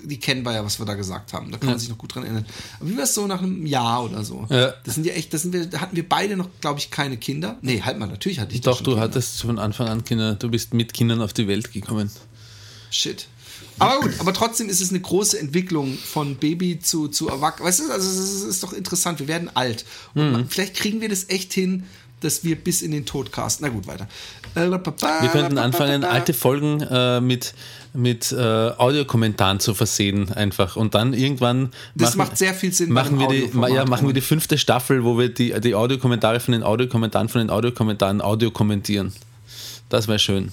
die 0.03 0.19
kennen 0.19 0.43
wir 0.45 0.53
ja, 0.53 0.63
was 0.65 0.79
wir 0.79 0.85
da 0.85 0.93
gesagt 0.95 1.33
haben. 1.33 1.51
Da 1.51 1.57
kann 1.57 1.69
man 1.69 1.79
sich 1.79 1.89
noch 1.89 1.97
gut 1.97 2.13
dran 2.15 2.23
erinnern. 2.23 2.45
Aber 2.79 2.89
wie 2.89 2.97
war 2.97 3.03
es 3.03 3.13
so 3.13 3.25
nach 3.27 3.41
einem 3.41 3.65
Jahr 3.65 4.03
oder 4.03 4.23
so? 4.23 4.45
Ja. 4.49 4.73
Das 4.83 4.95
sind 4.95 5.05
ja 5.05 5.13
echt, 5.13 5.33
das 5.33 5.43
sind 5.43 5.53
wir, 5.53 5.65
da 5.65 5.79
hatten 5.81 5.95
wir 5.95 6.07
beide 6.07 6.35
noch, 6.37 6.49
glaube 6.61 6.79
ich, 6.79 6.91
keine 6.91 7.17
Kinder. 7.17 7.57
Nee, 7.61 7.81
halt 7.81 7.97
mal, 7.99 8.07
natürlich 8.07 8.39
hatte 8.39 8.53
ich 8.53 8.61
Doch, 8.61 8.79
du 8.81 8.91
Kinder. 8.91 9.01
hattest 9.01 9.41
von 9.41 9.59
Anfang 9.59 9.87
an 9.87 10.03
Kinder, 10.03 10.35
du 10.35 10.49
bist 10.49 10.73
mit 10.73 10.93
Kindern 10.93 11.21
auf 11.21 11.33
die 11.33 11.47
Welt 11.47 11.71
gekommen. 11.73 12.09
Shit. 12.91 13.27
Aber 13.79 14.01
gut, 14.01 14.11
aber 14.19 14.33
trotzdem 14.33 14.69
ist 14.69 14.81
es 14.81 14.91
eine 14.91 14.99
große 14.99 15.39
Entwicklung 15.39 15.97
von 15.97 16.35
Baby 16.35 16.79
zu, 16.79 17.07
zu 17.07 17.27
Erwachsenen. 17.27 17.67
Weißt 17.67 17.79
du, 17.79 17.91
also 17.91 18.07
es 18.07 18.43
ist, 18.43 18.61
doch 18.63 18.71
interessant. 18.73 19.19
Wir 19.19 19.27
werden 19.27 19.49
alt. 19.55 19.85
Und 20.13 20.31
Mhm. 20.31 20.47
vielleicht 20.47 20.75
kriegen 20.75 21.01
wir 21.01 21.09
das 21.09 21.29
echt 21.29 21.53
hin, 21.53 21.83
dass 22.19 22.43
wir 22.43 22.55
bis 22.55 22.81
in 22.83 22.91
den 22.91 23.05
Tod 23.05 23.31
casten. 23.31 23.65
Na 23.65 23.73
gut, 23.73 23.87
weiter. 23.87 24.07
Äh, 24.55 24.69
Wir 24.69 25.29
könnten 25.31 25.57
anfangen, 25.57 26.03
alte 26.03 26.33
Folgen 26.35 26.81
äh, 26.81 27.19
mit, 27.19 27.55
mit 27.93 28.31
äh, 28.31 28.35
Audiokommentaren 28.37 29.59
zu 29.59 29.73
versehen, 29.73 30.31
einfach. 30.33 30.75
Und 30.75 30.95
dann 30.95 31.13
irgendwann. 31.13 31.71
Das 31.95 32.15
macht 32.15 32.37
sehr 32.37 32.53
viel 32.53 32.73
Sinn 32.73 32.91
Machen 32.91 33.19
wir, 33.19 33.27
die, 33.27 33.51
ja, 33.73 33.85
machen 33.85 34.07
wir 34.07 34.13
die 34.13 34.21
fünfte 34.21 34.57
Staffel, 34.57 35.03
wo 35.03 35.17
wir 35.17 35.29
die, 35.29 35.59
die 35.61 35.75
Audiokommentare 35.75 36.39
von 36.39 36.53
den 36.53 36.63
Audiokommentaren 36.63 37.29
von 37.29 37.39
den 37.39 37.49
Audiokommentaren 37.49 38.21
Audio 38.21 38.51
kommentieren. 38.51 39.13
Das 39.89 40.07
wäre 40.07 40.19
schön. 40.19 40.51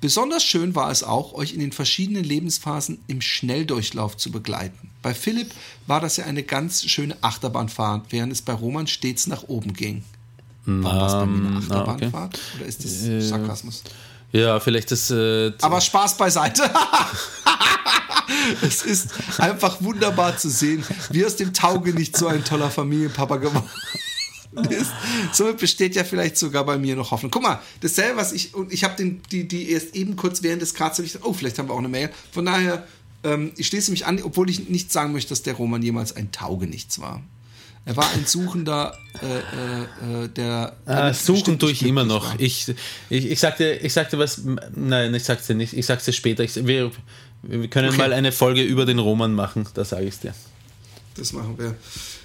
Besonders 0.00 0.44
schön 0.44 0.74
war 0.74 0.90
es 0.90 1.02
auch, 1.02 1.32
euch 1.32 1.54
in 1.54 1.60
den 1.60 1.72
verschiedenen 1.72 2.24
Lebensphasen 2.24 2.98
im 3.06 3.20
Schnelldurchlauf 3.22 4.16
zu 4.16 4.30
begleiten. 4.30 4.90
Bei 5.00 5.14
Philipp 5.14 5.52
war 5.86 6.00
das 6.00 6.18
ja 6.18 6.26
eine 6.26 6.42
ganz 6.42 6.84
schöne 6.84 7.16
Achterbahnfahrt, 7.22 8.06
während 8.10 8.32
es 8.32 8.42
bei 8.42 8.52
Roman 8.52 8.86
stets 8.86 9.26
nach 9.26 9.44
oben 9.48 9.72
ging. 9.72 10.04
War 10.66 10.98
das 10.98 11.12
bei 11.12 11.26
mir 11.26 11.48
eine 11.48 11.48
Ähm, 11.48 11.54
ah, 11.54 11.58
okay. 11.58 11.62
Achterbahnfahrt? 11.62 12.40
Oder 12.56 12.66
ist 12.66 12.84
das 12.84 13.28
Sarkasmus? 13.28 13.82
Ja, 14.34 14.58
vielleicht 14.58 14.90
das. 14.90 15.12
Äh, 15.12 15.52
Aber 15.60 15.80
Spaß 15.80 16.16
beiseite. 16.16 16.68
es 18.62 18.82
ist 18.82 19.10
einfach 19.38 19.80
wunderbar 19.80 20.36
zu 20.36 20.50
sehen, 20.50 20.84
wie 21.10 21.24
aus 21.24 21.36
dem 21.36 21.54
Taugenicht 21.54 22.16
so 22.16 22.26
ein 22.26 22.44
toller 22.44 22.68
Familienpapa 22.68 23.36
geworden 23.36 23.70
ist. 24.70 24.90
Somit 25.32 25.58
besteht 25.58 25.94
ja 25.94 26.02
vielleicht 26.02 26.36
sogar 26.36 26.64
bei 26.64 26.76
mir 26.78 26.96
noch 26.96 27.12
Hoffnung. 27.12 27.30
Guck 27.30 27.44
mal, 27.44 27.60
dasselbe, 27.80 28.16
was 28.16 28.32
ich, 28.32 28.54
und 28.54 28.72
ich 28.72 28.82
habe 28.82 28.96
den, 28.96 29.22
die, 29.30 29.46
die 29.46 29.70
erst 29.70 29.94
eben 29.94 30.16
kurz 30.16 30.42
während 30.42 30.62
des 30.62 30.74
Karts, 30.74 30.98
ich 30.98 31.22
oh, 31.22 31.32
vielleicht 31.32 31.60
haben 31.60 31.68
wir 31.68 31.74
auch 31.74 31.78
eine 31.78 31.88
Mail. 31.88 32.10
Von 32.32 32.46
daher, 32.46 32.84
ähm, 33.22 33.52
ich 33.56 33.68
schließe 33.68 33.92
mich 33.92 34.04
an, 34.04 34.20
obwohl 34.20 34.50
ich 34.50 34.68
nicht 34.68 34.90
sagen 34.90 35.12
möchte, 35.12 35.28
dass 35.28 35.42
der 35.42 35.54
Roman 35.54 35.80
jemals 35.80 36.16
ein 36.16 36.32
Taugenichts 36.32 37.00
war. 37.00 37.22
Er 37.86 37.96
war 37.96 38.10
ein 38.12 38.24
Suchender, 38.24 38.96
äh, 39.22 39.26
äh, 39.26 40.24
äh, 40.24 40.28
der. 40.28 40.74
Ah, 40.86 41.12
suchen 41.12 41.58
tue 41.58 41.70
ich 41.70 41.84
immer 41.84 42.04
noch. 42.04 42.30
war. 42.30 42.40
Ich, 42.40 42.66
ich, 43.10 43.26
ich 43.30 43.40
sagte, 43.40 43.72
ich 43.74 43.92
sagte 43.92 44.18
was, 44.18 44.40
nein, 44.74 45.12
ich 45.14 45.24
sag's 45.24 45.46
dir 45.46 45.54
nicht, 45.54 45.74
ich 45.74 45.84
sag's 45.84 46.06
dir 46.06 46.12
später. 46.14 46.42
Ich, 46.42 46.54
wir, 46.66 46.90
wir 47.42 47.68
können 47.68 47.88
Okay. 47.90 47.98
mal 47.98 48.12
eine 48.14 48.32
Folge 48.32 48.62
über 48.62 48.86
den 48.86 48.98
Roman 48.98 49.34
machen, 49.34 49.66
da 49.74 49.84
sage 49.84 50.06
ich 50.06 50.18
dir. 50.18 50.34
Das 51.16 51.32
machen 51.34 51.58
wir. 51.58 51.74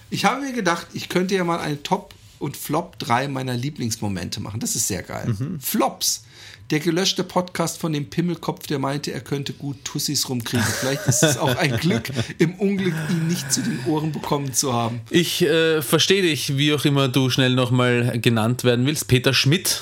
Ich 0.09 0.23
habe 0.25 0.41
mir 0.41 0.53
gedacht, 0.53 0.87
ich 0.93 1.09
könnte 1.09 1.35
ja 1.35 1.43
mal 1.43 1.59
eine 1.59 1.83
Top- 1.83 2.13
und 2.39 2.55
Flop 2.55 2.97
3 2.99 3.27
meiner 3.27 3.53
Lieblingsmomente 3.53 4.39
machen. 4.39 4.61
Das 4.61 4.75
ist 4.77 4.87
sehr 4.87 5.03
geil. 5.03 5.35
Mhm. 5.37 5.59
Flops. 5.59 6.23
Der 6.69 6.79
gelöschte 6.79 7.23
Podcast 7.23 7.79
von 7.79 7.93
dem 7.93 8.11
Pimmelkopf, 8.11 8.67
der 8.67 8.77
meinte, 8.77 9.11
er 9.11 9.21
könnte 9.21 9.53
gut 9.53 9.83
Tussis 9.83 10.29
rumkriegen. 10.29 10.63
Vielleicht 10.79 11.07
ist 11.07 11.23
es 11.23 11.37
auch 11.37 11.55
ein 11.55 11.75
Glück, 11.77 12.11
im 12.37 12.53
Unglück 12.55 12.93
ihn 13.09 13.27
nicht 13.27 13.51
zu 13.51 13.61
den 13.61 13.79
Ohren 13.87 14.11
bekommen 14.11 14.53
zu 14.53 14.71
haben. 14.71 15.01
Ich 15.09 15.41
äh, 15.41 15.81
verstehe 15.81 16.21
dich, 16.21 16.57
wie 16.57 16.71
auch 16.75 16.85
immer 16.85 17.07
du 17.07 17.31
schnell 17.31 17.55
nochmal 17.55 18.19
genannt 18.19 18.63
werden 18.63 18.85
willst. 18.85 19.07
Peter 19.07 19.33
Schmidt. 19.33 19.81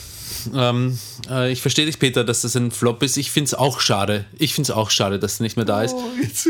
Ähm, 0.55 0.97
äh, 1.29 1.51
ich 1.51 1.61
verstehe 1.61 1.85
dich, 1.85 1.99
Peter, 1.99 2.23
dass 2.23 2.41
das 2.41 2.55
ein 2.55 2.71
Flop 2.71 3.03
ist. 3.03 3.17
Ich 3.17 3.31
finde 3.31 3.47
es 3.47 3.53
auch 3.53 3.81
schade. 3.81 4.23
Ich 4.38 4.53
finde 4.53 4.71
es 4.71 4.77
auch 4.77 4.89
schade, 4.89 5.19
dass 5.19 5.41
er 5.41 5.43
nicht 5.43 5.57
mehr 5.57 5.65
da 5.65 5.83
ist. 5.83 5.93
Oh, 5.93 6.05
jetzt. 6.21 6.47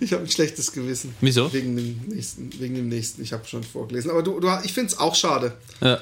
Ich 0.00 0.14
habe 0.14 0.22
ein 0.22 0.30
schlechtes 0.30 0.72
Gewissen. 0.72 1.08
Hm? 1.08 1.16
Wieso? 1.20 1.52
Wegen 1.52 1.76
dem 1.76 2.00
nächsten. 2.08 2.50
Wegen 2.58 2.76
dem 2.76 2.88
nächsten. 2.88 3.22
Ich 3.22 3.34
habe 3.34 3.46
schon 3.46 3.62
vorgelesen. 3.62 4.10
Aber 4.10 4.22
du, 4.22 4.40
du 4.40 4.48
ich 4.64 4.72
finde 4.72 4.92
es 4.92 4.98
auch 4.98 5.14
schade. 5.14 5.52
Ja. 5.82 6.00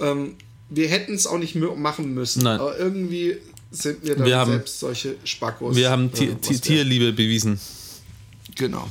Ähm, 0.00 0.36
wir 0.70 0.88
hätten 0.88 1.14
es 1.14 1.26
auch 1.26 1.38
nicht 1.38 1.54
machen 1.56 2.14
müssen. 2.14 2.42
Nein. 2.44 2.60
Aber 2.60 2.78
irgendwie 2.78 3.36
sind 3.70 4.04
wir 4.04 4.16
dann 4.16 4.26
Wir 4.26 4.38
haben- 4.38 4.52
selbst 4.52 4.80
solche 4.80 5.16
Spackos. 5.24 5.76
Wir 5.76 5.90
haben 5.90 6.10
äh, 6.14 6.34
Tierliebe 6.36 7.12
bewiesen. 7.12 7.60
Genau. 8.56 8.88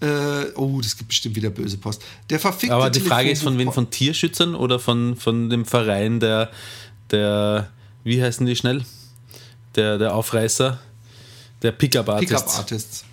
Äh, 0.00 0.46
oh, 0.56 0.80
das 0.82 0.96
gibt 0.96 1.08
bestimmt 1.08 1.36
wieder 1.36 1.50
böse 1.50 1.78
Post. 1.78 2.02
Der 2.28 2.38
verfickte 2.38 2.74
Aber 2.74 2.90
die 2.90 3.00
Frage 3.00 3.30
ist, 3.30 3.42
von 3.42 3.56
wem? 3.58 3.72
Von 3.72 3.90
Tierschützern 3.90 4.54
oder 4.54 4.78
von, 4.78 5.16
von 5.16 5.48
dem 5.48 5.64
Verein 5.64 6.20
der, 6.20 6.50
der, 7.10 7.70
wie 8.02 8.22
heißen 8.22 8.44
die 8.44 8.56
schnell? 8.56 8.84
Der, 9.76 9.98
der 9.98 10.14
Aufreißer, 10.14 10.80
der 11.62 11.72
Pickup-Artist. 11.72 12.30
Pickup-Artists. 12.30 13.04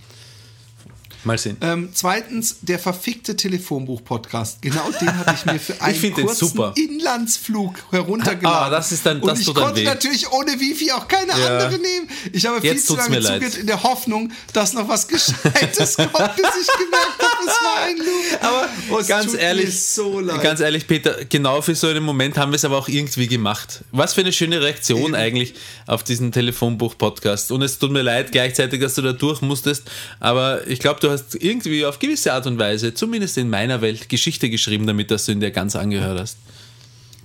Mal 1.23 1.37
sehen. 1.37 1.57
Ähm, 1.61 1.89
zweitens, 1.93 2.57
der 2.61 2.79
verfickte 2.79 3.35
Telefonbuch-Podcast. 3.35 4.61
Genau 4.61 4.89
den 4.99 5.17
hatte 5.17 5.35
ich 5.37 5.45
mir 5.45 5.59
für 5.59 5.79
einen 5.81 6.13
kurzen. 6.13 6.73
Inlandsflug 6.75 7.75
heruntergeladen. 7.91 8.67
Ah, 8.67 8.69
das 8.69 8.91
ist 8.91 9.05
dann- 9.05 9.21
das 9.21 9.31
Und 9.31 9.39
ich 9.47 9.53
konnte 9.53 9.81
weh. 9.81 9.83
natürlich 9.83 10.31
ohne 10.31 10.59
Wifi 10.59 10.91
auch 10.91 11.07
keine 11.07 11.31
Ja. 11.39 11.57
andere 11.57 11.79
nehmen. 11.79 12.09
Ich 12.33 12.45
habe 12.45 12.59
viel 12.61 12.71
Jetzt 12.71 12.87
zu 12.87 12.95
tut's 12.95 13.07
lange 13.09 13.21
zugehört 13.21 13.57
in 13.57 13.67
der 13.67 13.83
Hoffnung, 13.83 14.31
dass 14.53 14.73
noch 14.73 14.87
was 14.87 15.07
Gescheites 15.07 15.97
kommt, 15.97 16.11
bis 16.35 16.45
ich 16.61 16.67
gemerkt 16.73 17.19
habe, 17.19 17.47
es 17.47 17.47
war 17.47 17.83
ein 17.85 17.97
Loop. 17.97 18.43
Aber 18.43 18.69
Oh, 18.89 18.97
es 18.99 19.07
ganz 19.07 19.33
ehrlich, 19.33 19.79
so 19.81 20.23
ganz 20.41 20.59
ehrlich, 20.59 20.87
Peter, 20.87 21.25
genau 21.25 21.61
für 21.61 21.75
so 21.75 21.87
einen 21.87 22.03
Moment 22.03 22.37
haben 22.37 22.51
wir 22.51 22.55
es 22.55 22.65
aber 22.65 22.77
auch 22.77 22.87
irgendwie 22.87 23.27
gemacht. 23.27 23.83
Was 23.91 24.13
für 24.13 24.21
eine 24.21 24.33
schöne 24.33 24.61
Reaktion 24.61 25.05
Eben. 25.07 25.15
eigentlich 25.15 25.53
auf 25.87 26.03
diesen 26.03 26.31
Telefonbuch-Podcast. 26.31 27.51
Und 27.51 27.61
es 27.61 27.77
tut 27.79 27.91
mir 27.91 28.01
leid 28.01 28.31
gleichzeitig, 28.31 28.81
dass 28.81 28.95
du 28.95 29.01
da 29.01 29.13
durch 29.13 29.41
musstest, 29.41 29.83
aber 30.19 30.67
ich 30.67 30.79
glaube, 30.79 30.99
du 30.99 31.10
hast 31.11 31.35
irgendwie 31.35 31.85
auf 31.85 31.99
gewisse 31.99 32.33
Art 32.33 32.47
und 32.47 32.57
Weise, 32.57 32.93
zumindest 32.93 33.37
in 33.37 33.49
meiner 33.49 33.81
Welt, 33.81 34.09
Geschichte 34.09 34.49
geschrieben, 34.49 34.87
damit 34.87 35.11
dass 35.11 35.25
du 35.25 35.31
ihn 35.31 35.39
dir 35.39 35.51
ganz 35.51 35.75
angehört 35.75 36.19
hast. 36.19 36.37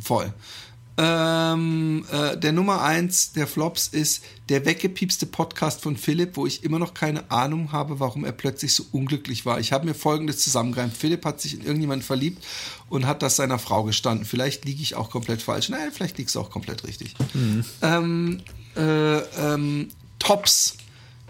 Voll. 0.01 0.32
Ähm, 0.99 2.07
äh, 2.11 2.39
der 2.39 2.53
Nummer 2.53 2.80
eins 2.82 3.32
der 3.32 3.47
Flops 3.47 3.89
ist 3.89 4.24
der 4.49 4.64
weggepiepste 4.64 5.26
Podcast 5.26 5.82
von 5.82 5.97
Philipp, 5.99 6.37
wo 6.39 6.47
ich 6.47 6.64
immer 6.64 6.78
noch 6.78 6.95
keine 6.95 7.30
Ahnung 7.30 7.72
habe, 7.72 8.01
warum 8.01 8.24
er 8.24 8.32
plötzlich 8.32 8.74
so 8.74 8.87
unglücklich 8.93 9.45
war. 9.45 9.61
Ich 9.61 9.72
habe 9.72 9.84
mir 9.84 9.93
folgendes 9.93 10.39
zusammengereimt. 10.39 10.97
Philipp 10.97 11.26
hat 11.26 11.41
sich 11.41 11.55
in 11.55 11.61
irgendjemanden 11.61 12.07
verliebt 12.07 12.43
und 12.89 13.07
hat 13.07 13.22
das 13.22 13.37
seiner 13.37 13.59
Frau 13.59 13.84
gestanden. 13.84 14.24
Vielleicht 14.24 14.64
liege 14.64 14.80
ich 14.80 14.95
auch 14.95 15.11
komplett 15.11 15.43
falsch. 15.43 15.68
Nein, 15.68 15.91
vielleicht 15.93 16.16
liegst 16.16 16.34
du 16.34 16.41
auch 16.41 16.51
komplett 16.51 16.84
richtig. 16.84 17.14
Ähm, 17.82 18.41
äh, 18.74 19.18
ähm, 19.18 19.89
Tops. 20.18 20.78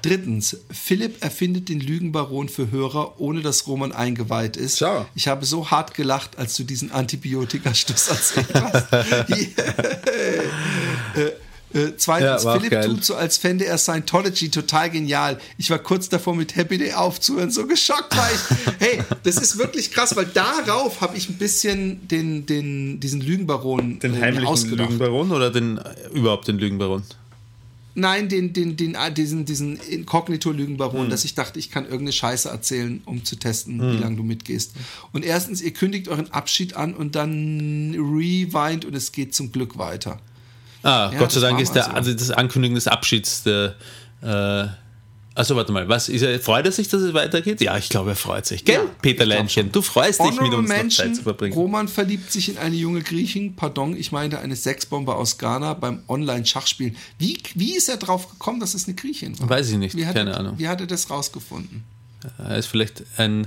Drittens, 0.07 0.57
Philipp 0.71 1.23
erfindet 1.23 1.69
den 1.69 1.81
Lügenbaron 1.81 2.49
für 2.49 2.71
Hörer, 2.71 3.21
ohne 3.21 3.41
dass 3.41 3.67
Roman 3.67 3.93
eingeweiht 3.93 4.57
ist. 4.57 4.79
Schau. 4.79 5.07
Ich 5.15 5.27
habe 5.29 5.45
so 5.45 5.71
hart 5.71 5.95
gelacht, 5.95 6.39
als 6.39 6.55
du 6.57 6.65
diesen 6.65 6.93
Antibiotika-Stuss 6.93 8.09
erzählt 8.09 8.55
hast. 8.55 8.93
äh, 11.17 11.33
äh, 11.75 11.93
zweitens, 11.97 12.45
Ja, 12.45 12.55
Philipp 12.55 12.71
geil. 12.71 12.87
tut 12.87 13.05
so, 13.05 13.15
als 13.17 13.39
fände 13.39 13.67
er 13.67 13.79
Scientology 13.79 14.49
total 14.51 14.91
genial. 14.91 15.39
Ich 15.59 15.69
war 15.71 15.79
kurz 15.79 16.09
davor, 16.09 16.35
mit 16.37 16.55
Happy 16.57 16.79
Day 16.79 16.93
aufzuhören. 16.93 17.51
So 17.51 17.67
geschockt 17.67 18.17
war 18.17 18.29
ich. 18.33 18.57
Hey, 18.79 19.01
das 19.25 19.37
ist 19.37 19.59
wirklich 19.59 19.91
krass, 19.91 20.15
weil 20.17 20.27
darauf 20.27 21.01
habe 21.01 21.17
ich 21.17 21.29
ein 21.29 21.39
bisschen 21.39 22.07
den, 22.09 22.47
den, 22.47 23.01
diesen 23.01 23.21
Lügenbaron 23.21 23.99
äh, 24.03 24.09
mir 24.09 24.47
ausgedacht. 24.47 24.91
Lügenbaron 24.91 25.33
oder 25.33 25.51
den, 25.51 25.79
äh, 25.79 25.95
überhaupt 26.13 26.47
den 26.47 26.59
Lügenbaron? 26.59 27.03
Nein, 27.99 28.29
den, 28.29 28.53
den, 28.53 28.77
den, 28.77 28.95
ah, 28.95 29.09
diesen, 29.09 29.47
diesen 29.47 29.79
Hm. 29.81 29.93
Inkognito-Lügenbaron, 30.01 31.09
dass 31.09 31.25
ich 31.25 31.35
dachte, 31.35 31.59
ich 31.59 31.71
kann 31.71 31.85
irgendeine 31.85 32.13
Scheiße 32.13 32.49
erzählen, 32.49 33.01
um 33.07 33.25
zu 33.25 33.37
testen, 33.37 33.81
wie 33.81 33.97
lange 33.97 34.17
du 34.17 34.23
mitgehst. 34.23 34.75
Und 35.13 35.25
erstens, 35.25 35.63
ihr 35.63 35.73
kündigt 35.73 36.09
euren 36.09 36.31
Abschied 36.31 36.77
an 36.77 36.95
und 36.95 37.15
dann 37.15 37.95
rewind 37.95 38.85
und 38.85 38.95
es 38.95 39.13
geht 39.13 39.35
zum 39.35 39.51
Glück 39.51 39.79
weiter. 39.79 40.21
Ah, 40.83 41.11
Ja, 41.11 41.19
Gott 41.19 41.33
sei 41.33 41.41
Dank 41.41 41.59
ist 41.59 41.73
der, 41.75 41.85
so. 41.85 41.91
also 41.93 42.13
das 42.13 42.31
Ankündigen 42.31 42.75
des 42.75 42.87
Abschieds 42.87 43.43
der. 43.43 43.75
Äh, 44.23 44.69
also 45.37 45.55
warte 45.55 45.71
mal, 45.71 45.87
was 45.89 46.09
ist 46.09 46.23
er, 46.23 46.41
freut 46.41 46.65
er 46.65 46.73
sich, 46.73 46.89
dass 46.89 47.03
es 47.03 47.13
weitergeht? 47.13 47.61
Ja, 47.61 47.77
ich 47.77 47.91
glaube, 47.91 48.11
er 48.11 48.17
freut 48.17 48.47
sich. 48.47 48.65
Gell, 48.65 48.77
Ja, 48.77 48.91
Peter 49.03 49.27
Leinchen, 49.27 49.71
du 49.71 49.83
freust 49.83 50.21
dich, 50.21 50.41
mit 50.41 50.53
uns 50.55 50.69
Mention, 50.69 51.09
Zeit 51.09 51.17
zu 51.17 51.23
verbringen. 51.23 51.53
Roman 51.55 51.89
verliebt 51.89 52.33
sich 52.33 52.49
in 52.49 52.57
eine 52.57 52.75
junge 52.75 53.03
Griechin, 53.03 53.55
pardon, 53.55 53.97
ich 53.97 54.13
meinte 54.13 54.39
eine 54.39 54.57
Sexbombe 54.57 55.15
aus 55.15 55.37
Ghana 55.37 55.75
beim 55.75 56.03
Online-Schachspielen. 56.09 56.97
Wie, 57.19 57.39
wie 57.55 57.77
ist 57.77 57.91
er 57.91 57.99
drauf 57.99 58.31
gekommen, 58.31 58.61
dass 58.61 58.73
es 58.73 58.87
eine 58.87 58.95
Griechin 58.95 59.39
war? 59.39 59.51
Weiß 59.51 59.69
ich 59.69 59.77
nicht, 59.77 59.95
wie 59.95 60.07
hat 60.07 60.15
keine 60.15 60.31
er, 60.31 60.41
Ahnung. 60.41 60.55
Wie 60.59 60.69
hat 60.69 60.81
er 60.81 60.87
das 60.87 61.11
rausgefunden? 61.11 61.85
Er 62.39 62.57
ist 62.57 62.67
vielleicht 62.67 63.05
ein 63.19 63.47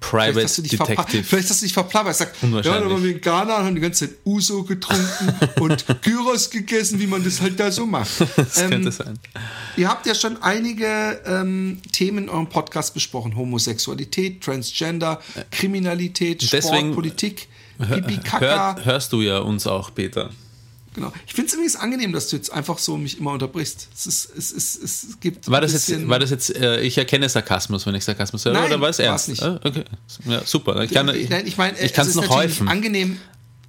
Private 0.00 0.32
Vielleicht 0.32 0.44
hast, 0.48 0.58
du 0.58 0.62
dich 0.62 0.72
verpla- 0.74 0.86
Detective. 0.88 1.24
vielleicht 1.24 1.50
hast 1.50 1.60
du 1.60 1.66
dich 1.66 1.72
verplappert. 1.72 2.16
Sag, 2.16 2.32
ja, 2.42 2.60
da 2.62 2.88
waren 2.88 3.02
wir 3.02 3.10
in 3.10 3.20
Ghana 3.20 3.58
und 3.58 3.64
haben 3.64 3.74
die 3.74 3.80
ganze 3.80 4.08
Zeit 4.08 4.16
Uso 4.24 4.62
getrunken 4.62 5.34
und 5.60 5.84
Gyros 6.02 6.50
gegessen, 6.50 7.00
wie 7.00 7.06
man 7.08 7.24
das 7.24 7.40
halt 7.40 7.58
da 7.58 7.70
so 7.72 7.84
macht. 7.84 8.08
Das 8.36 8.58
Ähm, 8.58 8.70
könnte 8.70 8.92
sein. 8.92 9.18
Ihr 9.76 9.88
habt 9.88 10.06
ja 10.06 10.14
schon 10.14 10.40
einige 10.42 11.20
ähm, 11.26 11.80
Themen 11.92 12.24
in 12.24 12.28
eurem 12.30 12.48
Podcast 12.48 12.94
besprochen. 12.94 13.36
Homosexualität, 13.36 14.40
Transgender, 14.42 15.20
Kriminalität, 15.50 16.42
Sport, 16.42 16.62
Deswegen- 16.64 16.94
Politik, 16.94 17.48
Pipi, 17.78 18.18
Kaka. 18.18 18.76
Hör, 18.76 18.84
hörst 18.84 19.12
du 19.12 19.20
ja 19.22 19.38
uns 19.38 19.66
auch, 19.66 19.94
Peter. 19.94 20.30
Genau. 20.94 21.12
Ich 21.26 21.34
finde 21.34 21.48
es 21.48 21.54
übrigens 21.54 21.76
angenehm, 21.76 22.12
dass 22.12 22.28
du 22.28 22.36
jetzt 22.36 22.52
einfach 22.52 22.78
so 22.78 22.96
mich 22.96 23.18
immer 23.18 23.32
unterbrichst. 23.32 23.88
Es, 23.94 24.06
ist, 24.06 24.30
es, 24.36 24.52
ist, 24.52 24.82
es 24.82 25.20
gibt 25.20 25.50
War 25.50 25.60
das 25.60 25.72
jetzt, 25.72 26.08
war 26.08 26.18
das 26.18 26.30
jetzt 26.30 26.54
äh, 26.56 26.80
ich 26.80 26.98
erkenne 26.98 27.28
Sarkasmus, 27.28 27.86
wenn 27.86 27.94
ich 27.94 28.04
Sarkasmus 28.04 28.44
höre, 28.44 28.54
Nein, 28.54 28.64
oder 28.66 28.80
war 28.80 28.88
es 28.88 28.98
ernst? 28.98 29.28
nicht. 29.28 29.42
Ah, 29.42 29.60
okay. 29.62 29.84
Ja, 30.26 30.42
super. 30.44 30.82
Ich 30.82 30.90
kann, 30.90 31.06
Nein, 31.06 31.46
ich 31.46 31.56
meine, 31.56 31.78
ich 31.78 31.92
kann 31.92 32.06
es 32.06 32.14
noch 32.14 32.28
häufen. 32.28 32.68
angenehm. 32.68 33.18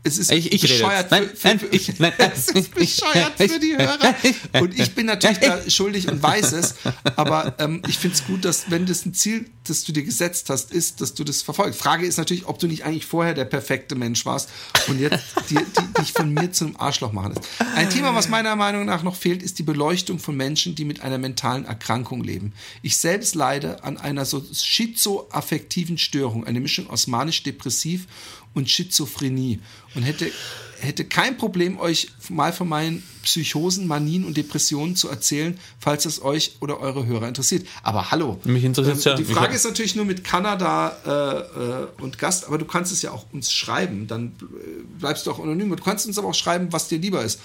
Es 0.02 0.18
ist 0.18 0.32
Ich- 0.32 0.52
ich 0.54 0.62
bescheuert. 0.62 1.12
Nein, 1.12 1.30
für, 1.30 1.36
für, 1.36 1.48
nein, 1.48 1.60
ich- 1.72 2.00
nein. 2.00 2.14
es 2.18 2.48
ist 2.48 2.74
bescheuert 2.74 3.34
für 3.38 3.60
die 3.60 3.76
Hörer. 3.78 4.16
Und 4.62 4.80
ich 4.80 4.96
bin 4.96 5.08
natürlich 5.08 5.40
da 5.40 5.70
schuldig 5.70 6.08
und 6.08 6.24
weiß 6.24 6.54
es. 6.54 6.76
Aber 7.18 7.56
ähm, 7.60 7.82
ich 7.88 7.98
finde 7.98 8.16
es 8.16 8.26
gut, 8.26 8.46
dass 8.46 8.72
wenn 8.72 8.86
das 8.86 9.06
ein 9.06 9.14
Ziel, 9.14 9.50
das 9.66 9.84
du 9.84 9.92
dir 9.92 10.04
gesetzt 10.04 10.50
hast, 10.50 10.72
ist, 10.72 11.02
dass 11.02 11.14
du 11.14 11.24
das 11.26 11.42
verfolgst. 11.42 11.80
Frage 11.80 12.06
ist 12.06 12.18
natürlich, 12.18 12.48
ob 12.48 12.60
du 12.60 12.68
nicht 12.68 12.86
eigentlich 12.86 13.06
vorher 13.06 13.34
der 13.34 13.44
perfekte 13.46 13.96
Mensch 13.96 14.26
warst 14.26 14.50
und 14.88 15.00
jetzt 15.00 15.22
die, 15.50 15.56
die, 15.56 16.02
dich 16.02 16.14
von 16.14 16.34
mir 16.34 16.52
zu 16.52 16.66
einem 16.66 16.78
Arschloch 16.78 17.12
machen 17.12 17.34
lässt. 17.36 17.48
Ein 17.76 17.90
Thema, 17.90 18.16
was 18.16 18.30
meiner 18.30 18.56
Meinung 18.56 18.86
nach 18.86 19.04
noch 19.04 19.16
fehlt, 19.18 19.44
ist 19.44 19.60
die 19.60 19.64
Beleuchtung 19.64 20.18
von 20.20 20.36
Menschen, 20.36 20.76
die 20.76 20.86
mit 20.86 21.02
einer 21.02 21.18
mentalen 21.18 21.66
Erkrankung 21.66 22.24
leben. 22.24 22.54
Ich 22.82 22.98
selbst 22.98 23.36
leide 23.36 23.84
an 23.84 23.98
einer 23.98 24.24
so 24.26 24.42
schizoaffektiven 24.54 25.98
Störung, 25.98 26.46
eine 26.46 26.60
Mischung 26.62 26.90
aus 26.90 27.08
manisch-depressiv 27.08 28.08
und 28.54 28.70
Schizophrenie 28.70 29.60
und 29.96 30.04
hätte, 30.04 30.32
hätte 30.80 31.06
kein 31.06 31.38
Problem, 31.38 31.80
euch 31.80 32.10
mal 32.30 32.54
von 32.54 32.68
meinen 32.68 33.04
Psychosen, 33.24 33.86
Manien 33.88 34.24
und 34.24 34.38
Depressionen 34.38 34.96
zu 34.96 35.10
erzählen, 35.10 35.60
falls 35.80 36.06
es 36.06 36.22
euch 36.22 36.58
oder 36.62 36.80
eure 36.80 37.06
Hörer 37.06 37.28
interessiert. 37.28 37.68
Aber 37.84 38.12
hallo. 38.12 38.40
Mich 38.46 38.64
interessiert's 38.64 39.04
ja. 39.04 39.16
Die 39.16 39.26
Frage 39.26 39.56
ist 39.56 39.66
natürlich 39.66 39.96
nur 39.96 40.06
mit 40.06 40.24
Kanada 40.24 40.98
äh, 41.06 41.84
äh, 41.84 41.88
und 42.02 42.18
Gast, 42.18 42.46
aber 42.48 42.58
du 42.58 42.66
kannst 42.66 42.92
es 42.92 43.02
ja 43.02 43.12
auch 43.12 43.26
uns 43.32 43.52
schreiben, 43.52 44.08
dann 44.08 44.34
äh, 44.42 44.84
bleibst 45.00 45.28
du 45.28 45.32
auch 45.32 45.40
anonym. 45.40 45.70
Du 45.76 45.84
kannst 45.84 46.08
uns 46.08 46.18
aber 46.18 46.30
auch 46.30 46.36
schreiben, 46.36 46.72
was 46.72 46.88
dir 46.88 47.00
lieber 47.00 47.24
ist. 47.24 47.40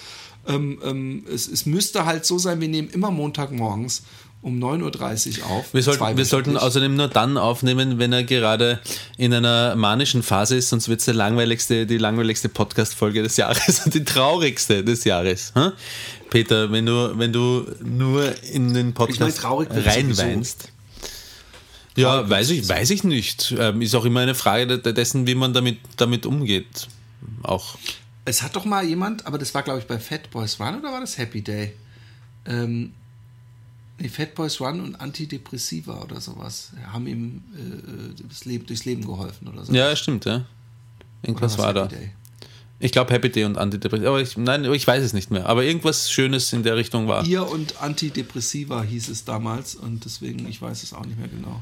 Ähm, 0.47 0.79
ähm, 0.85 1.25
es, 1.33 1.49
es 1.49 1.67
müsste 1.67 2.05
halt 2.05 2.27
so 2.27 2.39
sein, 2.39 2.61
wir 2.61 2.69
nehmen 2.69 2.89
immer 2.91 3.11
Montagmorgens 3.11 4.03
um 4.45 4.63
9.30 4.63 5.41
Uhr 5.41 5.47
auf. 5.47 5.73
Wir 5.73 5.83
sollten, 5.83 6.17
wir 6.19 6.25
sollten 6.27 6.57
außerdem 6.59 6.95
nur 6.95 7.09
dann 7.09 7.39
aufnehmen, 7.39 7.99
wenn 7.99 8.13
er 8.13 8.25
gerade 8.25 8.79
in 9.17 9.33
einer 9.33 9.75
manischen 9.75 10.23
Phase 10.23 10.57
ist, 10.57 10.69
sonst 10.69 10.89
wird 10.89 11.01
es 11.01 11.07
langweiligste, 11.07 11.87
die 11.87 11.97
langweiligste 11.97 12.51
Podcast-Folge 12.51 13.23
des 13.23 13.39
Jahres 13.39 13.87
und 13.87 13.95
die 13.95 14.05
traurigste 14.05 14.85
des 14.85 15.05
Jahres. 15.05 15.53
Hm? 15.55 15.73
Peter, 16.29 16.71
wenn 16.71 16.85
du, 16.85 17.19
wenn 17.19 17.33
du 17.33 17.65
nur 17.83 18.35
in 18.53 18.75
den 18.75 18.93
Podcast 18.93 19.43
reinweinst. 19.45 20.69
Ja, 21.97 22.29
weiß 22.29 22.51
ich, 22.51 22.69
weiß 22.69 22.91
ich 22.91 23.03
nicht. 23.05 23.55
Ähm, 23.59 23.81
ist 23.81 23.95
auch 23.95 24.05
immer 24.05 24.21
eine 24.21 24.35
Frage 24.35 24.79
de- 24.79 24.93
dessen, 24.93 25.27
wie 25.27 25.35
man 25.35 25.55
damit, 25.55 25.79
damit 25.97 26.27
umgeht. 26.27 26.89
Auch. 27.43 27.77
Es 28.27 28.43
hat 28.43 28.57
doch 28.57 28.65
mal 28.67 28.85
jemand, 28.85 29.27
aber 29.27 29.39
das 29.39 29.55
war 29.55 29.63
glaube 29.63 29.79
ich 29.79 29.87
bei 29.87 29.99
Fat 29.99 30.31
Boys 30.31 30.61
Run 30.61 30.81
oder 30.81 30.93
war 30.93 31.01
das 31.01 31.17
Happy 31.17 31.41
Day? 31.41 31.73
Ähm, 32.47 32.93
nee, 34.05 34.09
Fat 34.09 34.35
Boys 34.35 34.61
Run 34.61 34.81
und 34.81 35.01
Antidepressiva 35.01 36.03
oder 36.03 36.21
sowas 36.21 36.71
haben 36.93 37.07
ihm 37.07 37.43
äh, 37.57 38.23
das 38.29 38.45
Leben, 38.45 38.67
durchs 38.67 38.85
Leben 38.85 39.05
geholfen 39.05 39.49
oder 39.49 39.65
so. 39.65 39.73
Ja, 39.73 39.95
stimmt, 39.97 40.25
ja. 40.25 40.45
Irgendwas 41.23 41.59
war 41.59 41.73
da. 41.73 41.87
Day? 41.87 42.11
Ich 42.81 42.93
glaube 42.93 43.13
Happy 43.13 43.31
Day 43.31 43.45
und 43.45 43.57
Antidepressiva. 43.57 44.09
Aber 44.09 44.21
ich, 44.21 44.37
nein, 44.37 44.65
ich 44.73 44.87
weiß 44.87 45.03
es 45.03 45.13
nicht 45.13 45.31
mehr. 45.31 45.47
Aber 45.47 45.65
irgendwas 45.65 46.11
Schönes 46.11 46.53
in 46.53 46.63
der 46.63 46.77
Richtung 46.77 47.09
war. 47.09 47.25
Ihr 47.25 47.49
und 47.49 47.81
Antidepressiva 47.81 48.83
hieß 48.83 49.09
es 49.09 49.25
damals 49.25 49.75
und 49.75 50.05
deswegen, 50.05 50.47
ich 50.49 50.61
weiß 50.61 50.83
es 50.83 50.93
auch 50.93 51.07
nicht 51.07 51.19
mehr 51.19 51.29
genau. 51.29 51.61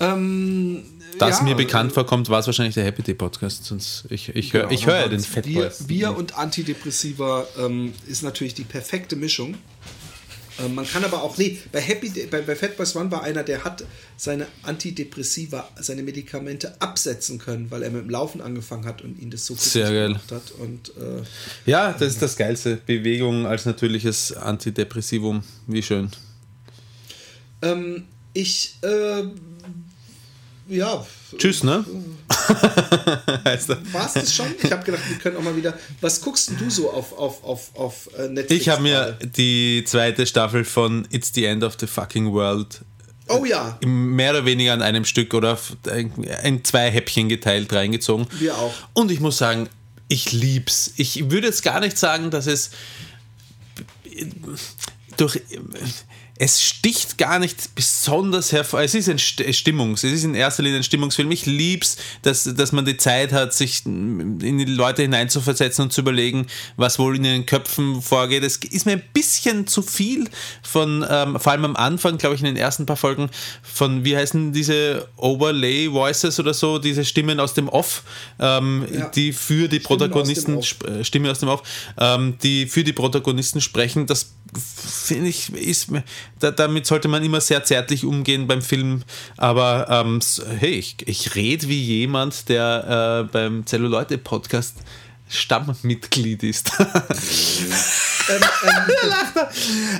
Ähm, 0.00 0.84
Das 1.18 1.38
ja, 1.38 1.44
mir 1.44 1.54
bekannt 1.56 1.92
vorkommt, 1.92 2.28
war 2.28 2.40
es 2.40 2.46
wahrscheinlich 2.46 2.74
der 2.74 2.84
Happy 2.84 3.02
Day 3.02 3.14
Podcast. 3.14 3.64
Sonst 3.64 4.04
ich, 4.08 4.28
ich 4.30 4.52
höre 4.52 4.66
genau, 4.66 4.86
höre 4.86 5.00
ja 5.00 5.08
den 5.08 5.20
Fat 5.20 5.44
Bier, 5.44 5.62
Boys. 5.62 5.84
Bier 5.84 6.16
und 6.16 6.36
Antidepressiva 6.36 7.46
ähm, 7.58 7.92
ist 8.06 8.22
natürlich 8.22 8.54
die 8.54 8.64
perfekte 8.64 9.16
Mischung. 9.16 9.56
Ähm, 10.60 10.74
man 10.74 10.86
kann 10.86 11.02
aber 11.04 11.22
auch, 11.22 11.38
nee, 11.38 11.58
bei 11.72 11.80
Happy 11.80 12.10
bei, 12.30 12.42
bei 12.42 12.54
Fat 12.54 12.76
Boys 12.76 12.94
One 12.94 13.10
war 13.10 13.22
einer, 13.22 13.42
der 13.42 13.64
hat 13.64 13.84
seine 14.16 14.46
Antidepressiva, 14.62 15.68
seine 15.80 16.02
Medikamente 16.02 16.80
absetzen 16.80 17.38
können, 17.38 17.70
weil 17.70 17.82
er 17.82 17.90
mit 17.90 18.02
dem 18.02 18.10
Laufen 18.10 18.40
angefangen 18.40 18.84
hat 18.84 19.00
und 19.02 19.18
ihn 19.18 19.30
das 19.30 19.46
so 19.46 19.54
Sehr 19.54 19.90
geil. 19.90 20.08
gemacht 20.08 20.30
hat. 20.30 20.50
Und 20.58 20.88
äh, 20.96 21.22
Ja, 21.64 21.92
das 21.92 22.12
ist 22.14 22.22
das 22.22 22.36
Geilste. 22.36 22.78
Bewegung 22.84 23.46
als 23.46 23.64
natürliches 23.64 24.32
Antidepressivum. 24.36 25.42
Wie 25.66 25.82
schön. 25.82 26.10
ähm, 27.62 28.04
ich, 28.34 28.76
äh, 28.82 29.24
ja. 30.72 31.06
Tschüss, 31.36 31.62
ne? 31.62 31.84
War 33.44 34.06
es 34.06 34.12
das 34.14 34.34
schon? 34.34 34.46
Ich 34.62 34.70
habe 34.70 34.84
gedacht, 34.84 35.02
wir 35.08 35.18
können 35.18 35.36
auch 35.36 35.42
mal 35.42 35.56
wieder. 35.56 35.78
Was 36.00 36.20
guckst 36.20 36.50
denn 36.50 36.58
du 36.58 36.70
so 36.70 36.90
auf, 36.90 37.12
auf, 37.16 37.44
auf, 37.44 37.74
auf 37.74 38.10
äh, 38.18 38.28
Netflix? 38.28 38.62
Ich 38.62 38.68
habe 38.68 38.82
mir 38.82 39.18
die 39.22 39.84
zweite 39.86 40.26
Staffel 40.26 40.64
von 40.64 41.06
It's 41.10 41.32
the 41.34 41.44
End 41.44 41.64
of 41.64 41.76
the 41.78 41.86
Fucking 41.86 42.32
World 42.32 42.82
Oh 43.28 43.44
ja, 43.44 43.78
mehr 43.84 44.32
oder 44.32 44.44
weniger 44.44 44.72
an 44.72 44.82
einem 44.82 45.04
Stück 45.04 45.32
oder 45.32 45.58
in 46.42 46.64
zwei 46.64 46.90
Häppchen 46.90 47.28
geteilt 47.28 47.72
reingezogen. 47.72 48.26
Wir 48.38 48.58
auch. 48.58 48.74
Und 48.92 49.10
ich 49.10 49.20
muss 49.20 49.38
sagen, 49.38 49.68
ich 50.08 50.32
lieb's. 50.32 50.92
Ich 50.96 51.30
würde 51.30 51.46
jetzt 51.46 51.62
gar 51.62 51.80
nicht 51.80 51.96
sagen, 51.96 52.30
dass 52.30 52.46
es 52.46 52.70
durch 55.16 55.40
es 56.44 56.60
sticht 56.60 57.18
gar 57.18 57.38
nicht 57.38 57.76
besonders 57.76 58.50
hervor. 58.50 58.80
Es 58.82 58.96
ist 58.96 59.08
ein 59.08 59.18
St- 59.18 59.52
Stimmungs, 59.52 60.02
es 60.02 60.10
ist 60.12 60.24
in 60.24 60.34
erster 60.34 60.64
Linie 60.64 60.80
ein 60.80 60.82
Stimmungsfilm. 60.82 61.30
Ich 61.30 61.46
lieb's, 61.46 61.98
dass, 62.22 62.42
dass 62.42 62.72
man 62.72 62.84
die 62.84 62.96
Zeit 62.96 63.32
hat, 63.32 63.54
sich 63.54 63.86
in 63.86 64.40
die 64.58 64.64
Leute 64.64 65.02
hineinzuversetzen 65.02 65.84
und 65.84 65.92
zu 65.92 66.00
überlegen, 66.00 66.48
was 66.76 66.98
wohl 66.98 67.14
in 67.14 67.22
den 67.22 67.46
Köpfen 67.46 68.02
vorgeht. 68.02 68.42
Es 68.42 68.56
ist 68.56 68.86
mir 68.86 68.92
ein 68.94 69.02
bisschen 69.14 69.68
zu 69.68 69.82
viel 69.82 70.28
von, 70.64 71.06
ähm, 71.08 71.38
vor 71.38 71.52
allem 71.52 71.64
am 71.64 71.76
Anfang, 71.76 72.18
glaube 72.18 72.34
ich, 72.34 72.40
in 72.40 72.46
den 72.46 72.56
ersten 72.56 72.86
paar 72.86 72.96
Folgen, 72.96 73.30
von, 73.62 74.04
wie 74.04 74.16
heißen 74.16 74.52
diese 74.52 75.06
Overlay 75.18 75.92
Voices 75.92 76.40
oder 76.40 76.54
so, 76.54 76.80
diese 76.80 77.04
Stimmen 77.04 77.38
aus 77.38 77.54
dem 77.54 77.68
Off, 77.68 78.02
ähm, 78.40 78.84
Ja. 78.92 79.08
die 79.10 79.32
für 79.32 79.68
die 79.68 79.78
Protagonisten 79.78 80.56
Off. 80.56 80.66
sp- 80.66 80.90
äh, 80.90 81.04
Stimme 81.04 81.30
aus 81.30 81.38
dem 81.38 81.50
Off, 81.50 81.62
ähm, 81.98 82.34
die 82.42 82.66
für 82.66 82.82
die 82.82 82.92
Protagonisten 82.92 83.60
sprechen, 83.60 84.06
das 84.08 84.32
finde 84.54 85.28
ich, 85.30 85.52
ist, 85.52 85.88
da, 86.38 86.50
damit 86.50 86.86
sollte 86.86 87.08
man 87.08 87.22
immer 87.24 87.40
sehr 87.40 87.64
zärtlich 87.64 88.04
umgehen 88.04 88.46
beim 88.46 88.62
Film, 88.62 89.02
aber 89.36 89.86
ähm, 89.90 90.20
hey, 90.58 90.72
ich, 90.72 90.96
ich 91.06 91.34
rede 91.34 91.68
wie 91.68 91.80
jemand, 91.82 92.48
der 92.48 93.24
äh, 93.28 93.32
beim 93.32 93.64
Zelluleute-Podcast 93.66 94.76
Stammmitglied 95.28 96.42
ist. 96.42 96.72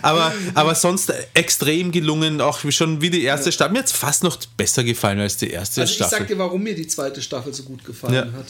aber, 0.03 0.33
aber 0.55 0.75
sonst 0.75 1.13
extrem 1.35 1.91
gelungen, 1.91 2.41
auch 2.41 2.59
schon 2.71 3.01
wie 3.01 3.11
die 3.11 3.23
erste 3.23 3.51
Staffel. 3.53 3.73
Mir 3.73 3.79
hat 3.81 3.87
es 3.87 3.93
fast 3.93 4.23
noch 4.25 4.37
besser 4.57 4.85
gefallen 4.85 5.21
als 5.21 5.37
die 5.39 5.51
erste 5.51 5.81
Also 5.81 5.91
ich 5.91 5.97
Staffel. 5.97 6.19
sag 6.19 6.29
dir, 6.29 6.39
warum 6.39 6.63
mir 6.63 6.75
die 6.75 6.87
zweite 6.87 7.23
Staffel 7.23 7.53
so 7.55 7.63
gut 7.63 7.85
gefallen 7.85 8.15
Ja. 8.15 8.25
hat. 8.33 8.47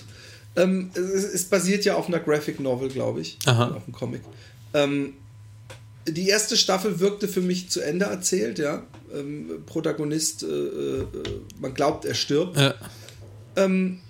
Ähm, 0.56 0.90
es, 0.94 1.24
es 1.24 1.44
basiert 1.44 1.84
ja 1.84 1.94
auf 1.94 2.08
einer 2.08 2.18
Graphic 2.18 2.60
Novel, 2.60 2.88
glaube 2.88 3.20
ich. 3.20 3.38
Aha. 3.46 3.68
Auf 3.68 3.84
einem 3.84 3.92
Comic. 3.92 4.22
Ähm, 4.74 5.14
die 6.08 6.28
erste 6.28 6.56
Staffel 6.56 7.00
wirkte 7.00 7.28
für 7.28 7.40
mich 7.40 7.68
zu 7.70 7.80
Ende 7.80 8.06
erzählt, 8.06 8.58
ja. 8.58 8.82
Ähm, 9.14 9.62
Protagonist, 9.66 10.42
äh, 10.42 10.46
äh, 10.46 11.06
man 11.60 11.74
glaubt, 11.74 12.04
er 12.04 12.14
stirbt. 12.14 12.56
ja. 12.58 12.74
Ähm, 13.56 14.00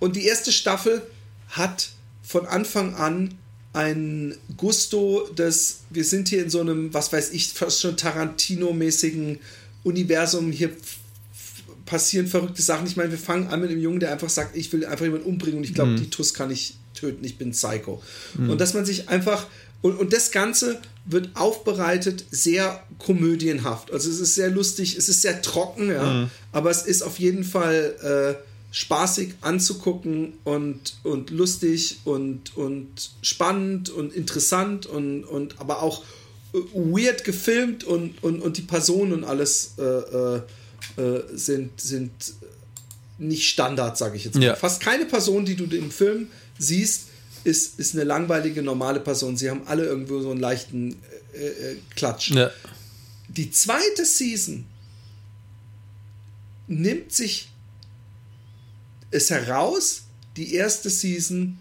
und 0.00 0.16
die 0.16 0.26
erste 0.26 0.52
Staffel 0.52 1.02
hat 1.48 1.90
von 2.22 2.46
Anfang 2.46 2.94
an 2.94 3.34
ein 3.72 4.34
Gusto, 4.56 5.28
dass 5.34 5.80
wir 5.90 6.04
sind 6.04 6.28
hier 6.28 6.42
in 6.42 6.50
so 6.50 6.60
einem, 6.60 6.92
was 6.92 7.12
weiß 7.12 7.30
ich, 7.32 7.52
fast 7.52 7.80
schon 7.80 7.96
Tarantino-mäßigen 7.96 9.38
Universum. 9.84 10.50
Hier 10.50 10.70
passieren 11.86 12.26
verrückte 12.26 12.60
Sachen. 12.60 12.86
Ich 12.86 12.96
meine, 12.96 13.10
wir 13.10 13.18
fangen 13.18 13.48
an 13.48 13.60
mit 13.60 13.70
einem 13.70 13.80
Jungen, 13.80 14.00
der 14.00 14.12
einfach 14.12 14.28
sagt, 14.28 14.56
ich 14.56 14.72
will 14.72 14.84
einfach 14.84 15.04
jemanden 15.04 15.26
umbringen 15.26 15.58
und 15.58 15.64
ich 15.64 15.74
glaube, 15.74 15.94
die 15.94 16.10
Tuss 16.10 16.34
kann 16.34 16.50
ich 16.50 16.74
töten, 16.92 17.24
ich 17.24 17.38
bin 17.38 17.52
Psycho. 17.52 18.02
Und 18.36 18.60
dass 18.60 18.74
man 18.74 18.84
sich 18.84 19.08
einfach 19.08 19.46
und, 19.82 19.98
und 19.98 20.12
das 20.12 20.30
Ganze 20.30 20.80
wird 21.04 21.30
aufbereitet 21.34 22.24
sehr 22.30 22.82
komödienhaft. 22.98 23.92
Also 23.92 24.10
es 24.10 24.20
ist 24.20 24.34
sehr 24.34 24.50
lustig, 24.50 24.96
es 24.96 25.08
ist 25.08 25.22
sehr 25.22 25.40
trocken, 25.40 25.90
ja, 25.90 26.30
aber 26.52 26.70
es 26.70 26.82
ist 26.82 27.02
auf 27.02 27.18
jeden 27.18 27.44
Fall 27.44 28.36
äh, 28.38 28.48
spaßig 28.70 29.34
anzugucken 29.40 30.34
und, 30.44 30.98
und 31.02 31.30
lustig 31.30 32.00
und, 32.04 32.56
und 32.56 33.10
spannend 33.22 33.88
und 33.88 34.12
interessant 34.12 34.86
und, 34.86 35.24
und 35.24 35.58
aber 35.60 35.82
auch 35.82 36.04
äh, 36.52 36.58
weird 36.74 37.24
gefilmt 37.24 37.84
und, 37.84 38.22
und, 38.22 38.42
und 38.42 38.58
die 38.58 38.62
Personen 38.62 39.12
und 39.12 39.24
alles 39.24 39.74
äh, 39.78 39.82
äh, 39.82 40.42
äh, 40.96 41.22
sind, 41.32 41.80
sind 41.80 42.10
nicht 43.18 43.48
Standard, 43.48 43.96
sage 43.96 44.16
ich 44.16 44.24
jetzt 44.24 44.36
mal. 44.36 44.44
Ja. 44.44 44.56
Fast 44.56 44.80
keine 44.80 45.06
Person, 45.06 45.44
die 45.44 45.56
du 45.56 45.64
im 45.74 45.90
Film 45.90 46.28
siehst, 46.58 47.07
ist, 47.44 47.78
ist 47.78 47.94
eine 47.94 48.04
langweilige, 48.04 48.62
normale 48.62 49.00
Person. 49.00 49.36
Sie 49.36 49.50
haben 49.50 49.62
alle 49.66 49.84
irgendwo 49.84 50.20
so 50.20 50.30
einen 50.30 50.40
leichten 50.40 50.96
äh, 51.34 51.46
äh, 51.46 51.76
Klatsch. 51.94 52.30
Ja. 52.30 52.50
Die 53.28 53.50
zweite 53.50 54.04
Season 54.04 54.64
nimmt 56.66 57.12
sich 57.12 57.48
es 59.10 59.30
heraus, 59.30 60.02
die 60.36 60.54
erste 60.54 60.90
Season 60.90 61.58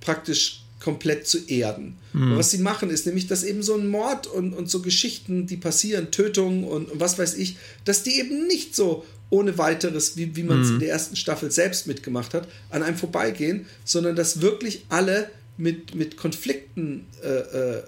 praktisch 0.00 0.64
komplett 0.80 1.26
zu 1.26 1.38
erden. 1.48 1.96
Und 2.12 2.36
was 2.36 2.50
sie 2.50 2.58
machen, 2.58 2.90
ist 2.90 3.06
nämlich, 3.06 3.26
dass 3.26 3.42
eben 3.42 3.62
so 3.62 3.74
ein 3.74 3.88
Mord 3.88 4.26
und, 4.26 4.52
und 4.52 4.70
so 4.70 4.82
Geschichten, 4.82 5.46
die 5.46 5.56
passieren, 5.56 6.10
Tötungen 6.10 6.64
und, 6.64 6.90
und 6.90 7.00
was 7.00 7.18
weiß 7.18 7.34
ich, 7.34 7.56
dass 7.84 8.02
die 8.02 8.20
eben 8.20 8.46
nicht 8.46 8.76
so 8.76 9.04
ohne 9.34 9.58
weiteres, 9.58 10.16
wie, 10.16 10.36
wie 10.36 10.44
man 10.44 10.62
es 10.62 10.68
in 10.70 10.78
der 10.78 10.90
ersten 10.90 11.16
Staffel 11.16 11.50
selbst 11.50 11.86
mitgemacht 11.88 12.34
hat, 12.34 12.46
an 12.70 12.82
einem 12.84 12.96
vorbeigehen, 12.96 13.66
sondern 13.84 14.14
dass 14.14 14.40
wirklich 14.40 14.84
alle 14.88 15.28
mit, 15.56 15.94
mit 15.94 16.16
Konflikten 16.16 17.06
äh, 17.22 17.28
äh, 17.28 17.78
äh, 17.78 17.82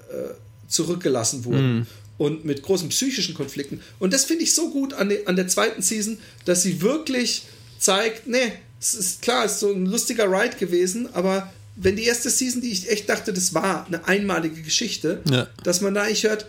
zurückgelassen 0.69 1.45
wurden. 1.45 1.87
Und 2.19 2.47
mit 2.47 2.63
großen 2.63 2.89
psychischen 2.89 3.35
Konflikten. 3.35 3.81
Und 3.99 4.15
das 4.15 4.25
finde 4.25 4.43
ich 4.45 4.55
so 4.55 4.71
gut 4.71 4.95
an, 4.95 5.11
de, 5.11 5.27
an 5.27 5.37
der 5.37 5.49
zweiten 5.49 5.83
Season, 5.83 6.17
dass 6.47 6.63
sie 6.63 6.81
wirklich 6.81 7.43
zeigt, 7.79 8.27
nee, 8.27 8.53
es 8.81 8.95
ist 8.95 9.21
klar, 9.21 9.45
es 9.45 9.53
ist 9.53 9.61
so 9.61 9.71
ein 9.71 9.85
lustiger 9.85 10.25
Ride 10.25 10.57
gewesen, 10.57 11.13
aber 11.13 11.53
wenn 11.77 11.95
die 11.95 12.05
erste 12.05 12.31
Season, 12.31 12.63
die 12.63 12.71
ich 12.73 12.91
echt 12.91 13.07
dachte, 13.11 13.35
das 13.35 13.53
war 13.53 13.87
eine 13.87 14.09
einmalige 14.09 14.63
Geschichte, 14.63 15.21
Ja. 15.31 15.47
dass 15.63 15.83
man 15.83 15.93
da 15.95 16.05
eigentlich 16.05 16.25
hört, 16.25 16.47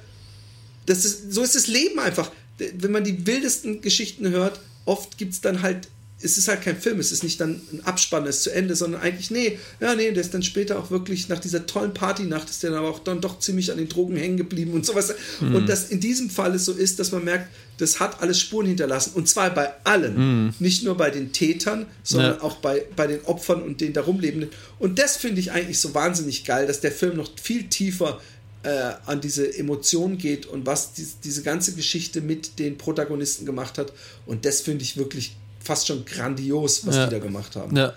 das 0.85 1.03
ist, 1.03 1.33
so 1.33 1.43
ist 1.43 1.55
das 1.55 1.67
Leben 1.67 1.99
einfach. 1.99 2.31
Wenn 2.57 2.91
man 2.91 3.03
die 3.03 3.27
wildesten 3.27 3.81
Geschichten 3.81 4.29
hört, 4.29 4.61
oft 4.87 5.17
gibt 5.17 5.33
es 5.33 5.41
dann 5.41 5.61
halt, 5.61 5.87
es 6.19 6.39
ist 6.39 6.47
halt 6.47 6.63
kein 6.63 6.81
Film, 6.81 6.99
es 6.99 7.11
ist 7.11 7.23
nicht 7.23 7.39
dann 7.39 7.61
ein 7.71 7.85
Abspann, 7.85 8.25
es 8.25 8.37
ist 8.37 8.43
zu 8.45 8.49
Ende, 8.51 8.75
sondern 8.75 9.01
eigentlich, 9.01 9.29
nee, 9.29 9.59
ja, 9.79 9.93
nee, 9.93 10.11
der 10.11 10.21
ist 10.23 10.33
dann 10.33 10.41
später 10.41 10.79
auch 10.79 10.89
wirklich 10.89 11.29
nach 11.29 11.37
dieser 11.39 11.67
tollen 11.67 11.93
Partynacht, 11.93 12.49
ist 12.49 12.63
der 12.63 12.71
dann 12.71 12.79
aber 12.79 12.89
auch 12.89 12.97
dann 12.97 13.21
doch 13.21 13.37
ziemlich 13.37 13.71
an 13.71 13.77
den 13.77 13.87
Drogen 13.87 14.15
hängen 14.15 14.35
geblieben 14.35 14.71
und 14.73 14.83
sowas. 14.83 15.13
Und 15.41 15.69
dass 15.69 15.89
in 15.89 15.99
diesem 15.99 16.31
Fall 16.31 16.55
es 16.55 16.65
so 16.65 16.71
ist, 16.73 16.97
dass 16.99 17.11
man 17.11 17.23
merkt, 17.23 17.49
das 17.77 17.99
hat 17.99 18.23
alles 18.23 18.39
Spuren 18.39 18.65
hinterlassen. 18.65 19.11
Und 19.13 19.29
zwar 19.29 19.51
bei 19.51 19.69
allen. 19.83 20.55
Nicht 20.57 20.83
nur 20.83 20.97
bei 20.97 21.11
den 21.11 21.33
Tätern, 21.33 21.85
sondern 22.01 22.37
Ja. 22.37 22.41
auch 22.41 22.55
bei, 22.57 22.83
bei 22.95 23.05
den 23.05 23.23
Opfern 23.25 23.61
und 23.61 23.79
den 23.81 23.93
darum 23.93 24.19
Lebenden. 24.19 24.49
Und 24.79 24.97
das 24.97 25.17
finde 25.17 25.39
ich 25.39 25.51
eigentlich 25.51 25.79
so 25.79 25.93
wahnsinnig 25.93 26.45
geil, 26.45 26.65
dass 26.65 26.79
der 26.81 26.91
Film 26.91 27.15
noch 27.17 27.29
viel 27.39 27.65
tiefer 27.69 28.19
äh, 28.67 28.93
an 29.05 29.21
diese 29.21 29.57
Emotionen 29.57 30.17
geht 30.17 30.45
und 30.45 30.65
was 30.65 30.93
dies, 30.93 31.19
diese 31.23 31.41
ganze 31.41 31.73
Geschichte 31.73 32.19
mit 32.21 32.59
den 32.59 32.77
Protagonisten 32.77 33.45
gemacht 33.45 33.77
hat. 33.77 33.93
Und 34.25 34.45
das 34.45 34.59
finde 34.61 34.83
ich 34.83 34.97
wirklich 34.97 35.35
fast 35.63 35.87
schon 35.87 36.03
grandios, 36.05 36.85
was 36.85 36.95
Ja. 36.95 37.05
die 37.05 37.11
da 37.11 37.19
gemacht 37.19 37.55
haben. 37.55 37.75
Ja, 37.75 37.93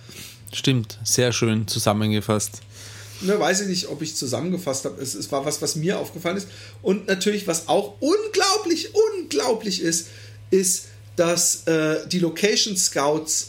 stimmt. 0.53 0.99
Sehr 1.05 1.33
schön 1.33 1.67
zusammengefasst. 1.67 2.61
Ne, 3.23 3.39
weiß 3.39 3.63
ich 3.63 3.67
nicht, 3.69 3.89
ob 3.89 4.01
ich 4.01 4.15
zusammengefasst 4.17 4.85
habe. 4.85 5.01
Es, 5.03 5.15
es 5.15 5.31
war 5.33 5.45
was, 5.45 5.61
was 5.61 5.77
mir 5.77 5.99
aufgefallen 5.99 6.37
ist. 6.39 6.49
Und 6.83 7.07
natürlich, 7.09 7.47
was 7.47 7.69
auch 7.69 7.97
unglaublich, 8.01 8.91
unglaublich 9.19 9.83
ist, 9.83 10.07
ist, 10.51 10.87
dass 11.17 11.65
äh, 11.67 12.07
die 12.09 12.19
Location 12.21 12.77
Scouts 12.77 13.49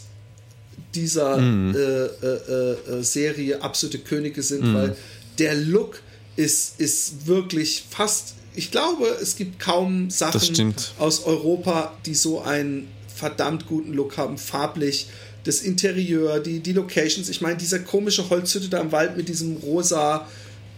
dieser 0.94 1.38
äh, 1.38 1.42
äh, 1.42 2.10
äh, 2.26 2.98
äh, 2.98 3.02
Serie 3.02 3.62
absolute 3.62 3.98
Könige 4.00 4.42
sind, 4.42 4.74
weil 4.74 4.96
der 5.38 5.54
Look 5.54 6.01
ist, 6.36 6.80
ist 6.80 7.26
wirklich 7.26 7.84
fast. 7.90 8.34
Ich 8.54 8.70
glaube, 8.70 9.06
es 9.20 9.36
gibt 9.36 9.58
kaum 9.58 10.10
Sachen 10.10 10.74
aus 10.98 11.24
Europa, 11.24 11.92
die 12.04 12.14
so 12.14 12.40
einen 12.42 12.88
verdammt 13.14 13.66
guten 13.66 13.92
Look 13.92 14.16
haben, 14.16 14.36
farblich. 14.38 15.08
Das 15.44 15.60
Interieur, 15.60 16.38
die, 16.40 16.60
die 16.60 16.72
Locations. 16.72 17.28
Ich 17.28 17.40
meine, 17.40 17.56
diese 17.56 17.82
komische 17.82 18.28
Holzhütte 18.30 18.68
da 18.68 18.78
im 18.80 18.92
Wald 18.92 19.16
mit 19.16 19.28
diesem 19.28 19.56
rosa 19.56 20.26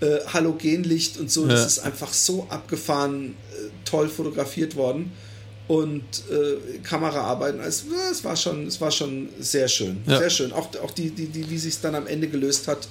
äh, 0.00 0.20
Halogenlicht 0.32 1.18
und 1.18 1.30
so, 1.30 1.42
Ja. 1.42 1.48
das 1.48 1.66
ist 1.66 1.78
einfach 1.80 2.12
so 2.12 2.46
abgefahren, 2.48 3.34
äh, 3.52 3.68
toll 3.84 4.08
fotografiert 4.08 4.76
worden. 4.76 5.12
Und 5.66 6.02
äh, 6.30 6.78
Kameraarbeiten, 6.82 7.60
es, 7.60 7.84
es, 8.10 8.22
war 8.22 8.36
schon, 8.36 8.66
es 8.66 8.80
war 8.80 8.90
schon 8.90 9.30
sehr 9.40 9.66
schön. 9.68 10.02
Ja. 10.06 10.18
Sehr 10.18 10.30
schön. 10.30 10.52
Auch, 10.52 10.68
auch 10.82 10.90
die, 10.90 11.10
die, 11.10 11.26
die, 11.26 11.48
wie 11.48 11.58
sich 11.58 11.80
dann 11.80 11.94
am 11.94 12.06
Ende 12.06 12.28
gelöst 12.28 12.68
hat, 12.68 12.86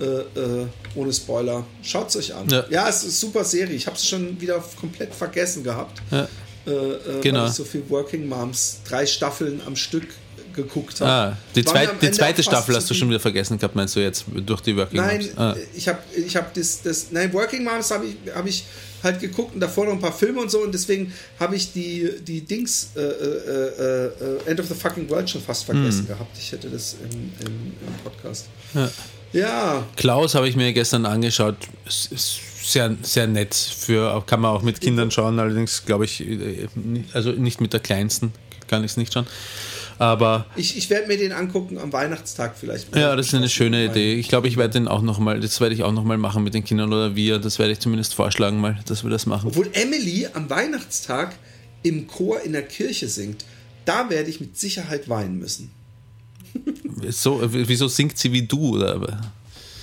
äh, 0.00 0.04
äh, 0.04 0.66
ohne 0.94 1.12
Spoiler. 1.12 1.64
Schaut 1.82 2.08
es 2.08 2.16
euch 2.16 2.34
an. 2.34 2.48
Ja. 2.48 2.88
es 2.88 2.96
ist 2.96 3.02
eine 3.04 3.12
super 3.12 3.44
Serie. 3.44 3.74
Ich 3.76 3.86
habe 3.86 3.96
es 3.96 4.06
schon 4.06 4.40
wieder 4.40 4.62
komplett 4.78 5.14
vergessen 5.14 5.62
gehabt. 5.62 6.00
Ja. 6.10 6.28
Äh, 6.66 6.70
äh, 6.70 7.20
Genau. 7.22 7.42
Weil 7.42 7.48
ich 7.48 7.54
so 7.54 7.64
viel 7.64 7.82
Working 7.88 8.28
Moms, 8.28 8.80
drei 8.88 9.06
Staffeln 9.06 9.60
am 9.66 9.76
Stück 9.76 10.08
geguckt 10.54 11.00
habe. 11.00 11.10
Ah, 11.10 11.36
die, 11.54 11.64
zweit, 11.64 12.02
die 12.02 12.10
zweite 12.10 12.42
Staffel 12.42 12.74
hast 12.74 12.90
du 12.90 12.94
schon 12.94 13.08
wieder 13.08 13.20
vergessen 13.20 13.58
gehabt, 13.58 13.76
meinst 13.76 13.94
du 13.94 14.00
jetzt 14.00 14.24
durch 14.46 14.60
die 14.60 14.76
Working 14.76 15.00
Nein, 15.00 15.20
Moms? 15.20 15.38
Ah. 15.38 15.56
ich 15.74 15.88
habe 15.88 15.98
ich 16.16 16.36
hab 16.36 16.52
das, 16.54 16.82
das. 16.82 17.06
Nein, 17.10 17.32
Working 17.32 17.64
Moms 17.64 17.90
habe 17.90 18.06
ich, 18.06 18.16
hab 18.34 18.46
ich 18.46 18.64
halt 19.02 19.20
geguckt 19.20 19.54
und 19.54 19.60
davor 19.60 19.86
noch 19.86 19.92
ein 19.92 20.00
paar 20.00 20.12
Filme 20.12 20.40
und 20.40 20.50
so 20.50 20.60
und 20.60 20.72
deswegen 20.72 21.12
habe 21.38 21.56
ich 21.56 21.72
die, 21.72 22.10
die 22.26 22.42
Dings 22.42 22.90
äh, 22.96 23.00
äh, 23.00 24.06
äh, 24.44 24.50
End 24.50 24.60
of 24.60 24.66
the 24.66 24.74
Fucking 24.74 25.08
World 25.08 25.30
schon 25.30 25.40
fast 25.40 25.64
vergessen 25.64 26.06
gehabt. 26.06 26.36
Ich 26.38 26.52
hätte 26.52 26.68
das 26.68 26.96
im, 27.02 27.32
im, 27.46 27.72
im 27.86 27.94
Podcast. 28.04 28.46
Hm. 28.72 28.82
Ja. 28.82 28.90
Ja, 29.32 29.86
Klaus 29.96 30.34
habe 30.34 30.48
ich 30.48 30.56
mir 30.56 30.72
gestern 30.72 31.06
angeschaut. 31.06 31.56
Sehr, 31.88 32.96
sehr 33.02 33.26
nett. 33.26 33.54
Für, 33.54 34.22
kann 34.26 34.40
man 34.40 34.52
auch 34.52 34.62
mit 34.62 34.80
Kindern 34.80 35.10
schauen, 35.10 35.38
allerdings 35.38 35.84
glaube 35.86 36.04
ich, 36.04 36.20
äh, 36.20 36.68
also 37.12 37.32
nicht 37.32 37.60
mit 37.60 37.72
der 37.72 37.80
kleinsten, 37.80 38.32
kann 38.68 38.84
ich 38.84 38.92
es 38.92 38.96
nicht 38.96 39.12
schauen. 39.12 39.26
Aber 39.98 40.46
ich, 40.56 40.78
ich 40.78 40.88
werde 40.88 41.08
mir 41.08 41.18
den 41.18 41.32
angucken 41.32 41.76
am 41.76 41.92
Weihnachtstag 41.92 42.54
vielleicht. 42.58 42.96
ja, 42.96 43.14
das 43.14 43.26
ist 43.26 43.34
eine 43.34 43.50
schöne 43.50 43.84
Idee. 43.84 44.14
Ich 44.14 44.28
glaube, 44.28 44.48
ich 44.48 44.56
werde 44.56 44.72
den 44.72 44.88
auch 44.88 45.02
nochmal, 45.02 45.40
das 45.40 45.60
werde 45.60 45.74
ich 45.74 45.82
auch 45.82 45.92
nochmal 45.92 46.16
machen 46.16 46.42
mit 46.42 46.54
den 46.54 46.64
Kindern 46.64 46.90
oder 46.90 47.14
wir. 47.16 47.38
Das 47.38 47.58
werde 47.58 47.72
ich 47.72 47.80
zumindest 47.80 48.14
vorschlagen, 48.14 48.60
mal, 48.60 48.78
dass 48.86 49.04
wir 49.04 49.10
das 49.10 49.26
machen. 49.26 49.48
Obwohl 49.48 49.68
Emily 49.74 50.26
am 50.32 50.48
Weihnachtstag 50.48 51.36
im 51.82 52.06
Chor 52.06 52.40
in 52.40 52.52
der 52.52 52.62
Kirche 52.62 53.08
singt. 53.08 53.44
Da 53.84 54.08
werde 54.08 54.30
ich 54.30 54.40
mit 54.40 54.58
Sicherheit 54.58 55.08
weinen 55.08 55.38
müssen. 55.38 55.70
So, 57.10 57.42
äh, 57.42 57.48
wieso 57.50 57.88
singt 57.88 58.18
sie 58.18 58.32
wie 58.32 58.42
du? 58.42 58.76
Oder? 58.76 59.20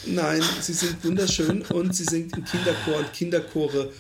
Nein, 0.06 0.42
sie 0.62 0.74
singt 0.74 1.04
wunderschön 1.04 1.62
und 1.64 1.96
sie 1.96 2.04
singt 2.04 2.36
im 2.38 2.46
Kinderchor 2.46 2.98
und 3.00 3.14
Kinderchore, 3.14 3.92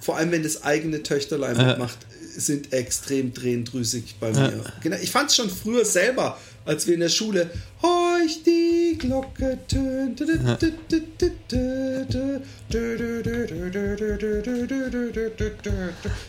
vor 0.00 0.16
allem 0.16 0.30
wenn 0.30 0.42
das 0.42 0.62
eigene 0.62 1.02
Töchterlein 1.02 1.56
mitmacht, 1.56 1.98
sind 2.36 2.72
extrem 2.72 3.32
drehendrüsig 3.32 4.16
bei 4.20 4.30
mir. 4.30 4.62
Genau, 4.82 4.96
ich 5.02 5.10
fand 5.10 5.30
es 5.30 5.36
schon 5.36 5.50
früher 5.50 5.84
selber, 5.84 6.38
als 6.66 6.86
wir 6.86 6.94
in 6.94 7.00
der 7.00 7.08
Schule 7.08 7.50
Horch 7.82 8.42
die 8.44 8.96
Glocke 8.98 9.58
tönt. 9.66 10.20
Ich 10.20 10.28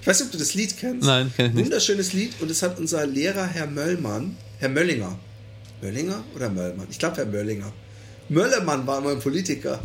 weiß 0.07 0.19
nicht, 0.19 0.27
ob 0.27 0.31
du 0.31 0.37
das 0.37 0.53
Lied 0.53 0.77
kennst. 0.77 1.05
Nein, 1.05 1.31
kenn 1.35 1.47
ich 1.47 1.53
nicht. 1.53 1.65
Wunderschönes 1.65 2.13
Lied 2.13 2.33
und 2.39 2.49
es 2.49 2.63
hat 2.63 2.79
unser 2.79 3.05
Lehrer 3.05 3.45
Herr 3.45 3.67
Möllmann, 3.67 4.37
Herr 4.59 4.69
Möllinger. 4.69 5.19
Möllinger 5.81 6.23
oder 6.35 6.49
Möllmann? 6.49 6.87
Ich 6.89 6.99
glaube 6.99 7.17
Herr 7.17 7.25
Möllinger. 7.25 7.71
Möllermann 8.29 8.85
war 8.85 9.01
mal 9.01 9.13
ein 9.13 9.19
Politiker. 9.19 9.79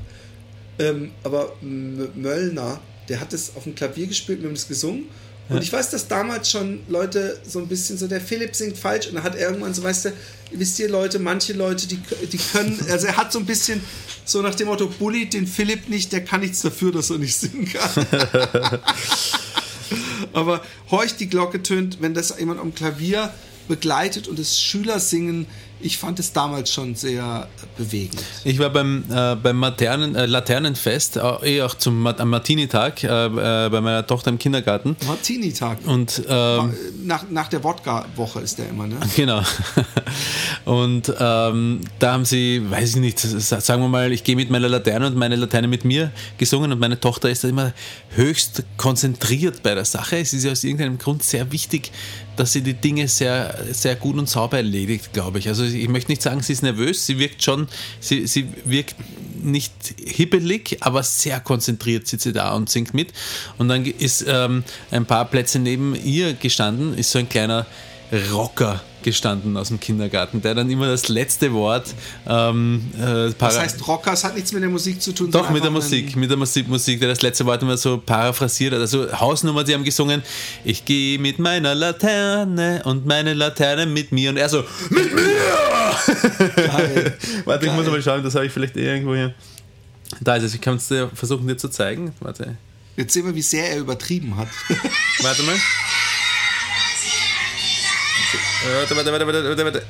Ähm, 0.78 1.12
aber 1.22 1.52
M 1.60 2.08
Möllner, 2.14 2.80
der 3.08 3.20
hat 3.20 3.32
es 3.32 3.54
auf 3.56 3.64
dem 3.64 3.74
Klavier 3.74 4.06
gespielt, 4.06 4.40
wir 4.40 4.48
haben 4.48 4.56
es 4.56 4.68
gesungen. 4.68 5.06
Und 5.48 5.62
ich 5.62 5.72
weiß, 5.72 5.90
dass 5.90 6.08
damals 6.08 6.50
schon 6.50 6.80
Leute 6.88 7.38
so 7.46 7.58
ein 7.58 7.66
bisschen 7.68 7.98
so, 7.98 8.06
der 8.06 8.20
Philipp 8.20 8.54
singt 8.54 8.78
falsch 8.78 9.08
und 9.08 9.16
dann 9.16 9.24
hat 9.24 9.34
er 9.34 9.48
irgendwann 9.48 9.74
so, 9.74 9.82
weißt 9.82 10.06
du, 10.06 10.12
wisst 10.52 10.78
ihr 10.78 10.88
Leute, 10.88 11.18
manche 11.18 11.52
Leute, 11.52 11.86
die, 11.86 11.98
die 12.26 12.38
können, 12.38 12.78
also 12.90 13.08
er 13.08 13.16
hat 13.16 13.32
so 13.32 13.38
ein 13.38 13.44
bisschen 13.44 13.82
so 14.24 14.40
nach 14.40 14.54
dem 14.54 14.68
Motto, 14.68 14.86
bullied 14.86 15.34
den 15.34 15.46
Philipp 15.46 15.88
nicht, 15.88 16.12
der 16.12 16.24
kann 16.24 16.40
nichts 16.40 16.62
dafür, 16.62 16.92
dass 16.92 17.10
er 17.10 17.18
nicht 17.18 17.36
singen 17.36 17.70
kann. 17.70 18.06
Aber 20.32 20.62
horch 20.90 21.16
die 21.16 21.28
Glocke 21.28 21.62
tönt, 21.62 22.00
wenn 22.00 22.14
das 22.14 22.38
jemand 22.38 22.60
am 22.60 22.74
Klavier 22.74 23.34
begleitet 23.68 24.28
und 24.28 24.38
das 24.38 24.58
Schülersingen, 24.60 25.46
ich 25.82 25.98
fand 25.98 26.18
es 26.18 26.32
damals 26.32 26.72
schon 26.72 26.94
sehr 26.94 27.48
bewegend. 27.76 28.22
Ich 28.44 28.58
war 28.58 28.70
beim, 28.70 29.04
äh, 29.10 29.34
beim 29.36 29.56
Maternen, 29.56 30.14
äh, 30.14 30.26
Laternenfest, 30.26 31.16
äh, 31.16 31.20
eh 31.42 31.62
auch 31.62 31.74
zum 31.74 32.06
am 32.06 32.30
Martini-Tag 32.30 33.04
äh, 33.04 33.26
äh, 33.26 33.30
bei 33.68 33.80
meiner 33.80 34.06
Tochter 34.06 34.30
im 34.30 34.38
Kindergarten. 34.38 34.96
Martini-Tag. 35.06 35.78
Und 35.86 36.22
ähm, 36.28 36.74
Nach, 37.04 37.24
nach 37.30 37.48
der 37.48 37.64
Wodka-Woche 37.64 38.40
ist 38.40 38.58
der 38.58 38.68
immer, 38.68 38.86
ne? 38.86 38.96
Genau. 39.16 39.42
Und 40.64 41.12
ähm, 41.18 41.80
da 41.98 42.12
haben 42.12 42.24
sie, 42.24 42.62
weiß 42.68 42.90
ich 42.90 43.00
nicht, 43.00 43.18
sagen 43.18 43.82
wir 43.82 43.88
mal, 43.88 44.12
ich 44.12 44.24
gehe 44.24 44.36
mit 44.36 44.50
meiner 44.50 44.68
Laterne 44.68 45.08
und 45.08 45.16
meine 45.16 45.36
Laterne 45.36 45.68
mit 45.68 45.84
mir 45.84 46.12
gesungen 46.38 46.72
und 46.72 46.78
meine 46.78 46.98
Tochter 47.00 47.30
ist 47.30 47.44
da 47.44 47.48
immer 47.48 47.72
höchst 48.10 48.62
konzentriert 48.76 49.62
bei 49.62 49.74
der 49.74 49.84
Sache. 49.84 50.18
Es 50.18 50.32
ist 50.32 50.44
ja 50.44 50.52
aus 50.52 50.62
irgendeinem 50.64 50.98
Grund 50.98 51.22
sehr 51.22 51.50
wichtig, 51.50 51.90
dass 52.36 52.52
sie 52.52 52.62
die 52.62 52.74
Dinge 52.74 53.08
sehr, 53.08 53.58
sehr 53.72 53.96
gut 53.96 54.16
und 54.16 54.28
sauber 54.28 54.58
erledigt, 54.58 55.12
glaube 55.12 55.38
ich. 55.38 55.48
Also 55.48 55.64
ich 55.64 55.88
möchte 55.88 56.10
nicht 56.10 56.22
sagen, 56.22 56.40
sie 56.40 56.52
ist 56.52 56.62
nervös, 56.62 57.06
sie 57.06 57.18
wirkt 57.18 57.42
schon, 57.42 57.68
sie, 58.00 58.26
sie 58.26 58.48
wirkt 58.64 58.96
nicht 59.42 59.72
hibbelig, 59.98 60.78
aber 60.80 61.02
sehr 61.02 61.40
konzentriert 61.40 62.06
sitzt 62.06 62.24
sie 62.24 62.32
da 62.32 62.54
und 62.54 62.70
singt 62.70 62.94
mit. 62.94 63.12
Und 63.58 63.68
dann 63.68 63.84
ist 63.84 64.24
ähm, 64.26 64.64
ein 64.90 65.06
paar 65.06 65.24
Plätze 65.26 65.58
neben 65.58 65.94
ihr 65.94 66.34
gestanden, 66.34 66.96
ist 66.96 67.10
so 67.10 67.18
ein 67.18 67.28
kleiner 67.28 67.66
Rocker 68.32 68.80
gestanden 69.02 69.56
aus 69.56 69.68
dem 69.68 69.80
Kindergarten, 69.80 70.42
der 70.42 70.54
dann 70.54 70.70
immer 70.70 70.86
das 70.86 71.08
letzte 71.08 71.52
Wort. 71.52 71.94
Ähm, 72.28 72.82
äh, 72.98 73.32
Das 73.38 73.58
heißt, 73.58 73.86
Rockers 73.86 74.24
hat 74.24 74.34
nichts 74.34 74.52
mit 74.52 74.62
der 74.62 74.70
Musik 74.70 75.00
zu 75.02 75.12
tun. 75.12 75.30
doch, 75.30 75.50
mit 75.50 75.62
der 75.64 75.70
Musik, 75.70 76.14
mit 76.16 76.30
der 76.30 76.36
Musik, 76.36 76.68
Musik, 76.68 77.00
der 77.00 77.08
das 77.08 77.22
letzte 77.22 77.44
Wort 77.46 77.62
immer 77.62 77.76
so 77.76 77.98
paraphrasiert 77.98 78.72
hat. 78.74 78.80
Also 78.80 79.10
Hausnummer, 79.18 79.64
die 79.64 79.74
haben 79.74 79.84
gesungen, 79.84 80.22
ich 80.64 80.84
gehe 80.84 81.18
mit 81.18 81.38
meiner 81.38 81.74
Laterne 81.74 82.82
und 82.84 83.06
meine 83.06 83.34
Laterne 83.34 83.86
mit 83.86 84.12
mir. 84.12 84.30
Und 84.30 84.36
er 84.36 84.48
so, 84.48 84.64
mit 84.90 85.14
mir! 85.14 85.22
Geil. 86.56 87.18
Warte, 87.44 87.66
ich 87.66 87.72
muss 87.72 87.84
Geil. 87.84 87.92
mal 87.92 88.02
schauen, 88.02 88.22
das 88.22 88.34
habe 88.34 88.46
ich 88.46 88.52
vielleicht 88.52 88.76
irgendwo 88.76 89.14
hier. 89.14 89.34
Da 90.20 90.36
ist 90.36 90.44
es, 90.44 90.54
ich 90.54 90.60
kann 90.60 90.76
es 90.76 90.88
dir 90.88 91.10
versuchen, 91.14 91.46
dir 91.46 91.56
zu 91.56 91.68
zeigen. 91.68 92.12
Warte, 92.20 92.56
Jetzt 92.96 93.14
sehen 93.14 93.24
wir, 93.24 93.34
wie 93.34 93.40
sehr 93.42 93.70
er 93.70 93.78
übertrieben 93.78 94.36
hat. 94.36 94.48
warte 95.22 95.42
mal. 95.44 95.54
Warte, 98.64 98.96
warte, 98.96 99.12
warte, 99.12 99.26
warte, 99.26 99.48
warte, 99.48 99.64
warte. 99.64 99.86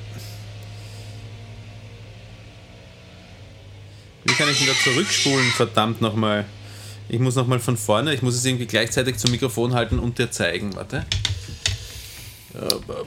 Wie 4.25 4.33
kann 4.35 4.49
ich 4.49 4.59
denn 4.59 4.69
da 4.69 4.75
zurückspulen, 4.75 5.51
verdammt 5.51 6.01
nochmal? 6.01 6.47
Ich 7.09 7.19
muss 7.19 7.35
nochmal 7.35 7.59
von 7.59 7.77
vorne, 7.77 8.15
ich 8.15 8.23
muss 8.23 8.35
es 8.35 8.45
irgendwie 8.45 8.67
gleichzeitig 8.67 9.19
zum 9.19 9.31
Mikrofon 9.31 9.75
halten 9.75 9.99
und 9.99 10.19
dir 10.19 10.31
zeigen, 10.31 10.75
warte. 10.75 11.05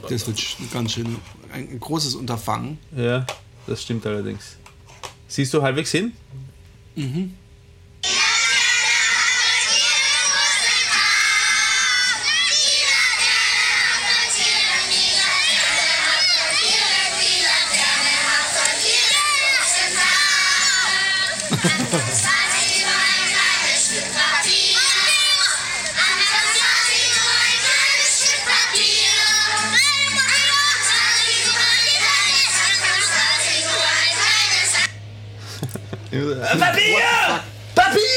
Das 0.08 0.26
wird 0.26 0.40
ganz 0.72 0.92
schön 0.92 1.16
ein, 1.52 1.78
großes 1.80 2.14
Unterfangen. 2.14 2.78
Ja, 2.96 3.26
das 3.66 3.82
stimmt 3.82 4.04
allerdings. 4.06 4.56
Siehst 5.28 5.54
du 5.54 5.62
halbwegs 5.62 5.90
hin? 5.90 6.12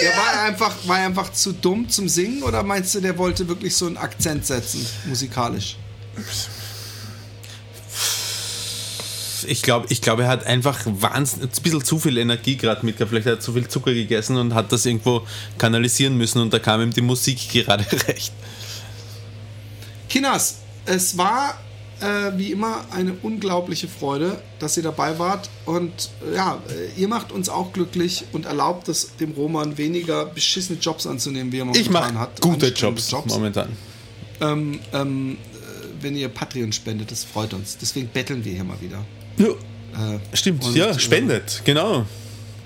Ja, 0.02 0.18
war, 0.18 0.34
er 0.34 0.42
einfach, 0.44 0.76
war 0.88 0.98
einfach 0.98 1.32
zu 1.34 1.52
dumm 1.52 1.90
zum 1.90 2.08
Singen 2.08 2.44
oder 2.44 2.64
meinst 2.64 2.96
du, 2.96 3.02
der 3.02 3.18
wollte 3.18 3.48
wirklich 3.48 3.76
so 3.76 3.86
einen 3.88 3.98
Akzent 3.98 4.46
setzen, 4.46 4.86
musikalisch? 5.06 5.76
Ich 9.48 9.62
glaube, 9.62 9.88
ich 9.90 10.02
glaub, 10.02 10.20
er 10.20 10.28
hat 10.28 10.46
einfach 10.46 10.80
wahnsinnig, 10.86 11.50
ein 11.58 11.64
bisschen 11.64 11.84
zu 11.84 12.00
viel 12.00 12.18
Energie 12.18 12.58
gerade 12.58 12.86
mitgehabt. 12.86 13.10
Vielleicht 13.10 13.28
hat 13.28 13.34
er 13.36 13.40
zu 13.40 13.54
viel 13.54 13.68
Zucker 13.68 13.94
gegessen 13.94 14.38
und 14.38 14.54
hat 14.54 14.72
das 14.72 14.86
irgendwo 14.86 15.26
kanalisieren 15.58 16.18
müssen 16.18 16.40
und 16.42 16.54
da 16.54 16.60
kam 16.60 16.82
ihm 16.82 16.92
die 16.92 17.02
Musik 17.02 17.50
gerade 17.52 17.86
recht. 18.08 18.34
Kinas, 20.08 20.58
es 20.86 21.18
war 21.18 21.58
äh, 22.02 22.38
wie 22.38 22.52
immer 22.52 22.86
eine 22.92 23.14
unglaubliche 23.22 23.88
Freude, 23.88 24.42
dass 24.60 24.78
ihr 24.78 24.84
dabei 24.84 25.20
wart. 25.20 25.50
Und 25.66 26.10
äh, 26.32 26.36
ja, 26.36 26.62
ihr 26.98 27.08
macht 27.08 27.32
uns 27.32 27.50
auch 27.50 27.74
glücklich 27.74 28.26
und 28.32 28.46
erlaubt 28.46 28.88
es 28.90 29.16
dem 29.18 29.32
Roman 29.32 29.78
weniger 29.78 30.26
beschissene 30.26 30.80
Jobs 30.80 31.06
anzunehmen, 31.06 31.52
wie 31.52 31.60
er 31.60 31.66
momentan 31.66 31.82
Ich 31.82 31.90
mache 31.92 32.14
hat. 32.18 32.42
gute 32.42 32.68
Anstrengende 32.68 33.02
Jobs, 33.02 33.34
momentan. 33.34 33.70
Ähm, 34.42 34.80
ähm, 34.94 35.38
äh, 35.54 36.04
wenn 36.04 36.16
ihr 36.16 36.30
Patreon 36.30 36.72
spendet, 36.72 37.12
das 37.12 37.24
freut 37.24 37.54
uns. 37.54 37.78
Deswegen 37.78 38.08
betteln 38.08 38.46
wir 38.46 38.54
hier 38.54 38.64
mal 38.64 38.80
wieder. 38.82 39.06
Ja, 39.40 39.48
Äh, 39.48 40.20
stimmt, 40.34 40.64
und, 40.64 40.76
ja, 40.76 40.92
äh, 40.92 41.00
spendet, 41.00 41.62
genau. 41.66 42.06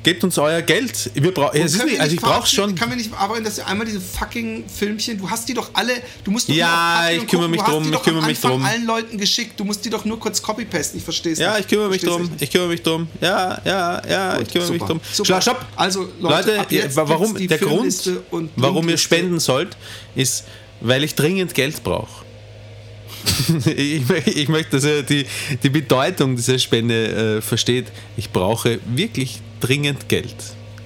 Gebt 0.04 0.22
uns 0.26 0.38
euer 0.38 0.62
Geld. 0.62 1.10
Wir 1.14 1.34
brauchen, 1.34 1.62
es 1.62 1.76
ist 1.76 1.86
nicht, 1.86 1.98
also 1.98 2.14
ich 2.14 2.20
brauche 2.20 2.34
verabschieden- 2.34 2.70
schon. 2.72 2.76
Kann 2.76 2.90
wir 2.90 2.98
nicht 2.98 3.14
arbeiten, 3.14 3.46
dass 3.46 3.56
du 3.56 3.66
einmal 3.66 3.88
diese 3.88 4.02
fucking 4.02 4.66
Filmchen, 4.68 5.18
du 5.18 5.30
hast 5.30 5.48
die 5.48 5.54
doch 5.54 5.70
alle, 5.72 5.94
du 6.26 6.32
musst 6.32 6.50
doch 6.50 6.54
Ja, 6.54 7.10
ich 7.10 7.26
kümmere 7.26 7.48
mich 7.48 7.62
drum, 7.62 7.84
die 7.84 7.94
ich 7.96 8.02
kümmere 8.04 8.26
mich 8.26 8.42
drum. 8.42 8.66
allen 8.66 8.86
Leuten 8.86 9.18
geschickt, 9.18 9.58
du 9.58 9.64
musst 9.64 9.86
die 9.86 9.90
doch 9.90 10.04
nur 10.04 10.20
kurz 10.20 10.42
copy-pasten, 10.42 10.98
ich 10.98 11.04
verstehe 11.06 11.32
es 11.32 11.40
Ja, 11.40 11.58
ich 11.58 11.66
kümmere 11.70 11.88
mich 11.90 12.02
drum. 12.02 12.30
Ich 12.38 12.52
kümmere 12.52 12.68
mich 12.68 12.82
drum. 12.84 13.08
Ja, 13.22 13.62
ja, 13.64 14.02
ja, 14.06 14.40
ich 14.42 14.50
kümmere 14.52 14.72
mich 14.74 14.82
drum. 14.84 15.00
super. 15.14 15.42
Stopp. 15.42 15.66
Also, 15.78 16.10
Leute, 16.20 16.66
ja, 16.70 16.84
warum, 16.96 17.36
der 17.48 17.58
Grund, 17.58 18.12
warum 18.58 18.90
ihr 18.90 18.98
spenden 18.98 19.40
sollt, 19.40 19.78
ist, 20.16 20.44
weil 20.82 21.06
ich 21.06 21.16
dringend 21.16 21.54
Geld 21.54 21.82
brauche. 21.82 22.23
ich, 23.76 24.10
ich 24.28 24.50
möchte, 24.50 24.72
dass 24.78 24.86
ihr 24.86 25.04
die, 25.04 25.26
die 25.62 25.70
Bedeutung 25.70 26.36
dieser 26.36 26.60
Spende 26.60 27.38
äh, 27.38 27.42
versteht. 27.42 27.88
Ich 28.18 28.32
brauche 28.32 28.80
wirklich 28.86 29.42
dringend 29.60 30.10
Geld. 30.10 30.36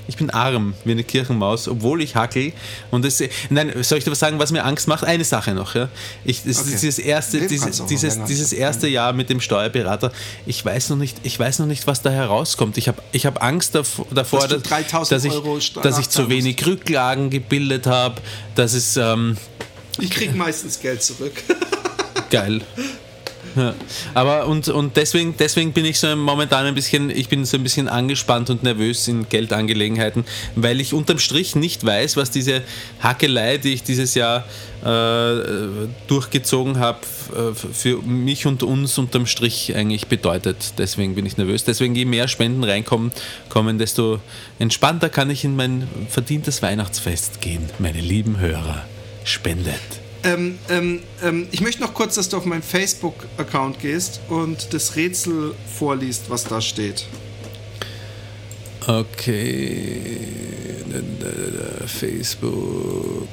Ich 0.10 0.16
bin 0.16 0.30
arm 0.30 0.74
wie 0.86 0.92
eine 0.92 1.04
Kirchenmaus, 1.04 1.68
obwohl 1.68 2.02
ich 2.02 2.16
hackel. 2.16 2.54
Und 2.92 3.04
das, 3.04 3.22
nein, 3.50 3.72
soll 3.84 3.98
ich 3.98 4.06
dir 4.06 4.12
was 4.12 4.20
sagen, 4.20 4.40
was 4.40 4.52
mir 4.52 4.64
Angst 4.64 4.88
macht? 4.88 5.04
Eine 5.04 5.26
Sache 5.26 5.54
noch. 5.54 5.76
Ja? 5.76 5.90
Ich, 6.24 6.44
das 6.44 6.60
Okay. 6.60 6.70
dieses 6.72 7.00
erste, 7.00 7.46
dieses, 7.46 7.86
dieses, 7.86 8.24
dieses 8.24 8.54
erste 8.54 8.88
Jahr 8.88 9.12
mit 9.12 9.30
dem 9.30 9.42
Steuerberater. 9.42 10.14
Ich 10.46 10.64
weiß 10.64 10.90
noch 10.90 10.98
nicht, 10.98 11.18
ich 11.24 11.38
weiß 11.38 11.60
noch 11.60 11.66
nicht, 11.66 11.88
was 11.88 12.02
da 12.02 12.10
herauskommt. 12.10 12.78
Ich 12.78 12.88
habe 12.88 13.02
ich 13.12 13.26
hab 13.26 13.44
Angst 13.44 13.76
davor, 13.76 14.08
Dass 14.48 14.64
3000 14.64 15.12
dass, 15.12 15.24
ich, 15.26 15.74
dass 15.74 16.00
ich 16.00 16.10
zu 16.10 16.30
wenig 16.30 16.66
Rücklagen 16.66 17.30
gebildet 17.30 17.86
habe. 17.86 18.22
Ähm, 18.96 19.38
Ich 20.00 20.10
krieg 20.10 20.34
meistens 20.36 20.80
Geld 20.80 21.04
zurück. 21.04 21.44
geil. 22.30 22.62
Ja. 23.56 23.74
Aber 24.14 24.48
und, 24.48 24.68
und 24.68 24.98
deswegen, 24.98 25.36
deswegen 25.38 25.74
bin 25.74 25.86
ich 25.86 26.00
so 26.00 26.16
momentan 26.16 26.66
ein 26.66 26.76
bisschen, 26.76 27.10
ich 27.10 27.28
bin 27.28 27.44
so 27.44 27.58
ein 27.58 27.64
bisschen 27.64 27.88
angespannt 27.88 28.50
und 28.50 28.62
nervös 28.62 29.08
in 29.08 29.28
Geldangelegenheiten, 29.30 30.26
weil 30.56 30.80
ich 30.80 30.94
unterm 30.94 31.18
Strich 31.18 31.56
nicht 31.56 31.84
weiß, 31.84 32.18
was 32.18 32.30
diese 32.30 32.62
Hackelei, 33.00 33.58
die 33.58 33.74
ich 33.74 33.84
dieses 33.84 34.14
Jahr 34.14 34.46
äh, 34.84 35.88
durchgezogen 36.08 36.80
habe, 36.80 37.00
für 37.74 37.98
mich 38.04 38.46
und 38.46 38.64
uns 38.64 38.98
unterm 38.98 39.26
Strich 39.26 39.76
eigentlich 39.76 40.08
bedeutet. 40.08 40.74
Deswegen 40.78 41.16
bin 41.16 41.26
ich 41.26 41.38
nervös. 41.38 41.64
Deswegen 41.64 41.96
je 41.96 42.06
mehr 42.06 42.28
Spenden 42.28 42.64
reinkommen, 42.64 43.12
kommen, 43.50 43.78
desto 43.78 44.20
entspannter 44.60 45.10
kann 45.10 45.30
ich 45.30 45.44
in 45.44 45.56
mein 45.56 45.88
verdientes 46.10 46.62
Weihnachtsfest 46.62 47.42
gehen, 47.42 47.70
meine 47.80 48.00
lieben 48.00 48.40
Hörer. 48.40 48.86
Spendet. 49.24 50.07
Ähm, 50.28 50.60
ähm, 50.70 51.00
ähm, 51.24 51.48
ich 51.52 51.62
möchte 51.62 51.82
noch 51.82 51.94
kurz, 51.94 52.16
dass 52.16 52.28
du 52.30 52.38
auf 52.38 52.46
meinen 52.46 52.64
Facebook-Account 52.64 53.80
gehst 53.80 54.20
und 54.28 54.74
das 54.74 54.96
Rätsel 54.96 55.56
vorliest, 55.78 56.30
was 56.30 56.44
da 56.44 56.60
steht. 56.60 57.06
Okay. 58.86 60.18
Facebook. 61.88 63.28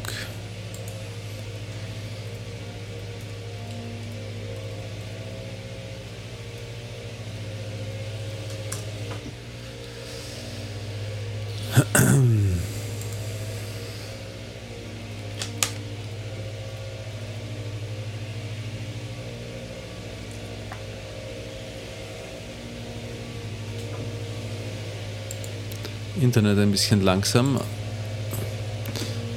Internet 26.37 26.59
ein 26.59 26.73
bisschen 26.73 27.01
langsam, 27.01 27.61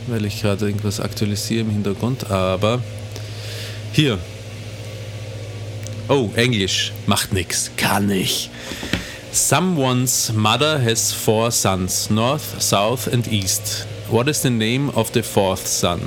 weil 0.08 0.26
ich 0.26 0.42
gerade 0.42 0.66
irgendwas 0.66 1.00
aktualisiere 1.00 1.62
im 1.62 1.70
Hintergrund, 1.70 2.32
aber 2.32 2.82
hier. 3.94 4.18
Oh, 6.08 6.32
Englisch. 6.36 6.92
Macht 7.06 7.34
nix. 7.34 7.70
Kann 7.78 8.10
ich. 8.10 8.50
Someone's 9.32 10.34
mother 10.34 10.82
has 10.84 11.14
four 11.14 11.52
sons, 11.52 12.10
north, 12.10 12.60
south 12.60 13.08
and 13.14 13.32
east. 13.32 13.86
What 14.10 14.28
is 14.28 14.42
the 14.42 14.50
name 14.50 14.90
of 14.96 15.12
the 15.14 15.22
fourth 15.22 15.68
son? 15.68 16.02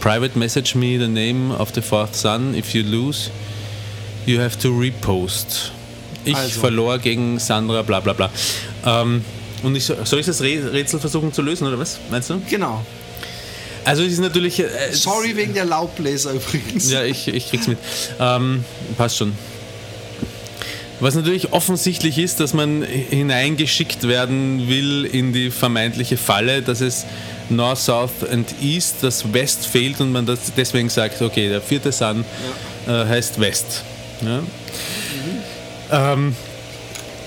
Private 0.00 0.34
message 0.38 0.74
me 0.74 0.96
the 0.96 1.08
name 1.08 1.50
of 1.52 1.72
the 1.74 1.82
fourth 1.82 2.14
son. 2.14 2.54
If 2.54 2.74
you 2.74 2.82
lose, 2.82 3.30
you 4.24 4.40
have 4.40 4.58
to 4.60 4.68
repost. 4.68 5.72
Ich 6.24 6.34
Also. 6.34 6.60
verlor 6.60 6.98
gegen 7.00 7.38
Sandra, 7.38 7.82
bla 7.82 8.00
bla 8.00 8.14
bla. 8.14 8.30
Ähm, 8.86 9.22
und 9.66 9.74
ich, 9.76 9.84
so- 9.84 9.96
soll 10.04 10.20
ich 10.20 10.26
das 10.26 10.40
Rä- 10.40 10.72
Rätsel 10.72 11.00
versuchen 11.00 11.32
zu 11.32 11.42
lösen, 11.42 11.66
oder 11.66 11.78
was? 11.78 11.98
Meinst 12.10 12.30
du? 12.30 12.40
Genau. 12.48 12.84
Also 13.84 14.02
es 14.02 14.12
ist 14.12 14.20
natürlich... 14.20 14.58
Äh, 14.60 14.66
Sorry 14.92 15.36
wegen 15.36 15.54
der 15.54 15.64
Laubbläser 15.64 16.32
übrigens. 16.32 16.90
ja, 16.90 17.02
ich, 17.04 17.28
ich 17.28 17.50
krieg's 17.50 17.66
mit. 17.66 17.78
Ähm, 18.18 18.64
passt 18.96 19.16
schon. 19.18 19.32
Was 21.00 21.14
natürlich 21.14 21.52
offensichtlich 21.52 22.16
ist, 22.18 22.40
dass 22.40 22.54
man 22.54 22.82
hineingeschickt 22.82 24.08
werden 24.08 24.68
will 24.68 25.04
in 25.04 25.32
die 25.32 25.50
vermeintliche 25.50 26.16
Falle, 26.16 26.62
dass 26.62 26.80
es 26.80 27.04
North, 27.50 27.78
South 27.78 28.24
and 28.30 28.48
East, 28.62 28.96
das 29.02 29.32
West 29.32 29.66
fehlt 29.66 30.00
und 30.00 30.10
man 30.10 30.24
das 30.26 30.38
deswegen 30.56 30.88
sagt, 30.88 31.20
okay, 31.22 31.48
der 31.50 31.60
vierte 31.60 31.92
Sun 31.92 32.24
äh, 32.86 32.90
heißt 32.90 33.38
West. 33.40 33.82
Ähm, 35.92 36.34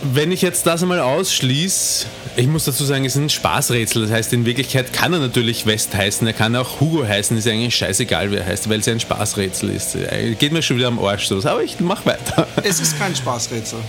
wenn 0.02 0.32
ich 0.32 0.42
jetzt 0.42 0.66
das 0.66 0.82
einmal 0.82 1.00
ausschließe, 1.00 2.06
ich 2.38 2.48
muss 2.48 2.64
dazu 2.66 2.86
sagen, 2.86 3.04
es 3.06 3.16
ist 3.16 3.22
ein 3.22 3.30
Spaßrätsel. 3.30 4.04
Das 4.04 4.12
heißt, 4.12 4.34
in 4.34 4.46
Wirklichkeit 4.46 4.94
kann 4.94 5.12
er 5.14 5.20
natürlich 5.20 5.66
West 5.66 5.94
heißen, 5.94 6.26
er 6.26 6.34
kann 6.34 6.56
auch 6.56 6.80
Hugo 6.80 7.06
heißen, 7.06 7.38
ist 7.38 7.48
eigentlich 7.48 7.76
scheißegal, 7.76 8.32
wie 8.32 8.38
er 8.38 8.46
heißt, 8.46 8.70
weil 8.70 8.80
es 8.80 8.86
ja 8.86 8.94
ein 8.94 9.00
Spaßrätsel 9.00 9.70
ist. 9.72 9.96
Äh, 9.96 10.36
Geht 10.36 10.54
mir 10.54 10.62
schon 10.62 10.78
wieder 10.78 10.88
am 10.88 11.00
Arsch 11.00 11.28
so. 11.28 11.38
Aber 11.38 11.64
ich 11.64 11.80
mach 11.80 12.06
weiter. 12.06 12.48
Es 12.64 12.80
ist 12.80 12.98
kein 12.98 13.16
Spaßrätsel. 13.16 13.80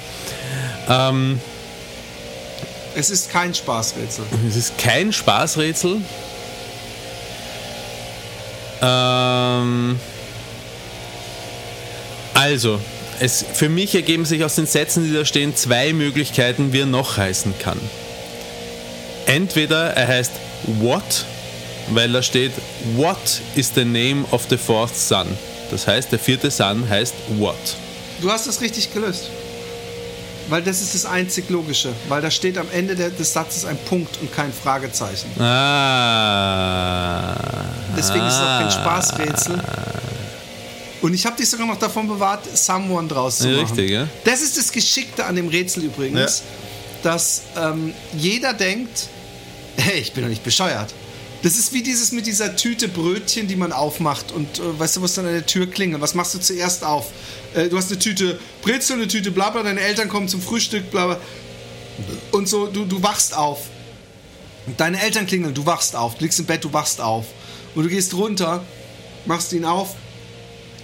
Ähm, 0.88 1.40
Es 2.96 3.10
ist 3.10 3.30
kein 3.30 3.54
Spaßrätsel. 3.54 4.24
es 4.48 4.56
ist 4.56 4.78
kein 4.78 5.12
Spaßrätsel. 5.12 5.98
Ähm, 8.82 10.00
also, 12.34 12.80
es, 13.20 13.44
für 13.52 13.68
mich 13.68 13.94
ergeben 13.94 14.24
sich 14.24 14.42
aus 14.44 14.56
den 14.56 14.66
Sätzen, 14.66 15.04
die 15.04 15.12
da 15.12 15.24
stehen, 15.24 15.54
zwei 15.54 15.92
Möglichkeiten, 15.92 16.72
wie 16.72 16.80
er 16.80 16.86
noch 16.86 17.16
heißen 17.16 17.54
kann. 17.58 17.78
Entweder 19.26 19.90
er 19.90 20.08
heißt 20.08 20.32
What, 20.80 21.26
weil 21.90 22.10
da 22.12 22.22
steht 22.22 22.52
What 22.96 23.42
is 23.54 23.72
the 23.74 23.84
name 23.84 24.24
of 24.30 24.46
the 24.48 24.56
fourth 24.56 24.96
son. 24.96 25.26
Das 25.70 25.86
heißt, 25.86 26.10
der 26.10 26.18
vierte 26.18 26.50
Son 26.50 26.88
heißt 26.88 27.14
What. 27.38 27.76
Du 28.20 28.30
hast 28.30 28.46
es 28.46 28.60
richtig 28.60 28.92
gelöst. 28.92 29.30
Weil 30.48 30.62
das 30.62 30.80
ist 30.80 30.94
das 30.94 31.06
einzig 31.06 31.48
Logische. 31.48 31.92
Weil 32.08 32.22
da 32.22 32.30
steht 32.30 32.58
am 32.58 32.66
Ende 32.72 32.96
des 32.96 33.32
Satzes 33.32 33.64
ein 33.64 33.78
Punkt 33.88 34.20
und 34.20 34.34
kein 34.34 34.52
Fragezeichen. 34.52 35.40
Ah. 35.40 37.36
Deswegen 37.96 38.26
ist 38.26 38.34
es 38.34 38.40
auch 38.40 38.58
kein 38.58 38.70
Spaßrätsel. 38.72 39.62
Und 41.02 41.14
ich 41.14 41.24
habe 41.24 41.36
dich 41.36 41.48
sogar 41.48 41.66
noch 41.66 41.78
davon 41.78 42.08
bewahrt, 42.08 42.44
Someone 42.56 43.08
draus 43.08 43.38
zu 43.38 43.48
Ja, 43.48 43.62
machen. 43.62 43.66
richtig, 43.74 43.90
ja. 43.90 44.06
Das 44.24 44.42
ist 44.42 44.58
das 44.58 44.70
Geschickte 44.70 45.24
an 45.24 45.34
dem 45.36 45.48
Rätsel 45.48 45.84
übrigens, 45.84 46.42
dass 47.02 47.42
ähm, 47.56 47.94
jeder 48.16 48.52
denkt, 48.52 49.08
hey, 49.76 49.98
ich 50.00 50.12
bin 50.12 50.22
doch 50.22 50.28
nicht 50.30 50.44
bescheuert. 50.44 50.92
Das 51.42 51.56
ist 51.56 51.72
wie 51.72 51.82
dieses 51.82 52.12
mit 52.12 52.26
dieser 52.26 52.54
Tüte 52.54 52.86
Brötchen, 52.86 53.48
die 53.48 53.56
man 53.56 53.72
aufmacht 53.72 54.30
und 54.30 54.58
äh, 54.58 54.78
weißt 54.78 54.96
du, 54.96 55.02
was 55.02 55.14
dann 55.14 55.24
an 55.24 55.32
der 55.32 55.46
Tür 55.46 55.70
klingelt. 55.70 56.02
Was 56.02 56.14
machst 56.14 56.34
du 56.34 56.38
zuerst 56.38 56.84
auf? 56.84 57.06
Äh, 57.54 57.68
du 57.70 57.78
hast 57.78 57.90
eine 57.90 57.98
Tüte 57.98 58.38
Brezel, 58.60 58.96
eine 58.96 59.08
Tüte 59.08 59.30
Blabla, 59.30 59.62
deine 59.62 59.80
Eltern 59.80 60.10
kommen 60.10 60.28
zum 60.28 60.42
Frühstück, 60.42 60.90
bla 60.90 61.06
bla. 61.06 61.20
Und 62.32 62.46
so, 62.46 62.66
du, 62.66 62.84
du 62.84 63.02
wachst 63.02 63.34
auf. 63.34 63.62
Deine 64.76 65.00
Eltern 65.00 65.26
klingeln, 65.26 65.54
du 65.54 65.64
wachst 65.64 65.96
auf. 65.96 66.16
Du 66.16 66.24
liegst 66.24 66.38
im 66.40 66.44
Bett, 66.44 66.62
du 66.62 66.72
wachst 66.74 67.00
auf. 67.00 67.24
Und 67.74 67.84
du 67.84 67.88
gehst 67.88 68.12
runter, 68.12 68.62
machst 69.24 69.54
ihn 69.54 69.64
auf 69.64 69.94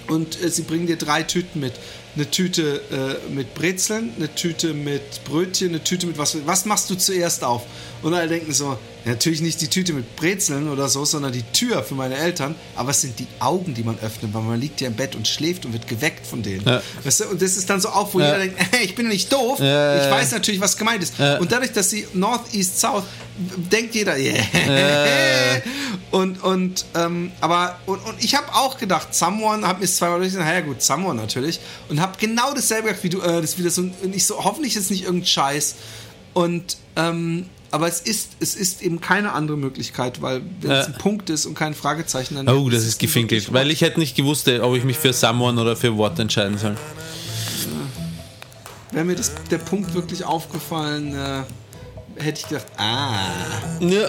und 0.09 0.43
äh, 0.43 0.51
sie 0.51 0.63
bringen 0.63 0.87
dir 0.87 0.97
drei 0.97 1.23
Tüten 1.23 1.61
mit. 1.61 1.75
Eine 2.15 2.31
Tüte 2.31 2.81
äh, 2.91 3.33
mit 3.33 3.55
Brezeln, 3.55 4.13
eine 4.17 4.35
Tüte 4.35 4.73
mit 4.73 5.25
Brötchen, 5.25 5.69
eine 5.69 5.85
Tüte 5.85 6.07
mit 6.07 6.17
was. 6.17 6.37
Was 6.47 6.65
machst 6.65 6.89
du 6.89 6.95
zuerst 6.95 7.45
auf? 7.45 7.65
Und 8.03 8.15
alle 8.15 8.29
denken 8.29 8.53
so, 8.53 8.77
natürlich 9.05 9.41
nicht 9.41 9.61
die 9.61 9.69
Tüte 9.69 9.93
mit 9.93 10.17
Brezeln 10.17 10.69
oder 10.69 10.89
so, 10.89 11.05
sondern 11.05 11.33
die 11.33 11.43
Tür 11.53 11.83
für 11.83 11.95
meine 11.95 12.17
Eltern. 12.17 12.55
Aber 12.75 12.91
es 12.91 13.01
sind 13.01 13.19
die 13.19 13.27
Augen, 13.41 13.75
die 13.75 13.83
man 13.83 13.99
öffnet, 14.01 14.33
weil 14.35 14.43
man 14.43 14.61
liegt 14.61 14.81
ja 14.81 14.89
im 14.89 14.95
Bett 14.95 15.15
und 15.15 15.27
schläft 15.27 15.65
und 15.65 15.73
wird 15.73 15.87
geweckt 15.89 16.27
von 16.27 16.43
denen. 16.43 16.65
Ja. 16.67 16.83
Weißt 17.05 17.21
du? 17.21 17.25
Und 17.29 17.41
das 17.43 17.57
ist 17.57 17.69
dann 17.71 17.81
so 17.81 17.89
auf, 17.89 18.15
wo 18.15 18.21
Ja. 18.21 18.27
jeder 18.27 18.39
denkt, 18.41 18.57
hey, 18.73 18.85
ich 18.85 18.95
bin 18.95 19.09
nicht 19.09 19.33
doof. 19.33 19.59
Ja, 19.61 20.05
ich 20.05 20.11
weiß 20.11 20.33
natürlich, 20.33 20.61
was 20.61 20.77
gemeint 20.77 21.03
ist. 21.03 21.15
Und 21.41 21.51
dadurch, 21.51 21.73
dass 21.73 21.91
sie 21.91 22.07
North, 22.15 22.53
East, 22.55 22.79
South, 22.81 23.05
denkt 23.71 23.95
jeder, 23.95 24.17
yeah. 24.19 24.43
Und, 26.11 26.43
und, 26.43 26.85
ähm, 26.95 27.33
aber, 27.41 27.79
und, 27.87 27.99
und 28.07 28.23
ich 28.25 28.35
habe 28.35 28.53
auch 28.55 28.79
gedacht, 28.79 29.15
Someone, 29.15 29.67
hab 29.67 29.81
mir 29.81 29.87
zweimal 29.87 30.19
durchgesehen, 30.19 30.47
naja 30.47 30.61
gut, 30.61 30.83
Someone 30.83 31.21
natürlich. 31.21 31.61
Und 31.89 32.01
habe 32.01 32.17
genau 32.19 32.55
dasselbe 32.55 32.89
gedacht 32.89 33.05
wie 33.05 33.09
du, 33.11 33.21
äh, 33.21 33.41
das 33.41 33.59
wieder 33.59 33.71
so, 33.71 33.83
und 33.83 34.15
ich 34.15 34.27
so, 34.27 34.43
hoffentlich 34.45 34.77
ist 34.77 34.85
es 34.85 34.91
nicht 34.91 35.05
irgendein 35.05 35.27
Scheiß. 35.27 35.75
Und, 36.35 36.77
ähm, 36.97 37.49
aber 37.71 37.89
es 37.89 38.01
ist, 38.01 38.31
es 38.41 38.55
ist 38.55 38.83
eben 38.83 39.01
keine 39.01 39.33
andere 39.33 39.57
Möglichkeit, 39.57 40.23
weil 40.23 40.43
wenn 40.61 40.71
es 40.71 40.87
ein 40.87 40.95
Punkt 40.95 41.31
ist 41.31 41.47
und 41.47 41.55
kein 41.55 41.75
Fragezeichen, 41.75 42.37
dann 42.37 42.49
Oh, 42.49 42.69
das 42.71 42.85
ist 42.85 42.99
gefinkelt. 42.99 43.53
Weil 43.53 43.71
ich 43.71 43.81
hätte 43.83 43.99
nicht 44.01 44.17
gewusst, 44.17 44.49
ob 44.49 44.77
ich 44.77 44.85
mich 44.85 44.99
für 44.99 45.13
Someone 45.13 45.61
oder 45.61 45.77
für 45.77 45.97
What 45.97 46.19
entscheiden 46.19 46.59
soll. 46.59 46.77
Wäre 48.93 49.05
mir 49.05 49.17
das, 49.17 49.33
der 49.51 49.59
Punkt 49.59 49.95
wirklich 49.95 50.25
aufgefallen, 50.25 51.15
äh, 51.15 52.23
hätte 52.23 52.41
ich 52.41 52.49
gedacht, 52.49 52.67
ah. 52.79 53.19
Ja. 53.81 54.09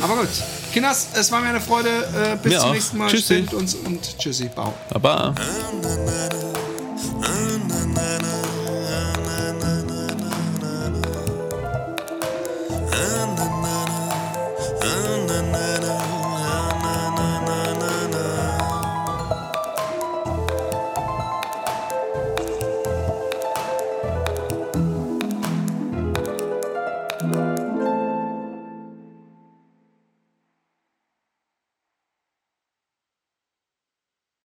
Aber 0.00 0.16
gut. 0.16 0.28
Kinders, 0.72 1.08
es 1.14 1.30
war 1.32 1.40
mir 1.40 1.48
eine 1.48 1.60
Freude. 1.60 1.88
Äh, 1.88 2.36
bis 2.42 2.52
Mir 2.52 2.58
zum 2.58 2.68
auch. 2.68 2.74
nächsten 2.74 2.98
Mal. 2.98 3.08
Tschüssi. 3.08 3.46
Uns 3.52 3.74
und 3.74 4.18
tschüssi. 4.18 4.50
Bau. 4.54 4.74
Baba. 4.90 5.34